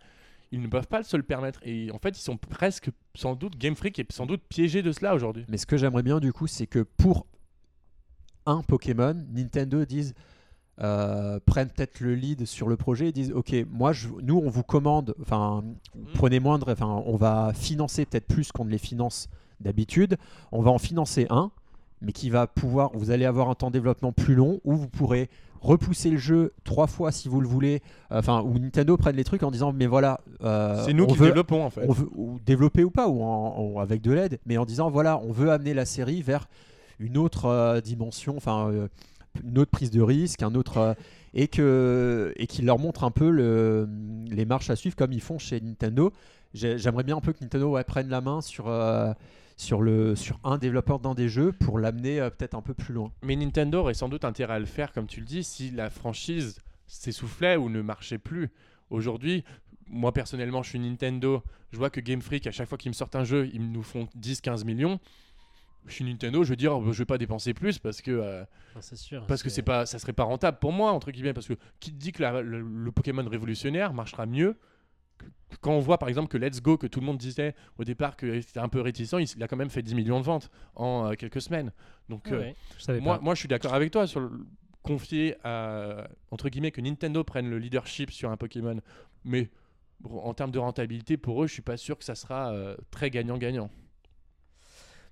ils 0.50 0.62
ne 0.62 0.66
peuvent 0.66 0.88
pas 0.88 1.02
se 1.02 1.16
le 1.16 1.22
permettre. 1.22 1.60
Et 1.62 1.90
en 1.92 1.98
fait, 1.98 2.18
ils 2.18 2.22
sont 2.22 2.38
presque, 2.38 2.88
sans 3.14 3.34
doute, 3.34 3.58
Game 3.58 3.76
Freak 3.76 3.98
est 3.98 4.10
sans 4.10 4.24
doute 4.24 4.40
piégé 4.48 4.80
de 4.80 4.92
cela 4.92 5.14
aujourd'hui. 5.14 5.44
Mais 5.48 5.58
ce 5.58 5.66
que 5.66 5.76
j'aimerais 5.76 6.02
bien 6.02 6.20
du 6.20 6.32
coup, 6.32 6.46
c'est 6.46 6.66
que 6.66 6.80
pour 6.80 7.26
un 8.46 8.62
Pokémon, 8.62 9.14
Nintendo 9.30 9.84
dise 9.84 10.14
euh, 10.80 11.40
prennent 11.44 11.68
peut-être 11.70 12.00
le 12.00 12.14
lead 12.14 12.44
sur 12.46 12.68
le 12.68 12.76
projet 12.76 13.08
et 13.08 13.12
disent 13.12 13.32
ok, 13.32 13.54
moi, 13.70 13.92
je, 13.92 14.08
nous, 14.22 14.38
on 14.38 14.48
vous 14.48 14.62
commande, 14.62 15.14
enfin, 15.20 15.64
prenez 16.14 16.38
moindre, 16.40 16.70
enfin, 16.72 17.02
on 17.06 17.16
va 17.16 17.52
financer 17.54 18.04
peut-être 18.06 18.26
plus 18.26 18.52
qu'on 18.52 18.64
ne 18.64 18.70
les 18.70 18.78
finance 18.78 19.28
d'habitude. 19.60 20.16
On 20.52 20.62
va 20.62 20.70
en 20.70 20.78
financer 20.78 21.26
un, 21.30 21.50
mais 22.00 22.12
qui 22.12 22.30
va 22.30 22.46
pouvoir, 22.46 22.90
vous 22.94 23.10
allez 23.10 23.24
avoir 23.24 23.50
un 23.50 23.54
temps 23.54 23.68
de 23.68 23.72
développement 23.72 24.12
plus 24.12 24.36
long 24.36 24.60
où 24.64 24.76
vous 24.76 24.88
pourrez 24.88 25.28
repousser 25.60 26.10
le 26.10 26.16
jeu 26.18 26.52
trois 26.62 26.86
fois 26.86 27.10
si 27.10 27.28
vous 27.28 27.40
le 27.40 27.48
voulez. 27.48 27.82
Enfin, 28.10 28.42
où 28.42 28.56
Nintendo 28.60 28.96
prenne 28.96 29.16
les 29.16 29.24
trucs 29.24 29.42
en 29.42 29.50
disant 29.50 29.72
mais 29.72 29.86
voilà, 29.88 30.20
euh, 30.44 30.80
c'est 30.84 30.92
nous 30.92 31.02
on 31.02 31.06
qui 31.08 31.16
veut- 31.18 31.26
développons 31.26 31.64
en 31.64 31.70
fait. 31.70 31.84
on 31.88 31.92
veut 31.92 32.08
ou 32.14 32.38
développer 32.46 32.84
ou 32.84 32.90
pas, 32.92 33.08
ou, 33.08 33.20
en- 33.24 33.60
ou 33.60 33.80
avec 33.80 34.00
de 34.00 34.12
l'aide, 34.12 34.38
mais 34.46 34.56
en 34.58 34.64
disant 34.64 34.88
voilà, 34.90 35.18
on 35.18 35.32
veut 35.32 35.50
amener 35.50 35.74
la 35.74 35.84
série 35.84 36.22
vers 36.22 36.48
une 37.00 37.18
autre 37.18 37.46
euh, 37.46 37.80
dimension, 37.80 38.36
enfin 38.36 38.70
une 39.44 39.58
autre 39.58 39.70
prise 39.70 39.90
de 39.90 40.00
risque, 40.00 40.42
un 40.42 40.54
autre 40.54 40.78
euh, 40.78 40.94
et 41.34 41.48
que 41.48 42.32
et 42.36 42.46
qu'il 42.46 42.64
leur 42.66 42.78
montre 42.78 43.04
un 43.04 43.10
peu 43.10 43.30
le, 43.30 43.88
les 44.30 44.44
marches 44.44 44.70
à 44.70 44.76
suivre 44.76 44.96
comme 44.96 45.12
ils 45.12 45.20
font 45.20 45.38
chez 45.38 45.60
Nintendo. 45.60 46.12
J'ai- 46.54 46.78
J'aimerais 46.78 47.04
bien 47.04 47.16
un 47.16 47.20
peu 47.20 47.32
que 47.32 47.42
Nintendo 47.42 47.78
prenne 47.86 48.08
la 48.08 48.20
main 48.20 48.40
sur 48.40 48.68
euh, 48.68 49.12
sur 49.56 49.82
le 49.82 50.16
sur 50.16 50.38
un 50.44 50.56
développeur 50.56 50.98
d'un 51.00 51.14
des 51.14 51.28
jeux 51.28 51.52
pour 51.52 51.78
l'amener 51.78 52.20
euh, 52.20 52.30
peut-être 52.30 52.54
un 52.54 52.62
peu 52.62 52.74
plus 52.74 52.94
loin. 52.94 53.12
Mais 53.22 53.36
Nintendo 53.36 53.78
aurait 53.80 53.94
sans 53.94 54.08
doute 54.08 54.24
intérêt 54.24 54.54
à 54.54 54.58
le 54.58 54.66
faire, 54.66 54.92
comme 54.92 55.06
tu 55.06 55.20
le 55.20 55.26
dis, 55.26 55.44
si 55.44 55.70
la 55.70 55.90
franchise 55.90 56.58
s'essoufflait 56.86 57.56
ou 57.56 57.68
ne 57.68 57.82
marchait 57.82 58.18
plus. 58.18 58.48
Aujourd'hui, 58.90 59.44
moi 59.88 60.12
personnellement, 60.12 60.62
je 60.62 60.70
suis 60.70 60.78
Nintendo. 60.78 61.42
Je 61.72 61.76
vois 61.76 61.90
que 61.90 62.00
Game 62.00 62.22
Freak, 62.22 62.46
à 62.46 62.50
chaque 62.50 62.68
fois 62.68 62.78
qu'ils 62.78 62.90
me 62.90 62.94
sortent 62.94 63.16
un 63.16 63.24
jeu, 63.24 63.50
ils 63.52 63.70
nous 63.70 63.82
font 63.82 64.08
10-15 64.18 64.64
millions. 64.64 64.98
Je 65.86 65.94
suis 65.94 66.04
Nintendo, 66.04 66.44
je 66.44 66.50
veux 66.50 66.56
dire, 66.56 66.80
je 66.92 66.98
vais 66.98 67.06
pas 67.06 67.16
dépenser 67.18 67.54
plus 67.54 67.78
parce 67.78 68.02
que 68.02 68.10
euh, 68.10 68.44
c'est 68.80 68.96
sûr. 68.96 69.24
parce 69.26 69.42
que 69.42 69.48
c'est 69.48 69.62
pas, 69.62 69.86
ça 69.86 69.98
serait 69.98 70.12
pas 70.12 70.24
rentable 70.24 70.58
pour 70.58 70.72
moi 70.72 70.92
entre 70.92 71.10
guillemets. 71.10 71.32
Parce 71.32 71.48
que 71.48 71.54
qui 71.80 71.92
te 71.92 71.96
dit 71.96 72.12
que 72.12 72.22
la- 72.22 72.42
le, 72.42 72.60
le 72.60 72.92
Pokémon 72.92 73.26
révolutionnaire 73.26 73.94
marchera 73.94 74.26
mieux 74.26 74.58
que- 75.16 75.26
quand 75.62 75.72
on 75.72 75.80
voit 75.80 75.96
par 75.98 76.08
exemple 76.10 76.28
que 76.28 76.36
Let's 76.36 76.60
Go, 76.60 76.76
que 76.76 76.86
tout 76.86 77.00
le 77.00 77.06
monde 77.06 77.16
disait 77.16 77.54
au 77.78 77.84
départ 77.84 78.16
que 78.16 78.40
c'était 78.42 78.60
un 78.60 78.68
peu 78.68 78.80
réticent, 78.82 79.14
il, 79.18 79.26
il 79.36 79.42
a 79.42 79.48
quand 79.48 79.56
même 79.56 79.70
fait 79.70 79.82
10 79.82 79.94
millions 79.94 80.20
de 80.20 80.24
ventes 80.24 80.50
en 80.74 81.10
euh, 81.10 81.14
quelques 81.14 81.40
semaines. 81.40 81.72
Donc 82.10 82.28
Ah 82.30 82.34
euh, 82.34 82.52
je 82.78 82.92
moi, 83.00 83.16
pas. 83.16 83.24
moi, 83.24 83.34
je 83.34 83.38
suis 83.40 83.48
d'accord 83.48 83.72
avec 83.72 83.90
toi 83.90 84.06
sur 84.06 84.20
le 84.20 84.30
confier 84.82 85.36
à 85.44 86.08
entre 86.30 86.48
guillemets 86.50 86.70
que 86.70 86.80
Nintendo 86.82 87.24
prenne 87.24 87.48
le 87.48 87.58
leadership 87.58 88.10
sur 88.10 88.30
un 88.30 88.36
Pokémon, 88.36 88.80
mais 89.24 89.48
en 90.04 90.32
termes 90.34 90.50
de 90.52 90.58
rentabilité 90.58 91.16
pour 91.16 91.42
eux, 91.42 91.46
je 91.46 91.52
suis 91.54 91.62
pas 91.62 91.76
sûr 91.76 91.96
que 91.98 92.04
ça 92.04 92.14
sera 92.14 92.52
euh, 92.52 92.76
très 92.90 93.10
gagnant-gagnant. 93.10 93.70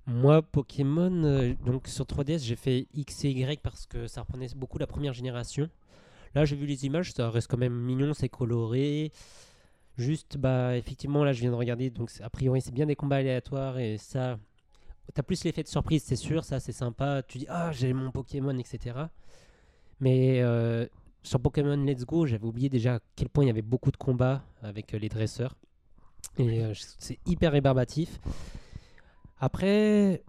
Moi, 0.07 0.41
Pokémon, 0.41 1.25
euh, 1.25 1.55
donc 1.65 1.89
sur 1.89 2.05
3DS, 2.05 2.45
j'ai 2.45 2.55
fait 2.55 2.87
X 2.95 3.25
et 3.25 3.31
Y 3.31 3.61
parce 3.61 3.87
que 3.87 4.07
ça 4.07 4.21
reprenait 4.21 4.47
beaucoup 4.55 4.79
la 4.79 4.87
première 4.87 5.13
génération. 5.13 5.69
Là, 6.35 6.45
j'ai 6.45 6.55
vu 6.55 6.67
les 6.67 6.87
images, 6.87 7.13
ça 7.13 7.29
reste 7.29 7.49
quand 7.51 7.57
même 7.57 7.75
mignon, 7.75 8.15
c'est 8.15 8.29
coloré. 8.29 9.11
Juste, 9.99 10.37
bah, 10.37 10.77
effectivement, 10.77 11.25
là, 11.25 11.33
je 11.33 11.41
viens 11.41 11.51
de 11.51 11.57
regarder, 11.57 11.91
donc 11.91 12.13
a 12.21 12.31
priori, 12.31 12.61
c'est 12.61 12.73
bien 12.73 12.87
des 12.87 12.95
combats 12.95 13.17
aléatoires 13.17 13.79
et 13.79 13.97
ça. 13.97 14.39
T'as 15.15 15.23
plus 15.23 15.43
l'effet 15.45 15.63
de 15.63 15.69
surprise, 15.69 16.03
c'est 16.05 16.17
sûr, 16.17 16.45
ça, 16.45 16.61
c'est 16.61 16.73
sympa. 16.73 17.23
Tu 17.27 17.39
dis, 17.39 17.47
ah, 17.49 17.73
j'ai 17.73 17.93
mon 17.93 18.11
Pokémon, 18.11 18.57
etc. 18.59 18.97
Mais 19.99 20.41
euh, 20.43 20.87
sur 21.23 21.41
Pokémon 21.41 21.77
Let's 21.77 22.05
Go, 22.05 22.27
j'avais 22.27 22.45
oublié 22.45 22.69
déjà 22.69 22.97
à 22.97 23.01
quel 23.17 23.29
point 23.29 23.45
il 23.45 23.47
y 23.49 23.51
avait 23.51 23.63
beaucoup 23.63 23.91
de 23.91 23.97
combats 23.97 24.45
avec 24.63 24.95
euh, 24.95 24.99
les 24.99 25.09
dresseurs. 25.09 25.57
Et 26.39 26.63
c'est 26.99 27.19
hyper 27.25 27.53
rébarbatif. 27.53 28.21
Après, 29.39 30.23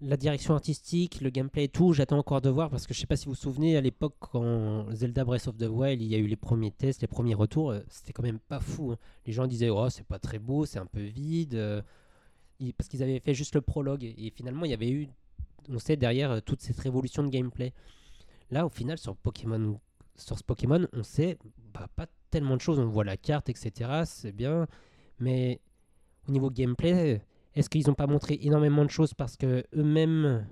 la 0.00 0.16
direction 0.16 0.54
artistique, 0.54 1.20
le 1.20 1.30
gameplay 1.30 1.64
et 1.64 1.68
tout, 1.68 1.92
j'attends 1.92 2.18
encore 2.18 2.40
de 2.40 2.50
voir 2.50 2.70
parce 2.70 2.86
que 2.86 2.94
je 2.94 3.00
sais 3.00 3.06
pas 3.06 3.16
si 3.16 3.26
vous 3.26 3.32
vous 3.32 3.36
souvenez, 3.36 3.76
à 3.76 3.80
l'époque, 3.80 4.14
quand 4.20 4.86
Zelda 4.94 5.24
Breath 5.24 5.48
of 5.48 5.56
the 5.56 5.68
Wild, 5.68 6.00
il 6.00 6.08
y 6.08 6.14
a 6.14 6.18
eu 6.18 6.26
les 6.26 6.36
premiers 6.36 6.70
tests, 6.70 7.00
les 7.02 7.08
premiers 7.08 7.34
retours, 7.34 7.70
euh, 7.70 7.80
c'était 7.88 8.12
quand 8.12 8.22
même 8.22 8.38
pas 8.40 8.60
fou. 8.60 8.92
hein. 8.92 8.98
Les 9.26 9.32
gens 9.32 9.46
disaient, 9.46 9.70
oh, 9.70 9.88
c'est 9.90 10.06
pas 10.06 10.18
très 10.18 10.38
beau, 10.38 10.64
c'est 10.66 10.78
un 10.78 10.86
peu 10.86 11.02
vide. 11.02 11.54
euh, 11.54 11.82
Parce 12.76 12.88
qu'ils 12.88 13.02
avaient 13.02 13.20
fait 13.20 13.34
juste 13.34 13.54
le 13.54 13.60
prologue. 13.60 14.04
Et 14.04 14.32
finalement, 14.34 14.64
il 14.64 14.70
y 14.70 14.74
avait 14.74 14.90
eu, 14.90 15.08
on 15.68 15.78
sait, 15.78 15.96
derrière 15.96 16.30
euh, 16.32 16.40
toute 16.40 16.60
cette 16.62 16.78
révolution 16.78 17.22
de 17.24 17.28
gameplay. 17.28 17.72
Là, 18.50 18.66
au 18.66 18.70
final, 18.70 18.98
sur 18.98 19.16
Pokémon, 19.16 19.80
sur 20.16 20.38
ce 20.38 20.44
Pokémon, 20.44 20.86
on 20.92 21.02
sait 21.02 21.38
bah, 21.74 21.88
pas 21.96 22.06
tellement 22.30 22.56
de 22.56 22.60
choses. 22.60 22.78
On 22.78 22.86
voit 22.86 23.04
la 23.04 23.16
carte, 23.16 23.48
etc. 23.48 24.02
C'est 24.04 24.32
bien. 24.32 24.66
Mais 25.18 25.60
au 26.28 26.32
niveau 26.32 26.50
gameplay, 26.50 27.22
est-ce 27.54 27.68
qu'ils 27.68 27.86
n'ont 27.86 27.94
pas 27.94 28.06
montré 28.06 28.38
énormément 28.42 28.84
de 28.84 28.90
choses 28.90 29.14
parce 29.14 29.36
que 29.36 29.64
eux-mêmes 29.74 30.46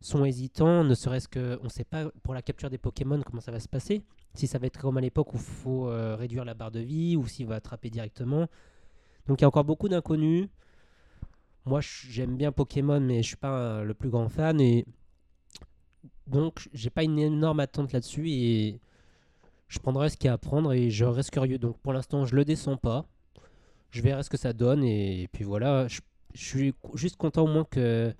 sont 0.00 0.24
hésitants, 0.24 0.84
ne 0.84 0.94
serait-ce 0.94 1.28
que 1.28 1.58
on 1.60 1.64
ne 1.64 1.68
sait 1.68 1.84
pas 1.84 2.10
pour 2.22 2.34
la 2.34 2.42
capture 2.42 2.70
des 2.70 2.78
Pokémon 2.78 3.20
comment 3.22 3.40
ça 3.40 3.52
va 3.52 3.60
se 3.60 3.68
passer? 3.68 4.02
Si 4.34 4.46
ça 4.46 4.58
va 4.58 4.66
être 4.66 4.78
comme 4.80 4.96
à 4.96 5.00
l'époque 5.00 5.32
où 5.34 5.36
il 5.36 5.42
faut 5.42 5.88
euh, 5.88 6.16
réduire 6.16 6.44
la 6.44 6.54
barre 6.54 6.70
de 6.70 6.80
vie 6.80 7.16
ou 7.16 7.26
s'il 7.26 7.46
va 7.46 7.56
attraper 7.56 7.90
directement. 7.90 8.48
Donc 9.26 9.40
il 9.40 9.42
y 9.42 9.44
a 9.44 9.48
encore 9.48 9.64
beaucoup 9.64 9.88
d'inconnus. 9.88 10.48
Moi 11.64 11.80
j'aime 11.82 12.36
bien 12.36 12.50
Pokémon 12.50 13.00
mais 13.00 13.22
je 13.22 13.28
suis 13.28 13.36
pas 13.36 13.84
le 13.84 13.94
plus 13.94 14.10
grand 14.10 14.28
fan 14.28 14.60
et 14.60 14.84
donc 16.26 16.68
j'ai 16.72 16.90
pas 16.90 17.04
une 17.04 17.18
énorme 17.18 17.60
attente 17.60 17.92
là-dessus 17.92 18.30
et 18.30 18.80
je 19.68 19.78
prendrai 19.78 20.10
ce 20.10 20.16
qu'il 20.16 20.26
y 20.26 20.30
a 20.30 20.34
à 20.34 20.38
prendre 20.38 20.72
et 20.72 20.90
je 20.90 21.04
reste 21.04 21.30
curieux. 21.30 21.58
Donc 21.58 21.78
pour 21.78 21.92
l'instant 21.92 22.26
je 22.26 22.34
le 22.34 22.44
descends 22.44 22.76
pas. 22.76 23.06
je 23.90 24.02
verrai 24.02 24.22
ce 24.22 24.30
que 24.30 24.36
ça 24.36 24.52
donne 24.52 24.82
et, 24.82 25.28
puis 25.32 25.44
voilà. 25.44 25.86
Je 26.34 26.44
suis 26.44 26.74
juste 26.94 27.16
content 27.16 27.42
au 27.44 27.48
moins 27.48 27.64
que 27.64 28.14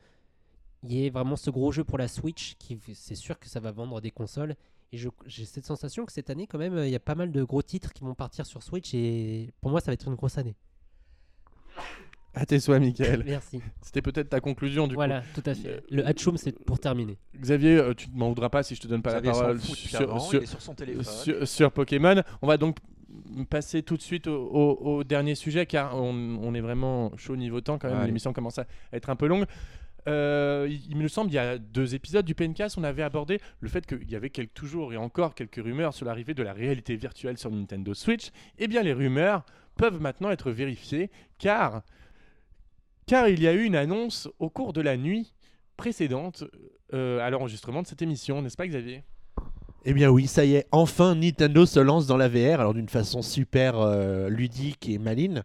il 0.85 0.93
y 0.93 1.07
ait 1.07 1.11
vraiment 1.11 1.37
ce 1.37 1.51
gros 1.51 1.71
jeu 1.73 1.85
pour 1.85 1.97
la 1.99 2.09
Switch. 2.09 2.55
Qui, 2.59 2.79
c'est 2.95 3.15
sûr 3.15 3.39
que 3.39 3.49
ça 3.49 3.61
va 3.61 3.71
vendre 3.71 4.01
des 4.01 4.11
consoles. 4.11 4.57
Et 4.93 4.99
je- 4.99 5.09
j'ai 5.27 5.45
cette 5.45 5.65
sensation 5.65 6.05
que 6.05 6.13
cette 6.13 6.29
année, 6.29 6.47
quand 6.47 6.59
même, 6.59 6.77
il 6.79 6.91
y 6.91 6.95
a 6.97 7.01
pas 7.01 7.15
mal 7.15 7.31
de 7.33 7.43
gros 7.45 7.63
titres 7.63 7.93
qui 7.93 8.03
vont 8.05 8.15
partir 8.15 8.45
sur 8.47 8.63
Switch. 8.63 8.93
Et 8.95 9.53
pour 9.61 9.71
moi, 9.71 9.81
ça 9.81 9.87
va 9.87 9.95
être 9.95 10.07
une 10.09 10.17
grosse 10.17 10.39
année. 10.39 10.57
À 12.35 12.47
tes 12.47 12.59
souhaits, 12.61 12.81
Michael. 12.81 13.25
Merci. 13.27 13.61
C'était 13.83 14.01
peut-être 14.01 14.31
ta 14.31 14.41
conclusion 14.41 14.89
du 14.89 14.95
voilà, 14.95 15.23
tout 15.35 15.43
à 15.45 15.55
fait. 15.55 15.85
Le 15.91 16.07
Hatchoum, 16.07 16.39
c'est 16.39 16.53
pour 16.65 16.79
terminer. 16.79 17.17
coup. 17.17 17.39
Xavier, 17.41 17.77
euh, 17.77 17.93
tu 17.95 18.09
ne 18.11 18.17
m'en 18.17 18.31
voudras 18.31 18.49
pas 18.49 18.63
si 18.63 18.75
je 18.75 18.81
te 18.81 18.87
donne 18.89 19.03
pas 19.03 19.11
Xavier 19.11 19.33
la 19.33 19.39
parole 19.39 19.59
fout 19.61 19.71
depuis 19.73 19.89
sur, 19.89 20.01
avant, 20.01 20.19
sur- 20.19 20.41
il 20.41 20.45
est 20.45 20.47
sur 20.47 20.63
son 20.63 20.75
téléphone. 20.75 21.05
sur- 21.05 21.47
sur 21.47 21.71
Pokémon. 21.73 22.23
On 22.41 22.47
va 22.47 22.57
donc 22.57 22.79
passer 23.51 23.83
tout 23.83 23.97
de 23.97 24.03
suite 24.03 24.27
au, 24.27 24.35
au- 24.49 24.97
au 24.99 25.05
dernier 25.05 25.35
sujet 25.35 25.67
car 25.67 25.97
on, 25.97 26.39
on 26.43 26.55
est 26.55 26.61
vraiment 26.61 27.13
chaud 27.17 27.37
niveau 27.37 27.61
temps 27.61 27.79
quand 27.79 27.89
même. 27.89 28.01
Ouais. 28.01 28.07
L'émission 28.07 28.33
commence 28.33 28.59
à 28.59 28.67
être 28.93 29.11
un 29.11 29.17
peu 29.17 29.27
longue. 29.27 29.45
Euh, 30.09 30.67
il, 30.69 30.91
il 30.91 30.97
me 30.97 31.07
semble 31.07 31.31
il 31.31 31.35
y 31.35 31.39
a 31.39 31.59
deux 31.59 31.95
épisodes 31.95 32.25
du 32.25 32.35
PNCast, 32.35 32.77
on 32.77 32.83
avait 32.83 33.05
abordé 33.05 33.41
le 33.61 33.69
fait 33.69 33.87
qu'il 33.87 34.11
y 34.11 34.17
avait 34.17 34.31
quelques, 34.31 34.53
toujours 34.53 34.93
et 34.93 34.97
encore 34.97 35.35
quelques 35.37 35.63
rumeurs 35.63 35.95
sur 35.95 36.05
l'arrivée 36.07 36.35
de 36.35 36.43
la 36.43 36.53
réalité 36.53 36.97
virtuelle 36.97 37.39
sur 37.39 37.53
Nintendo 37.53 37.95
Switch. 37.95 38.31
Eh 38.59 38.67
bien, 38.67 38.83
les 38.83 38.93
rumeurs 38.93 39.45
peuvent 39.77 40.01
maintenant 40.01 40.31
être 40.31 40.51
vérifiées 40.51 41.09
car, 41.39 41.83
car 43.07 43.29
il 43.29 43.41
y 43.41 43.47
a 43.47 43.53
eu 43.53 43.63
une 43.63 43.77
annonce 43.77 44.29
au 44.41 44.51
cours 44.51 44.73
de 44.73 44.81
la 44.81 44.97
nuit 44.97 45.35
précédente 45.77 46.45
euh, 46.95 47.21
à 47.21 47.31
l'enregistrement 47.31 47.83
de 47.83 47.87
cette 47.87 48.03
émission, 48.03 48.43
n'est-ce 48.43 48.57
pas 48.57 48.67
Xavier? 48.67 49.05
Eh 49.85 49.95
bien 49.95 50.11
oui, 50.11 50.28
ça 50.28 50.45
y 50.45 50.55
est, 50.55 50.66
enfin 50.70 51.16
Nintendo 51.16 51.66
se 51.66 51.80
lance 51.80 52.07
dans 52.07 52.16
la 52.16 52.28
VR, 52.28 52.61
alors 52.61 52.72
d'une 52.72 52.89
façon 52.89 53.20
super 53.20 53.80
euh, 53.80 54.28
ludique 54.28 54.89
et 54.89 54.99
maligne, 54.99 55.43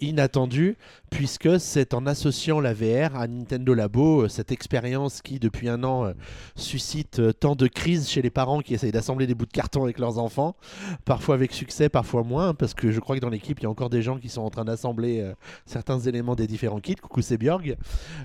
inattendue, 0.00 0.76
puisque 1.10 1.60
c'est 1.60 1.94
en 1.94 2.06
associant 2.06 2.60
la 2.60 2.74
VR 2.74 3.16
à 3.16 3.26
Nintendo 3.26 3.74
Labo, 3.74 4.22
euh, 4.22 4.28
cette 4.28 4.52
expérience 4.52 5.22
qui 5.22 5.38
depuis 5.38 5.68
un 5.68 5.84
an 5.84 6.06
euh, 6.06 6.12
suscite 6.56 7.18
euh, 7.18 7.32
tant 7.32 7.54
de 7.54 7.66
crises 7.66 8.08
chez 8.08 8.22
les 8.22 8.30
parents 8.30 8.60
qui 8.60 8.74
essayent 8.74 8.92
d'assembler 8.92 9.26
des 9.26 9.34
bouts 9.34 9.46
de 9.46 9.52
carton 9.52 9.84
avec 9.84 9.98
leurs 9.98 10.18
enfants, 10.18 10.56
parfois 11.04 11.34
avec 11.34 11.52
succès, 11.52 11.88
parfois 11.88 12.22
moins, 12.22 12.54
parce 12.54 12.74
que 12.74 12.90
je 12.90 13.00
crois 13.00 13.16
que 13.16 13.20
dans 13.20 13.30
l'équipe, 13.30 13.60
il 13.60 13.64
y 13.64 13.66
a 13.66 13.70
encore 13.70 13.90
des 13.90 14.02
gens 14.02 14.18
qui 14.18 14.28
sont 14.28 14.42
en 14.42 14.50
train 14.50 14.64
d'assembler 14.64 15.32
certains 15.66 16.00
éléments 16.00 16.34
des 16.34 16.46
différents 16.46 16.80
kits. 16.80 16.94
Coucou, 16.96 17.22
c'est 17.22 17.38
Björg. 17.38 17.76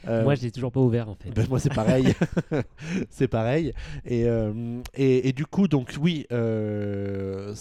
Euh, 0.08 0.24
Moi, 0.24 0.36
je 0.36 0.44
l'ai 0.44 0.52
toujours 0.52 0.72
pas 0.72 0.80
ouvert 0.80 1.10
en 1.10 1.16
fait. 1.16 1.30
ben, 1.32 1.46
moi, 1.50 1.60
c'est 1.60 1.74
pareil. 1.74 2.14
c'est 3.10 3.28
pareil. 3.28 3.74
Et, 4.06 4.26
euh, 4.26 4.82
et, 4.94 5.30
et 5.30 5.34
du 5.34 5.46
coup, 5.46 5.68
donc, 5.68 5.96
oui, 6.00 6.26
euh, 6.32 7.54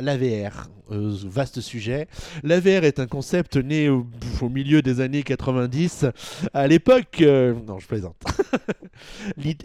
la 0.00 0.16
VR, 0.16 0.68
euh, 0.90 1.14
vaste 1.24 1.60
sujet. 1.60 2.08
La 2.42 2.60
VR 2.60 2.84
est 2.84 2.98
un 3.00 3.06
concept 3.06 3.56
né 3.56 3.88
au, 3.88 4.06
milieu 4.48 4.82
des 4.82 5.00
années 5.00 5.22
90. 5.22 6.06
À 6.54 6.66
l'époque, 6.66 7.20
euh, 7.20 7.54
non, 7.66 7.78
je 7.78 7.86
plaisante. 7.86 8.16
L'id- 9.36 9.62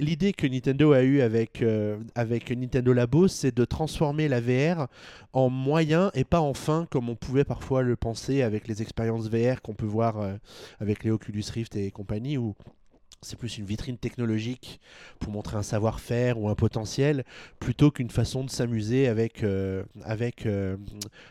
L'idée, 0.00 0.32
que 0.32 0.46
Nintendo 0.46 0.92
a 0.92 1.02
eue 1.02 1.20
avec, 1.20 1.62
euh, 1.62 1.98
avec 2.14 2.50
Nintendo 2.50 2.92
Labo, 2.92 3.28
c'est 3.28 3.54
de 3.56 3.64
transformer 3.64 4.28
la 4.28 4.40
VR 4.40 4.86
en 5.32 5.50
moyen 5.50 6.10
et 6.14 6.24
pas 6.24 6.40
en 6.40 6.54
fin, 6.54 6.86
comme 6.90 7.08
on 7.08 7.16
pouvait 7.16 7.44
parfois 7.44 7.82
le 7.82 7.96
penser 7.96 8.42
avec 8.42 8.66
les 8.68 8.82
expériences 8.82 9.28
VR 9.28 9.62
qu'on 9.62 9.74
peut 9.74 9.86
voir 9.86 10.20
euh, 10.20 10.34
avec 10.80 11.04
les 11.04 11.10
Oculus 11.10 11.44
Rift 11.52 11.76
et 11.76 11.90
compagnie, 11.90 12.38
c'est 13.22 13.38
plus 13.38 13.58
une 13.58 13.64
vitrine 13.64 13.98
technologique 13.98 14.80
pour 15.18 15.32
montrer 15.32 15.56
un 15.56 15.62
savoir-faire 15.62 16.38
ou 16.38 16.48
un 16.48 16.54
potentiel, 16.54 17.24
plutôt 17.58 17.90
qu'une 17.90 18.10
façon 18.10 18.44
de 18.44 18.50
s'amuser 18.50 19.08
avec, 19.08 19.42
euh, 19.42 19.82
avec, 20.04 20.46
euh, 20.46 20.76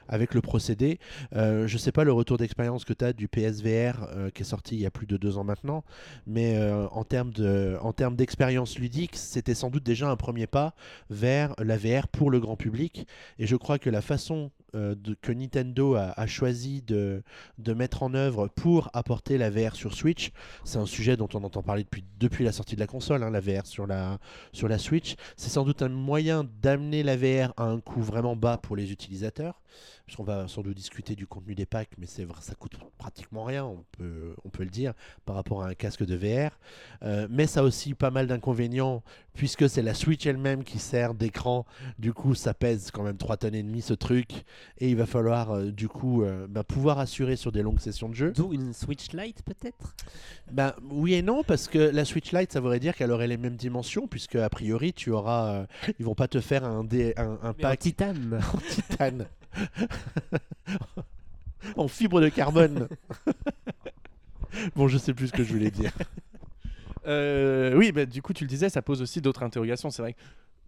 avec 0.08 0.34
le 0.34 0.42
procédé. 0.42 1.00
Euh, 1.36 1.68
je 1.68 1.74
ne 1.74 1.80
sais 1.80 1.92
pas 1.92 2.04
le 2.04 2.12
retour 2.12 2.38
d'expérience 2.38 2.84
que 2.86 2.94
tu 2.94 3.06
as 3.06 3.14
du 3.14 3.28
PSVR 3.28 4.08
qui 4.34 4.42
est 4.42 4.46
sorti 4.46 4.76
il 4.76 4.82
y 4.82 4.86
a 4.86 4.92
plus 4.92 5.08
de 5.08 5.18
deux 5.18 5.38
ans 5.38 5.44
maintenant, 5.44 5.84
mais 6.26 6.60
en 6.92 7.04
termes 7.04 7.32
de- 7.32 7.78
en 7.82 7.94
termes 7.94 8.16
d'expérience 8.16 8.78
ludique, 8.78 9.16
c'était 9.16 9.56
sans 9.56 9.70
doute 9.70 9.84
déjà 9.84 10.10
un 10.10 10.16
premier 10.16 10.48
pas 10.48 10.74
vers 11.10 11.54
la 11.60 11.78
VR 11.78 12.08
pour 12.08 12.32
le 12.32 12.40
grand 12.40 12.56
public. 12.56 13.08
Et 13.40 13.48
je 13.48 13.56
crois 13.56 13.80
que 13.80 13.90
la 13.90 14.02
façon 14.02 14.52
que 15.22 15.32
Nintendo 15.32 15.96
a, 15.96 16.14
a 16.18 16.28
choisi 16.28 16.84
de, 16.84 17.24
de 17.58 17.74
mettre 17.74 18.04
en 18.04 18.14
œuvre 18.14 18.48
pour 18.48 18.90
apporter 18.94 19.38
la 19.40 19.50
VR 19.50 19.76
sur 19.76 19.94
Switch, 19.94 20.32
c'est 20.66 20.78
un 20.78 20.86
sujet 20.86 21.18
dont 21.18 21.30
on 21.34 21.44
entend 21.44 21.64
parler 21.64 21.77
depuis, 22.20 22.44
la 22.44 22.52
sortie 22.52 22.76
de 22.76 22.80
la 22.80 22.88
console, 22.88 23.24
hein, 23.24 23.30
la 23.30 23.40
VR 23.40 23.66
sur 23.66 23.88
la, 23.88 24.20
sur 24.52 24.68
la 24.68 24.78
Switch. 24.78 25.16
C'est 25.36 25.50
sans 25.50 25.64
doute 25.64 25.82
un 25.82 25.90
moyen 25.90 26.48
d'amener 26.62 27.04
la 27.04 27.16
VR 27.18 27.54
à 27.58 27.64
un 27.64 27.80
coût 27.80 28.02
vraiment 28.02 28.36
bas 28.36 28.58
pour 28.58 28.76
les 28.76 28.92
utilisateurs. 28.92 29.62
Puisqu'on 30.06 30.24
va 30.24 30.48
sans 30.48 30.62
doute 30.62 30.76
discuter 30.78 31.16
du 31.16 31.28
contenu 31.28 31.54
des 31.56 31.66
packs, 31.66 31.90
mais 31.98 32.06
c'est 32.06 32.26
ça 32.42 32.56
coûte 32.56 32.74
pratiquement 32.98 33.44
rien, 33.44 33.66
on 33.66 33.84
peut, 33.98 34.34
on 34.46 34.50
peut 34.50 34.64
le 34.64 34.70
dire, 34.70 34.94
par 35.26 35.36
rapport 35.36 35.64
à 35.64 35.68
un 35.68 35.74
casque 35.74 36.06
de 36.06 36.16
VR. 36.16 36.58
Euh, 37.04 37.28
mais 37.30 37.46
ça 37.48 37.60
a 37.60 37.64
aussi 37.64 37.94
pas 37.94 38.10
mal 38.10 38.28
d'inconvénients, 38.28 39.04
puisque 39.34 39.70
c'est 39.70 39.82
la 39.82 39.94
Switch 39.94 40.26
elle-même 40.26 40.64
qui 40.64 40.80
sert 40.80 41.14
d'écran. 41.14 41.66
Du 42.00 42.14
coup, 42.14 42.36
ça 42.36 42.54
pèse 42.54 42.90
quand 42.92 43.04
même 43.04 43.18
3 43.18 43.38
tonnes 43.38 43.56
et 43.56 43.64
demie 43.64 43.82
ce 43.82 43.94
truc. 43.94 44.46
Et 44.78 44.90
il 44.90 44.96
va 44.96 45.06
falloir, 45.06 45.52
euh, 45.52 45.72
du 45.72 45.88
coup, 45.90 46.24
euh, 46.24 46.48
bah, 46.50 46.64
pouvoir 46.64 47.00
assurer 47.00 47.36
sur 47.36 47.52
des 47.52 47.62
longues 47.62 47.80
sessions 47.80 48.08
de 48.10 48.16
jeu. 48.16 48.32
D'où 48.32 48.54
une 48.54 48.74
Switch 48.74 49.12
Lite 49.14 49.44
peut-être? 49.44 49.94
Ben, 50.52 50.74
oui 50.90 51.16
et 51.16 51.22
non, 51.22 51.44
parce 51.44 51.68
que 51.68 51.78
la 51.80 52.06
Switch 52.06 52.32
Lite, 52.32 52.54
ça 52.54 52.62
voudrait 52.62 52.80
dire 52.80 52.96
qu'elle 52.96 53.12
aurait 53.12 53.28
les 53.28 53.38
mêmes 53.38 53.58
dimensions, 53.58 54.08
puisque 54.08 54.36
a 54.36 54.50
priori, 54.50 54.94
tu 54.94 55.12
auras. 55.12 55.66
ils 56.00 56.06
vont 56.06 56.16
pas 56.16 56.28
te 56.30 56.40
faire 56.40 56.64
un, 56.64 56.84
dé- 56.86 57.14
un, 57.18 57.38
un 57.44 57.54
Mais 57.58 57.66
en 57.66 57.70
pack 57.70 57.80
titane. 57.80 58.40
en 58.54 58.58
titane. 58.60 59.26
en 61.76 61.88
fibre 61.88 62.22
de 62.22 62.30
carbone. 62.30 62.88
bon, 64.76 64.88
je 64.88 64.98
sais 64.98 65.14
plus 65.14 65.28
ce 65.28 65.34
que 65.34 65.44
je 65.44 65.54
voulais 65.54 65.72
dire. 65.72 65.92
Euh, 67.06 67.74
oui, 67.74 67.94
bah, 67.94 68.06
du 68.06 68.22
coup, 68.22 68.34
tu 68.34 68.44
le 68.44 68.50
disais, 68.50 68.68
ça 68.68 68.82
pose 68.82 69.02
aussi 69.02 69.22
d'autres 69.22 69.42
interrogations. 69.42 69.90
C'est 69.90 70.02
vrai 70.02 70.12
que, 70.12 70.20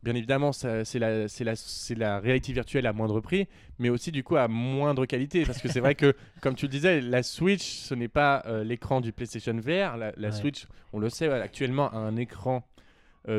bien 0.04 0.16
évidemment, 0.16 0.54
c'est 0.54 0.98
la, 0.98 2.20
réalité 2.20 2.54
virtuelle 2.54 2.88
à 2.88 2.94
moindre 2.94 3.20
prix, 3.20 3.50
mais 3.78 3.90
aussi, 3.90 4.14
du 4.14 4.24
coup, 4.24 4.38
à 4.38 4.48
moindre 4.48 5.06
qualité. 5.06 5.44
Parce 5.44 5.62
que 5.62 5.68
c'est 5.68 5.82
vrai 5.82 5.96
que, 5.96 6.16
comme 6.40 6.56
tu 6.56 6.68
le 6.68 6.72
disais, 6.72 7.02
la 7.02 7.24
Switch, 7.24 7.80
ce 7.80 7.94
n'est 7.94 8.08
pas 8.08 8.42
euh, 8.46 8.64
l'écran 8.64 9.02
du 9.02 9.12
PlayStation 9.12 9.54
VR. 9.54 9.98
La, 9.98 10.14
la 10.16 10.30
Ouais. 10.30 10.32
Switch, 10.32 10.66
on 10.94 11.00
le 11.00 11.10
sait, 11.10 11.30
actuellement, 11.30 11.92
a 11.92 11.98
un 11.98 12.16
écran 12.16 12.66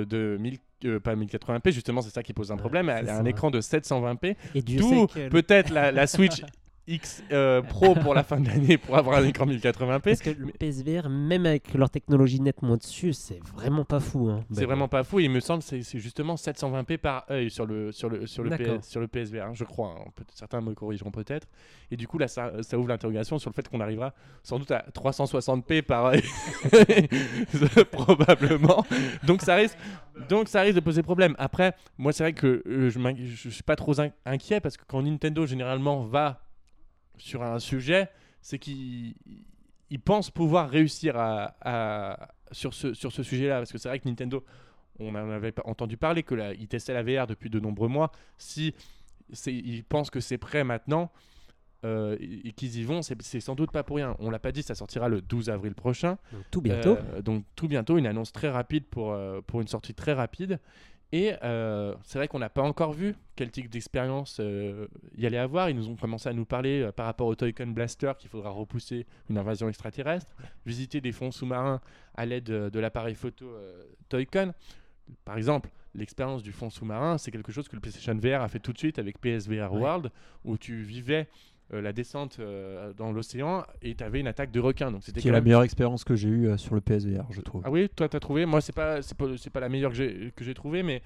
de 0.04 0.36
1000, 0.40 0.58
euh, 0.84 1.00
pas 1.00 1.14
1080p, 1.14 1.72
justement, 1.72 2.00
c'est 2.00 2.10
ça 2.10 2.22
qui 2.22 2.32
pose 2.32 2.52
un 2.52 2.56
problème. 2.56 2.88
Elle 2.88 3.08
a 3.08 3.18
un 3.18 3.24
écran 3.24 3.50
de 3.50 3.60
720p. 3.60 4.36
Et 4.54 4.62
Dieu 4.62 4.80
D'où 4.80 5.06
peut-être 5.30 5.70
la, 5.70 5.92
la 5.92 6.06
Switch 6.06 6.42
X 6.90 7.22
euh, 7.32 7.62
Pro 7.62 7.94
pour 7.94 8.14
la 8.14 8.22
fin 8.24 8.40
de 8.40 8.48
l'année 8.48 8.76
pour 8.78 8.96
avoir 8.96 9.18
un 9.18 9.24
écran 9.24 9.46
1080p. 9.46 10.00
Parce 10.00 10.20
que 10.20 10.30
le 10.30 10.52
PSVR, 10.52 11.08
même 11.08 11.46
avec 11.46 11.72
leur 11.74 11.88
technologie 11.88 12.40
nettement 12.40 12.76
dessus, 12.76 13.12
c'est 13.12 13.38
vraiment 13.54 13.84
pas 13.84 14.00
fou. 14.00 14.28
hein. 14.28 14.44
C'est 14.52 14.64
vraiment 14.64 14.88
pas 14.88 15.04
fou. 15.04 15.20
Il 15.20 15.30
me 15.30 15.40
semble 15.40 15.62
que 15.62 15.82
c'est- 15.82 15.98
justement 15.98 16.34
720p 16.36 16.98
par 16.98 17.24
œil 17.30 17.50
sur 17.50 17.64
le, 17.66 17.92
sur 17.92 18.08
le, 18.08 18.26
sur 18.26 18.42
le. 18.42 18.50
PS, 18.50 18.88
sur 18.88 19.00
le 19.00 19.06
PSVR, 19.08 19.42
hein, 19.46 19.52
je 19.54 19.64
crois. 19.64 19.94
hein. 19.98 20.10
Peut- 20.14 20.24
certains 20.34 20.60
me 20.60 20.74
corrigeront 20.74 21.10
peut-être. 21.10 21.46
Et 21.92 21.96
du 21.96 22.06
coup, 22.08 22.18
là, 22.18 22.28
ça, 22.28 22.52
ça 22.62 22.78
ouvre 22.78 22.88
l'interrogation 22.88 23.38
sur 23.38 23.50
le 23.50 23.54
fait 23.54 23.68
qu'on 23.68 23.80
arrivera 23.80 24.12
sans 24.42 24.58
doute 24.58 24.70
à 24.72 24.84
360p 24.92 25.82
par 25.82 26.06
œil. 26.06 26.22
Probablement. 27.92 28.84
Donc 29.24 29.42
ça, 29.42 29.54
risque, 29.56 29.76
donc 30.28 30.48
ça 30.48 30.60
risque 30.62 30.76
de 30.76 30.80
poser 30.80 31.02
problème. 31.02 31.34
Après, 31.38 31.74
moi, 31.98 32.12
c'est 32.12 32.22
vrai 32.24 32.32
que 32.32 32.62
euh, 32.66 32.90
je, 32.90 32.98
je 33.24 33.48
suis 33.48 33.62
pas 33.62 33.76
trop 33.76 33.98
in- 34.00 34.10
inquiet 34.24 34.60
parce 34.60 34.76
que 34.76 34.84
quand 34.86 35.02
Nintendo, 35.02 35.46
généralement, 35.46 36.02
va 36.04 36.40
sur 37.20 37.42
un 37.42 37.58
sujet, 37.58 38.08
c'est 38.42 38.58
qu'il 38.58 39.14
il 39.90 40.00
pense 40.00 40.30
pouvoir 40.30 40.70
réussir 40.70 41.16
à, 41.16 41.56
à- 41.62 42.28
sur 42.52 42.74
ce, 42.74 42.94
sur 42.94 43.12
ce 43.12 43.22
sujet-là. 43.22 43.58
Parce 43.58 43.72
que 43.72 43.78
c'est 43.78 43.88
vrai 43.88 43.98
que 43.98 44.08
Nintendo, 44.08 44.44
on 44.98 45.14
en 45.14 45.30
avait 45.30 45.52
pas 45.52 45.62
entendu 45.66 45.96
parler, 45.96 46.22
que 46.22 46.34
la, 46.34 46.54
ils 46.54 46.68
testaient 46.68 46.94
la 46.94 47.02
VR 47.02 47.26
depuis 47.26 47.50
de 47.50 47.58
nombreux 47.60 47.88
mois. 47.88 48.12
Si 48.38 48.74
ils 49.46 49.84
pensent 49.84 50.10
que 50.10 50.20
c'est 50.20 50.38
prêt 50.38 50.64
maintenant 50.64 51.10
euh, 51.84 52.16
et 52.20 52.52
qu'ils 52.52 52.76
y 52.78 52.82
vont, 52.84 53.00
c'est 53.02 53.20
c'est 53.22 53.40
sans 53.40 53.54
doute 53.54 53.70
pas 53.72 53.82
pour 53.82 53.96
rien. 53.96 54.14
On 54.18 54.30
l'a 54.30 54.38
pas 54.38 54.52
dit, 54.52 54.62
ça 54.62 54.74
sortira 54.74 55.08
le 55.08 55.22
12 55.22 55.48
avril 55.50 55.74
prochain. 55.74 56.18
Donc, 56.32 56.42
tout 56.50 56.60
bientôt. 56.60 56.96
Euh, 57.14 57.22
donc 57.22 57.44
tout 57.56 57.68
bientôt, 57.68 57.96
une 57.98 58.06
annonce 58.06 58.32
très 58.32 58.50
rapide 58.50 58.84
pour, 58.86 59.12
euh, 59.12 59.40
pour 59.46 59.60
une 59.60 59.68
sortie 59.68 59.94
très 59.94 60.12
rapide. 60.12 60.58
Et 61.12 61.34
euh, 61.42 61.94
c'est 62.04 62.18
vrai 62.18 62.28
qu'on 62.28 62.38
n'a 62.38 62.50
pas 62.50 62.62
encore 62.62 62.92
vu 62.92 63.16
quel 63.34 63.50
type 63.50 63.68
d'expérience 63.68 64.36
euh, 64.38 64.86
y 65.16 65.26
allait 65.26 65.38
avoir. 65.38 65.68
Ils 65.68 65.76
nous 65.76 65.88
ont 65.88 65.96
commencé 65.96 66.28
à 66.28 66.32
nous 66.32 66.44
parler 66.44 66.82
euh, 66.82 66.92
par 66.92 67.06
rapport 67.06 67.26
au 67.26 67.34
Toycon 67.34 67.66
Blaster 67.66 68.12
qu'il 68.18 68.30
faudra 68.30 68.50
repousser 68.50 69.06
une 69.28 69.36
invasion 69.36 69.68
extraterrestre, 69.68 70.30
visiter 70.66 71.00
des 71.00 71.10
fonds 71.10 71.32
sous-marins 71.32 71.80
à 72.14 72.26
l'aide 72.26 72.44
de, 72.44 72.78
l'appareil 72.78 73.16
photo 73.16 73.46
Toycon. 74.08 74.52
Par 75.24 75.36
exemple, 75.36 75.70
l'expérience 75.94 76.44
du 76.44 76.52
fond 76.52 76.70
sous-marin, 76.70 77.18
c'est 77.18 77.32
quelque 77.32 77.50
chose 77.50 77.66
que 77.66 77.74
le 77.74 77.80
PlayStation 77.80 78.14
VR 78.14 78.42
a 78.42 78.48
fait 78.48 78.60
tout 78.60 78.72
de 78.72 78.78
suite 78.78 79.00
avec 79.00 79.18
PSVR 79.18 79.72
Ouais. 79.72 79.80
World, 79.80 80.10
où 80.44 80.56
tu 80.56 80.82
vivais 80.82 81.28
la 81.72 81.92
descente 81.92 82.38
euh, 82.40 82.92
dans 82.94 83.12
l'océan 83.12 83.64
et 83.82 83.94
tu 83.94 84.02
avais 84.02 84.20
une 84.20 84.26
attaque 84.26 84.50
de 84.50 84.60
requin. 84.60 84.90
Donc 84.90 85.02
c'était 85.04 85.30
la 85.30 85.40
meilleure 85.40 85.62
expérience 85.62 86.04
que 86.04 86.16
j'ai 86.16 86.28
eue 86.28 86.48
euh, 86.48 86.56
sur 86.56 86.74
le 86.74 86.80
PSVR, 86.80 87.26
je 87.30 87.40
trouve. 87.40 87.62
ah 87.64 87.70
oui, 87.70 87.88
toi 87.94 88.08
t'as 88.08 88.20
trouvé. 88.20 88.46
Moi 88.46 88.60
c'est 88.60 88.74
pas 88.74 89.02
c'est 89.02 89.16
pas, 89.16 89.26
pas 89.52 89.60
la 89.60 89.68
meilleure 89.68 89.92
que 89.92 90.44
j'ai 90.44 90.54
trouvée, 90.54 90.82
mais 90.82 91.02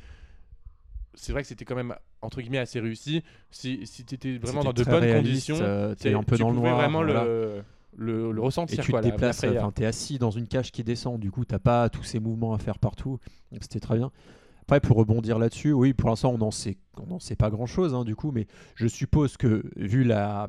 c'est 1.15 1.32
vrai 1.32 1.43
que 1.43 1.49
c'était 1.49 1.65
quand 1.65 1.77
même 1.77 1.95
entre 2.23 2.41
guillemets 2.41 2.59
assez 2.59 2.81
réussi. 2.81 3.23
Si, 3.51 3.86
si 3.86 4.05
tu 4.05 4.15
étais 4.15 4.39
vraiment 4.39 4.65
dans 4.65 4.73
de 4.73 4.85
bonnes 4.85 5.03
réaliste, 5.03 5.49
conditions, 5.49 5.66
euh, 5.66 5.95
un 6.05 6.23
peu 6.23 6.36
tu 6.36 6.43
dans 6.43 6.51
le 6.51 6.57
noir. 6.57 6.77
vraiment 6.77 7.03
voilà. 7.05 7.24
le, 7.24 7.62
le, 7.97 8.32
le 8.32 8.41
ressentir. 8.41 8.81
Et 8.81 8.82
tu 8.82 8.91
quoi, 8.91 9.01
te 9.01 9.07
déplaces, 9.07 9.45
enfin, 9.45 9.70
t'es 9.70 9.85
assis 9.85 10.19
dans 10.19 10.31
une 10.31 10.49
cage 10.49 10.73
qui 10.73 10.82
descend, 10.82 11.20
du 11.20 11.31
coup, 11.31 11.45
t'as 11.45 11.59
pas 11.59 11.89
tous 11.89 12.05
ces 12.05 12.20
mouvements 12.20 12.55
à 12.55 12.59
faire 12.59 12.78
partout. 12.78 13.19
Donc 13.53 13.62
c'était 13.62 13.81
très 13.81 13.97
bien. 13.97 14.11
Après, 14.66 14.81
pour 14.81 14.97
rebondir 14.97 15.39
là-dessus, 15.39 15.73
oui, 15.73 15.93
pour 15.93 16.09
l'instant, 16.09 16.32
on 16.32 16.39
n'en 16.39 16.51
sait, 16.51 16.78
on 16.97 17.19
sait 17.19 17.36
pas 17.36 17.51
grand-chose, 17.51 17.95
hein, 17.95 18.05
du 18.05 18.16
coup, 18.16 18.32
mais 18.32 18.47
je 18.74 18.86
suppose 18.86 19.36
que, 19.36 19.62
vu 19.77 20.05
la, 20.05 20.49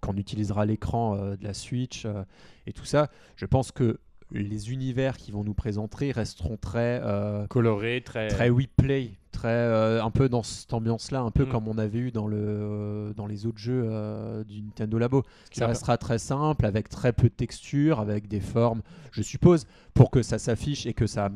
qu'on 0.00 0.16
utilisera 0.16 0.64
l'écran 0.64 1.16
euh, 1.16 1.36
de 1.36 1.42
la 1.44 1.52
Switch 1.52 2.04
euh, 2.06 2.22
et 2.66 2.72
tout 2.72 2.84
ça, 2.84 3.10
je 3.36 3.46
pense 3.46 3.72
que 3.72 3.98
les 4.32 4.72
univers 4.72 5.16
qui 5.16 5.30
vont 5.30 5.44
nous 5.44 5.54
présenter 5.54 6.12
resteront 6.12 6.56
très, 6.56 7.00
euh, 7.02 7.46
coloré, 7.46 8.02
très. 8.04 8.28
très 8.28 8.48
replay, 8.48 9.12
très 9.32 9.48
euh, 9.48 10.02
un 10.02 10.10
peu 10.10 10.28
dans 10.28 10.42
cette 10.42 10.72
ambiance-là, 10.72 11.20
un 11.20 11.30
peu 11.30 11.44
Mm. 11.44 11.48
comme 11.48 11.68
on 11.68 11.78
avait 11.78 11.98
eu 11.98 12.10
dans 12.10 12.26
le 12.26 12.36
euh, 12.38 13.12
dans 13.14 13.26
les 13.26 13.46
autres 13.46 13.58
jeux 13.58 13.84
du 14.48 14.62
Nintendo 14.62 14.98
Labo. 14.98 15.22
Ça 15.52 15.66
restera 15.66 15.96
très 15.98 16.18
simple, 16.18 16.66
avec 16.66 16.88
très 16.88 17.12
peu 17.12 17.28
de 17.28 17.34
texture, 17.34 18.00
avec 18.00 18.28
des 18.28 18.40
formes, 18.40 18.82
je 19.12 19.22
suppose, 19.22 19.66
pour 19.94 20.10
que 20.10 20.22
ça 20.22 20.38
s'affiche 20.38 20.86
et 20.86 20.94
que 20.94 21.06
ça 21.06 21.30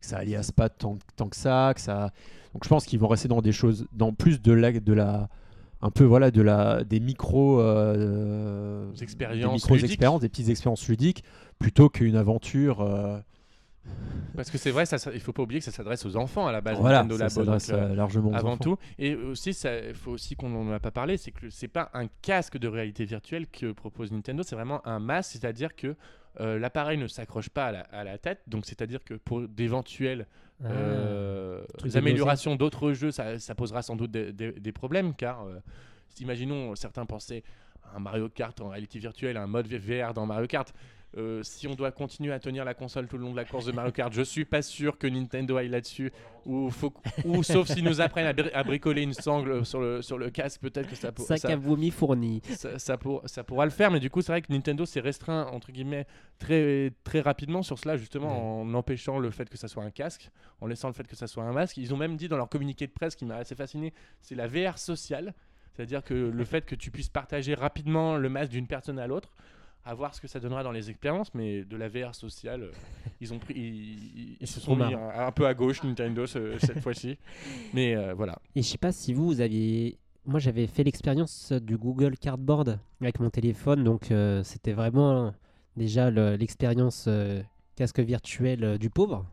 que 0.00 0.06
ça 0.06 0.18
alias 0.18 0.50
pas 0.54 0.68
tant, 0.68 0.98
tant 1.16 1.28
que 1.28 1.36
ça, 1.36 1.72
que 1.74 1.80
ça. 1.80 2.10
Donc 2.54 2.64
je 2.64 2.68
pense 2.68 2.84
qu'ils 2.86 2.98
vont 2.98 3.08
rester 3.08 3.28
dans 3.28 3.42
des 3.42 3.52
choses, 3.52 3.86
dans 3.92 4.12
plus 4.12 4.40
de 4.42 4.52
la 4.52 4.72
de 4.72 4.92
la 4.92 5.28
un 5.82 5.90
peu 5.90 6.04
voilà 6.04 6.30
de 6.30 6.42
la 6.42 6.84
des 6.84 7.00
micros 7.00 7.60
euh, 7.60 8.90
Des 8.92 9.02
expériences 9.02 9.66
des 9.66 9.84
expériences, 9.84 10.20
petites 10.22 10.48
expériences 10.48 10.88
ludiques, 10.88 11.24
plutôt 11.58 11.88
qu'une 11.88 12.16
aventure. 12.16 12.80
euh, 12.82 13.18
Parce 14.36 14.50
que 14.50 14.58
c'est 14.58 14.70
vrai, 14.70 14.84
ça, 14.86 14.98
ça- 14.98 15.10
il 15.14 15.20
faut 15.20 15.32
pas 15.32 15.42
oublier 15.42 15.60
que 15.60 15.64
ça 15.64 15.70
s'adresse 15.72 16.04
aux 16.04 16.16
enfants 16.16 16.46
à 16.46 16.52
la 16.52 16.60
base. 16.60 16.78
voilà, 16.78 16.98
Nintendo 17.02 17.16
ça 17.18 17.28
s'adresse 17.30 17.70
euh, 17.70 17.74
euh, 17.92 17.94
largement 17.94 18.30
aux 18.30 18.34
avant 18.34 18.50
enfants. 18.52 18.58
tout. 18.64 18.76
Et 18.98 19.14
aussi, 19.14 19.50
il 19.50 19.94
faut 19.94 20.10
aussi 20.12 20.36
qu'on 20.36 20.48
n'en 20.50 20.70
a 20.70 20.80
pas 20.80 20.90
parlé, 20.90 21.16
c'est 21.16 21.30
que 21.30 21.48
c'est 21.50 21.68
pas 21.68 21.90
un 21.94 22.06
casque 22.22 22.58
de 22.58 22.68
réalité 22.68 23.04
virtuelle 23.04 23.46
que 23.46 23.72
propose 23.72 24.12
Nintendo, 24.12 24.42
c'est 24.42 24.56
vraiment 24.56 24.86
un 24.86 24.98
masque, 24.98 25.32
c'est-à-dire 25.32 25.74
que 25.74 25.96
euh, 26.38 26.58
l'appareil 26.58 26.96
ne 26.98 27.06
s'accroche 27.08 27.48
pas 27.48 27.66
à 27.66 27.72
la, 27.72 27.80
à 27.80 28.04
la 28.04 28.18
tête, 28.18 28.40
donc 28.46 28.66
c'est-à-dire 28.66 29.02
que 29.02 29.14
pour 29.14 29.48
d'éventuels 29.48 30.26
Ah. 30.62 30.68
euh, 30.68 31.64
améliorations 31.94 32.54
d'autres 32.56 32.92
jeux, 32.92 33.10
ça, 33.10 33.38
ça 33.38 33.54
posera 33.54 33.82
sans 33.82 33.96
doute 33.96 34.10
des, 34.10 34.32
des- 34.32 34.52
des 34.52 34.72
problèmes, 34.72 35.14
car 35.14 35.42
euh, 35.44 35.58
imaginons 36.20 36.74
certains 36.76 37.06
pensaient 37.06 37.42
à 37.82 37.96
un 37.96 38.00
Mario 38.00 38.28
Kart 38.28 38.60
en 38.60 38.68
réalité 38.68 38.98
virtuelle, 38.98 39.36
un 39.36 39.46
mode 39.46 39.66
VR 39.66 40.12
dans 40.14 40.26
Mario 40.26 40.46
Kart. 40.46 40.72
Euh, 41.16 41.42
si 41.42 41.66
on 41.66 41.74
doit 41.74 41.90
continuer 41.90 42.32
à 42.32 42.38
tenir 42.38 42.64
la 42.64 42.72
console 42.72 43.08
tout 43.08 43.18
le 43.18 43.24
long 43.24 43.32
de 43.32 43.36
la 43.36 43.44
course 43.44 43.64
de 43.66 43.72
Mario 43.72 43.90
Kart, 43.90 44.12
je 44.12 44.22
suis 44.22 44.44
pas 44.44 44.62
sûr 44.62 44.96
que 44.96 45.08
Nintendo 45.08 45.56
aille 45.56 45.68
là-dessus. 45.68 46.12
Ou, 46.46 46.70
faut, 46.70 46.94
ou 47.24 47.42
sauf 47.42 47.66
s'ils 47.68 47.82
nous 47.84 48.00
apprennent 48.00 48.26
à, 48.28 48.32
bri- 48.32 48.52
à 48.54 48.62
bricoler 48.62 49.02
une 49.02 49.12
sangle 49.12 49.66
sur 49.66 49.80
le, 49.80 50.02
sur 50.02 50.18
le 50.18 50.30
casque, 50.30 50.60
peut-être 50.60 50.88
que 50.88 50.94
ça, 50.94 51.10
pour- 51.10 51.26
Sac 51.26 51.38
ça, 51.40 51.48
à 51.48 51.56
vomi 51.56 51.90
fourni. 51.90 52.40
ça, 52.56 52.78
ça 52.78 52.96
pour- 52.96 53.22
ça 53.28 53.42
pourra 53.42 53.64
le 53.64 53.72
faire. 53.72 53.90
Mais 53.90 53.98
du 53.98 54.08
coup, 54.08 54.22
c'est 54.22 54.30
vrai 54.32 54.40
que 54.40 54.52
Nintendo 54.52 54.86
s'est 54.86 55.00
restreint 55.00 55.46
entre 55.48 55.72
guillemets 55.72 56.06
très, 56.38 56.92
très 57.04 57.20
rapidement 57.20 57.62
sur 57.62 57.78
cela, 57.78 57.96
justement 57.96 58.60
en 58.62 58.72
empêchant 58.74 59.18
le 59.18 59.30
fait 59.30 59.48
que 59.50 59.58
ça 59.58 59.66
soit 59.68 59.82
un 59.82 59.90
casque, 59.90 60.30
en 60.60 60.66
laissant 60.68 60.86
le 60.88 60.94
fait 60.94 61.06
que 61.08 61.16
ça 61.16 61.26
soit 61.26 61.42
un 61.42 61.52
masque. 61.52 61.76
Ils 61.76 61.92
ont 61.92 61.96
même 61.96 62.16
dit 62.16 62.28
dans 62.28 62.36
leur 62.36 62.48
communiqué 62.48 62.86
de 62.86 62.92
presse, 62.92 63.16
qui 63.16 63.24
m'a 63.24 63.36
assez 63.36 63.54
fasciné, 63.56 63.92
c'est 64.20 64.36
la 64.36 64.46
VR 64.46 64.78
sociale. 64.78 65.34
C'est-à-dire 65.74 66.02
que 66.04 66.14
le 66.14 66.44
fait 66.44 66.64
que 66.66 66.74
tu 66.74 66.90
puisses 66.90 67.08
partager 67.08 67.54
rapidement 67.54 68.16
le 68.16 68.28
masque 68.28 68.50
d'une 68.52 68.66
personne 68.66 68.98
à 68.98 69.06
l'autre, 69.06 69.32
à 69.84 69.94
voir 69.94 70.14
ce 70.14 70.20
que 70.20 70.28
ça 70.28 70.40
donnera 70.40 70.62
dans 70.62 70.72
les 70.72 70.90
expériences, 70.90 71.32
mais 71.34 71.64
de 71.64 71.76
la 71.76 71.88
VR 71.88 72.14
sociale, 72.14 72.62
euh, 72.64 72.72
ils 73.20 73.32
ont 73.32 73.38
pris, 73.38 73.54
ils, 73.54 73.94
ils- 74.20 74.36
ils 74.40 74.46
se 74.46 74.60
sont 74.60 74.76
mis 74.76 74.94
un, 74.94 75.08
un 75.26 75.32
peu 75.32 75.46
à 75.46 75.54
gauche 75.54 75.82
Nintendo 75.82 76.26
ce- 76.26 76.58
cette 76.58 76.80
fois-ci. 76.80 77.16
Mais 77.74 77.96
euh, 77.96 78.12
voilà. 78.14 78.38
Et 78.54 78.62
je 78.62 78.68
sais 78.68 78.78
pas 78.78 78.92
si 78.92 79.14
vous, 79.14 79.26
vous 79.26 79.40
aviez. 79.40 79.98
Moi, 80.26 80.38
j'avais 80.38 80.66
fait 80.66 80.84
l'expérience 80.84 81.50
du 81.52 81.78
Google 81.78 82.16
Cardboard 82.18 82.78
avec 83.00 83.18
mon 83.20 83.30
téléphone, 83.30 83.82
donc 83.82 84.10
euh, 84.10 84.42
c'était 84.44 84.72
vraiment 84.74 85.32
déjà 85.76 86.10
le- 86.10 86.36
l'expérience 86.36 87.06
euh, 87.08 87.42
casque 87.74 88.00
virtuel 88.00 88.62
euh, 88.64 88.78
du 88.78 88.90
pauvre. 88.90 89.24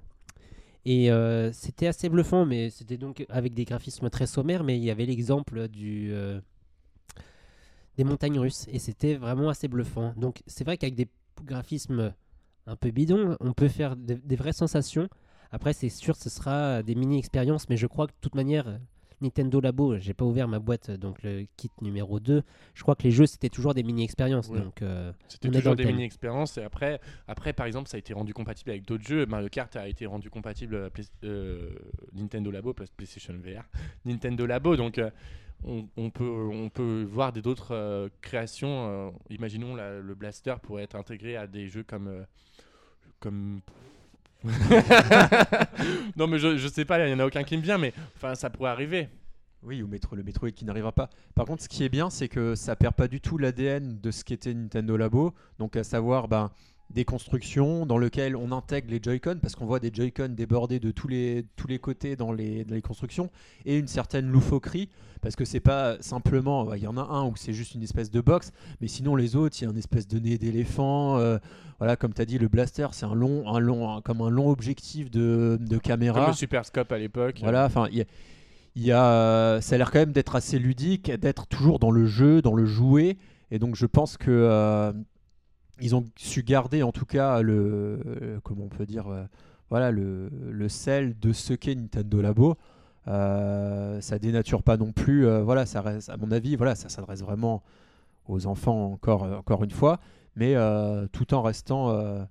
Et 0.85 1.11
euh, 1.11 1.51
c'était 1.51 1.87
assez 1.87 2.07
bluffant, 2.07 2.45
mais 2.45 2.69
c'était 2.69 2.95
donc 2.97 3.25
avec 3.27 3.53
des 3.53 3.65
graphismes 3.65 4.09
très 4.09 4.25
sommaires, 4.27 4.63
mais 4.63 4.77
il 4.77 4.83
y 4.85 4.89
avait 4.89 5.05
l'exemple 5.05 5.67
du 5.67 6.09
euh, 6.13 6.39
des 7.97 8.03
montagnes 8.03 8.39
russes, 8.39 8.65
et 8.71 8.79
c'était 8.79 9.15
vraiment 9.15 9.49
assez 9.49 9.67
bluffant. 9.67 10.13
Donc 10.17 10.41
c'est 10.47 10.63
vrai 10.63 10.77
qu'avec 10.77 10.95
des 10.95 11.07
graphismes 11.43 12.13
un 12.65 12.75
peu 12.75 12.91
bidons, 12.91 13.37
on 13.39 13.53
peut 13.53 13.69
faire 13.69 13.95
de- 13.95 14.15
des 14.15 14.35
vraies 14.35 14.53
sensations. 14.53 15.07
Après, 15.51 15.73
c'est 15.73 15.89
sûr, 15.89 16.15
ce 16.15 16.29
sera 16.29 16.83
des 16.83 16.95
mini-expériences, 16.95 17.69
mais 17.69 17.77
je 17.77 17.87
crois 17.87 18.07
que 18.07 18.11
de 18.11 18.17
toute 18.21 18.35
manière, 18.35 18.79
Nintendo 19.21 19.59
Labo, 19.61 19.97
j'ai 19.97 20.13
pas 20.13 20.25
ouvert 20.25 20.47
ma 20.47 20.59
boîte, 20.59 20.91
donc 20.91 21.23
le 21.23 21.45
kit 21.55 21.71
numéro 21.81 22.19
2. 22.19 22.43
Je 22.75 22.81
crois 22.83 22.95
que 22.95 23.03
les 23.03 23.11
jeux, 23.11 23.25
c'était 23.25 23.49
toujours 23.49 23.73
des 23.73 23.81
mini-expériences. 23.81 24.51
Donc, 24.51 24.81
euh, 24.81 25.11
C'était 25.29 25.49
toujours 25.49 25.75
des 25.75 25.85
mini-expériences. 25.93 26.57
Et 26.57 26.63
après, 26.63 26.99
après, 27.27 27.53
par 27.53 27.65
exemple, 27.65 27.87
ça 27.89 27.95
a 27.95 27.99
été 27.99 28.13
rendu 28.13 28.33
compatible 28.33 28.69
avec 28.71 28.85
d'autres 28.85 29.07
jeux. 29.07 29.25
Mario 29.25 29.47
Kart 29.49 29.73
a 29.77 29.87
été 29.87 30.05
rendu 30.05 30.29
compatible 30.29 30.75
à 30.75 30.89
euh, 31.25 31.69
Nintendo 32.13 32.51
Labo, 32.51 32.73
plus 32.73 32.89
PlayStation 32.95 33.33
VR. 33.33 33.63
Nintendo 34.05 34.45
Labo, 34.45 34.75
donc 34.75 34.97
euh, 34.99 35.09
on, 35.97 36.09
peut, 36.09 36.49
on 36.51 36.69
peut 36.69 37.03
voir 37.09 37.33
d'autres 37.33 37.73
euh, 37.73 38.09
créations. 38.21 38.87
euh, 38.89 39.09
imaginons 39.29 39.75
le 39.75 40.15
Blaster 40.15 40.55
pourrait 40.61 40.83
être 40.83 40.95
intégré 40.95 41.35
à 41.35 41.47
des 41.47 41.67
jeux 41.67 41.83
comme. 41.83 42.07
euh, 42.07 42.23
comme... 43.19 43.61
non 46.15 46.27
mais 46.27 46.37
je, 46.37 46.57
je 46.57 46.67
sais 46.67 46.85
pas, 46.85 47.05
il 47.05 47.11
y 47.11 47.13
en 47.13 47.19
a 47.19 47.25
aucun 47.25 47.43
qui 47.43 47.57
me 47.57 47.61
vient, 47.63 47.77
mais 47.79 47.93
ça 48.35 48.49
pourrait 48.49 48.69
arriver. 48.69 49.09
Oui, 49.63 49.81
ou 49.81 49.87
métro, 49.87 50.15
le 50.15 50.23
Metroid 50.23 50.51
qui 50.51 50.65
n'arrivera 50.65 50.91
pas. 50.91 51.09
Par 51.33 51.45
contre, 51.45 51.63
ce 51.63 51.67
qui 51.67 51.83
est 51.83 51.89
bien, 51.89 52.09
c'est 52.09 52.29
que 52.29 52.53
ça 52.53 52.75
perd 52.75 52.93
pas 52.93 53.07
du 53.07 53.19
tout 53.19 53.37
l'ADN 53.39 53.99
de 53.99 54.11
ce 54.11 54.23
qu'était 54.23 54.53
Nintendo 54.53 54.95
Labo, 54.95 55.33
donc 55.57 55.75
à 55.75 55.83
savoir 55.83 56.27
ben, 56.27 56.51
des 56.89 57.03
constructions 57.05 57.85
dans 57.85 57.97
lesquelles 57.97 58.35
on 58.35 58.51
intègre 58.51 58.89
les 58.91 58.99
Joy-Con, 59.03 59.39
parce 59.41 59.55
qu'on 59.55 59.65
voit 59.65 59.79
des 59.79 59.91
Joy-Con 59.93 60.29
débordés 60.29 60.79
de 60.79 60.91
tous 60.91 61.07
les, 61.07 61.45
tous 61.57 61.67
les 61.67 61.79
côtés 61.79 62.15
dans 62.15 62.31
les, 62.31 62.63
dans 62.63 62.75
les 62.75 62.81
constructions, 62.81 63.29
et 63.65 63.77
une 63.77 63.87
certaine 63.87 64.27
loufoquerie, 64.29 64.89
parce 65.21 65.35
que 65.35 65.43
c'est 65.45 65.59
pas 65.59 65.97
simplement, 66.01 66.73
il 66.73 66.81
y 66.83 66.87
en 66.87 66.95
a 66.97 67.01
un 67.01 67.25
où 67.25 67.33
c'est 67.35 67.51
juste 67.53 67.75
une 67.75 67.83
espèce 67.83 68.09
de 68.09 68.21
box, 68.21 68.51
mais 68.79 68.87
sinon 68.87 69.15
les 69.15 69.35
autres, 69.35 69.57
il 69.59 69.65
y 69.65 69.67
a 69.67 69.71
une 69.71 69.77
espèce 69.77 70.07
de 70.07 70.17
nez 70.17 70.37
d'éléphant, 70.37 71.17
euh, 71.17 71.37
voilà, 71.79 71.97
comme 71.97 72.13
tu 72.13 72.21
as 72.21 72.25
dit, 72.25 72.37
le 72.39 72.47
blaster, 72.47 72.87
c'est 72.93 73.05
un 73.05 73.13
long, 73.15 73.47
un 73.53 73.59
long, 73.59 73.97
un- 73.97 74.01
comme 74.01 74.21
un 74.21 74.29
long 74.29 74.49
objectif 74.49 75.11
de, 75.11 75.57
de 75.59 75.77
caméra. 75.77 76.21
Comme 76.21 76.29
le 76.29 76.35
Super 76.35 76.65
Scope 76.65 76.91
à 76.91 76.97
l'époque. 76.97 77.39
Voilà, 77.41 77.65
enfin, 77.65 77.87
il 77.91 77.97
y 77.97 78.01
a, 78.01 78.05
il 78.75 78.83
y 78.83 78.91
a, 78.93 79.59
ça 79.61 79.75
a 79.75 79.77
l'air 79.77 79.91
quand 79.91 79.99
même 79.99 80.13
d'être 80.13 80.35
assez 80.35 80.57
ludique, 80.57 81.11
d'être 81.11 81.47
toujours 81.47 81.79
dans 81.79 81.91
le 81.91 82.05
jeu, 82.05 82.41
dans 82.41 82.53
le 82.55 82.65
jouet, 82.65 83.17
et 83.51 83.59
donc 83.59 83.75
je 83.75 83.85
pense 83.87 84.17
que 84.17 84.31
euh, 84.31 84.93
ils 85.81 85.95
ont 85.95 86.05
su 86.15 86.43
garder 86.43 86.83
en 86.83 86.91
tout 86.91 87.05
cas 87.05 87.41
le, 87.41 87.99
euh, 88.05 88.39
comment 88.43 88.65
on 88.65 88.69
peut 88.69 88.85
dire, 88.85 89.07
euh, 89.07 89.23
voilà, 89.69 89.91
le, 89.91 90.29
le 90.49 90.69
sel 90.69 91.17
de 91.19 91.33
ce 91.33 91.53
qu'est 91.53 91.75
Nintendo 91.75 92.21
Labo. 92.21 92.57
Euh, 93.07 94.01
ça 94.01 94.19
dénature 94.19 94.63
pas 94.63 94.75
non 94.75 94.91
plus, 94.91 95.25
voilà, 95.41 95.65
ça 95.65 95.81
reste, 95.81 96.09
à 96.09 96.17
mon 96.17 96.31
avis, 96.31 96.55
voilà, 96.57 96.75
ça 96.75 96.89
s'adresse 96.89 97.21
vraiment 97.21 97.63
aux 98.27 98.47
enfants 98.47 98.91
encore, 98.91 99.23
encore 99.23 99.63
une 99.63 99.71
fois, 99.71 99.99
mais 100.35 100.55
tout 101.13 101.33
en 101.33 101.41
restant 101.41 102.27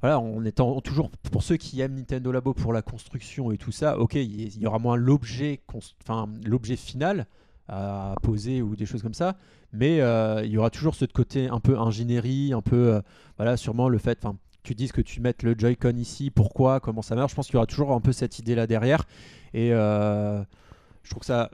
voilà, 0.00 0.18
en 0.18 0.44
étant 0.44 0.80
toujours 0.80 1.10
pour 1.30 1.42
ceux 1.42 1.56
qui 1.56 1.80
aiment 1.82 1.96
Nintendo 1.96 2.32
Labo 2.32 2.54
pour 2.54 2.72
la 2.72 2.80
construction 2.80 3.50
et 3.52 3.58
tout 3.58 3.72
ça, 3.72 3.98
ok, 3.98 4.14
il 4.14 4.56
y, 4.56 4.60
y 4.60 4.66
aura 4.66 4.78
moins 4.78 4.96
l'objet, 4.96 5.60
enfin 6.02 6.26
l'objet 6.46 6.76
final 6.76 7.26
à 7.68 8.14
poser 8.22 8.62
ou 8.62 8.76
des 8.76 8.86
choses 8.86 9.02
comme 9.02 9.14
ça, 9.14 9.36
mais 9.72 10.00
euh, 10.00 10.42
il 10.44 10.50
y 10.50 10.58
aura 10.58 10.70
toujours 10.70 10.94
ce 10.94 11.04
côté 11.04 11.48
un 11.48 11.60
peu 11.60 11.78
ingénierie, 11.78 12.52
un 12.52 12.62
peu, 12.62 12.94
euh, 12.94 13.00
voilà, 13.36 13.56
sûrement 13.56 13.88
le 13.88 13.98
fait, 13.98 14.26
tu 14.62 14.74
dises 14.74 14.92
que 14.92 15.00
tu 15.00 15.20
mettes 15.20 15.42
le 15.42 15.54
Joy-Con 15.56 15.96
ici, 15.96 16.30
pourquoi, 16.30 16.80
comment 16.80 17.02
ça 17.02 17.14
marche, 17.14 17.32
je 17.32 17.36
pense 17.36 17.46
qu'il 17.46 17.54
y 17.54 17.58
aura 17.58 17.66
toujours 17.66 17.92
un 17.92 18.00
peu 18.00 18.12
cette 18.12 18.38
idée 18.38 18.54
là 18.54 18.66
derrière, 18.66 19.04
et 19.54 19.72
euh, 19.72 20.42
je 21.02 21.10
trouve 21.10 21.20
que 21.20 21.26
ça, 21.26 21.50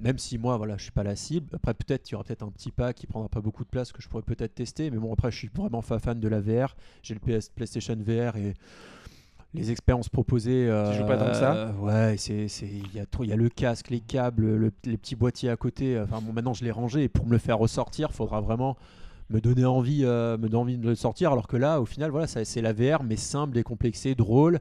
même 0.00 0.18
si 0.18 0.38
moi, 0.38 0.56
voilà, 0.56 0.76
je 0.78 0.84
suis 0.84 0.92
pas 0.92 1.02
la 1.02 1.14
cible. 1.14 1.54
Après, 1.54 1.74
peut-être, 1.74 2.08
il 2.08 2.12
y 2.12 2.14
aura 2.14 2.24
peut-être 2.24 2.42
un 2.42 2.50
petit 2.50 2.70
pack 2.70 2.96
qui 2.96 3.06
prendra 3.06 3.28
pas 3.28 3.42
beaucoup 3.42 3.64
de 3.64 3.68
place 3.68 3.92
que 3.92 4.00
je 4.00 4.08
pourrais 4.08 4.22
peut-être 4.22 4.54
tester. 4.54 4.90
Mais 4.90 4.96
bon, 4.96 5.12
après, 5.12 5.30
je 5.30 5.36
suis 5.36 5.50
vraiment 5.54 5.82
fa- 5.82 5.98
fan 5.98 6.18
de 6.18 6.26
la 6.26 6.40
VR. 6.40 6.74
J'ai 7.02 7.12
le 7.12 7.20
PS, 7.20 7.50
PlayStation 7.50 7.94
VR 7.96 8.36
et 8.36 8.54
les 9.54 9.70
expériences 9.70 10.08
proposées. 10.08 10.68
Tu 10.92 10.98
joues 10.98 11.06
pas 11.06 11.16
tant 11.16 11.26
que 11.26 11.36
ça 11.36 11.54
euh, 11.54 11.72
Ouais, 11.74 12.16
c'est, 12.16 12.48
c'est, 12.48 12.66
il 12.68 12.94
y 12.94 13.00
a 13.00 13.06
trop, 13.06 13.24
il 13.24 13.30
y 13.30 13.32
a 13.32 13.36
le 13.36 13.48
casque, 13.48 13.90
les 13.90 14.00
câbles, 14.00 14.46
le- 14.56 14.72
les 14.84 14.96
petits 14.96 15.16
boîtiers 15.16 15.50
à 15.50 15.56
côté. 15.56 15.98
Enfin, 16.00 16.20
bon, 16.22 16.32
maintenant, 16.32 16.54
je 16.54 16.64
l'ai 16.64 16.70
rangé 16.70 17.04
et 17.04 17.08
pour 17.08 17.26
me 17.26 17.32
le 17.32 17.38
faire 17.38 17.58
ressortir, 17.58 18.12
faudra 18.12 18.40
vraiment 18.40 18.76
me 19.28 19.40
donner 19.40 19.64
envie, 19.64 20.04
euh, 20.04 20.36
me 20.38 20.48
donner 20.48 20.56
envie 20.56 20.78
de 20.78 20.88
le 20.88 20.94
sortir. 20.94 21.32
Alors 21.32 21.46
que 21.48 21.56
là, 21.56 21.80
au 21.80 21.84
final, 21.86 22.10
voilà, 22.10 22.26
ça- 22.26 22.44
c'est 22.44 22.60
la 22.62 22.72
VR, 22.72 23.02
mais 23.02 23.16
simple, 23.16 23.54
décomplexée, 23.54 24.14
drôle. 24.14 24.58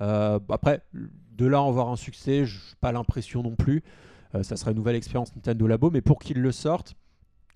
Euh, 0.00 0.38
après, 0.48 0.82
de 0.92 1.46
là 1.46 1.58
à 1.58 1.60
en 1.60 1.70
voir 1.70 1.88
un 1.88 1.96
succès, 1.96 2.44
je 2.44 2.56
n'ai 2.56 2.60
pas 2.80 2.92
l'impression 2.92 3.42
non 3.42 3.54
plus. 3.56 3.82
Euh, 4.34 4.42
ça 4.42 4.56
sera 4.56 4.70
une 4.70 4.76
nouvelle 4.76 4.96
expérience 4.96 5.34
Nintendo 5.36 5.66
Labo, 5.66 5.90
mais 5.90 6.00
pour 6.00 6.18
qu'ils 6.18 6.40
le 6.40 6.52
sortent, 6.52 6.94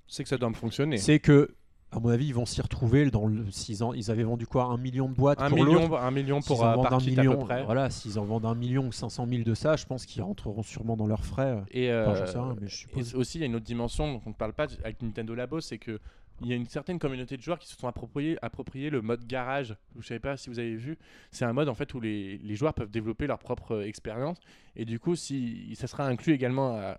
C'est 0.07 0.23
que 0.23 0.29
ça 0.29 0.39
doit 0.39 0.51
me 0.51 0.55
fonctionner. 0.55 0.99
c'est 0.99 1.19
que 1.19 1.55
à 1.93 2.01
mon 2.01 2.09
avis, 2.11 2.27
ils 2.27 2.35
vont 2.35 2.47
s'y 2.47 2.61
retrouver 2.61 3.11
dans 3.11 3.27
le. 3.27 3.45
En- 3.83 3.93
ils 3.95 4.11
avaient 4.11 4.25
vendu 4.25 4.47
quoi? 4.47 4.65
Un 4.65 4.77
million 4.77 5.09
de 5.09 5.15
boîtes 5.15 5.41
Un 5.41 5.49
pour 5.49 5.59
million, 5.65 5.97
un 5.97 6.11
million 6.11 6.41
pour 6.41 6.65
euh, 6.65 6.69
un 6.77 6.83
à 6.85 6.99
million, 7.01 7.39
peu 7.39 7.45
près. 7.45 7.65
voilà, 7.65 7.91
s'ils 7.91 8.19
en 8.19 8.25
vendent 8.25 8.45
un 8.47 8.55
million 8.55 8.87
ou 8.87 8.93
500 8.93 9.27
000 9.29 9.43
de 9.45 9.55
ça, 9.55 9.77
je 9.77 9.87
pense 9.87 10.05
qu'ils 10.05 10.23
rentreront 10.23 10.63
sûrement 10.63 10.97
dans 10.97 11.07
leurs 11.07 11.25
frais. 11.25 11.63
Et, 11.71 11.91
euh, 11.91 12.15
j'en 12.17 12.27
sais 12.27 12.39
rien, 12.39 12.57
mais 12.61 12.69
je 12.69 12.87
et 12.97 13.15
aussi, 13.15 13.39
il 13.39 13.41
y 13.41 13.45
a 13.45 13.47
une 13.47 13.55
autre 13.55 13.65
dimension 13.65 14.13
dont 14.13 14.21
on 14.27 14.31
ne 14.31 14.35
parle 14.35 14.53
pas 14.53 14.67
avec 14.83 15.01
Nintendo 15.01 15.35
Labo, 15.35 15.61
c'est 15.61 15.79
que 15.79 16.01
il 16.41 16.49
y 16.49 16.53
a 16.53 16.57
une 16.57 16.67
certaine 16.67 16.99
communauté 16.99 17.37
de 17.37 17.43
joueurs 17.43 17.59
qui 17.59 17.69
se 17.69 17.77
sont 17.77 17.89
appropriés, 17.89 18.37
appropriés 18.43 18.91
le 18.91 19.01
mode 19.03 19.27
garage. 19.27 19.75
Je 19.95 19.99
ne 19.99 20.05
savais 20.05 20.21
pas 20.21 20.37
si 20.37 20.51
vous 20.51 20.59
avez 20.59 20.77
vu. 20.77 20.99
C'est 21.31 21.45
un 21.45 21.53
mode 21.53 21.69
en 21.69 21.75
fait 21.75 21.95
où 21.95 22.01
les, 22.01 22.39
les 22.39 22.55
joueurs 22.55 22.75
peuvent 22.75 22.91
développer 22.91 23.27
leur 23.27 23.39
propre 23.39 23.77
euh, 23.77 23.87
expérience. 23.87 24.39
Et 24.75 24.85
du 24.85 25.01
coup, 25.01 25.17
si, 25.17 25.75
ça 25.77 25.87
sera 25.87 26.07
inclus 26.07 26.35
également 26.35 26.77
à, 26.77 26.97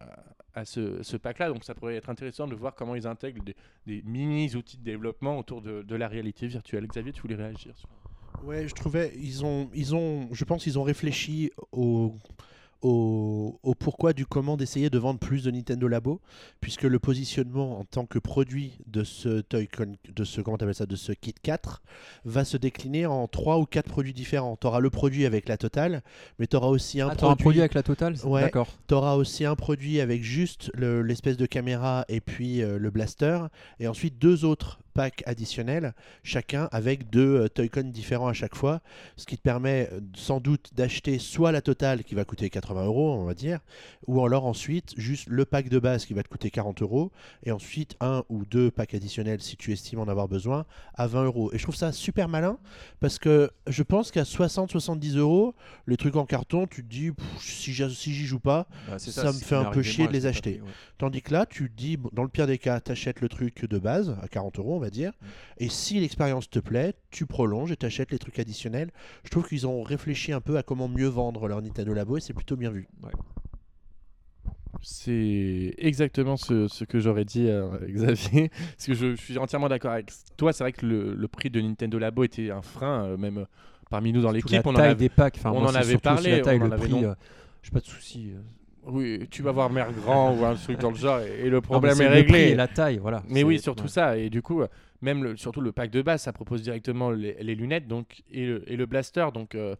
à 0.57 0.65
ce, 0.65 1.03
ce 1.03 1.17
pack-là. 1.17 1.49
Donc 1.49 1.63
ça 1.63 1.75
pourrait 1.75 1.95
être 1.95 2.09
intéressant 2.09 2.47
de 2.47 2.55
voir 2.55 2.73
comment 2.75 2.95
ils 2.95 3.07
intègrent 3.07 3.43
des, 3.43 3.55
des 3.85 4.01
mini-outils 4.03 4.77
de 4.77 4.83
développement 4.83 5.37
autour 5.37 5.61
de, 5.61 5.83
de 5.83 5.95
la 5.95 6.07
réalité 6.07 6.47
virtuelle. 6.47 6.87
Xavier, 6.87 7.13
tu 7.13 7.21
voulais 7.21 7.35
réagir 7.35 7.75
Ouais, 8.43 8.67
je 8.67 8.75
trouvais 8.75 9.13
ils 9.15 9.43
ont 9.45 9.69
ils 9.73 9.95
ont 9.95 10.29
je 10.31 10.43
pense 10.45 10.63
qu'ils 10.63 10.77
ont 10.77 10.83
réfléchi 10.83 11.51
au 11.71 12.13
au, 12.81 13.59
au 13.63 13.75
pourquoi 13.75 14.13
du 14.13 14.25
comment 14.25 14.57
d'essayer 14.57 14.89
de 14.89 14.97
vendre 14.97 15.19
plus 15.19 15.43
de 15.43 15.51
Nintendo 15.51 15.87
Labo 15.87 16.21
puisque 16.61 16.83
le 16.83 16.99
positionnement 16.99 17.79
en 17.79 17.83
tant 17.85 18.05
que 18.05 18.19
produit 18.19 18.79
de 18.87 19.03
ce 19.03 19.41
Toy-Con 19.41 19.93
de 20.15 20.23
ce 20.23 20.41
comment 20.41 20.57
ça 20.73 20.85
de 20.85 20.95
ce 20.95 21.11
kit 21.11 21.33
4 21.41 21.81
va 22.25 22.45
se 22.45 22.57
décliner 22.57 23.05
en 23.05 23.27
trois 23.27 23.57
ou 23.59 23.65
quatre 23.65 23.89
produits 23.89 24.13
différents. 24.13 24.57
Tu 24.59 24.67
auras 24.67 24.79
le 24.79 24.89
produit 24.89 25.25
avec 25.25 25.47
la 25.49 25.57
totale, 25.57 26.03
mais 26.39 26.47
tu 26.47 26.55
auras 26.55 26.67
aussi 26.67 27.01
un 27.01 27.09
Ah, 27.09 27.25
un 27.25 27.35
produit 27.35 27.59
avec 27.61 27.73
la 27.73 27.83
totale 27.83 28.15
Ouais. 28.23 28.41
D'accord. 28.41 28.67
Tu 28.87 28.93
auras 28.93 29.15
aussi 29.15 29.45
un 29.45 29.55
produit 29.55 29.99
avec 30.01 30.23
juste 30.23 30.71
le- 30.73 31.01
l'espèce 31.01 31.37
de 31.37 31.45
caméra 31.45 32.05
et 32.09 32.21
puis 32.21 32.61
euh, 32.61 32.77
le 32.79 32.89
blaster. 32.91 33.39
Et 33.79 33.87
ensuite 33.87 34.17
deux 34.19 34.45
autres 34.45 34.79
packs 34.97 35.21
additionnels, 35.27 35.93
chacun 36.23 36.67
avec 36.71 37.11
deux 37.11 37.41
euh, 37.41 37.47
Toy-Con 37.49 37.83
différents 37.83 38.29
à 38.29 38.33
chaque 38.33 38.55
fois. 38.55 38.81
Ce 39.15 39.27
qui 39.27 39.37
te 39.37 39.43
permet 39.43 39.87
euh, 39.93 39.99
sans 40.15 40.39
doute 40.39 40.71
d'acheter 40.73 41.19
soit 41.19 41.51
la 41.51 41.61
totale 41.61 42.03
qui 42.03 42.15
va 42.15 42.25
coûter 42.25 42.49
80 42.49 42.85
euros, 42.85 43.13
on 43.13 43.23
va 43.23 43.35
dire, 43.35 43.59
ou 44.07 44.25
alors 44.25 44.47
ensuite 44.47 44.95
juste 44.97 45.27
le 45.27 45.45
pack 45.45 45.69
de 45.69 45.77
base 45.77 46.07
qui 46.07 46.15
va 46.15 46.23
te 46.23 46.29
coûter 46.29 46.49
40 46.49 46.81
euros. 46.81 47.11
Et 47.43 47.51
ensuite 47.51 47.95
un 48.01 48.23
ou 48.29 48.43
deux 48.43 48.71
packs 48.71 48.95
additionnels 48.95 49.39
si 49.39 49.55
tu 49.55 49.71
estimes 49.71 49.99
en 49.99 50.07
avoir 50.07 50.27
besoin 50.27 50.65
à 50.95 51.05
20 51.05 51.25
euros. 51.25 51.53
Et 51.53 51.59
je 51.59 51.63
trouve 51.63 51.75
ça 51.75 51.91
super 51.91 52.27
malin 52.27 52.57
parce 52.99 53.19
que 53.19 53.51
je 53.67 53.83
pense 53.83 54.09
qu'à 54.09 54.23
60-70 54.23 55.15
euros, 55.15 55.53
les 55.85 55.97
trucs 55.97 56.15
en 56.15 56.25
carton, 56.25 56.65
tu 56.65 56.83
te 56.83 56.89
dis 56.89 57.11
pff, 57.11 57.39
si 57.39 57.71
j'y 57.71 57.93
si 57.93 58.25
joue 58.25 58.39
pas. 58.39 58.65
Bah, 58.89 58.97
Ça 58.97 59.27
me 59.27 59.37
fait 59.37 59.55
un 59.55 59.65
peu 59.65 59.83
chier 59.83 60.07
de 60.07 60.13
les 60.13 60.25
acheter. 60.25 60.59
ouais. 60.59 60.71
Tandis 60.97 61.21
que 61.21 61.31
là, 61.33 61.45
tu 61.45 61.69
te 61.69 61.75
dis, 61.75 61.97
bon, 61.97 62.09
dans 62.13 62.23
le 62.23 62.29
pire 62.29 62.47
des 62.47 62.57
cas, 62.57 62.79
t'achètes 62.79 63.21
le 63.21 63.29
truc 63.29 63.65
de 63.65 63.77
base 63.77 64.15
à 64.23 64.27
40 64.27 64.57
euros, 64.57 64.77
on 64.77 64.79
va 64.87 64.91
dire. 64.91 65.11
Et 65.57 65.69
si 65.69 65.99
l'expérience 65.99 66.49
te 66.49 66.59
plaît, 66.59 66.93
tu 67.11 67.25
prolonges 67.25 67.71
et 67.71 67.77
t'achètes 67.77 68.11
les 68.11 68.19
trucs 68.19 68.39
additionnels. 68.39 68.91
Je 69.23 69.29
trouve 69.29 69.47
qu'ils 69.47 69.67
ont 69.67 69.81
réfléchi 69.83 70.31
un 70.33 70.41
peu 70.41 70.57
à 70.57 70.63
comment 70.63 70.87
mieux 70.87 71.07
vendre 71.07 71.47
leur 71.47 71.61
Nintendo 71.61 71.93
Labo 71.93 72.17
et 72.17 72.21
c'est 72.21 72.33
plutôt 72.33 72.55
bien 72.55 72.71
vu. 72.71 72.87
C'est 74.81 75.73
exactement 75.77 76.37
ce, 76.37 76.67
ce 76.67 76.83
que 76.83 76.99
j'aurais 76.99 77.25
dit, 77.25 77.47
euh, 77.49 77.69
Xavier. 77.89 78.49
Parce 78.49 78.85
que 78.85 78.93
je, 78.93 79.15
je 79.15 79.21
suis 79.21 79.37
entièrement 79.37 79.69
d'accord 79.69 79.91
avec 79.91 80.11
toi. 80.37 80.53
C'est 80.53 80.63
vrai 80.63 80.71
que 80.73 80.85
le, 80.85 81.15
le 81.15 81.27
prix 81.27 81.49
de 81.49 81.59
Nintendo 81.59 81.97
Labo 81.97 82.23
était 82.23 82.51
un 82.51 82.61
frein, 82.61 83.05
euh, 83.05 83.17
même 83.17 83.39
euh, 83.39 83.45
parmi 83.89 84.13
nous 84.13 84.21
dans 84.21 84.31
l'équipe. 84.31 84.51
la 84.51 84.61
On 84.65 84.69
en 84.69 84.73
taille 84.73 84.91
a- 84.91 84.95
des 84.95 85.09
packs. 85.09 85.35
Enfin, 85.37 85.51
on 85.51 85.61
moi, 85.61 85.71
en 85.71 85.75
avait 85.75 85.97
parlé, 85.97 86.37
La 86.37 86.41
taille, 86.41 86.59
on 86.59 86.65
en 86.65 86.67
le 86.67 86.73
avait 86.73 86.81
prix, 86.83 86.91
non- 86.91 87.03
euh, 87.03 87.13
j'ai 87.63 87.71
pas 87.71 87.79
de 87.79 87.85
souci. 87.85 88.31
Oui, 88.87 89.27
tu 89.29 89.41
vas 89.41 89.51
voir 89.51 89.69
Mère 89.69 89.91
Grand 89.91 90.33
ou 90.35 90.45
un 90.45 90.55
truc 90.55 90.79
dans 90.79 90.91
le 90.91 90.95
genre 90.95 91.19
et, 91.19 91.45
et 91.45 91.49
le 91.49 91.57
Non, 91.57 91.61
problème 91.61 91.99
est 92.01 92.09
le 92.09 92.23
prix 92.25 92.39
réglé. 92.39 92.39
et 92.51 92.55
la 92.55 92.67
taille, 92.67 92.97
voilà. 92.97 93.23
Mais 93.27 93.43
oui, 93.43 93.59
surtout 93.59 93.83
ouais. 93.83 93.89
ça. 93.89 94.17
Et 94.17 94.29
du 94.29 94.41
coup, 94.41 94.61
même 95.01 95.23
le, 95.23 95.35
surtout 95.37 95.61
le 95.61 95.71
pack 95.71 95.91
de 95.91 96.01
base, 96.01 96.21
ça 96.21 96.33
propose 96.33 96.61
directement 96.61 97.11
les, 97.11 97.35
les 97.41 97.55
lunettes 97.55 97.87
donc, 97.87 98.23
et, 98.31 98.45
le, 98.45 98.71
et 98.71 98.75
le 98.77 98.85
blaster. 98.85 99.27
Donc, 99.33 99.55
euh, 99.55 99.75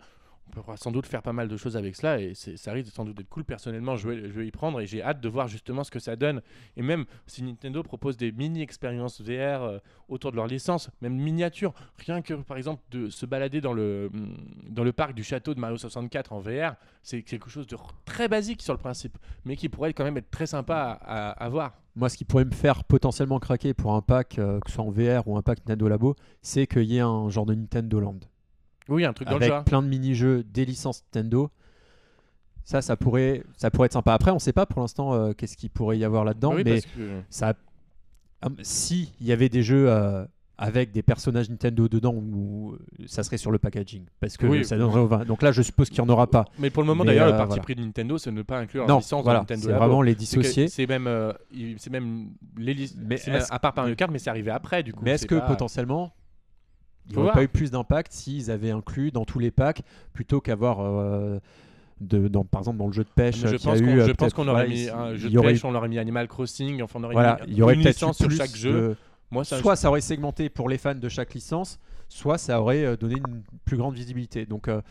on 0.47 0.51
pourra 0.51 0.77
sans 0.77 0.91
doute 0.91 1.05
faire 1.05 1.21
pas 1.21 1.33
mal 1.33 1.47
de 1.47 1.57
choses 1.57 1.77
avec 1.77 1.95
cela. 1.95 2.19
Et 2.19 2.33
ça 2.33 2.71
risque 2.71 2.93
sans 2.93 3.05
doute 3.05 3.17
d'être 3.17 3.29
cool. 3.29 3.43
Personnellement, 3.43 3.95
je 3.95 4.09
vais, 4.09 4.29
je 4.29 4.39
vais 4.39 4.47
y 4.47 4.51
prendre 4.51 4.79
et 4.79 4.87
j'ai 4.87 5.01
hâte 5.01 5.21
de 5.21 5.29
voir 5.29 5.47
justement 5.47 5.83
ce 5.83 5.91
que 5.91 5.99
ça 5.99 6.15
donne. 6.15 6.41
Et 6.75 6.81
même 6.81 7.05
si 7.25 7.43
Nintendo 7.43 7.83
propose 7.83 8.17
des 8.17 8.31
mini-expériences 8.31 9.21
VR 9.21 9.63
euh, 9.63 9.79
autour 10.09 10.31
de 10.31 10.37
leur 10.37 10.47
licence, 10.47 10.89
même 11.01 11.15
miniatures, 11.15 11.73
rien 11.97 12.21
que 12.21 12.33
par 12.33 12.57
exemple 12.57 12.81
de 12.91 13.09
se 13.09 13.25
balader 13.25 13.61
dans 13.61 13.73
le, 13.73 14.09
hum, 14.13 14.35
dans 14.69 14.83
le 14.83 14.93
parc 14.93 15.13
du 15.13 15.23
château 15.23 15.53
de 15.53 15.59
Mario 15.59 15.77
64 15.77 16.33
en 16.33 16.39
VR, 16.39 16.75
c'est 17.03 17.21
quelque 17.23 17.49
chose 17.49 17.67
de 17.67 17.77
très 18.05 18.27
basique 18.27 18.61
sur 18.61 18.73
le 18.73 18.79
principe, 18.79 19.17
mais 19.45 19.55
qui 19.55 19.69
pourrait 19.69 19.93
quand 19.93 20.03
même 20.03 20.17
être 20.17 20.31
très 20.31 20.47
sympa 20.47 20.77
à 20.77 21.49
voir. 21.49 21.73
Moi, 21.97 22.09
ce 22.09 22.17
qui 22.17 22.25
pourrait 22.25 22.45
me 22.45 22.51
faire 22.51 22.83
potentiellement 22.83 23.39
craquer 23.39 23.73
pour 23.73 23.95
un 23.95 24.03
pack, 24.03 24.37
euh, 24.37 24.59
que 24.59 24.69
ce 24.69 24.75
soit 24.75 24.83
en 24.83 24.91
VR 24.91 25.27
ou 25.27 25.35
un 25.35 25.41
pack 25.41 25.57
Nintendo 25.61 25.87
Labo, 25.87 26.15
c'est 26.43 26.67
qu'il 26.67 26.83
y 26.83 26.97
ait 26.97 26.99
un 26.99 27.27
genre 27.29 27.47
de 27.47 27.55
Nintendo 27.55 27.99
Land. 27.99 28.19
Oui, 28.89 29.05
un 29.05 29.13
truc 29.13 29.27
dans 29.27 29.35
le 29.37 29.43
avec 29.43 29.49
genre. 29.49 29.63
plein 29.63 29.81
de 29.81 29.87
mini-jeux, 29.87 30.43
des 30.43 30.65
licences 30.65 31.03
Nintendo. 31.13 31.49
Ça, 32.63 32.81
ça 32.81 32.97
pourrait, 32.97 33.43
ça 33.55 33.71
pourrait 33.71 33.85
être 33.85 33.93
sympa. 33.93 34.13
Après, 34.13 34.31
on 34.31 34.35
ne 34.35 34.39
sait 34.39 34.53
pas 34.53 34.65
pour 34.65 34.81
l'instant 34.81 35.13
euh, 35.13 35.31
qu'est-ce 35.33 35.55
qu'il 35.55 35.69
pourrait 35.69 35.97
y 35.97 36.03
avoir 36.03 36.25
là-dedans, 36.25 36.53
Oui, 36.53 36.63
mais 36.65 36.81
que- 36.81 37.21
ça, 37.29 37.53
ah, 38.41 38.49
si 38.61 39.13
il 39.21 39.27
y 39.27 39.31
avait 39.31 39.47
des 39.47 39.63
jeux 39.63 39.89
euh, 39.89 40.25
avec 40.57 40.91
des 40.91 41.01
personnages 41.01 41.49
Nintendo 41.49 41.87
dedans, 41.87 42.13
ou 42.13 42.73
euh, 42.73 43.05
ça 43.05 43.23
serait 43.23 43.37
sur 43.37 43.51
le 43.51 43.57
packaging, 43.57 44.03
parce 44.19 44.35
que 44.35 44.47
Oui. 44.47 44.65
ça 44.65 44.75
donnerait 44.77 44.99
au 44.99 45.07
vin. 45.07 45.23
Donc 45.23 45.43
là, 45.43 45.53
je 45.53 45.61
suppose 45.61 45.89
qu'il 45.89 46.03
n'y 46.03 46.09
en 46.09 46.11
aura 46.11 46.27
pas. 46.27 46.43
Mais 46.59 46.69
pour 46.69 46.83
le 46.83 46.87
moment, 46.87 47.05
d'ailleurs, 47.05 47.27
le 47.27 47.33
euh, 47.35 47.37
parti 47.37 47.51
voilà. 47.51 47.63
pris 47.63 47.75
de 47.75 47.81
Nintendo, 47.81 48.17
c'est 48.17 48.31
de 48.31 48.35
ne 48.35 48.41
pas 48.41 48.57
inclure 48.59 48.85
non, 48.85 48.97
licence 48.97 49.23
voilà, 49.23 49.39
Nintendo 49.39 49.61
c'est 49.65 49.71
vraiment 49.73 50.01
les 50.01 50.15
dissocier. 50.15 50.67
C'est 50.67 50.87
même, 50.87 51.09
c'est 51.77 51.89
même 51.89 52.31
les 52.57 52.75
Mais 52.97 53.17
même- 53.27 53.43
à 53.49 53.59
part 53.59 53.73
Mario 53.77 53.95
Kart, 53.95 54.11
mais 54.11 54.19
c'est 54.19 54.29
arrivé 54.29 54.51
après 54.51 54.83
du 54.83 54.91
coup. 54.93 55.03
Mais 55.05 55.11
est-ce 55.11 55.25
que 55.25 55.35
pas- 55.35 55.41
potentiellement, 55.47 56.11
il 57.09 57.15
n'y 57.15 57.21
aurait 57.23 57.31
pas 57.33 57.43
eu 57.43 57.47
plus 57.47 57.71
d'impact 57.71 58.11
s'ils 58.11 58.51
avaient 58.51 58.71
inclus 58.71 59.11
dans 59.11 59.25
tous 59.25 59.39
les 59.39 59.51
packs 59.51 59.81
plutôt 60.13 60.41
qu'avoir, 60.41 60.79
euh, 60.81 61.39
de, 62.01 62.27
dans, 62.27 62.43
par 62.43 62.61
exemple, 62.61 62.77
dans 62.77 62.87
le 62.87 62.93
jeu 62.93 63.03
de 63.03 63.09
pêche 63.09 63.37
je 63.37 63.47
euh, 63.47 63.51
pense 63.51 63.81
qu'on 63.81 63.87
euh, 63.87 64.05
je 64.05 64.11
pense 64.11 64.17
peut-être, 64.17 64.35
qu'on 64.35 64.47
aurait 64.47 64.67
mis 64.67 64.89
un 64.89 65.15
jeu 65.15 65.29
de 65.29 65.37
aurait 65.37 65.53
pêche, 65.53 65.65
on 65.65 65.73
aurait 65.75 65.87
mis 65.89 65.99
Animal 65.99 66.27
Crossing, 66.27 66.81
enfin 66.81 66.99
on 66.99 67.03
aurait 67.05 67.13
Voilà, 67.13 67.39
mis 67.45 67.53
il 67.53 67.57
y 67.57 67.61
aurait 67.61 67.73
une 67.75 67.81
licence 67.85 68.17
sur 68.17 68.29
chaque 68.31 68.55
jeu. 68.55 68.71
de- 68.71 68.95
Moi, 69.31 69.43
ça, 69.43 69.59
soit 69.59 69.75
ça 69.75 69.89
aurait 69.89 70.01
segmenté 70.01 70.49
pour 70.49 70.69
les 70.69 70.77
fans 70.77 70.95
de 70.95 71.09
chaque 71.09 71.33
licence, 71.33 71.79
soit 72.09 72.37
ça 72.37 72.61
aurait 72.61 72.95
donné 72.97 73.15
une 73.15 73.41
plus 73.65 73.77
grande 73.77 73.93
visibilité. 73.95 74.45
Donc, 74.45 74.67
euh, 74.67 74.81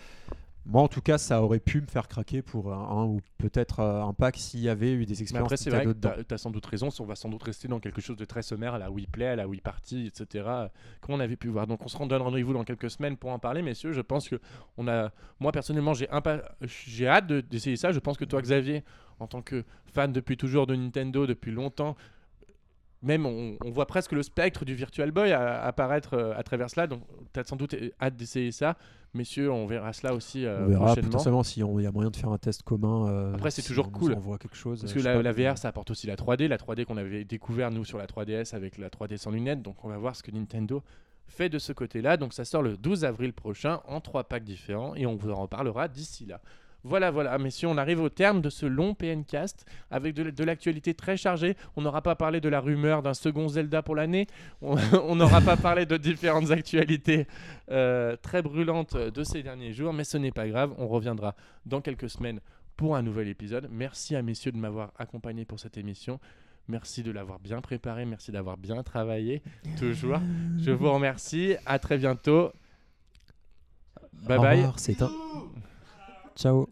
moi, 0.66 0.82
en 0.82 0.88
tout 0.88 1.00
cas, 1.00 1.16
ça 1.16 1.42
aurait 1.42 1.60
pu 1.60 1.80
me 1.80 1.86
faire 1.86 2.08
craquer 2.08 2.42
pour 2.42 2.72
un, 2.72 2.78
un 3.02 3.04
ou 3.04 3.20
peut-être 3.38 3.80
euh, 3.80 4.02
un 4.02 4.12
pack 4.12 4.36
s'il 4.36 4.60
y 4.60 4.68
avait 4.68 4.92
eu 4.92 5.06
des 5.06 5.14
Mais 5.14 5.20
expériences 5.22 5.46
après, 5.46 5.56
c'est 5.56 5.70
vrai 5.70 5.84
que 5.84 5.88
Nintendo 5.88 6.10
dedans. 6.16 6.24
tu 6.28 6.34
as, 6.34 6.38
sans 6.38 6.50
doute 6.50 6.66
raison, 6.66 6.88
on 6.98 7.04
va 7.04 7.14
sans 7.14 7.28
doute 7.28 7.42
rester 7.44 7.68
dans 7.68 7.78
quelque 7.78 8.00
chose 8.00 8.16
de 8.16 8.24
très 8.24 8.42
sommaire 8.42 8.74
à 8.74 8.78
la 8.78 8.90
Wii 8.90 9.06
Play, 9.06 9.26
à 9.26 9.36
la 9.36 9.46
Wii 9.46 9.60
Party, 9.60 10.06
etc. 10.06 10.44
Comme 11.00 11.14
on 11.14 11.20
avait 11.20 11.36
pu 11.36 11.48
voir. 11.48 11.66
Donc 11.66 11.84
on 11.84 11.88
se 11.88 11.96
donne 12.04 12.20
rendez-vous 12.22 12.52
dans 12.52 12.64
quelques 12.64 12.90
semaines 12.90 13.16
pour 13.16 13.30
en 13.30 13.38
parler, 13.38 13.62
messieurs. 13.62 13.92
Je 13.92 14.00
pense 14.00 14.28
que 14.28 14.40
on 14.76 14.88
a, 14.88 15.12
moi 15.40 15.52
personnellement, 15.52 15.94
j'ai 15.94 16.06
impa- 16.06 16.42
hâte 17.06 17.26
de- 17.28 17.40
d'essayer 17.40 17.76
ça. 17.76 17.92
Je 17.92 17.98
pense 18.00 18.16
que 18.16 18.24
toi, 18.24 18.42
Xavier, 18.42 18.82
en 19.20 19.26
tant 19.26 19.42
que 19.42 19.64
fan 19.86 20.12
depuis 20.12 20.36
toujours 20.36 20.66
de 20.66 20.74
Nintendo, 20.74 21.26
depuis 21.26 21.52
longtemps, 21.52 21.96
même 23.06 23.24
on, 23.24 23.56
on 23.64 23.70
voit 23.70 23.86
presque 23.86 24.12
le 24.12 24.22
spectre 24.22 24.64
du 24.66 24.74
Virtual 24.74 25.10
Boy 25.10 25.32
à- 25.32 25.62
apparaître 25.64 26.14
euh, 26.14 26.34
à 26.36 26.42
travers 26.42 26.68
cela. 26.68 26.86
Donc 26.86 27.00
tu 27.32 27.40
as 27.40 27.44
sans 27.44 27.56
doute 27.56 27.74
hâte 28.00 28.16
d'essayer 28.16 28.52
ça. 28.52 28.76
Messieurs, 29.14 29.50
on 29.50 29.64
verra 29.66 29.94
cela 29.94 30.12
aussi 30.12 30.44
euh, 30.44 30.64
On 30.64 30.68
verra 30.68 30.94
potentiellement 30.96 31.42
s'il 31.42 31.62
y 31.62 31.86
a 31.86 31.90
moyen 31.92 32.10
de 32.10 32.16
faire 32.16 32.28
un 32.30 32.36
test 32.38 32.62
commun. 32.64 33.08
euh, 33.08 33.32
Après, 33.34 33.50
c'est 33.50 33.62
si 33.62 33.68
toujours 33.68 33.86
on 33.88 33.90
cool. 33.98 34.12
envoie 34.12 34.36
quelque 34.36 34.56
chose. 34.56 34.80
Parce 34.82 34.92
que 34.92 34.98
la, 35.00 35.22
la 35.22 35.32
VR, 35.32 35.56
ça 35.56 35.68
apporte 35.68 35.90
aussi 35.90 36.06
la 36.06 36.16
3D, 36.16 36.48
la 36.48 36.58
3D 36.58 36.84
qu'on 36.84 36.98
avait 36.98 37.24
découvert 37.24 37.70
nous 37.70 37.84
sur 37.86 37.96
la 37.96 38.06
3DS 38.06 38.54
avec 38.54 38.76
la 38.76 38.90
3D 38.90 39.16
sans 39.16 39.30
lunettes. 39.30 39.62
Donc 39.62 39.82
on 39.84 39.88
va 39.88 39.96
voir 39.96 40.14
ce 40.16 40.22
que 40.22 40.30
Nintendo 40.32 40.82
fait 41.28 41.48
de 41.48 41.58
ce 41.58 41.72
côté-là. 41.72 42.18
Donc 42.18 42.34
ça 42.34 42.44
sort 42.44 42.62
le 42.62 42.76
12 42.76 43.04
avril 43.06 43.32
prochain 43.32 43.80
en 43.88 44.00
trois 44.02 44.24
packs 44.24 44.44
différents 44.44 44.94
et 44.96 45.06
on 45.06 45.16
vous 45.16 45.30
en 45.30 45.36
reparlera 45.42 45.88
d'ici 45.88 46.26
là. 46.26 46.40
Voilà, 46.86 47.10
voilà, 47.10 47.36
messieurs, 47.38 47.68
on 47.68 47.76
arrive 47.76 48.00
au 48.00 48.08
terme 48.08 48.40
de 48.40 48.48
ce 48.48 48.64
long 48.64 48.94
PNcast 48.94 49.66
avec 49.90 50.14
de, 50.14 50.30
de 50.30 50.44
l'actualité 50.44 50.94
très 50.94 51.16
chargée. 51.16 51.56
On 51.76 51.82
n'aura 51.82 52.00
pas 52.00 52.14
parlé 52.14 52.40
de 52.40 52.48
la 52.48 52.60
rumeur 52.60 53.02
d'un 53.02 53.14
second 53.14 53.48
Zelda 53.48 53.82
pour 53.82 53.96
l'année. 53.96 54.26
On 54.62 54.76
on 55.04 55.16
n'aura 55.16 55.40
pas 55.40 55.56
parlé 55.56 55.84
de 55.86 55.96
différentes 55.96 56.50
actualités 56.50 57.26
euh, 57.70 58.16
très 58.16 58.40
brûlantes 58.42 58.96
de 58.96 59.24
ces 59.24 59.42
derniers 59.42 59.72
jours, 59.72 59.92
mais 59.92 60.04
ce 60.04 60.16
n'est 60.16 60.30
pas 60.32 60.48
grave. 60.48 60.74
On 60.78 60.86
reviendra 60.86 61.34
dans 61.64 61.80
quelques 61.80 62.08
semaines 62.10 62.40
pour 62.76 62.94
un 62.94 63.02
nouvel 63.02 63.28
épisode. 63.28 63.68
Merci 63.70 64.14
à 64.14 64.22
messieurs 64.22 64.52
de 64.52 64.58
m'avoir 64.58 64.92
accompagné 64.98 65.44
pour 65.44 65.58
cette 65.58 65.76
émission. 65.76 66.20
Merci 66.68 67.02
de 67.02 67.12
l'avoir 67.12 67.38
bien 67.38 67.60
préparé, 67.60 68.04
merci 68.04 68.32
d'avoir 68.32 68.56
bien 68.56 68.82
travaillé, 68.82 69.40
toujours. 69.78 70.18
Je 70.58 70.72
vous 70.72 70.92
remercie, 70.92 71.54
à 71.64 71.78
très 71.78 71.96
bientôt. 71.96 72.50
Bye 74.12 74.38
Au 74.38 74.42
bye. 74.42 74.56
revoir, 74.58 74.78
c'est 74.80 75.00
un. 75.00 75.10
So 76.36 76.68